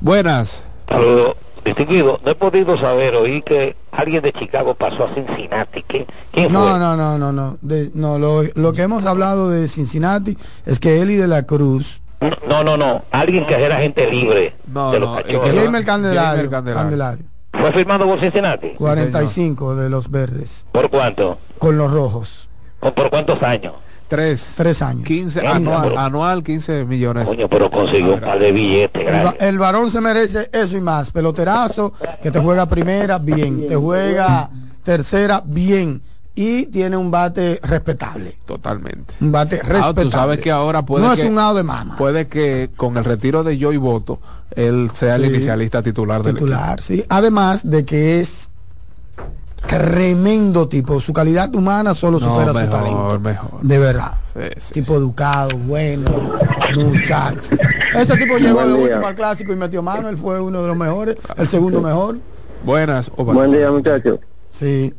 Buenas. 0.00 0.64
Saludos. 0.88 1.36
Distinguido, 1.64 2.20
no 2.22 2.30
he 2.32 2.34
podido 2.34 2.76
saber, 2.78 3.14
oí 3.14 3.40
que 3.40 3.74
alguien 3.90 4.20
de 4.22 4.34
Chicago 4.34 4.74
pasó 4.74 5.04
a 5.06 5.14
Cincinnati. 5.14 5.82
¿Quién, 5.84 6.04
quién 6.30 6.52
No, 6.52 6.68
fue? 6.68 6.78
no, 6.78 6.94
no, 6.94 7.16
no, 7.16 7.32
no. 7.32 7.56
De- 7.62 7.90
no 7.94 8.18
lo, 8.18 8.42
lo 8.54 8.72
que 8.74 8.82
hemos 8.82 9.06
hablado 9.06 9.48
de 9.48 9.66
Cincinnati 9.68 10.36
es 10.66 10.78
que 10.78 11.00
Eli 11.00 11.16
de 11.16 11.26
la 11.26 11.44
Cruz, 11.44 12.02
No, 12.46 12.62
no, 12.62 12.76
no. 12.76 13.04
Alguien 13.12 13.46
que 13.46 13.54
era 13.54 13.76
gente 13.78 14.10
libre 14.10 14.54
No, 14.66 14.92
de 14.92 15.00
los 15.00 15.08
no, 15.08 15.16
cachorros. 15.16 15.54
Jamer 15.54 15.84
Candelario, 15.86 16.28
Jamer 16.36 16.50
Candelario. 16.50 16.82
Candelario, 16.82 17.24
¿Fue 17.60 17.72
firmado 17.72 18.04
por 18.06 18.20
Cincinnati? 18.20 18.70
45 18.76 19.76
de 19.76 19.88
los 19.90 20.10
verdes, 20.10 20.66
¿Por 20.72 20.90
cuánto? 20.90 21.38
con 21.58 21.76
los 21.78 21.90
rojos, 21.92 22.48
¿O 22.80 22.92
¿Por 22.92 23.08
cuántos 23.10 23.42
años? 23.42 23.74
Tres. 24.08 24.54
tres 24.58 24.82
años. 24.82 25.04
15 25.04 25.40
Qué 25.40 25.46
anual, 25.46 25.82
número. 25.82 25.98
anual 26.00 26.42
15 26.44 26.84
millones. 26.84 27.26
Coño, 27.26 27.48
pero 27.48 27.70
consiguió 27.70 28.14
un 28.14 28.20
par 28.20 28.38
de 28.38 28.52
billetes. 28.52 29.02
El, 29.08 29.34
el 29.48 29.58
varón 29.58 29.90
se 29.90 30.00
merece 30.02 30.50
eso 30.52 30.76
y 30.76 30.80
más. 30.82 31.10
Peloterazo, 31.10 31.94
que 32.22 32.30
te 32.30 32.38
juega 32.38 32.66
primera, 32.66 33.18
bien. 33.18 33.66
Te 33.66 33.74
juega 33.76 34.50
tercera, 34.84 35.42
bien. 35.44 36.02
Y 36.36 36.66
tiene 36.66 36.96
un 36.96 37.10
bate 37.12 37.60
respetable. 37.62 38.36
Totalmente. 38.44 39.14
Un 39.20 39.30
bate 39.30 39.60
Ah, 39.62 39.68
respetable. 39.68 40.02
tú 40.04 40.10
sabes 40.10 40.38
que 40.40 40.50
ahora 40.50 40.84
puede 40.84 41.06
no 41.06 41.14
que, 41.14 41.22
es 41.22 41.28
un 41.28 41.36
lado 41.36 41.54
de 41.54 41.62
mama. 41.62 41.96
puede 41.96 42.26
que 42.26 42.70
con 42.76 42.96
el 42.96 43.04
retiro 43.04 43.44
de 43.44 43.56
Joey 43.60 43.76
Boto 43.76 44.18
él 44.50 44.90
sea 44.94 45.14
el 45.16 45.26
inicialista 45.26 45.82
titular 45.82 46.22
del 46.24 46.34
titular, 46.34 46.80
sí. 46.80 47.04
Además 47.08 47.68
de 47.68 47.84
que 47.84 48.20
es 48.20 48.50
tremendo 49.66 50.68
tipo. 50.68 51.00
Su 51.00 51.12
calidad 51.12 51.54
humana 51.54 51.94
solo 51.94 52.18
No, 52.20 52.26
supera 52.26 52.52
su 52.64 52.70
talento. 52.70 53.20
mejor. 53.20 53.60
De 53.62 53.78
verdad. 53.78 54.12
Sí, 54.34 54.40
sí, 54.58 54.74
tipo 54.74 54.94
educado, 54.96 55.56
bueno, 55.56 56.10
muchacho. 56.76 57.40
Ese 57.94 58.16
tipo 58.16 58.36
llegó 58.36 58.66
de 58.66 58.72
último 58.74 59.06
al 59.06 59.14
clásico 59.14 59.52
y 59.52 59.56
metió 59.56 59.82
mano. 59.82 60.08
Él 60.08 60.18
fue 60.18 60.40
uno 60.40 60.62
de 60.62 60.68
los 60.68 60.76
mejores. 60.76 61.16
El 61.36 61.48
segundo 61.48 61.80
mejor. 61.80 62.18
Buenas. 62.64 63.10
Opa. 63.16 63.32
Buen 63.32 63.52
día, 63.52 63.70
muchachos. 63.70 64.18
Sí. 64.50 64.92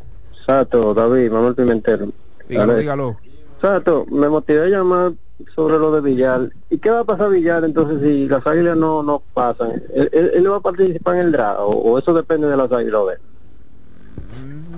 Sato, 0.45 0.93
David, 0.93 1.31
Manuel 1.31 1.55
Pimentel. 1.55 2.13
Dígalo, 2.47 2.75
dígalo. 2.75 3.17
Sato, 3.61 4.05
me 4.11 4.29
motivé 4.29 4.65
a 4.65 4.67
llamar 4.67 5.13
sobre 5.55 5.77
lo 5.79 5.91
de 5.91 6.01
Villar. 6.01 6.49
¿Y 6.69 6.77
qué 6.77 6.89
va 6.89 6.99
a 7.01 7.03
pasar 7.03 7.29
Villar 7.29 7.63
entonces 7.63 7.99
si 8.01 8.27
las 8.27 8.45
águilas 8.45 8.77
no, 8.77 9.01
no 9.03 9.23
pasan? 9.33 9.81
¿Él, 9.93 10.31
él, 10.33 10.51
va 10.51 10.57
a 10.57 10.61
participar 10.61 11.15
en 11.15 11.21
el 11.27 11.31
draft 11.31 11.59
o, 11.59 11.69
o 11.69 11.99
eso 11.99 12.13
depende 12.13 12.47
de 12.47 12.57
las 12.57 12.71
águilas? 12.71 13.01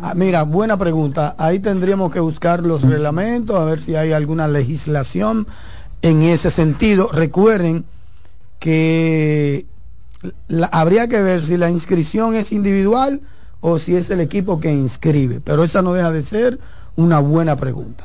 Ah, 0.02 0.14
mira, 0.15 0.44
buena 0.44 0.77
pregunta. 0.77 1.35
Ahí 1.38 1.60
tendríamos 1.60 2.14
que 2.14 2.19
buscar 2.19 2.64
los 2.64 2.84
reglamentos, 2.84 3.57
a 3.57 3.65
ver 3.65 3.81
si 3.81 3.95
hay 3.95 4.14
alguna 4.14 4.48
legislación 4.48 5.48
en 6.02 6.22
ese 6.22 6.49
sentido. 6.49 7.10
Recuerden 7.11 7.85
que 8.60 9.65
la- 10.48 10.68
habría 10.68 11.07
que 11.07 11.22
ver 11.22 11.44
si 11.44 11.57
la 11.57 11.69
inscripción 11.69 12.35
es 12.35 12.52
individual 12.52 13.22
o 13.61 13.79
si 13.79 13.95
es 13.95 14.09
el 14.09 14.21
equipo 14.21 14.59
que 14.59 14.71
inscribe. 14.71 15.41
Pero 15.41 15.63
esa 15.63 15.81
no 15.81 15.93
deja 15.93 16.11
de 16.11 16.21
ser 16.21 16.59
una 16.95 17.19
buena 17.19 17.55
pregunta. 17.55 18.03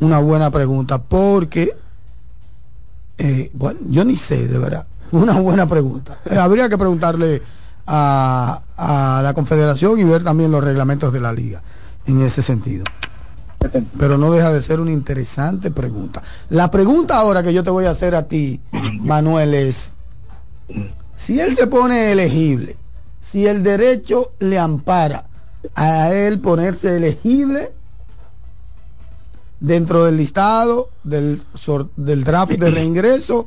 Una 0.00 0.18
buena 0.18 0.50
pregunta, 0.50 0.98
porque, 0.98 1.74
eh, 3.18 3.50
bueno, 3.52 3.80
yo 3.88 4.04
ni 4.04 4.16
sé, 4.16 4.46
de 4.46 4.58
verdad. 4.58 4.86
Una 5.12 5.40
buena 5.40 5.66
pregunta. 5.66 6.20
Eh, 6.24 6.38
habría 6.38 6.68
que 6.68 6.78
preguntarle 6.78 7.42
a, 7.86 8.62
a 8.76 9.20
la 9.22 9.34
Confederación 9.34 9.98
y 9.98 10.04
ver 10.04 10.22
también 10.22 10.52
los 10.52 10.62
reglamentos 10.62 11.12
de 11.12 11.20
la 11.20 11.32
liga 11.32 11.60
en 12.06 12.22
ese 12.22 12.42
sentido. 12.42 12.84
Pero 13.98 14.16
no 14.16 14.32
deja 14.32 14.52
de 14.52 14.62
ser 14.62 14.80
una 14.80 14.90
interesante 14.90 15.70
pregunta. 15.70 16.22
La 16.48 16.70
pregunta 16.70 17.16
ahora 17.16 17.42
que 17.42 17.52
yo 17.52 17.62
te 17.62 17.70
voy 17.70 17.84
a 17.84 17.90
hacer 17.90 18.14
a 18.14 18.26
ti, 18.26 18.60
Manuel, 18.72 19.52
es, 19.52 19.92
si 21.16 21.38
él 21.40 21.54
se 21.54 21.66
pone 21.66 22.12
elegible, 22.12 22.76
si 23.30 23.46
el 23.46 23.62
derecho 23.62 24.32
le 24.40 24.58
ampara 24.58 25.26
a 25.74 26.12
él 26.12 26.40
ponerse 26.40 26.96
elegible 26.96 27.72
dentro 29.60 30.04
del 30.06 30.16
listado 30.16 30.88
del, 31.04 31.40
draft 32.24 32.52
de 32.52 32.70
reingreso, 32.70 33.46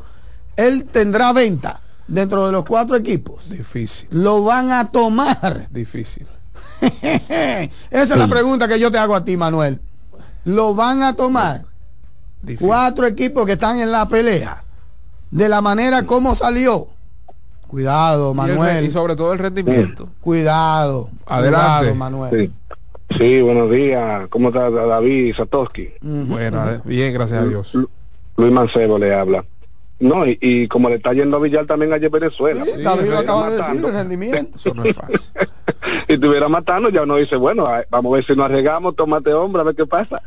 él 0.55 0.85
tendrá 0.85 1.34
venta 1.34 1.81
dentro 2.07 2.45
de 2.45 2.51
los 2.51 2.65
cuatro 2.65 2.95
equipos. 2.95 3.49
Difícil, 3.49 4.07
Lo 4.11 4.43
van 4.43 4.72
a 4.72 4.91
tomar. 4.91 5.68
difícil. 5.72 6.27
Esa 7.01 7.69
es 7.91 8.10
la 8.18 8.27
pregunta 8.27 8.68
que 8.68 8.80
yo 8.80 8.91
te 8.91 8.97
hago 8.97 9.15
a 9.15 9.23
ti, 9.23 9.35
Manuel. 9.38 9.81
Lo 10.45 10.76
van 10.76 11.01
a 11.01 11.15
tomar 11.15 11.65
Difícil. 12.41 12.68
cuatro 12.68 13.07
equipos 13.07 13.45
que 13.45 13.53
están 13.53 13.80
en 13.80 13.91
la 13.91 14.07
pelea 14.07 14.64
de 15.31 15.49
la 15.49 15.61
manera 15.61 16.05
como 16.05 16.35
salió. 16.35 16.89
Cuidado, 17.73 18.27
Y, 18.27 18.31
el 18.31 18.35
Manuel. 18.35 18.85
y 18.85 18.91
sobre 18.91 19.15
todo 19.15 19.33
el 19.33 19.39
rendimiento. 19.39 20.07
Cuidado. 20.21 21.09
Adelante. 21.25 21.77
Cuidado, 21.91 21.95
Manuel. 21.95 22.51
Sí. 23.09 23.17
sí, 23.17 23.41
buenos 23.41 23.71
días. 23.71 24.27
¿Cómo 24.29 24.49
está 24.49 24.69
David 24.69 25.33
Satoshi? 25.35 25.91
Ujú. 26.03 26.25
Bueno, 26.27 26.81
bien, 26.85 27.11
gracias 27.15 27.41
a 27.41 27.45
Dios. 27.47 27.73
Lu- 27.73 27.89
Luis 28.37 28.51
Mancebo 28.51 28.99
le 28.99 29.15
habla. 29.15 29.43
No, 29.99 30.23
y, 30.27 30.37
y 30.39 30.67
como 30.67 30.87
le 30.87 30.95
está 30.97 31.13
yendo 31.13 31.37
a 31.37 31.39
Villar 31.39 31.65
también 31.65 31.91
allá 31.93 32.05
en 32.05 32.11
Venezuela. 32.11 32.63
Sí, 32.63 32.71
David 32.83 33.09
lo 33.09 33.17
acaba 33.17 33.45
de 33.49 33.55
decir, 33.57 33.67
matando. 33.69 33.87
el 33.87 33.93
rendimiento. 33.95 34.51
Eso 34.55 34.73
no 34.75 34.83
es 34.83 34.95
fácil. 34.95 35.17
si 36.07 36.13
estuviera 36.13 36.47
matando, 36.49 36.89
ya 36.89 37.01
uno 37.01 37.15
dice, 37.15 37.37
bueno, 37.37 37.67
vamos 37.89 38.11
a 38.13 38.15
ver 38.17 38.25
si 38.25 38.35
nos 38.35 38.45
arriesgamos, 38.45 38.95
tómate 38.95 39.33
hombre, 39.33 39.61
a 39.61 39.65
ver 39.65 39.75
qué 39.75 39.87
pasa. 39.87 40.21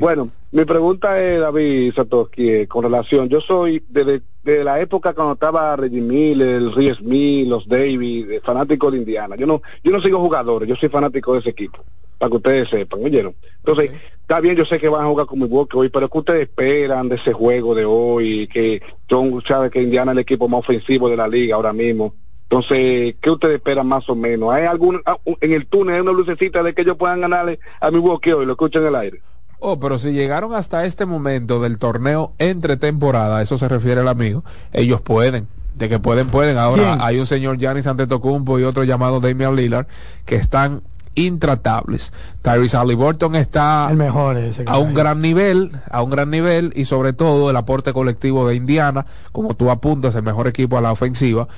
Bueno, 0.00 0.28
mi 0.50 0.64
pregunta 0.64 1.20
es, 1.20 1.40
David 1.40 1.92
Satoshi, 1.94 2.50
eh, 2.50 2.66
con 2.66 2.82
relación, 2.82 3.28
yo 3.28 3.40
soy 3.40 3.84
desde 3.88 4.22
de 4.42 4.64
la 4.64 4.80
época 4.80 5.12
cuando 5.12 5.34
estaba 5.34 5.76
Reggie 5.76 6.00
Miller, 6.00 6.48
el 6.48 6.72
Ries 6.72 6.96
Smith, 6.96 7.48
los 7.48 7.68
Davis, 7.68 8.26
eh, 8.30 8.40
fanático 8.42 8.90
de 8.90 8.98
Indiana. 8.98 9.36
Yo 9.36 9.46
no, 9.46 9.62
yo 9.84 9.92
no 9.92 10.00
sigo 10.00 10.18
jugadores, 10.20 10.68
yo 10.68 10.76
soy 10.76 10.88
fanático 10.88 11.34
de 11.34 11.40
ese 11.40 11.50
equipo, 11.50 11.84
para 12.18 12.30
que 12.30 12.36
ustedes 12.36 12.68
sepan, 12.68 13.04
¿oyeron? 13.04 13.34
Entonces, 13.58 13.90
está 14.20 14.40
bien, 14.40 14.56
yo 14.56 14.64
sé 14.64 14.78
que 14.78 14.88
van 14.88 15.04
a 15.04 15.08
jugar 15.08 15.26
con 15.26 15.40
Milwaukee 15.40 15.76
hoy, 15.76 15.88
pero 15.90 16.08
¿qué 16.08 16.18
ustedes 16.18 16.42
esperan 16.42 17.08
de 17.08 17.16
ese 17.16 17.32
juego 17.32 17.74
de 17.74 17.84
hoy? 17.84 18.48
Que 18.48 18.82
John 19.08 19.42
sabe 19.46 19.70
que 19.70 19.82
Indiana 19.82 20.12
es 20.12 20.16
el 20.16 20.22
equipo 20.22 20.48
más 20.48 20.60
ofensivo 20.60 21.08
de 21.08 21.16
la 21.16 21.28
liga 21.28 21.56
ahora 21.56 21.72
mismo. 21.72 22.14
Entonces, 22.50 23.14
¿qué 23.20 23.30
ustedes 23.30 23.56
esperan 23.56 23.86
más 23.86 24.08
o 24.08 24.16
menos? 24.16 24.52
¿Hay 24.52 24.64
algún, 24.64 25.00
ah, 25.06 25.18
en 25.40 25.52
el 25.52 25.66
túnel 25.68 25.94
hay 25.94 26.00
una 26.00 26.10
lucecita 26.10 26.64
de 26.64 26.74
que 26.74 26.82
ellos 26.82 26.96
puedan 26.96 27.20
ganarle 27.20 27.60
a 27.80 27.92
Milwaukee 27.92 28.32
hoy? 28.32 28.44
Lo 28.44 28.52
escuchan 28.52 28.82
en 28.82 28.88
el 28.88 28.96
aire. 28.96 29.22
Oh, 29.60 29.78
pero 29.78 29.98
si 29.98 30.12
llegaron 30.12 30.54
hasta 30.54 30.84
este 30.86 31.04
momento 31.06 31.60
del 31.60 31.78
torneo 31.78 32.32
entre 32.38 32.76
temporada, 32.76 33.38
a 33.38 33.42
eso 33.42 33.58
se 33.58 33.68
refiere 33.68 34.00
el 34.00 34.08
amigo, 34.08 34.42
ellos 34.72 35.00
pueden. 35.02 35.46
De 35.74 35.88
que 35.88 35.98
pueden, 35.98 36.28
pueden. 36.28 36.58
Ahora 36.58 36.82
¿Quién? 36.82 36.98
hay 37.00 37.18
un 37.18 37.26
señor 37.26 37.56
Giannis 37.58 37.86
Antetokounmpo 37.86 38.58
y 38.58 38.64
otro 38.64 38.84
llamado 38.84 39.20
Damian 39.20 39.54
Lillard 39.56 39.86
que 40.26 40.34
están 40.36 40.82
intratables. 41.14 42.12
Tyrese 42.42 42.76
Halliburton 42.76 43.34
está 43.36 43.88
El 43.90 43.96
mejor 43.96 44.36
ese. 44.36 44.64
que 44.64 44.70
a 44.70 44.78
un 44.78 44.94
gran 44.94 45.20
nivel, 45.20 45.72
a 45.90 46.02
un 46.02 46.10
gran 46.10 46.30
nivel 46.30 46.72
y 46.74 46.84
sobre 46.84 47.12
todo 47.12 47.50
el 47.50 47.56
aporte 47.56 47.92
colectivo 47.92 48.46
de 48.48 48.56
Indiana, 48.56 49.06
como 49.32 49.54
tú 49.54 49.70
apuntas, 49.70 50.14
el 50.14 50.22
mejor 50.22 50.48
equipo 50.48 50.76
a 50.76 50.80
la 50.80 50.92
ofensiva, 50.92 51.48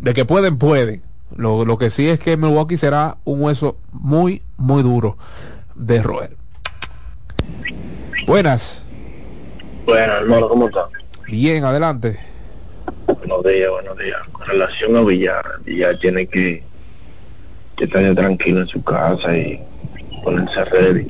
de 0.00 0.14
que 0.14 0.24
pueden, 0.24 0.58
pueden. 0.58 1.02
Lo, 1.34 1.64
lo 1.64 1.76
que 1.76 1.90
sí 1.90 2.08
es 2.08 2.20
que 2.20 2.36
Milwaukee 2.36 2.76
será 2.76 3.16
un 3.24 3.42
hueso 3.42 3.76
muy, 3.92 4.42
muy 4.56 4.82
duro 4.82 5.16
de 5.74 6.02
roer. 6.02 6.36
Buenas. 8.24 8.82
Bueno, 9.84 10.12
hermano, 10.14 10.48
¿cómo 10.48 10.68
está? 10.68 10.88
Bien, 11.28 11.64
adelante. 11.64 12.18
Buenos 13.06 13.44
días, 13.44 13.70
buenos 13.70 13.98
días. 13.98 14.18
Con 14.32 14.46
relación 14.46 14.96
a 14.96 15.02
Villar, 15.02 15.44
Villar 15.64 15.98
tiene 15.98 16.26
que, 16.26 16.62
que 17.76 17.84
estar 17.84 18.14
tranquilo 18.14 18.60
en 18.60 18.68
su 18.68 18.82
casa 18.82 19.36
y 19.36 19.62
ponerse 20.24 20.64
ready. 20.64 21.06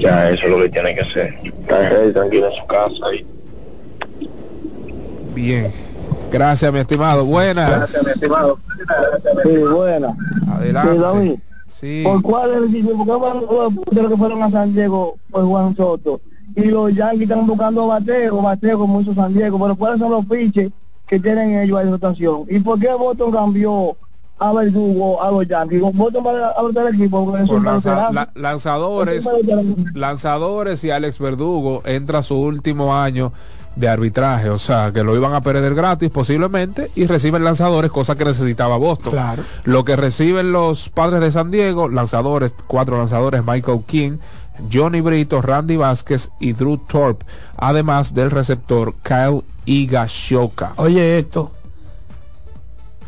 Ya, 0.00 0.30
eso 0.30 0.44
es 0.44 0.50
lo 0.50 0.58
que 0.58 0.68
tiene 0.68 0.94
que 0.94 1.00
hacer. 1.00 1.38
Estar 1.42 1.92
ready, 1.92 2.12
tranquilo 2.12 2.48
en 2.48 2.54
su 2.54 2.66
casa 2.66 3.14
y 3.14 3.26
Bien. 5.34 5.72
Gracias, 6.30 6.72
mi 6.72 6.80
estimado. 6.80 7.24
Buenas. 7.24 7.94
estimado. 7.94 8.58
Sí, 9.44 9.56
buena. 9.56 10.14
Adelante. 10.48 10.92
Sí, 10.92 10.98
David. 10.98 11.38
Sí. 11.78 12.02
¿Por 12.04 12.22
cuál 12.22 12.50
es? 12.52 12.84
¿Por 12.84 13.84
qué 13.94 14.02
los 14.02 14.10
que 14.10 14.16
fueron 14.16 14.42
a 14.42 14.50
San 14.50 14.72
Diego 14.74 15.16
por 15.30 15.44
Juan 15.44 15.76
Soto? 15.76 16.20
Y 16.56 16.64
los 16.64 16.92
Yankees 16.94 17.22
están 17.22 17.46
buscando 17.46 17.86
Bateo, 17.86 18.42
Bateo 18.42 18.78
como 18.80 19.00
hizo 19.00 19.14
San 19.14 19.32
Diego, 19.32 19.58
pero 19.60 19.76
¿cuáles 19.76 20.00
son 20.00 20.10
los 20.10 20.26
fiches 20.26 20.72
que 21.06 21.20
tienen 21.20 21.56
ellos 21.58 21.78
de 21.84 21.90
rotación? 21.90 22.44
¿Y 22.48 22.58
por 22.60 22.80
qué 22.80 22.88
Boston 22.94 23.30
cambió 23.30 23.96
a 24.40 24.52
Verdugo 24.52 25.22
a 25.22 25.30
los 25.30 25.46
Yankees? 25.46 25.80
Boston 25.94 26.24
va 26.26 26.48
a 26.48 26.88
el 26.88 26.94
equipo 26.94 27.24
Por 27.46 27.62
lanza- 27.62 28.10
la- 28.12 28.30
lanzadores, 28.34 29.28
lanzadores 29.94 30.82
y 30.84 30.90
Alex 30.90 31.18
Verdugo 31.18 31.82
entra 31.84 32.22
su 32.22 32.36
último 32.36 32.94
año 32.96 33.32
de 33.78 33.88
arbitraje, 33.88 34.50
o 34.50 34.58
sea, 34.58 34.92
que 34.92 35.04
lo 35.04 35.16
iban 35.16 35.34
a 35.34 35.40
perder 35.40 35.74
gratis 35.74 36.10
posiblemente 36.10 36.90
y 36.96 37.06
reciben 37.06 37.44
lanzadores, 37.44 37.92
cosa 37.92 38.16
que 38.16 38.24
necesitaba 38.24 38.76
Boston. 38.76 39.12
Claro. 39.12 39.44
Lo 39.64 39.84
que 39.84 39.94
reciben 39.94 40.52
los 40.52 40.88
padres 40.88 41.20
de 41.20 41.30
San 41.30 41.50
Diego, 41.50 41.88
lanzadores, 41.88 42.54
cuatro 42.66 42.98
lanzadores, 42.98 43.44
Michael 43.44 43.82
King, 43.86 44.18
Johnny 44.72 45.00
Brito, 45.00 45.40
Randy 45.40 45.76
Vázquez 45.76 46.30
y 46.40 46.54
Drew 46.54 46.78
Thorpe, 46.78 47.24
además 47.56 48.14
del 48.14 48.32
receptor 48.32 48.94
Kyle 49.02 49.44
Igashoka. 49.64 50.72
Oye 50.76 51.18
esto. 51.18 51.52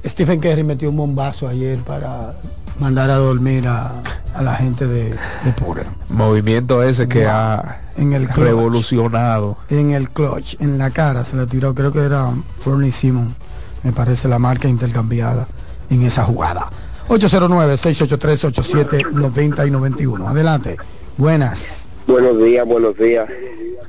Stephen 0.06 0.40
Curry 0.40 0.62
metió 0.62 0.88
un 0.88 0.96
bombazo 0.96 1.48
ayer 1.48 1.78
para 1.80 2.34
mandar 2.80 3.10
a 3.10 3.16
dormir 3.16 3.66
a, 3.68 3.92
a 4.34 4.42
la 4.42 4.54
gente 4.56 4.86
de, 4.86 5.10
de 5.44 5.52
Pura. 5.56 5.84
Movimiento 6.08 6.82
ese 6.82 7.06
que 7.08 7.20
Wow. 7.24 7.28
ha 7.30 7.76
En 7.96 8.12
el 8.14 8.26
clutch. 8.28 8.44
revolucionado. 8.46 9.56
En 9.68 9.90
el 9.92 10.08
clutch, 10.10 10.56
en 10.60 10.78
la 10.78 10.90
cara 10.90 11.22
se 11.24 11.36
le 11.36 11.46
tiró, 11.46 11.74
creo 11.74 11.92
que 11.92 12.00
era 12.00 12.30
Fernie 12.64 12.90
Simon, 12.92 13.34
me 13.82 13.92
parece 13.92 14.28
la 14.28 14.38
marca 14.38 14.68
intercambiada 14.68 15.46
en 15.90 16.02
esa 16.02 16.24
jugada. 16.24 16.70
809-683-8790 17.08 19.66
y 19.66 19.70
91. 19.70 20.28
Adelante. 20.28 20.76
Buenas. 21.16 21.88
Buenos 22.06 22.38
días, 22.42 22.66
buenos 22.66 22.96
días. 22.96 23.28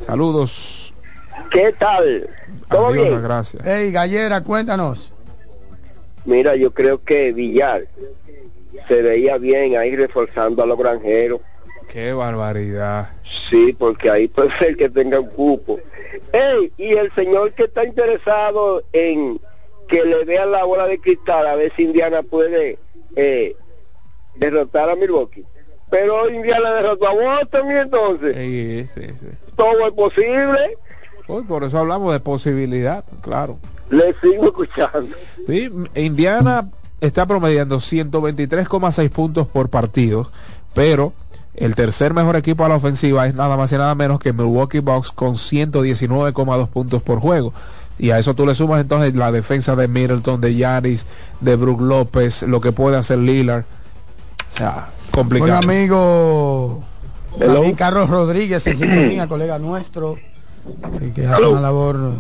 Saludos. 0.05 0.93
¿Qué 1.51 1.73
tal? 1.77 2.29
¿Todo 2.69 2.87
Adiós, 2.87 3.07
bien? 3.09 3.21
gracias. 3.23 3.61
Hey, 3.65 3.91
Gallera, 3.91 4.41
cuéntanos. 4.43 5.11
Mira, 6.25 6.55
yo 6.55 6.71
creo 6.71 7.03
que 7.03 7.31
Villar 7.33 7.81
se 8.87 9.01
veía 9.01 9.37
bien 9.37 9.75
ahí 9.77 9.95
reforzando 9.95 10.63
a 10.63 10.65
los 10.65 10.77
granjeros. 10.77 11.41
Qué 11.91 12.13
barbaridad. 12.13 13.09
Sí, 13.49 13.75
porque 13.77 14.09
ahí 14.09 14.27
puede 14.27 14.51
ser 14.59 14.77
que 14.77 14.89
tenga 14.89 15.19
un 15.19 15.29
cupo. 15.29 15.79
Ey, 16.33 16.71
y 16.77 16.93
el 16.93 17.13
señor 17.15 17.51
que 17.53 17.63
está 17.63 17.83
interesado 17.85 18.83
en 18.93 19.39
que 19.87 20.03
le 20.05 20.23
vean 20.23 20.51
la 20.51 20.63
bola 20.63 20.87
de 20.87 20.99
cristal 20.99 21.45
a 21.47 21.55
ver 21.55 21.73
si 21.75 21.83
Indiana 21.83 22.23
puede 22.23 22.77
eh, 23.15 23.55
derrotar 24.35 24.89
a 24.89 24.95
Milwaukee. 24.95 25.45
Pero 25.89 26.29
Indiana 26.29 26.71
derrotó 26.75 27.07
a 27.09 27.13
Boston 27.13 27.69
y 27.69 27.73
entonces 27.75 28.35
Sí, 28.37 28.87
sí, 28.95 29.07
sí. 29.19 29.27
todo 29.57 29.85
es 29.87 29.91
posible. 29.93 30.77
Hoy 31.27 31.43
por 31.43 31.65
eso 31.65 31.77
hablamos 31.79 32.13
de 32.13 32.21
posibilidad, 32.21 33.03
claro. 33.21 33.59
Le 33.89 34.13
sigo 34.21 34.45
escuchando. 34.45 35.13
Sí, 35.47 35.69
Indiana 35.95 36.69
está 37.01 37.25
promediando 37.25 37.77
123,6 37.77 39.09
puntos 39.09 39.47
por 39.47 39.69
partido, 39.69 40.29
pero 40.73 41.13
el 41.55 41.75
tercer 41.75 42.13
mejor 42.13 42.35
equipo 42.37 42.63
a 42.63 42.69
la 42.69 42.75
ofensiva 42.75 43.27
es 43.27 43.35
nada 43.35 43.57
más 43.57 43.71
y 43.73 43.75
nada 43.75 43.93
menos 43.95 44.19
que 44.19 44.31
Milwaukee 44.31 44.79
Bucks 44.79 45.11
con 45.11 45.35
119,2 45.35 46.67
puntos 46.69 47.01
por 47.01 47.19
juego. 47.19 47.53
Y 47.97 48.11
a 48.11 48.19
eso 48.19 48.33
tú 48.33 48.45
le 48.45 48.55
sumas 48.55 48.81
entonces 48.81 49.13
la 49.15 49.31
defensa 49.31 49.75
de 49.75 49.87
Middleton, 49.87 50.39
de 50.41 50.55
Yaris, 50.55 51.05
de 51.39 51.55
Brook 51.55 51.81
López, 51.81 52.43
lo 52.43 52.61
que 52.61 52.71
puede 52.71 52.97
hacer 52.97 53.19
Lillard. 53.19 53.65
O 54.53 54.57
sea, 54.57 54.87
Buen 55.11 55.11
complicado. 55.11 55.57
amigo 55.57 56.83
Hello. 57.39 57.63
Carlos 57.75 58.09
Rodríguez, 58.09 58.65
en 58.67 58.77
sintonía, 58.77 59.27
colega 59.27 59.59
nuestro, 59.59 60.17
que 61.13 61.27
hace 61.27 61.41
Hello. 61.41 61.51
una 61.51 61.61
labor 61.61 62.11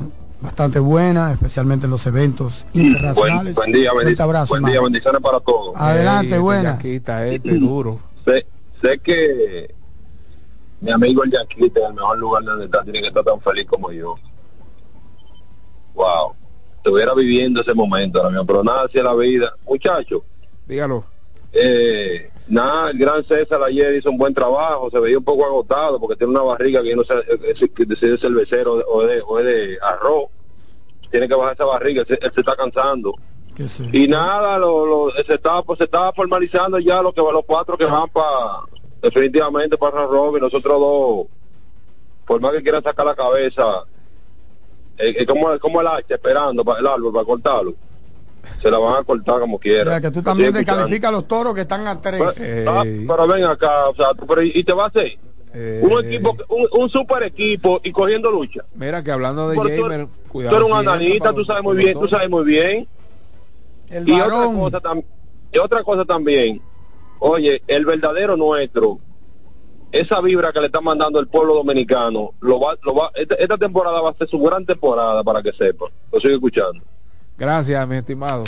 bastante 0.41 0.79
buena, 0.79 1.31
especialmente 1.31 1.85
en 1.85 1.91
los 1.91 2.05
eventos 2.07 2.65
internacionales. 2.73 3.55
Buen, 3.55 3.71
buen 3.71 3.71
día, 3.71 3.91
bendiciones, 3.93 4.19
abrazo, 4.19 4.53
buen 4.53 4.65
día, 4.65 4.81
bendiciones 4.81 5.21
para 5.21 5.39
todos. 5.39 5.73
Adelante, 5.75 6.37
buena. 6.39 6.77
Yaquita, 6.77 7.27
este, 7.27 7.55
duro. 7.55 7.99
Sé, 8.25 8.45
sé 8.81 8.99
que 8.99 9.73
mi 10.81 10.91
amigo 10.91 11.23
el 11.23 11.31
Yaquita 11.31 11.81
en 11.81 11.85
el 11.87 11.93
mejor 11.93 12.17
lugar 12.17 12.43
donde 12.43 12.65
está 12.65 12.83
tiene 12.83 13.01
que 13.01 13.07
estar 13.07 13.23
tan 13.23 13.39
feliz 13.41 13.65
como 13.67 13.91
yo. 13.91 14.15
Wow. 15.93 16.35
Estuviera 16.77 17.13
viviendo 17.13 17.61
ese 17.61 17.73
momento 17.75 18.17
ahora 18.17 18.31
mismo, 18.31 18.45
pero 18.45 18.63
nada 18.63 18.85
hacia 18.85 19.03
la 19.03 19.13
vida. 19.13 19.53
Muchacho, 19.67 20.23
Dígalo. 20.67 21.03
Eh, 21.53 22.31
nada, 22.47 22.91
el 22.91 22.97
gran 22.97 23.25
César 23.25 23.61
ayer 23.63 23.95
hizo 23.95 24.09
un 24.09 24.17
buen 24.17 24.33
trabajo, 24.33 24.89
se 24.89 24.99
veía 24.99 25.17
un 25.17 25.23
poco 25.23 25.45
agotado 25.45 25.99
porque 25.99 26.15
tiene 26.15 26.31
una 26.31 26.41
barriga 26.43 26.81
que 26.81 26.89
yo 26.89 26.95
no 26.97 27.03
sé 27.03 27.13
eh, 27.27 27.53
si 27.57 28.05
es 28.05 28.19
cervecero 28.21 28.73
o 28.87 29.03
de, 29.03 29.21
o 29.21 29.39
es 29.39 29.45
de 29.45 29.77
arroz. 29.81 30.25
Tiene 31.09 31.27
que 31.27 31.35
bajar 31.35 31.53
esa 31.53 31.65
barriga, 31.65 32.01
él 32.01 32.07
se, 32.07 32.13
él 32.25 32.31
se 32.33 32.39
está 32.39 32.55
cansando. 32.55 33.13
Sí. 33.67 33.87
Y 33.91 34.07
nada, 34.07 34.57
lo, 34.57 34.85
lo- 34.85 35.11
se, 35.11 35.33
estaba, 35.33 35.61
pues, 35.61 35.77
se 35.77 35.83
estaba 35.83 36.11
formalizando 36.13 36.79
ya 36.79 37.01
lo 37.01 37.11
que 37.11 37.21
los 37.21 37.43
cuatro 37.45 37.77
que 37.77 37.85
van 37.85 38.09
para 38.09 38.61
definitivamente 39.01 39.77
para 39.77 40.05
Robin, 40.05 40.41
nosotros 40.41 40.79
dos, 40.79 41.27
por 42.25 42.39
más 42.39 42.53
que 42.53 42.61
quieran 42.63 42.81
sacar 42.81 43.05
la 43.05 43.13
cabeza, 43.15 43.83
eh, 44.97 45.15
eh, 45.19 45.25
como, 45.25 45.57
como 45.59 45.81
el 45.81 45.87
hacha 45.87 46.15
esperando 46.15 46.63
para 46.63 46.79
el 46.79 46.87
árbol 46.87 47.11
para 47.13 47.25
cortarlo, 47.25 47.73
se 48.61 48.71
la 48.71 48.77
van 48.79 48.95
a 49.01 49.03
cortar 49.03 49.39
como 49.39 49.57
O 49.57 49.59
quieran. 49.59 49.87
sea, 49.87 50.01
que 50.01 50.11
tú 50.11 50.21
también 50.21 50.53
descalificas 50.53 51.09
a 51.09 51.11
los 51.11 51.27
toros 51.27 51.53
que 51.55 51.61
están 51.61 51.87
a 51.87 51.99
tres. 52.01 52.21
Ah, 52.67 52.83
pero 52.83 53.27
ven 53.27 53.43
acá, 53.45 53.87
o 53.89 53.95
sea, 53.95 54.07
pero 54.27 54.41
y 54.41 54.63
te 54.63 54.73
va 54.73 54.85
a 54.85 54.87
hacer 54.87 55.17
un 55.53 56.05
equipo, 56.05 56.35
un, 56.49 56.67
un 56.81 56.89
super 56.89 57.23
equipo 57.23 57.81
y 57.83 57.91
cogiendo 57.91 58.31
lucha. 58.31 58.63
Mira 58.73 59.03
que 59.03 59.11
hablando 59.11 59.49
de 59.49 59.55
tú- 59.55 59.61
Jamer, 59.63 60.05
Tú 60.07 60.11
cuidado. 60.29 60.55
eres 60.57 60.71
un 60.71 60.99
si 61.13 61.19
para 61.19 61.33
tú 61.33 61.43
sabes 61.45 61.63
muy 61.63 61.75
bien, 61.77 61.99
tú 61.99 62.07
sabes 62.07 62.29
muy 62.29 62.45
bien. 62.45 62.87
El 63.89 64.07
y 64.07 64.13
otra 64.21 64.45
cosa, 64.45 64.81
y 65.51 65.57
otra 65.57 65.83
cosa 65.83 66.05
también, 66.05 66.61
oye, 67.19 67.61
el 67.67 67.85
verdadero 67.85 68.37
nuestro, 68.37 68.99
esa 69.91 70.21
vibra 70.21 70.53
que 70.53 70.61
le 70.61 70.67
está 70.67 70.79
mandando 70.79 71.19
el 71.19 71.27
pueblo 71.27 71.55
dominicano, 71.55 72.31
lo 72.39 72.57
va, 72.61 72.77
lo 72.83 72.95
va, 72.95 73.11
esta, 73.15 73.35
esta 73.35 73.57
temporada 73.57 73.99
va 73.99 74.11
a 74.11 74.13
ser 74.13 74.29
su 74.29 74.39
gran 74.39 74.65
temporada 74.65 75.21
para 75.21 75.41
que 75.43 75.51
sepa. 75.51 75.87
Lo 76.13 76.21
sigo 76.21 76.35
escuchando. 76.35 76.81
Gracias, 77.41 77.87
mi 77.87 77.95
estimado. 77.95 78.43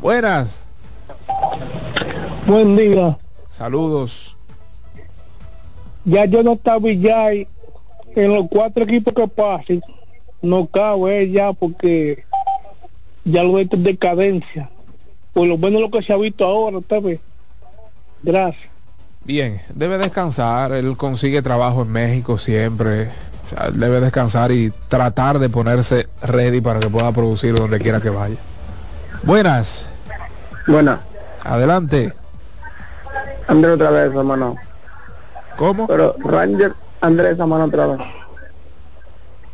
Buenas. 0.00 0.64
Buen 2.46 2.78
día. 2.78 3.18
Saludos. 3.50 4.38
Ya 6.06 6.24
yo 6.24 6.42
no 6.42 6.54
está 6.54 6.78
Villay 6.78 7.46
en 8.16 8.34
los 8.34 8.46
cuatro 8.48 8.84
equipos 8.84 9.12
que 9.12 9.28
pasen. 9.28 9.82
No 10.40 10.66
cabe 10.66 11.30
ya 11.30 11.52
porque 11.52 12.24
ya 13.26 13.42
lo 13.42 13.52
veo 13.52 13.68
en 13.70 13.82
decadencia. 13.84 14.70
Por 15.34 15.46
lo 15.46 15.58
menos 15.58 15.82
lo 15.82 15.90
que 15.90 16.02
se 16.02 16.14
ha 16.14 16.16
visto 16.16 16.46
ahora, 16.46 16.78
usted 16.78 17.02
ve. 17.02 17.20
Gracias. 18.22 18.64
Bien, 19.24 19.60
debe 19.74 19.98
descansar. 19.98 20.72
Él 20.72 20.96
consigue 20.96 21.42
trabajo 21.42 21.82
en 21.82 21.92
México 21.92 22.38
siempre. 22.38 23.10
O 23.46 23.48
sea, 23.50 23.66
él 23.68 23.78
debe 23.78 24.00
descansar 24.00 24.50
y 24.52 24.70
tratar 24.88 25.38
de 25.38 25.48
ponerse 25.50 26.08
ready 26.22 26.60
para 26.60 26.80
que 26.80 26.88
pueda 26.88 27.12
producir 27.12 27.54
donde 27.54 27.78
quiera 27.78 28.00
que 28.00 28.10
vaya. 28.10 28.36
Buenas. 29.22 29.88
Buenas. 30.66 31.00
Adelante. 31.44 32.12
Andrés 33.48 33.74
otra 33.74 33.90
vez, 33.90 34.14
hermano. 34.14 34.56
¿Cómo? 35.58 35.86
Pero 35.86 36.16
Ranger, 36.18 36.74
Andrés, 37.00 37.38
hermano, 37.38 37.64
otra 37.64 37.86
vez. 37.88 37.98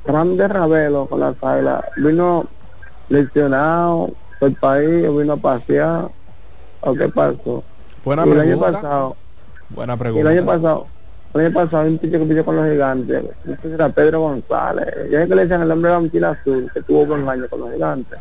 Rander 0.05 0.53
Ravelo 0.53 1.07
con 1.07 1.21
la 1.21 1.35
águilas 1.43 1.85
vino 1.97 2.47
lesionado 3.09 4.11
del 4.41 4.55
país, 4.55 5.03
vino 5.15 5.35
a 5.35 5.37
pasear, 5.37 6.09
o 6.81 6.95
qué 6.95 7.09
pasó. 7.09 7.63
Buena 8.05 8.27
Y 8.27 8.31
el 8.31 8.41
año 8.41 8.59
pregunta. 8.59 8.81
pasado, 8.81 9.17
Buena 9.69 9.93
y 9.93 9.95
el 9.95 9.99
pregunta. 9.99 10.31
año 10.31 10.47
pasado, 10.47 10.87
el 11.35 11.41
año 11.47 11.53
pasado 11.55 11.87
un 11.89 11.99
picho 11.99 12.19
que 12.19 12.25
pichó 12.25 12.45
con 12.45 12.57
los 12.57 12.67
gigantes, 12.69 13.25
ese 13.47 13.75
era 13.75 13.89
Pedro 13.89 14.21
González, 14.21 14.87
ya 15.11 15.23
sé 15.23 15.29
que 15.29 15.35
le 15.35 15.43
decían 15.43 15.63
el 15.63 15.71
hombre 15.71 15.91
de 15.91 15.95
la 15.97 16.01
mochila 16.01 16.31
azul, 16.31 16.71
que 16.75 16.83
tuvo 16.83 17.07
buen 17.07 17.29
año 17.29 17.47
con 17.49 17.61
los 17.61 17.73
gigantes. 17.73 18.19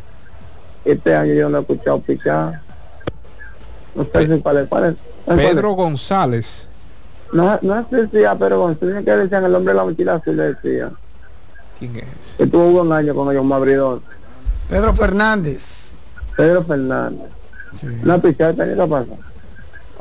Este 0.84 1.14
año 1.14 1.34
yo 1.34 1.48
no 1.48 1.58
he 1.58 1.60
escuchado 1.62 2.00
pichar. 2.00 2.60
No 3.94 4.04
sé 4.04 4.26
si 4.36 4.40
cuál 4.40 4.58
es, 4.58 4.68
cuál 4.68 4.84
es. 4.84 4.94
¿cuál 5.24 5.40
es? 5.40 5.46
Pedro 5.46 5.72
González. 5.72 6.68
No, 7.32 7.58
no 7.62 7.86
sé 7.90 8.08
si 8.08 8.24
a 8.24 8.34
Pedro 8.36 8.60
González 8.60 9.04
que 9.04 9.10
le 9.10 9.16
decían 9.18 9.44
el 9.44 9.54
hombre 9.54 9.72
de 9.72 9.76
la 9.78 9.84
mochila 9.84 10.14
azul, 10.14 10.36
le 10.36 10.54
decía. 10.54 10.90
¿Quién 11.78 11.96
es? 11.96 12.34
Que 12.38 12.46
tuvo 12.46 12.70
buen 12.70 12.92
año 12.92 13.14
con 13.14 13.30
ellos, 13.30 13.44
un 13.44 13.52
abridor. 13.52 14.02
Pedro 14.68 14.94
Fernández. 14.94 15.94
Pedro 16.36 16.62
Fernández. 16.64 17.26
Una 18.04 18.18
pichada 18.18 18.50
este 18.50 18.62
año 18.62 18.84
qué 18.84 18.90
pasa. 18.90 19.06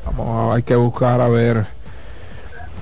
Vamos, 0.05 0.51
a- 0.51 0.55
hay 0.55 0.63
que 0.63 0.75
buscar 0.75 1.19
a 1.21 1.27
ver. 1.27 1.65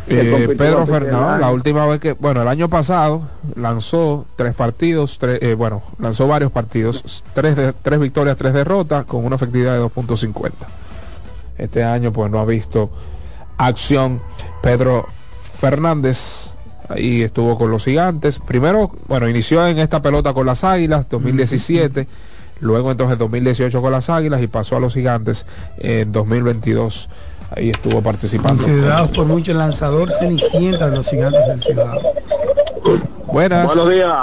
Eh, 0.10 0.56
Pedro 0.58 0.86
Fernández, 0.88 1.42
la 1.42 1.52
última 1.52 1.86
vez 1.86 2.00
que, 2.00 2.14
bueno, 2.14 2.42
el 2.42 2.48
año 2.48 2.70
pasado 2.70 3.24
lanzó 3.56 4.26
tres 4.38 4.56
partidos, 4.56 5.18
tres, 5.20 5.40
eh, 5.42 5.54
bueno, 5.54 5.84
lanzó 6.00 6.28
varios 6.28 6.52
partidos, 6.52 7.24
tres, 7.34 7.58
de, 7.58 7.74
tres 7.74 8.00
victorias, 8.00 8.38
tres 8.38 8.54
derrotas, 8.54 9.04
con 9.06 9.26
una 9.26 9.36
efectividad 9.36 9.74
de 9.74 9.84
2.50. 9.84 10.52
Este 11.58 11.84
año, 11.84 12.14
pues 12.14 12.32
no 12.32 12.40
ha 12.40 12.46
visto 12.46 12.90
acción 13.58 14.22
Pedro 14.62 15.08
Fernández. 15.60 16.54
Ahí 16.88 17.22
estuvo 17.22 17.58
con 17.58 17.70
los 17.70 17.84
gigantes. 17.84 18.40
Primero, 18.40 18.92
bueno, 19.08 19.28
inició 19.28 19.68
en 19.68 19.78
esta 19.80 20.02
pelota 20.02 20.34
con 20.34 20.46
las 20.46 20.64
águilas, 20.64 21.10
2017. 21.10 22.08
Luego 22.60 22.92
entonces 22.92 23.18
2018 23.18 23.82
con 23.82 23.92
las 23.92 24.10
águilas 24.10 24.42
y 24.42 24.48
pasó 24.48 24.78
a 24.78 24.80
los 24.80 24.94
gigantes 24.94 25.46
en 25.78 26.12
2022. 26.12 27.10
Ahí 27.56 27.70
estuvo 27.70 28.02
participando. 28.02 28.62
Considerados 28.64 29.12
por 29.12 29.26
muchos 29.26 29.50
el 29.50 29.58
lanzador 29.58 30.12
cenicienta 30.12 30.90
de 30.90 30.98
los 30.98 31.08
gigantes 31.08 31.48
del 31.48 31.64
Cibao. 31.64 32.00
Buenas. 33.26 33.68
Buenos 33.68 33.90
días. 33.90 34.14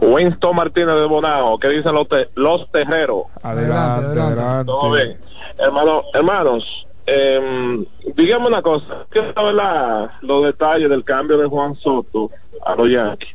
Winston 0.00 0.56
Martínez 0.56 0.94
de 0.96 1.04
Bonao, 1.06 1.58
¿qué 1.58 1.68
dicen 1.68 1.94
los, 1.94 2.08
te- 2.08 2.28
los 2.34 2.70
tejeros? 2.70 3.24
Adelante, 3.42 4.20
adelante. 4.20 4.64
Todo 4.66 4.92
bien. 4.92 5.18
Hermano, 5.58 6.02
hermanos, 6.12 6.86
eh, 7.06 7.84
dígame 8.14 8.48
una 8.48 8.60
cosa, 8.62 9.06
saber 9.34 9.54
la- 9.54 10.18
los 10.20 10.44
detalles 10.44 10.90
del 10.90 11.04
cambio 11.04 11.38
de 11.38 11.46
Juan 11.46 11.74
Soto 11.76 12.30
a 12.66 12.74
los 12.74 12.90
Yankees. 12.90 13.30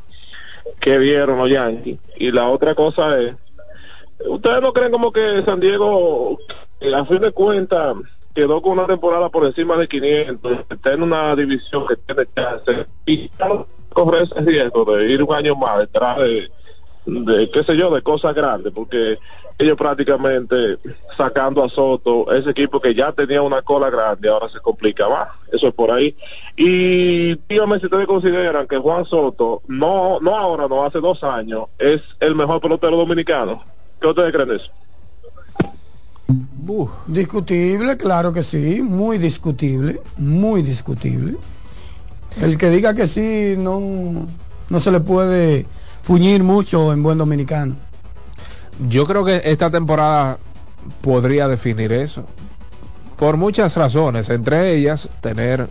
¿Qué 0.80 0.98
vieron 0.98 1.38
los 1.38 1.50
Yankees? 1.50 1.98
Y 2.18 2.32
la 2.32 2.48
otra 2.50 2.76
cosa 2.76 3.20
es, 3.20 3.34
¿ustedes 4.28 4.62
no 4.62 4.74
creen 4.74 4.92
como 4.92 5.12
que 5.12 5.42
San 5.46 5.60
Diego, 5.60 6.38
a 6.96 7.06
fin 7.06 7.20
de 7.20 7.32
cuentas, 7.32 7.96
quedó 8.34 8.62
con 8.62 8.74
una 8.74 8.88
temporada 8.88 9.30
por 9.30 9.46
encima 9.46 9.76
de 9.78 9.88
500, 9.88 10.60
está 10.70 10.94
en 10.94 11.04
una 11.04 11.36
división 11.36 11.86
que 11.88 11.96
tiene 11.96 12.28
chance 12.36 12.86
y 13.06 13.30
corre 13.90 14.24
ese 14.24 14.42
riesgo 14.42 14.86
de 14.86 15.10
ir 15.12 15.24
un 15.24 15.34
año 15.34 15.56
más 15.56 15.80
detrás 15.80 16.18
de, 16.20 16.52
qué 17.52 17.64
sé 17.64 17.76
yo, 17.76 17.94
de 17.94 18.02
cosas 18.02 18.34
grandes, 18.34 18.72
porque 18.74 19.18
ellos 19.58 19.76
prácticamente 19.76 20.78
sacando 21.18 21.64
a 21.64 21.70
Soto, 21.70 22.32
ese 22.32 22.52
equipo 22.52 22.80
que 22.80 22.96
ya 22.96 23.12
tenía 23.12 23.42
una 23.42 23.62
cola 23.62 23.90
grande, 23.90 24.30
ahora 24.30 24.48
se 24.48 24.60
complica 24.60 25.10
más, 25.10 25.28
eso 25.52 25.68
es 25.68 25.74
por 25.74 25.92
ahí. 25.92 26.16
Y 26.56 27.36
dígame 27.50 27.80
si 27.80 27.86
ustedes 27.86 28.08
consideran 28.08 28.68
que 28.68 28.78
Juan 28.78 29.06
Soto, 29.06 29.62
no, 29.68 30.20
no 30.22 30.38
ahora, 30.38 30.68
no 30.70 30.86
hace 30.86 31.00
dos 31.00 31.24
años, 31.24 31.66
es 31.78 32.02
el 32.22 32.36
mejor 32.36 32.62
pelotero 32.62 32.96
dominicano. 32.96 33.64
¿Qué 34.00 34.08
ustedes 34.08 34.32
creen 34.32 34.50
de 34.50 34.56
eso? 34.58 34.72
Discutible, 37.08 37.98
claro 37.98 38.32
que 38.32 38.44
sí, 38.44 38.82
muy 38.84 39.18
discutible, 39.18 40.02
muy 40.18 40.62
discutible. 40.62 41.36
El 42.40 42.58
que 42.60 42.70
diga 42.70 42.94
que 42.94 43.08
sí 43.08 43.56
no, 43.58 44.28
no 44.70 44.80
se 44.80 44.92
le 44.92 45.00
puede 45.00 45.66
fuñir 46.04 46.44
mucho 46.44 46.94
en 46.94 47.02
buen 47.02 47.18
dominicano. 47.18 47.76
Yo 48.88 49.06
creo 49.06 49.26
que 49.26 49.42
esta 49.44 49.72
temporada 49.72 50.38
podría 51.02 51.48
definir 51.48 51.92
eso. 51.92 52.26
Por 53.18 53.36
muchas 53.36 53.76
razones, 53.76 54.30
entre 54.30 54.76
ellas 54.76 55.10
tener 55.22 55.68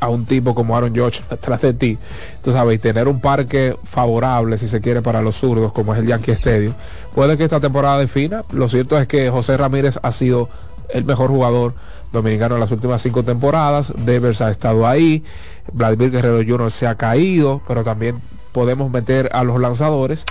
a 0.00 0.08
un 0.08 0.26
tipo 0.26 0.54
como 0.54 0.76
Aaron 0.76 0.94
George 0.94 1.22
atrás 1.30 1.62
de 1.62 1.74
ti, 1.74 1.98
tú 2.42 2.52
sabes, 2.52 2.76
y 2.76 2.78
tener 2.78 3.08
un 3.08 3.20
parque 3.20 3.76
favorable, 3.84 4.58
si 4.58 4.68
se 4.68 4.80
quiere, 4.80 5.02
para 5.02 5.22
los 5.22 5.36
zurdos, 5.36 5.72
como 5.72 5.94
es 5.94 6.00
el 6.00 6.06
Yankee 6.06 6.32
Stadium. 6.32 6.74
Puede 7.14 7.36
que 7.36 7.44
esta 7.44 7.60
temporada 7.60 7.98
defina. 7.98 8.44
Lo 8.52 8.68
cierto 8.68 8.98
es 8.98 9.08
que 9.08 9.30
José 9.30 9.56
Ramírez 9.56 9.98
ha 10.02 10.12
sido 10.12 10.48
el 10.88 11.04
mejor 11.04 11.30
jugador 11.30 11.74
dominicano 12.12 12.54
en 12.54 12.60
las 12.60 12.70
últimas 12.70 13.02
cinco 13.02 13.22
temporadas. 13.22 13.92
Devers 13.96 14.40
ha 14.40 14.50
estado 14.50 14.86
ahí. 14.86 15.24
Vladimir 15.72 16.10
Guerrero 16.10 16.42
Jr. 16.46 16.70
se 16.70 16.86
ha 16.86 16.94
caído, 16.94 17.60
pero 17.66 17.84
también 17.84 18.20
podemos 18.52 18.90
meter 18.90 19.28
a 19.32 19.44
los 19.44 19.60
lanzadores, 19.60 20.24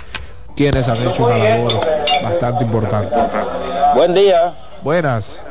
quienes 0.56 0.88
han 0.88 0.98
hecho 0.98 1.26
una 1.26 1.38
labor 1.38 1.80
bastante 2.22 2.64
importante. 2.64 3.14
Buen 3.94 4.14
día. 4.14 4.56
Buenas. 4.82 5.42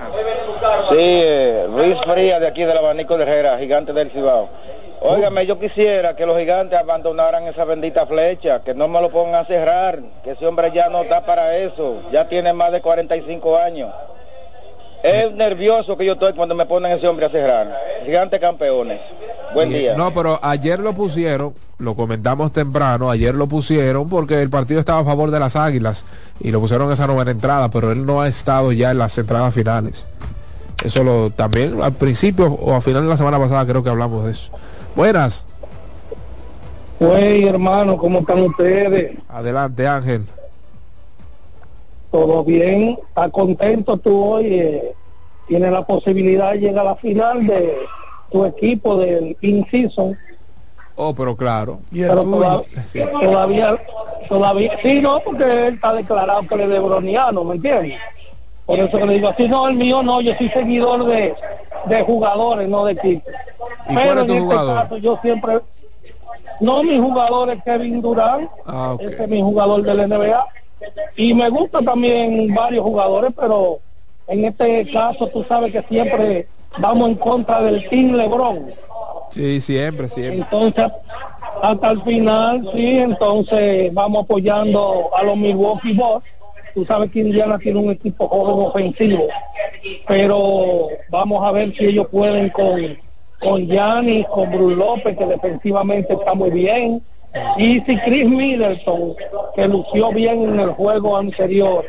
Sí, 0.90 0.96
eh, 1.00 1.68
Luis 1.70 1.98
Frías 2.06 2.40
de 2.40 2.48
aquí 2.48 2.64
del 2.64 2.78
abanico 2.78 3.18
de 3.18 3.24
Herrera, 3.24 3.58
gigante 3.58 3.94
del 3.94 4.12
Cibao. 4.12 4.50
Óigame, 5.00 5.46
yo 5.46 5.60
quisiera 5.60 6.16
que 6.16 6.26
los 6.26 6.38
gigantes 6.38 6.80
abandonaran 6.80 7.44
esa 7.44 7.66
bendita 7.66 8.08
flecha, 8.08 8.64
que 8.64 8.74
no 8.74 8.88
me 8.88 9.00
lo 9.00 9.10
pongan 9.10 9.36
a 9.36 9.46
cerrar, 9.46 10.00
que 10.24 10.32
ese 10.32 10.48
hombre 10.48 10.72
ya 10.74 10.90
no 10.90 11.04
da 11.04 11.26
para 11.26 11.56
eso, 11.58 12.02
ya 12.12 12.28
tiene 12.28 12.52
más 12.54 12.72
de 12.72 12.82
45 12.82 13.58
años. 13.58 13.94
Es 15.04 15.32
nervioso 15.34 15.96
que 15.96 16.06
yo 16.06 16.14
estoy 16.14 16.34
cuando 16.34 16.56
me 16.56 16.66
ponen 16.66 16.92
ese 16.92 17.08
hombre 17.08 17.28
a 17.28 17.30
cerrar. 17.30 17.80
Gigante 18.06 18.40
campeones. 18.40 19.00
Buen 19.54 19.70
día. 19.70 19.96
No, 19.96 20.14
pero 20.14 20.40
ayer 20.42 20.80
lo 20.80 20.94
pusieron, 20.94 21.54
lo 21.78 21.96
comentamos 21.96 22.52
temprano, 22.52 23.12
ayer 23.12 23.36
lo 23.36 23.48
pusieron 23.48 24.10
porque 24.10 24.42
el 24.42 24.50
partido 24.50 24.80
estaba 24.80 25.00
a 25.00 25.06
favor 25.06 25.30
de 25.30 25.40
las 25.40 25.56
Águilas 25.56 26.06
y 26.40 26.50
lo 26.50 26.60
pusieron 26.60 26.88
en 26.88 26.94
esa 26.94 27.06
novena 27.06 27.32
entrada, 27.32 27.70
pero 27.70 27.92
él 27.92 28.06
no 28.06 28.22
ha 28.22 28.28
estado 28.28 28.72
ya 28.72 28.92
en 28.92 28.98
las 28.98 29.18
entradas 29.18 29.54
finales. 29.54 30.06
Eso 30.88 31.04
lo 31.04 31.30
también 31.32 31.82
al 31.82 31.92
principio 31.94 32.48
o 32.48 32.74
a 32.74 32.80
final 32.80 33.04
de 33.04 33.10
la 33.10 33.18
semana 33.18 33.38
pasada 33.38 33.66
creo 33.66 33.84
que 33.84 33.90
hablamos 33.90 34.24
de 34.24 34.32
eso. 34.32 34.52
Buenas. 34.96 35.44
Pues 36.98 37.44
hermano, 37.44 37.98
¿cómo 37.98 38.20
están 38.20 38.42
ustedes? 38.44 39.18
Adelante, 39.28 39.86
Ángel. 39.86 40.26
¿Todo 42.10 42.42
bien? 42.46 42.98
¿Estás 43.10 43.32
contento 43.32 43.98
tú 43.98 44.24
hoy? 44.24 44.46
eh, 44.54 44.94
¿Tienes 45.48 45.72
la 45.74 45.86
posibilidad 45.86 46.54
de 46.54 46.60
llegar 46.60 46.86
a 46.88 46.90
la 46.92 46.96
final 46.96 47.46
de 47.46 47.78
tu 48.32 48.46
equipo 48.46 48.98
del 48.98 49.36
in-season? 49.42 50.18
Oh, 50.96 51.14
pero 51.14 51.36
claro. 51.36 51.80
Pero 51.92 52.24
toda- 52.24 52.62
Sí. 52.86 53.02
todavía, 53.22 53.78
todavía, 54.30 54.72
sí, 54.82 55.02
no, 55.02 55.20
porque 55.20 55.68
él 55.68 55.74
está 55.76 55.94
declarado 55.94 56.48
que 56.48 56.56
él 56.56 56.62
es 56.62 56.70
de 56.70 56.80
broniano, 56.80 57.44
¿me 57.44 57.56
entiendes? 57.56 58.00
Por 58.68 58.78
eso 58.80 58.98
que 58.98 59.06
le 59.06 59.14
digo 59.14 59.30
así, 59.30 59.48
no, 59.48 59.68
el 59.70 59.76
mío 59.76 60.04
no, 60.04 60.22
yo 60.22 60.36
soy 60.38 60.50
seguidor 60.50 61.06
de, 61.06 61.34
de 61.86 62.02
jugadores, 62.04 62.68
no 62.68 62.86
de 62.86 62.92
equipos. 62.94 63.34
¿Y 63.90 63.94
cuál 63.94 64.06
Pero 64.08 64.22
en 64.22 64.30
este 64.30 64.40
jugador? 64.42 64.76
caso 64.76 64.98
yo 64.98 65.20
siempre, 65.22 65.60
no, 66.60 66.84
mi 66.84 67.00
jugador 67.00 67.50
es 67.50 67.64
Kevin 67.64 68.02
Durant, 68.02 68.50
Ah, 68.66 68.96
ese 69.00 69.24
es 69.24 69.30
mi 69.30 69.42
jugador 69.42 69.82
del 69.84 70.10
NBA. 70.10 70.46
Y 71.16 71.34
me 71.34 71.50
gustan 71.50 71.86
también 71.86 72.54
varios 72.54 72.84
jugadores, 72.84 73.32
pero 73.40 73.80
en 74.28 74.46
este 74.46 74.92
caso 74.92 75.28
tú 75.28 75.44
sabes 75.48 75.72
que 75.72 75.82
siempre 75.84 76.48
vamos 76.78 77.10
en 77.10 77.16
contra 77.16 77.62
del 77.62 77.88
Team 77.90 78.16
LeBron. 78.16 78.74
Sí, 79.32 79.60
siempre, 79.62 80.10
siempre. 80.10 80.42
Entonces, 80.42 80.92
hasta 81.64 81.92
el 81.92 82.02
final, 82.04 82.70
sí, 82.74 83.00
entonces 83.00 83.94
vamos 83.94 84.26
apoyando 84.26 85.10
a 85.18 85.24
los 85.24 85.38
Milwaukee 85.38 85.94
Bucks 85.94 86.26
Tú 86.78 86.86
sabes 86.86 87.10
que 87.10 87.22
Indiana 87.22 87.58
tiene 87.58 87.80
un 87.80 87.90
equipo 87.90 88.28
joven 88.28 88.68
ofensivo, 88.68 89.28
pero 90.08 90.90
vamos 91.10 91.44
a 91.44 91.52
ver 91.52 91.76
si 91.76 91.86
ellos 91.86 92.06
pueden 92.12 92.50
con 92.50 92.96
con 93.40 93.66
Gianni, 93.66 94.24
con 94.26 94.52
Bruce 94.52 94.76
López, 94.76 95.18
que 95.18 95.26
defensivamente 95.26 96.14
está 96.14 96.36
muy 96.36 96.52
bien, 96.52 97.02
y 97.58 97.82
si 97.82 97.98
Chris 97.98 98.30
Middleton, 98.30 99.16
que 99.56 99.68
lució 99.68 100.12
bien 100.12 100.44
en 100.44 100.60
el 100.60 100.70
juego 100.74 101.18
anterior, 101.18 101.84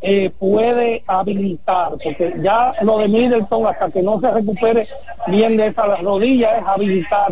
eh, 0.00 0.30
puede 0.30 1.04
habilitar, 1.06 1.90
porque 2.02 2.34
ya 2.42 2.72
lo 2.80 3.00
de 3.00 3.08
Middleton 3.08 3.66
hasta 3.66 3.90
que 3.90 4.00
no 4.00 4.22
se 4.22 4.30
recupere 4.30 4.88
bien 5.26 5.58
de 5.58 5.66
esa 5.66 5.96
rodilla 5.96 6.56
es 6.56 6.64
habilitar. 6.66 7.30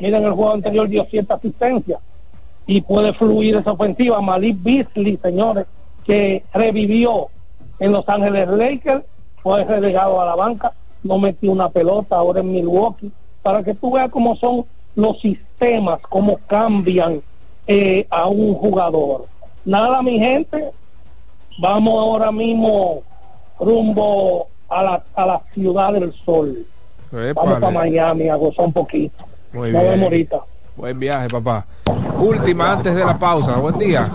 Miren 0.00 0.24
el 0.24 0.32
juego 0.34 0.52
anterior 0.52 0.88
dio 0.88 1.04
cierta 1.06 1.34
asistencia 1.34 1.98
y 2.64 2.80
puede 2.80 3.12
fluir 3.12 3.56
esa 3.56 3.72
ofensiva. 3.72 4.20
Malik 4.20 4.56
Beasley, 4.62 5.18
señores, 5.20 5.66
que 6.08 6.42
revivió 6.54 7.28
en 7.78 7.92
Los 7.92 8.08
Ángeles 8.08 8.48
Lakers, 8.48 9.04
fue 9.42 9.62
relegado 9.64 10.20
a 10.20 10.24
la 10.24 10.34
banca, 10.34 10.72
no 11.02 11.18
metió 11.18 11.52
una 11.52 11.68
pelota 11.68 12.16
ahora 12.16 12.40
en 12.40 12.50
Milwaukee, 12.50 13.12
para 13.42 13.62
que 13.62 13.74
tú 13.74 13.92
veas 13.92 14.08
cómo 14.08 14.34
son 14.36 14.64
los 14.96 15.20
sistemas, 15.20 16.00
cómo 16.08 16.38
cambian 16.46 17.20
eh, 17.66 18.06
a 18.08 18.26
un 18.26 18.54
jugador. 18.54 19.26
Nada, 19.66 20.00
mi 20.00 20.18
gente, 20.18 20.70
vamos 21.58 22.02
ahora 22.02 22.32
mismo 22.32 23.02
rumbo 23.60 24.48
a 24.70 24.82
la, 24.82 25.04
a 25.14 25.26
la 25.26 25.42
ciudad 25.52 25.92
del 25.92 26.14
sol. 26.24 26.66
Vamos 27.12 27.60
para 27.60 27.70
Miami 27.70 28.30
a 28.30 28.36
gozar 28.36 28.64
un 28.64 28.72
poquito. 28.72 29.24
Muy 29.52 29.72
Nos 29.72 29.82
bien. 29.82 29.92
vemos 29.92 30.04
ahorita. 30.04 30.40
Buen 30.78 30.98
viaje, 31.00 31.28
papá. 31.28 31.66
Última 32.18 32.72
antes 32.72 32.94
de 32.94 33.04
la 33.04 33.18
pausa. 33.18 33.56
Buen 33.56 33.76
día. 33.78 34.08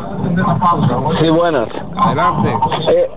Sí, 1.20 1.30
buenas. 1.30 1.68
Adelante. 1.96 2.54
Eh, 2.90 3.12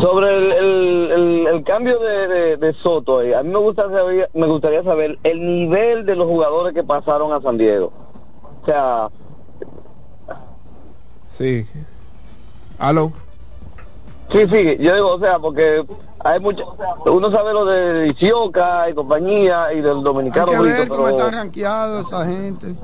sobre 0.00 0.34
el, 0.36 0.52
el, 0.52 1.10
el- 1.12 1.46
el 1.48 1.62
cambio 1.64 1.98
de, 1.98 2.26
de- 2.26 2.56
de 2.56 2.72
Soto, 2.72 3.20
eh, 3.20 3.36
a 3.36 3.42
mí 3.42 3.50
me, 3.50 3.58
gusta 3.58 3.82
saber- 3.90 4.30
me 4.32 4.46
gustaría 4.46 4.82
saber 4.82 5.18
el 5.24 5.44
nivel 5.44 6.06
de 6.06 6.16
los 6.16 6.26
jugadores 6.26 6.72
que 6.72 6.82
pasaron 6.82 7.32
a 7.34 7.40
San 7.42 7.58
Diego. 7.58 7.92
O 8.62 8.66
sea, 8.66 9.08
Sí. 11.30 11.66
Aló. 12.78 13.12
sí, 14.32 14.38
sí, 14.50 14.76
yo 14.80 14.94
digo, 14.94 15.14
o 15.16 15.18
sea, 15.20 15.38
porque 15.38 15.84
hay 16.26 16.40
mucho, 16.40 16.76
uno 17.06 17.30
sabe 17.30 17.52
lo 17.52 17.64
de 17.64 18.08
Isioca 18.08 18.88
y 18.90 18.94
compañía 18.94 19.72
y 19.72 19.80
del 19.80 19.98
Hay 19.98 20.02
dominicano 20.02 20.52
que 20.52 20.58
Brito, 20.58 20.76
ver 20.78 20.88
cómo 20.88 21.04
pero 21.04 21.16
están 21.18 21.32
rankeados 21.34 22.06
esa 22.06 22.24
gente. 22.26 22.74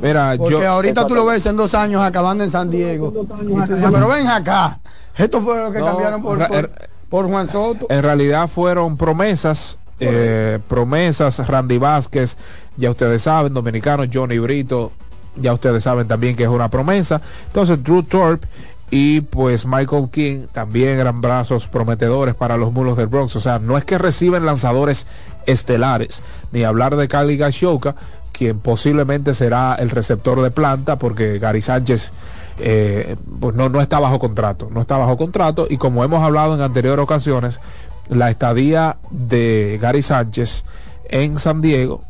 Mira, 0.00 0.34
Porque 0.38 0.52
yo. 0.52 0.68
ahorita 0.70 1.06
tú 1.06 1.14
lo 1.14 1.24
ves 1.26 1.44
en 1.46 1.56
dos 1.56 1.74
años 1.74 2.02
acabando 2.02 2.44
en 2.44 2.50
San 2.50 2.70
Diego. 2.70 3.12
Y 3.12 3.26
tú 3.26 3.74
dices, 3.74 3.88
pero 3.92 4.08
ven 4.08 4.28
acá. 4.28 4.78
Esto 5.16 5.40
fue 5.40 5.56
lo 5.58 5.72
que 5.72 5.78
No, 5.78 5.86
cambiaron 5.86 6.22
por, 6.22 6.38
ra- 6.38 6.48
por, 6.48 6.70
por 7.08 7.26
Juan 7.28 7.48
Soto. 7.48 7.86
En 7.88 8.02
realidad 8.02 8.48
fueron 8.48 8.96
promesas, 8.96 9.78
eh, 9.98 10.58
promesas, 10.68 11.46
Randy 11.46 11.78
Vázquez, 11.78 12.36
ya 12.76 12.90
ustedes 12.90 13.22
saben, 13.22 13.54
dominicano, 13.54 14.04
Johnny 14.12 14.38
Brito, 14.38 14.92
ya 15.36 15.52
ustedes 15.54 15.82
saben 15.82 16.06
también 16.06 16.36
que 16.36 16.42
es 16.44 16.48
una 16.48 16.68
promesa. 16.68 17.20
Entonces, 17.46 17.82
Drew 17.82 18.02
Thorpe 18.02 18.46
y 18.90 19.20
pues 19.22 19.66
Michael 19.66 20.10
King 20.10 20.46
también 20.52 20.98
eran 20.98 21.20
brazos 21.20 21.66
prometedores 21.66 22.34
para 22.34 22.56
los 22.56 22.72
mulos 22.72 22.96
del 22.96 23.08
Bronx. 23.08 23.34
O 23.36 23.40
sea, 23.40 23.58
no 23.58 23.76
es 23.76 23.84
que 23.84 23.98
reciben 23.98 24.46
lanzadores 24.46 25.06
estelares, 25.46 26.22
ni 26.52 26.62
hablar 26.62 26.96
de 26.96 27.08
Cali 27.08 27.36
Gashoka, 27.36 27.96
quien 28.32 28.60
posiblemente 28.60 29.34
será 29.34 29.74
el 29.74 29.90
receptor 29.90 30.40
de 30.42 30.50
planta, 30.50 30.96
porque 30.98 31.38
Gary 31.38 31.62
Sánchez 31.62 32.12
eh, 32.58 33.16
pues 33.40 33.54
no, 33.54 33.68
no 33.68 33.80
está 33.80 33.98
bajo 33.98 34.18
contrato, 34.18 34.68
no 34.70 34.80
está 34.80 34.96
bajo 34.96 35.16
contrato 35.16 35.66
y 35.68 35.76
como 35.76 36.04
hemos 36.04 36.22
hablado 36.22 36.54
en 36.54 36.62
anteriores 36.62 37.02
ocasiones, 37.02 37.60
la 38.08 38.30
estadía 38.30 38.96
de 39.10 39.78
Gary 39.80 40.02
Sánchez 40.02 40.64
en 41.08 41.38
San 41.38 41.60
Diego 41.60 42.02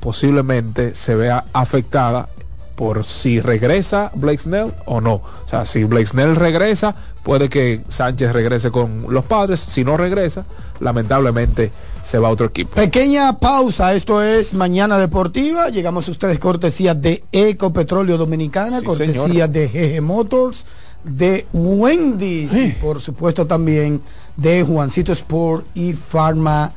posiblemente 0.00 0.94
se 0.94 1.14
vea 1.14 1.44
afectada 1.52 2.28
por 2.76 3.04
si 3.04 3.40
regresa 3.40 4.10
Blake 4.14 4.38
Snell 4.38 4.72
o 4.84 5.00
no. 5.00 5.14
O 5.14 5.48
sea, 5.48 5.64
si 5.64 5.84
Blake 5.84 6.06
Snell 6.06 6.36
regresa, 6.36 6.94
puede 7.22 7.48
que 7.48 7.82
Sánchez 7.88 8.32
regrese 8.32 8.70
con 8.70 9.06
los 9.08 9.24
padres. 9.24 9.60
Si 9.60 9.82
no 9.82 9.96
regresa, 9.96 10.44
lamentablemente 10.80 11.72
se 12.04 12.18
va 12.18 12.28
a 12.28 12.30
otro 12.30 12.46
equipo. 12.46 12.74
Pequeña 12.74 13.38
pausa, 13.38 13.94
esto 13.94 14.22
es 14.22 14.54
Mañana 14.54 14.98
Deportiva. 14.98 15.70
Llegamos 15.70 16.06
a 16.06 16.10
ustedes 16.12 16.38
cortesía 16.38 16.94
de 16.94 17.24
Ecopetróleo 17.32 18.16
Dominicana, 18.18 18.80
Sí, 18.80 18.86
cortesía 18.86 19.22
señor. 19.22 19.48
de 19.50 19.68
GG 19.98 20.02
Motors, 20.02 20.66
de 21.02 21.46
Wendy's 21.52 22.54
y 22.54 22.68
por 22.80 23.00
supuesto 23.00 23.46
también 23.46 24.00
de 24.36 24.62
Juancito 24.64 25.12
Sport 25.12 25.66
y 25.74 25.94
Pharma 25.94 26.72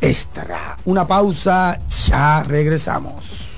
Extra. 0.00 0.76
Una 0.84 1.06
pausa, 1.06 1.80
ya 2.06 2.44
regresamos. 2.44 3.57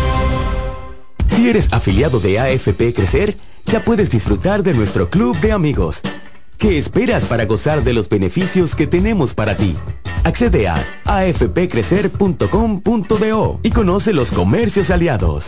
Si 1.27 1.49
eres 1.49 1.69
afiliado 1.71 2.19
de 2.19 2.39
AFP 2.39 2.93
Crecer, 2.93 3.37
ya 3.65 3.83
puedes 3.83 4.09
disfrutar 4.09 4.63
de 4.63 4.73
nuestro 4.73 5.09
club 5.09 5.37
de 5.39 5.51
amigos. 5.51 6.01
¿Qué 6.57 6.77
esperas 6.77 7.25
para 7.25 7.45
gozar 7.45 7.83
de 7.83 7.93
los 7.93 8.07
beneficios 8.07 8.75
que 8.75 8.87
tenemos 8.87 9.33
para 9.33 9.55
ti? 9.55 9.75
Accede 10.23 10.67
a 10.67 10.75
afpcrecer.com.do 11.05 13.59
y 13.63 13.71
conoce 13.71 14.13
los 14.13 14.31
comercios 14.31 14.91
aliados. 14.91 15.47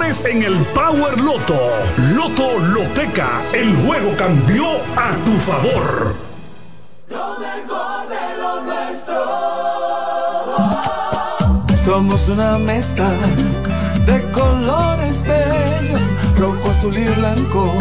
en 0.01 0.41
el 0.41 0.57
Power 0.73 1.19
Loto. 1.19 1.59
Loto 2.15 2.57
Loteca, 2.57 3.43
el 3.53 3.75
juego 3.75 4.15
cambió 4.17 4.77
a 4.95 5.13
tu 5.23 5.31
favor. 5.33 6.15
Somos 11.85 12.27
una 12.29 12.57
mezcla 12.57 13.11
de 14.07 14.23
colores 14.31 15.21
bellos, 15.23 16.01
rojo, 16.37 16.71
azul 16.71 16.97
y 16.97 17.03
blanco, 17.19 17.71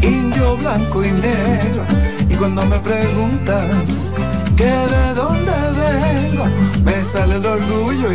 indio, 0.00 0.56
blanco 0.58 1.04
y 1.04 1.10
negro. 1.10 1.82
Y 2.28 2.34
cuando 2.36 2.64
me 2.66 2.78
preguntan 2.78 3.84
que 4.56 4.64
de 4.64 5.14
dónde 5.14 5.52
vengo, 5.80 6.44
me 6.84 7.04
sale 7.04 7.36
el 7.36 7.46
orgullo 7.46 8.12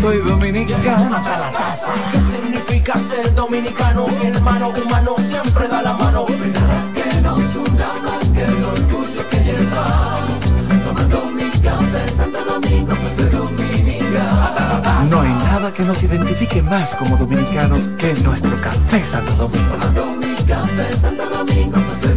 soy 0.00 0.18
dominicano 0.18 1.16
hasta 1.16 1.38
la 1.38 1.50
taza. 1.50 1.92
¿Qué 2.12 2.20
significa 2.20 2.98
ser 2.98 3.34
dominicano? 3.34 4.06
Mi 4.06 4.26
hermano 4.26 4.68
humano 4.68 5.16
siempre 5.18 5.66
da 5.68 5.82
la 5.82 5.94
mano. 5.94 6.26
Nada 6.26 6.82
que 6.94 7.20
nos 7.22 7.56
una 7.56 7.88
más 8.04 8.28
que 8.32 8.44
el 8.44 8.64
orgullo 8.64 9.28
que 9.28 9.38
llevamos. 9.38 10.40
Tomando 10.84 11.30
mi 11.34 11.50
café 11.60 12.08
Santo 12.16 12.44
Domingo, 12.44 12.94
pues 12.94 13.32
dominicano 13.32 14.42
hasta 14.42 14.68
la 14.68 14.82
taza. 14.82 15.04
No 15.10 15.20
hay 15.22 15.30
nada 15.30 15.72
que 15.72 15.82
nos 15.82 16.02
identifique 16.02 16.62
más 16.62 16.94
como 16.94 17.16
dominicanos 17.16 17.88
que 17.98 18.14
nuestro 18.22 18.54
café 18.60 19.04
Santo 19.04 19.32
Domingo. 19.32 19.74
Tomando 19.74 20.06
mi 20.20 20.34
café 20.44 20.92
Santo 21.00 21.24
Domingo, 21.30 21.78
pues 21.80 22.16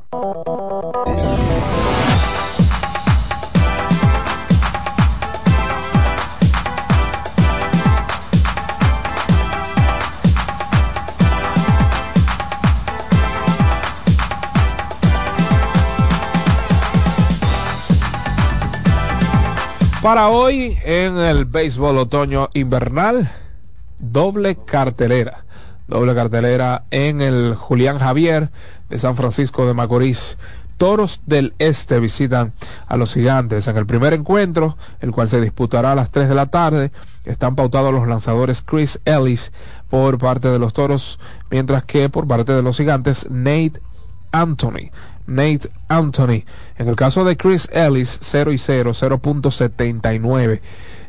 Para 20.01 20.29
hoy 20.29 20.79
en 20.83 21.17
el 21.19 21.45
béisbol 21.45 21.99
otoño 21.99 22.49
invernal, 22.55 23.29
doble 23.99 24.55
cartelera. 24.55 25.45
Doble 25.87 26.15
cartelera 26.15 26.85
en 26.89 27.21
el 27.21 27.53
Julián 27.53 27.99
Javier 27.99 28.49
de 28.89 28.97
San 28.97 29.15
Francisco 29.15 29.67
de 29.67 29.75
Macorís. 29.75 30.39
Toros 30.77 31.21
del 31.27 31.53
Este 31.59 31.99
visitan 31.99 32.51
a 32.87 32.97
los 32.97 33.13
gigantes 33.13 33.67
en 33.67 33.77
el 33.77 33.85
primer 33.85 34.13
encuentro, 34.13 34.75
el 35.01 35.11
cual 35.11 35.29
se 35.29 35.39
disputará 35.39 35.91
a 35.91 35.95
las 35.95 36.09
3 36.09 36.29
de 36.29 36.35
la 36.35 36.47
tarde. 36.47 36.91
Están 37.23 37.55
pautados 37.55 37.93
los 37.93 38.07
lanzadores 38.07 38.63
Chris 38.63 38.99
Ellis 39.05 39.51
por 39.91 40.17
parte 40.17 40.47
de 40.47 40.57
los 40.57 40.73
toros, 40.73 41.19
mientras 41.51 41.83
que 41.83 42.09
por 42.09 42.27
parte 42.27 42.53
de 42.53 42.63
los 42.63 42.77
gigantes 42.77 43.29
Nate 43.29 43.79
Anthony. 44.31 44.89
Nate 45.31 45.69
Anthony. 45.87 46.43
En 46.77 46.87
el 46.87 46.95
caso 46.95 47.23
de 47.23 47.37
Chris 47.37 47.67
Ellis, 47.71 48.19
0 48.21 48.51
y 48.51 48.57
0, 48.57 48.91
0.79. 48.93 50.61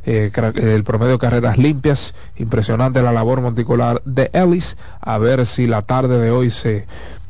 Eh, 0.04 0.30
car- 0.32 0.58
el 0.58 0.82
promedio 0.82 1.12
de 1.12 1.18
carreras 1.18 1.58
limpias, 1.58 2.14
impresionante 2.36 3.02
la 3.02 3.12
labor 3.12 3.40
monticular 3.40 4.02
de 4.04 4.30
Ellis, 4.32 4.76
a 5.00 5.18
ver 5.18 5.46
si 5.46 5.66
la 5.68 5.82
tarde 5.82 6.18
de 6.18 6.30
hoy 6.30 6.50
se 6.50 6.86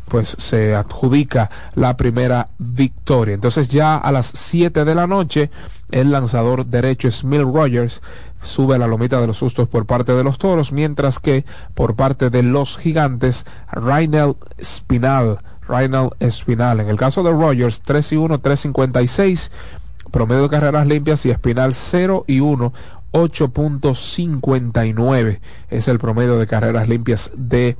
pues 0.08 0.36
se 0.38 0.74
adjudica 0.74 1.50
la 1.74 1.96
primera 1.96 2.48
victoria. 2.58 3.34
Entonces 3.34 3.68
ya 3.68 3.96
a 3.96 4.12
las 4.12 4.26
7 4.26 4.84
de 4.84 4.94
la 4.94 5.06
noche 5.06 5.50
el 5.90 6.10
lanzador 6.10 6.66
derecho 6.66 7.10
Smil 7.10 7.42
Rogers 7.44 8.02
sube 8.42 8.74
a 8.74 8.78
la 8.78 8.86
lomita 8.88 9.20
de 9.22 9.26
los 9.26 9.38
sustos 9.38 9.68
por 9.68 9.86
parte 9.86 10.12
de 10.12 10.22
los 10.24 10.36
toros, 10.36 10.72
mientras 10.72 11.18
que 11.18 11.46
por 11.74 11.94
parte 11.94 12.28
de 12.28 12.42
los 12.42 12.76
gigantes 12.76 13.46
Rainel 13.70 14.34
Spinal 14.62 15.38
Rainel 15.66 16.10
Espinal. 16.20 16.80
En 16.80 16.88
el 16.88 16.96
caso 16.96 17.22
de 17.22 17.30
Rogers, 17.30 17.80
3 17.80 18.12
y 18.12 18.16
1, 18.16 18.40
356, 18.40 19.50
promedio 20.10 20.42
de 20.42 20.48
carreras 20.48 20.86
limpias 20.86 21.26
y 21.26 21.30
Espinal 21.30 21.74
0 21.74 22.24
y 22.26 22.40
1, 22.40 22.72
8.59 23.12 25.40
es 25.70 25.88
el 25.88 25.98
promedio 25.98 26.38
de 26.38 26.46
carreras 26.46 26.88
limpias 26.88 27.30
de 27.34 27.76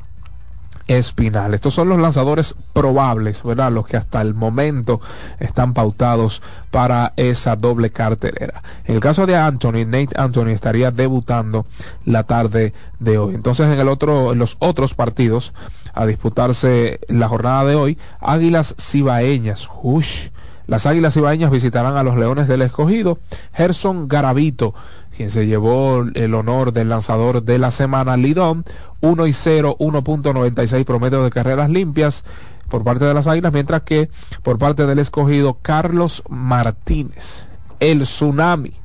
Espinal. 0.89 1.55
Estos 1.55 1.75
son 1.75 1.89
los 1.89 2.01
lanzadores 2.01 2.55
probables, 2.73 3.43
¿verdad? 3.43 3.73
Los 3.73 3.87
que 3.87 3.97
hasta 3.97 4.21
el 4.21 4.35
momento 4.35 5.01
están 5.39 5.75
pautados 5.75 6.43
para 6.71 7.13
esa 7.17 7.57
doble 7.57 7.91
cartelera. 7.91 8.63
En 8.85 8.97
el 8.97 9.01
caso 9.01 9.27
de 9.27 9.37
Anthony, 9.37 9.85
Nate 9.87 10.11
Anthony 10.17 10.49
estaría 10.49 10.91
debutando 10.91 11.67
la 12.05 12.25
tarde 12.25 12.73
de 12.99 13.19
hoy. 13.19 13.35
Entonces, 13.35 13.73
en 13.73 13.79
el 13.79 13.89
otro, 13.89 14.33
en 14.33 14.39
los 14.39 14.57
otros 14.59 14.95
partidos 14.95 15.53
a 15.93 16.07
disputarse 16.07 17.01
la 17.09 17.29
jornada 17.29 17.65
de 17.65 17.75
hoy, 17.77 17.99
Águilas 18.21 18.75
Cibaeñas. 18.79 19.69
Ush. 19.83 20.29
Las 20.67 20.87
Águilas 20.87 21.17
Ibaeñas 21.17 21.51
visitarán 21.51 21.97
a 21.97 22.03
los 22.03 22.17
Leones 22.17 22.49
del 22.49 22.63
Escogido. 22.63 23.19
Gerson 23.53 24.09
Garavito, 24.09 24.75
quien 25.15 25.31
se 25.31 25.47
llevó 25.47 26.05
el 26.15 26.35
honor 26.35 26.73
del 26.73 26.89
lanzador 26.89 27.43
de 27.43 27.59
la 27.59 27.71
semana, 27.71 28.17
Lidón, 28.17 28.65
1 29.01 29.27
y 29.27 29.33
0, 29.33 29.77
1.96 29.79 30.85
promedio 30.85 31.25
de 31.25 31.31
carreras 31.31 31.69
limpias 31.69 32.25
por 32.69 32.85
parte 32.85 33.05
de 33.05 33.13
las 33.13 33.27
Águilas, 33.27 33.53
mientras 33.53 33.83
que 33.83 34.09
por 34.43 34.59
parte 34.59 34.87
del 34.87 34.99
Escogido, 34.99 35.59
Carlos 35.61 36.23
Martínez, 36.29 37.49
el 37.81 38.03
Tsunami. 38.03 38.82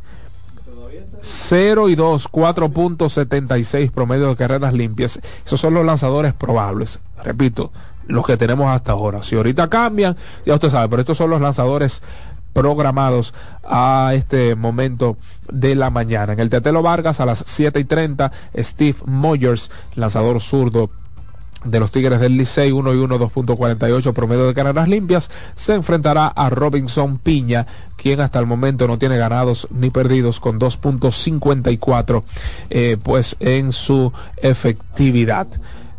0 1.27 1.89
y 1.89 1.95
2, 1.95 2.29
4.76 2.31 3.91
promedio 3.91 4.29
de 4.29 4.35
carreras 4.35 4.73
limpias. 4.73 5.19
Esos 5.45 5.59
son 5.59 5.73
los 5.73 5.85
lanzadores 5.85 6.33
probables. 6.33 6.99
Repito, 7.23 7.71
los 8.07 8.25
que 8.25 8.37
tenemos 8.37 8.69
hasta 8.69 8.93
ahora. 8.93 9.23
Si 9.23 9.35
ahorita 9.35 9.67
cambian, 9.67 10.15
ya 10.45 10.55
usted 10.55 10.69
sabe, 10.69 10.87
pero 10.89 11.01
estos 11.01 11.17
son 11.17 11.29
los 11.29 11.41
lanzadores 11.41 12.01
programados 12.53 13.33
a 13.63 14.13
este 14.15 14.55
momento 14.55 15.17
de 15.51 15.75
la 15.75 15.89
mañana. 15.89 16.33
En 16.33 16.39
el 16.39 16.49
Tetelo 16.49 16.81
Vargas 16.81 17.19
a 17.19 17.25
las 17.25 17.43
7 17.45 17.79
y 17.79 17.83
30, 17.83 18.31
Steve 18.57 18.97
Moyers, 19.05 19.69
lanzador 19.95 20.41
zurdo 20.41 20.89
de 21.63 21.79
los 21.79 21.91
Tigres 21.91 22.19
del 22.19 22.37
Licey 22.37 22.71
1 22.71 22.93
y 22.93 22.97
1 22.97 23.19
2.48 23.19 24.13
promedio 24.13 24.47
de 24.47 24.53
carreras 24.53 24.87
limpias 24.87 25.31
se 25.55 25.73
enfrentará 25.73 26.27
a 26.27 26.49
Robinson 26.49 27.17
Piña 27.17 27.65
quien 27.95 28.21
hasta 28.21 28.39
el 28.39 28.45
momento 28.45 28.87
no 28.87 28.97
tiene 28.97 29.17
ganados 29.17 29.67
ni 29.71 29.89
perdidos 29.89 30.39
con 30.39 30.59
2.54 30.59 32.23
eh, 32.69 32.97
pues 33.01 33.35
en 33.39 33.71
su 33.71 34.13
efectividad. 34.37 35.47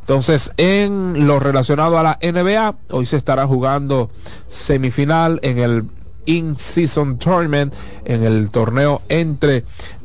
Entonces, 0.00 0.52
en 0.56 1.26
lo 1.26 1.38
relacionado 1.38 1.98
a 1.98 2.02
la 2.02 2.18
NBA, 2.22 2.76
hoy 2.92 3.04
se 3.04 3.18
estará 3.18 3.46
jugando 3.46 4.10
semifinal 4.48 5.38
en 5.42 5.58
el 5.58 5.84
In-Season 6.24 7.18
Tournament, 7.18 7.74
en 8.06 8.22
el 8.22 8.50
torneo 8.50 9.02
entre 9.10 9.64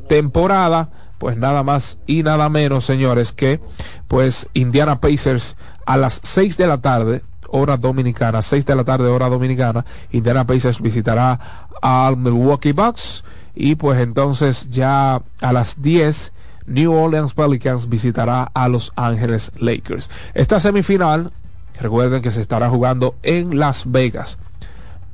temporada, 0.10 0.90
pues 1.24 1.38
nada 1.38 1.64
más 1.64 2.00
y 2.06 2.22
nada 2.22 2.50
menos, 2.50 2.84
señores, 2.84 3.32
que 3.32 3.62
pues 4.10 4.50
Indiana 4.54 5.00
Pacers 5.00 5.56
a 5.86 5.96
las 5.96 6.20
6 6.22 6.58
de 6.58 6.68
la 6.68 6.80
tarde, 6.80 7.22
hora 7.48 7.78
dominicana, 7.78 8.42
6 8.42 8.66
de 8.66 8.76
la 8.76 8.84
tarde, 8.84 9.08
hora 9.08 9.30
dominicana, 9.30 9.86
Indiana 10.12 10.46
Pacers 10.46 10.82
visitará 10.82 11.40
al 11.82 12.18
Milwaukee 12.18 12.74
Bucks 12.74 13.24
y 13.56 13.76
pues 13.76 14.02
entonces 14.02 14.70
ya 14.70 15.22
a 15.40 15.54
las 15.54 15.82
10 15.82 16.34
New 16.66 16.92
Orleans 16.94 17.34
Pelicans 17.34 17.88
visitará 17.88 18.52
a 18.54 18.68
Los 18.68 18.92
Ángeles 18.98 19.54
Lakers. 19.58 20.10
Esta 20.34 20.60
semifinal, 20.60 21.32
recuerden 21.80 22.22
que 22.22 22.32
se 22.32 22.42
estará 22.42 22.70
jugando 22.70 23.16
en 23.24 23.58
Las 23.58 23.90
Vegas. 23.90 24.40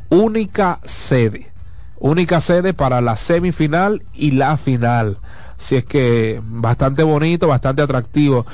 Única 0.10 0.80
sede. 0.86 1.52
Única 2.00 2.40
sede 2.40 2.74
para 2.74 3.02
la 3.02 3.16
semifinal 3.16 4.04
y 4.14 4.32
la 4.32 4.58
final. 4.58 5.18
Si 5.58 5.76
es 5.76 5.86
que 5.86 6.42
bastante 6.44 7.04
bonito, 7.04 7.48
bastante 7.48 7.82
atractivo. 7.82 8.46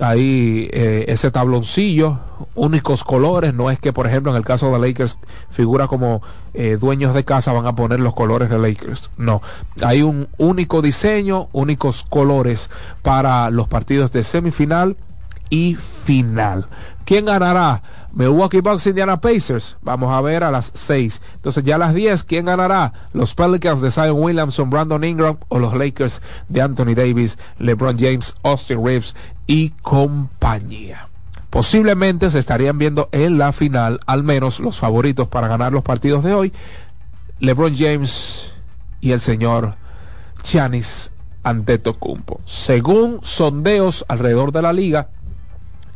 Ahí 0.00 0.70
eh, 0.72 1.04
ese 1.08 1.30
tabloncillo, 1.30 2.18
únicos 2.54 3.04
colores, 3.04 3.52
no 3.52 3.70
es 3.70 3.78
que 3.78 3.92
por 3.92 4.06
ejemplo 4.06 4.32
en 4.32 4.38
el 4.38 4.44
caso 4.44 4.72
de 4.72 4.78
Lakers 4.78 5.18
figura 5.50 5.86
como 5.86 6.22
eh, 6.54 6.78
dueños 6.80 7.14
de 7.14 7.24
casa 7.24 7.52
van 7.52 7.66
a 7.66 7.76
poner 7.76 8.00
los 8.00 8.14
colores 8.14 8.48
de 8.48 8.58
Lakers, 8.58 9.10
no, 9.18 9.42
hay 9.82 10.00
un 10.00 10.28
único 10.38 10.80
diseño, 10.80 11.48
únicos 11.52 12.04
colores 12.08 12.70
para 13.02 13.50
los 13.50 13.68
partidos 13.68 14.12
de 14.12 14.24
semifinal 14.24 14.96
y 15.52 15.74
final. 15.74 16.66
¿Quién 17.04 17.26
ganará? 17.26 17.82
Milwaukee 18.14 18.62
Bucks, 18.62 18.86
Indiana 18.86 19.20
Pacers. 19.20 19.76
Vamos 19.82 20.10
a 20.10 20.22
ver 20.22 20.44
a 20.44 20.50
las 20.50 20.72
6. 20.74 21.20
Entonces 21.34 21.62
ya 21.62 21.74
a 21.74 21.78
las 21.78 21.92
10, 21.92 22.24
¿quién 22.24 22.46
ganará? 22.46 22.94
Los 23.12 23.34
Pelicans 23.34 23.82
de 23.82 23.90
Zion 23.90 24.16
Williamson, 24.18 24.70
Brandon 24.70 25.04
Ingram 25.04 25.36
o 25.48 25.58
los 25.58 25.74
Lakers 25.74 26.22
de 26.48 26.62
Anthony 26.62 26.94
Davis, 26.94 27.38
LeBron 27.58 27.98
James, 27.98 28.34
Austin 28.42 28.82
Reeves 28.82 29.14
y 29.46 29.70
compañía. 29.82 31.08
Posiblemente 31.50 32.30
se 32.30 32.38
estarían 32.38 32.78
viendo 32.78 33.10
en 33.12 33.36
la 33.36 33.52
final, 33.52 34.00
al 34.06 34.22
menos 34.22 34.58
los 34.58 34.78
favoritos 34.78 35.28
para 35.28 35.48
ganar 35.48 35.74
los 35.74 35.84
partidos 35.84 36.24
de 36.24 36.32
hoy, 36.32 36.52
LeBron 37.40 37.76
James 37.76 38.54
y 39.02 39.12
el 39.12 39.20
señor 39.20 39.74
Giannis 40.44 41.12
Antetokounmpo. 41.42 42.40
Según 42.46 43.20
sondeos 43.22 44.06
alrededor 44.08 44.52
de 44.52 44.62
la 44.62 44.72
liga, 44.72 45.08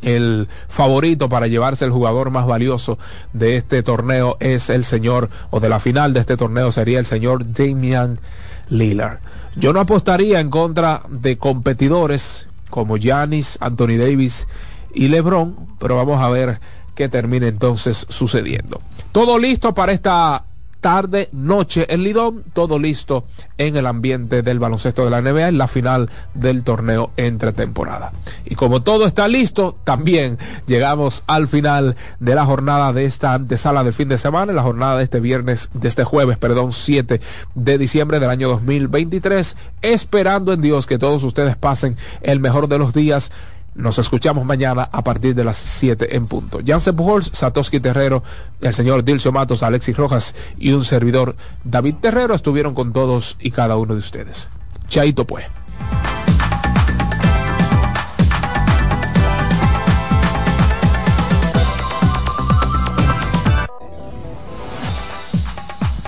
el 0.02 0.48
favorito 0.68 1.28
para 1.28 1.46
llevarse 1.46 1.84
el 1.84 1.90
jugador 1.90 2.30
más 2.30 2.46
valioso 2.46 2.98
de 3.32 3.56
este 3.56 3.82
torneo 3.82 4.36
es 4.40 4.70
el 4.70 4.84
señor, 4.84 5.30
o 5.50 5.60
de 5.60 5.68
la 5.68 5.80
final 5.80 6.12
de 6.12 6.20
este 6.20 6.36
torneo 6.36 6.72
sería 6.72 6.98
el 6.98 7.06
señor 7.06 7.52
Damian 7.52 8.20
Lillard. 8.68 9.18
Yo 9.56 9.72
no 9.72 9.80
apostaría 9.80 10.40
en 10.40 10.50
contra 10.50 11.02
de 11.08 11.38
competidores 11.38 12.48
como 12.70 12.98
Giannis, 12.98 13.58
Anthony 13.60 13.96
Davis 13.96 14.46
y 14.94 15.08
LeBron, 15.08 15.56
pero 15.78 15.96
vamos 15.96 16.22
a 16.22 16.28
ver 16.28 16.60
qué 16.94 17.08
termina 17.08 17.48
entonces 17.48 18.06
sucediendo. 18.08 18.80
Todo 19.12 19.38
listo 19.38 19.74
para 19.74 19.92
esta 19.92 20.44
tarde, 20.86 21.28
noche 21.32 21.92
en 21.92 22.04
Lidón, 22.04 22.44
todo 22.52 22.78
listo 22.78 23.24
en 23.58 23.76
el 23.76 23.86
ambiente 23.86 24.42
del 24.42 24.60
baloncesto 24.60 25.04
de 25.04 25.10
la 25.10 25.20
NBA 25.20 25.48
en 25.48 25.58
la 25.58 25.66
final 25.66 26.08
del 26.34 26.62
torneo 26.62 27.10
entre 27.16 27.52
temporada. 27.52 28.12
Y 28.44 28.54
como 28.54 28.82
todo 28.82 29.04
está 29.04 29.26
listo, 29.26 29.76
también 29.82 30.38
llegamos 30.68 31.24
al 31.26 31.48
final 31.48 31.96
de 32.20 32.36
la 32.36 32.46
jornada 32.46 32.92
de 32.92 33.04
esta 33.04 33.34
antesala 33.34 33.82
del 33.82 33.94
fin 33.94 34.06
de 34.08 34.16
semana, 34.16 34.52
la 34.52 34.62
jornada 34.62 34.98
de 34.98 35.02
este 35.02 35.18
viernes, 35.18 35.70
de 35.74 35.88
este 35.88 36.04
jueves, 36.04 36.38
perdón, 36.38 36.72
7 36.72 37.20
de 37.56 37.78
diciembre 37.78 38.20
del 38.20 38.30
año 38.30 38.48
2023, 38.48 39.56
esperando 39.82 40.52
en 40.52 40.60
Dios 40.60 40.86
que 40.86 40.98
todos 40.98 41.24
ustedes 41.24 41.56
pasen 41.56 41.96
el 42.22 42.38
mejor 42.38 42.68
de 42.68 42.78
los 42.78 42.94
días 42.94 43.32
nos 43.76 43.98
escuchamos 43.98 44.44
mañana 44.44 44.88
a 44.90 45.02
partir 45.02 45.34
de 45.34 45.44
las 45.44 45.56
7 45.56 46.16
en 46.16 46.26
punto. 46.26 46.60
Jansen 46.66 46.96
Pujols, 46.96 47.30
Satoshi 47.32 47.80
Terrero, 47.80 48.22
el 48.60 48.74
señor 48.74 49.04
Dilcio 49.04 49.32
Matos, 49.32 49.62
Alexis 49.62 49.96
Rojas 49.96 50.34
y 50.58 50.72
un 50.72 50.84
servidor 50.84 51.36
David 51.64 51.96
Terrero 52.00 52.34
estuvieron 52.34 52.74
con 52.74 52.92
todos 52.92 53.36
y 53.40 53.50
cada 53.50 53.76
uno 53.76 53.94
de 53.94 54.00
ustedes. 54.00 54.48
Chaito 54.88 55.24
pues. 55.24 55.46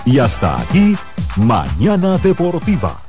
Y 0.05 0.17
hasta 0.17 0.59
aquí, 0.59 0.97
Mañana 1.37 2.17
Deportiva. 2.17 3.08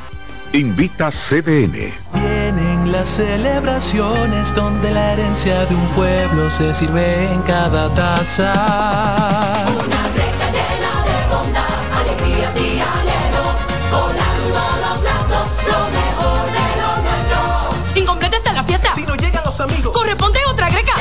Invita 0.52 1.10
CDN. 1.10 1.92
Vienen 2.14 2.92
las 2.92 3.09
celebraciones 3.09 4.55
donde 4.55 4.90
la 4.90 5.12
herencia 5.12 5.64
de 5.66 5.74
un 5.74 5.86
pueblo 5.88 6.48
se 6.50 6.74
sirve 6.74 7.30
en 7.32 7.42
cada 7.42 7.92
taza. 7.94 9.66
Los 19.59 19.72
amigos. 19.72 19.93
Corresponde 19.93 20.39
otra 20.51 20.70
greca. 20.70 20.93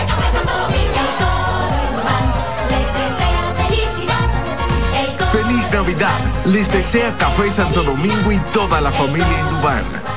Feliz 5.32 5.72
Navidad. 5.72 6.20
Les 6.46 6.72
desea 6.72 7.16
Café 7.18 7.52
Santo 7.52 7.84
Domingo 7.84 8.32
y 8.32 8.40
toda 8.54 8.82
la 8.82 8.92
familia 8.92 9.40
en 9.40 9.50
Dubán. 9.50 10.17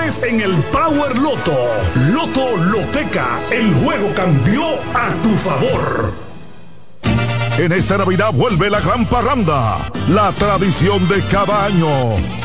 en 0.00 0.40
el 0.40 0.54
Power 0.72 1.16
Loto. 1.18 1.68
Loto 2.10 2.56
Loteca, 2.56 3.38
el 3.50 3.72
juego 3.74 4.12
cambió 4.14 4.64
a 4.94 5.12
tu 5.22 5.36
favor. 5.36 6.14
En 7.58 7.72
esta 7.72 7.98
Navidad 7.98 8.32
vuelve 8.32 8.70
la 8.70 8.80
gran 8.80 9.04
parranda, 9.04 9.76
la 10.08 10.32
tradición 10.32 11.06
de 11.08 11.22
cada 11.26 11.66
año, 11.66 11.88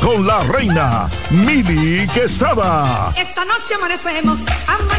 con 0.01 0.27
la 0.27 0.43
reina 0.43 1.09
Mili 1.29 2.05
Quesada. 2.13 3.13
Esta 3.15 3.45
noche 3.45 3.75
amanecemos. 3.75 4.39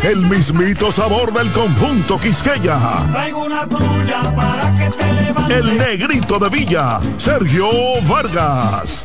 El 0.02 0.22
mismito 0.22 0.90
sabor 0.90 1.34
del 1.34 1.52
conjunto 1.52 2.18
Quisqueya. 2.18 2.78
Traigo 3.12 3.44
una 3.44 3.68
tuya 3.68 4.34
para 4.34 4.74
que 4.78 4.90
te 4.96 5.12
levantes. 5.12 5.56
El 5.56 5.76
negrito 5.76 6.38
de 6.38 6.48
Villa, 6.48 7.00
Sergio 7.18 7.68
Vargas. 8.08 9.04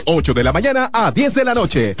8 0.05 0.33
de 0.33 0.43
la 0.43 0.53
mañana 0.53 0.89
a 0.93 1.11
10 1.11 1.33
de 1.33 1.45
la 1.45 1.53
noche. 1.53 1.95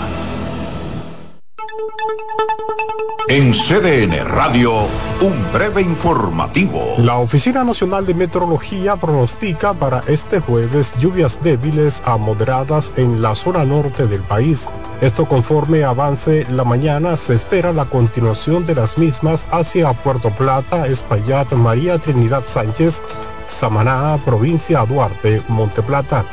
En 3.27 3.53
CDN 3.53 4.25
Radio, 4.25 4.87
un 5.21 5.53
breve 5.53 5.83
informativo. 5.83 6.95
La 6.97 7.17
Oficina 7.19 7.63
Nacional 7.63 8.07
de 8.07 8.15
Meteorología 8.15 8.97
pronostica 8.97 9.75
para 9.75 10.03
este 10.07 10.41
jueves 10.41 10.95
lluvias 10.99 11.43
débiles 11.43 12.01
a 12.07 12.17
moderadas 12.17 12.95
en 12.97 13.21
la 13.21 13.35
zona 13.35 13.65
norte 13.65 14.07
del 14.07 14.23
país. 14.23 14.69
Esto 15.03 15.27
conforme 15.27 15.85
avance 15.85 16.47
la 16.51 16.65
mañana 16.65 17.19
se 17.19 17.35
espera 17.35 17.73
la 17.75 17.85
continuación 17.85 18.65
de 18.65 18.77
las 18.77 18.97
mismas 18.97 19.47
hacia 19.51 19.93
Puerto 19.93 20.31
Plata, 20.31 20.87
Espaillat, 20.87 21.53
María 21.53 21.99
Trinidad 21.99 22.45
Sánchez, 22.47 23.03
Samaná, 23.47 24.19
provincia 24.25 24.87
Duarte, 24.87 25.43
Monteplata 25.49 26.25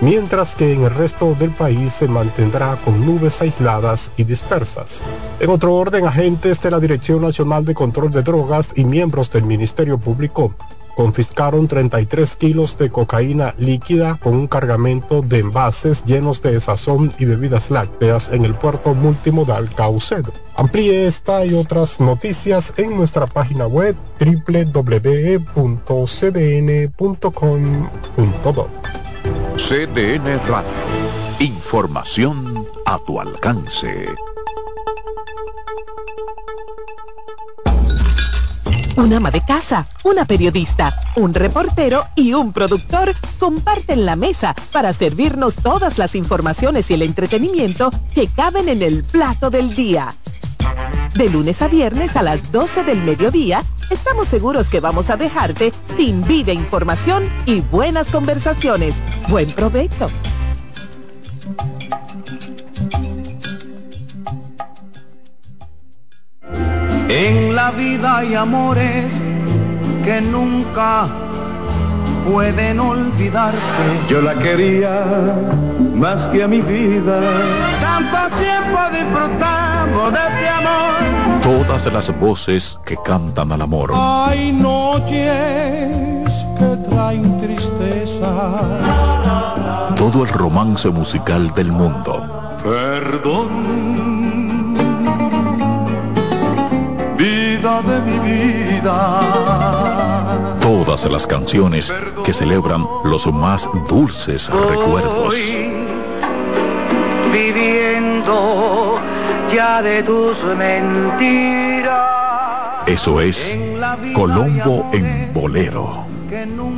mientras 0.00 0.54
que 0.54 0.72
en 0.72 0.84
el 0.84 0.94
resto 0.94 1.34
del 1.38 1.50
país 1.50 1.92
se 1.92 2.08
mantendrá 2.08 2.76
con 2.84 3.04
nubes 3.04 3.40
aisladas 3.40 4.12
y 4.16 4.24
dispersas. 4.24 5.02
En 5.40 5.50
otro 5.50 5.74
orden, 5.74 6.06
agentes 6.06 6.60
de 6.60 6.70
la 6.70 6.80
Dirección 6.80 7.22
Nacional 7.22 7.64
de 7.64 7.74
Control 7.74 8.10
de 8.10 8.22
Drogas 8.22 8.72
y 8.76 8.84
miembros 8.84 9.30
del 9.30 9.44
Ministerio 9.44 9.98
Público 9.98 10.54
confiscaron 10.94 11.66
33 11.68 12.36
kilos 12.36 12.78
de 12.78 12.90
cocaína 12.90 13.54
líquida 13.58 14.18
con 14.22 14.34
un 14.34 14.46
cargamento 14.46 15.22
de 15.22 15.40
envases 15.40 16.04
llenos 16.04 16.40
de 16.42 16.60
sazón 16.60 17.12
y 17.18 17.24
bebidas 17.24 17.70
lácteas 17.70 18.30
en 18.32 18.44
el 18.44 18.54
puerto 18.54 18.94
multimodal 18.94 19.68
Caucedo. 19.74 20.32
Amplíe 20.56 21.06
esta 21.06 21.44
y 21.44 21.54
otras 21.54 21.98
noticias 22.00 22.72
en 22.76 22.96
nuestra 22.96 23.26
página 23.26 23.66
web 23.66 23.96
www.cdn.com.do. 24.18 25.04
CDN 29.56 30.40
Radio. 30.48 30.70
Información 31.38 32.68
a 32.84 32.98
tu 32.98 33.20
alcance. 33.20 34.08
Un 38.96 39.12
ama 39.12 39.30
de 39.30 39.44
casa, 39.44 39.86
una 40.04 40.24
periodista, 40.24 40.98
un 41.16 41.32
reportero 41.32 42.04
y 42.16 42.34
un 42.34 42.52
productor 42.52 43.14
comparten 43.38 44.04
la 44.04 44.16
mesa 44.16 44.54
para 44.72 44.92
servirnos 44.92 45.56
todas 45.56 45.98
las 45.98 46.14
informaciones 46.14 46.90
y 46.90 46.94
el 46.94 47.02
entretenimiento 47.02 47.90
que 48.12 48.26
caben 48.26 48.68
en 48.68 48.82
el 48.82 49.04
plato 49.04 49.50
del 49.50 49.74
día. 49.74 50.14
De 51.14 51.28
lunes 51.28 51.62
a 51.62 51.68
viernes 51.68 52.16
a 52.16 52.22
las 52.22 52.50
12 52.50 52.84
del 52.84 53.00
mediodía, 53.02 53.62
estamos 53.90 54.28
seguros 54.28 54.68
que 54.68 54.80
vamos 54.80 55.10
a 55.10 55.16
dejarte 55.16 55.72
sin 55.96 56.22
vida 56.24 56.52
información 56.52 57.28
y 57.46 57.60
buenas 57.60 58.10
conversaciones. 58.10 58.96
Buen 59.28 59.50
provecho. 59.52 60.08
En 67.08 67.54
la 67.54 67.70
vida 67.70 68.18
hay 68.18 68.34
amores 68.34 69.22
que 70.02 70.20
nunca 70.20 71.08
pueden 72.28 72.80
olvidarse. 72.80 73.78
Yo 74.08 74.20
la 74.20 74.34
quería 74.34 75.04
más 75.94 76.26
que 76.28 76.42
a 76.42 76.48
mi 76.48 76.60
vida. 76.60 77.20
Tanto 77.80 78.36
tiempo 78.36 78.80
disfrutamos 78.90 80.12
de 80.12 80.18
este 80.18 80.48
amor. 80.48 80.94
Todas 81.42 81.92
las 81.92 82.18
voces 82.18 82.78
que 82.84 82.96
cantan 83.04 83.52
al 83.52 83.62
amor. 83.62 83.92
Hay 83.94 84.52
noches 84.52 86.32
que 86.58 86.76
traen 86.88 87.38
tristeza. 87.38 88.30
Todo 89.96 90.22
el 90.22 90.28
romance 90.28 90.88
musical 90.88 91.52
del 91.54 91.70
mundo. 91.70 92.56
Perdón. 92.62 93.74
Vida 97.16 97.82
de 97.82 98.00
mi 98.02 98.18
vida. 98.18 99.20
Todas 100.60 101.04
las 101.10 101.26
canciones 101.26 101.92
que 102.24 102.32
celebran 102.32 102.86
los 103.04 103.26
más 103.32 103.68
dulces 103.88 104.48
recuerdos. 104.50 105.34
Ya 109.54 109.82
de 109.82 110.02
tus 110.02 110.36
mentiras. 110.56 111.92
Eso 112.86 113.20
es 113.20 113.58
Colombo 114.14 114.90
en 114.92 115.32
Bolero. 115.32 116.06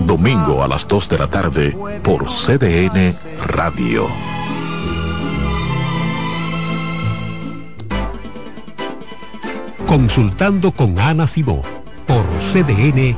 Domingo 0.00 0.62
a 0.62 0.68
las 0.68 0.86
2 0.86 1.08
de 1.08 1.18
la 1.18 1.26
tarde 1.26 1.76
por 2.02 2.26
CDN 2.26 3.14
Radio. 3.46 4.06
Consultando 9.86 10.72
con 10.72 10.98
Ana 10.98 11.26
Simó 11.26 11.62
por 12.06 12.24
CDN 12.52 13.16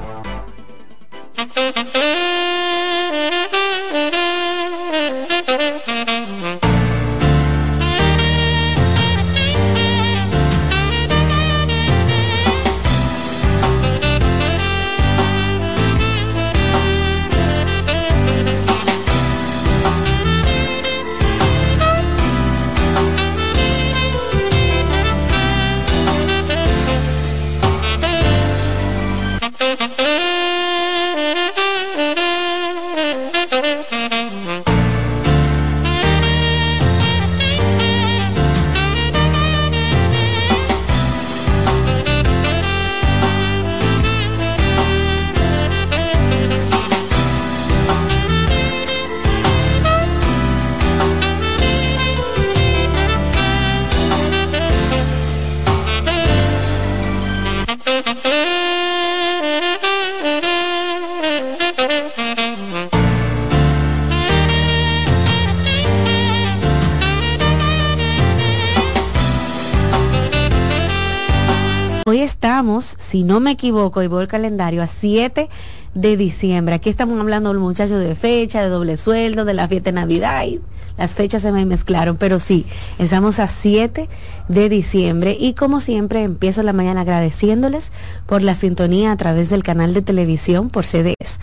si 73.19 73.24
no 73.24 73.40
me 73.40 73.51
equivoco, 73.51 74.01
y 74.01 74.07
voy 74.07 74.23
al 74.23 74.28
calendario, 74.28 74.81
a 74.81 74.86
7 74.86 75.49
de 75.93 76.16
diciembre. 76.16 76.77
Aquí 76.77 76.89
estamos 76.89 77.19
hablando, 77.19 77.53
muchachos, 77.55 78.01
de 78.01 78.15
fecha, 78.15 78.62
de 78.62 78.69
doble 78.69 78.97
sueldo, 78.97 79.45
de 79.45 79.55
la 79.55 79.66
fiesta 79.66 79.90
de 79.90 79.95
Navidad. 79.95 80.45
Y 80.45 80.61
las 80.97 81.15
fechas 81.15 81.43
se 81.43 81.51
me 81.51 81.66
mezclaron, 81.66 82.16
pero 82.16 82.39
sí, 82.39 82.65
estamos 83.01 83.40
a 83.40 83.49
7 83.49 84.09
de 84.47 84.69
diciembre. 84.69 85.36
Y 85.36 85.55
como 85.55 85.81
siempre, 85.81 86.23
empiezo 86.23 86.62
la 86.62 86.73
mañana 86.73 87.01
agradeciéndoles 87.01 87.90
por 88.27 88.43
la 88.43 88.55
sintonía 88.55 89.11
a 89.11 89.16
través 89.16 89.51
del 89.51 89.65
canal 89.65 89.95
de 89.95 90.03
televisión 90.03 90.70
por 90.70 90.85
CDS. 90.85 91.38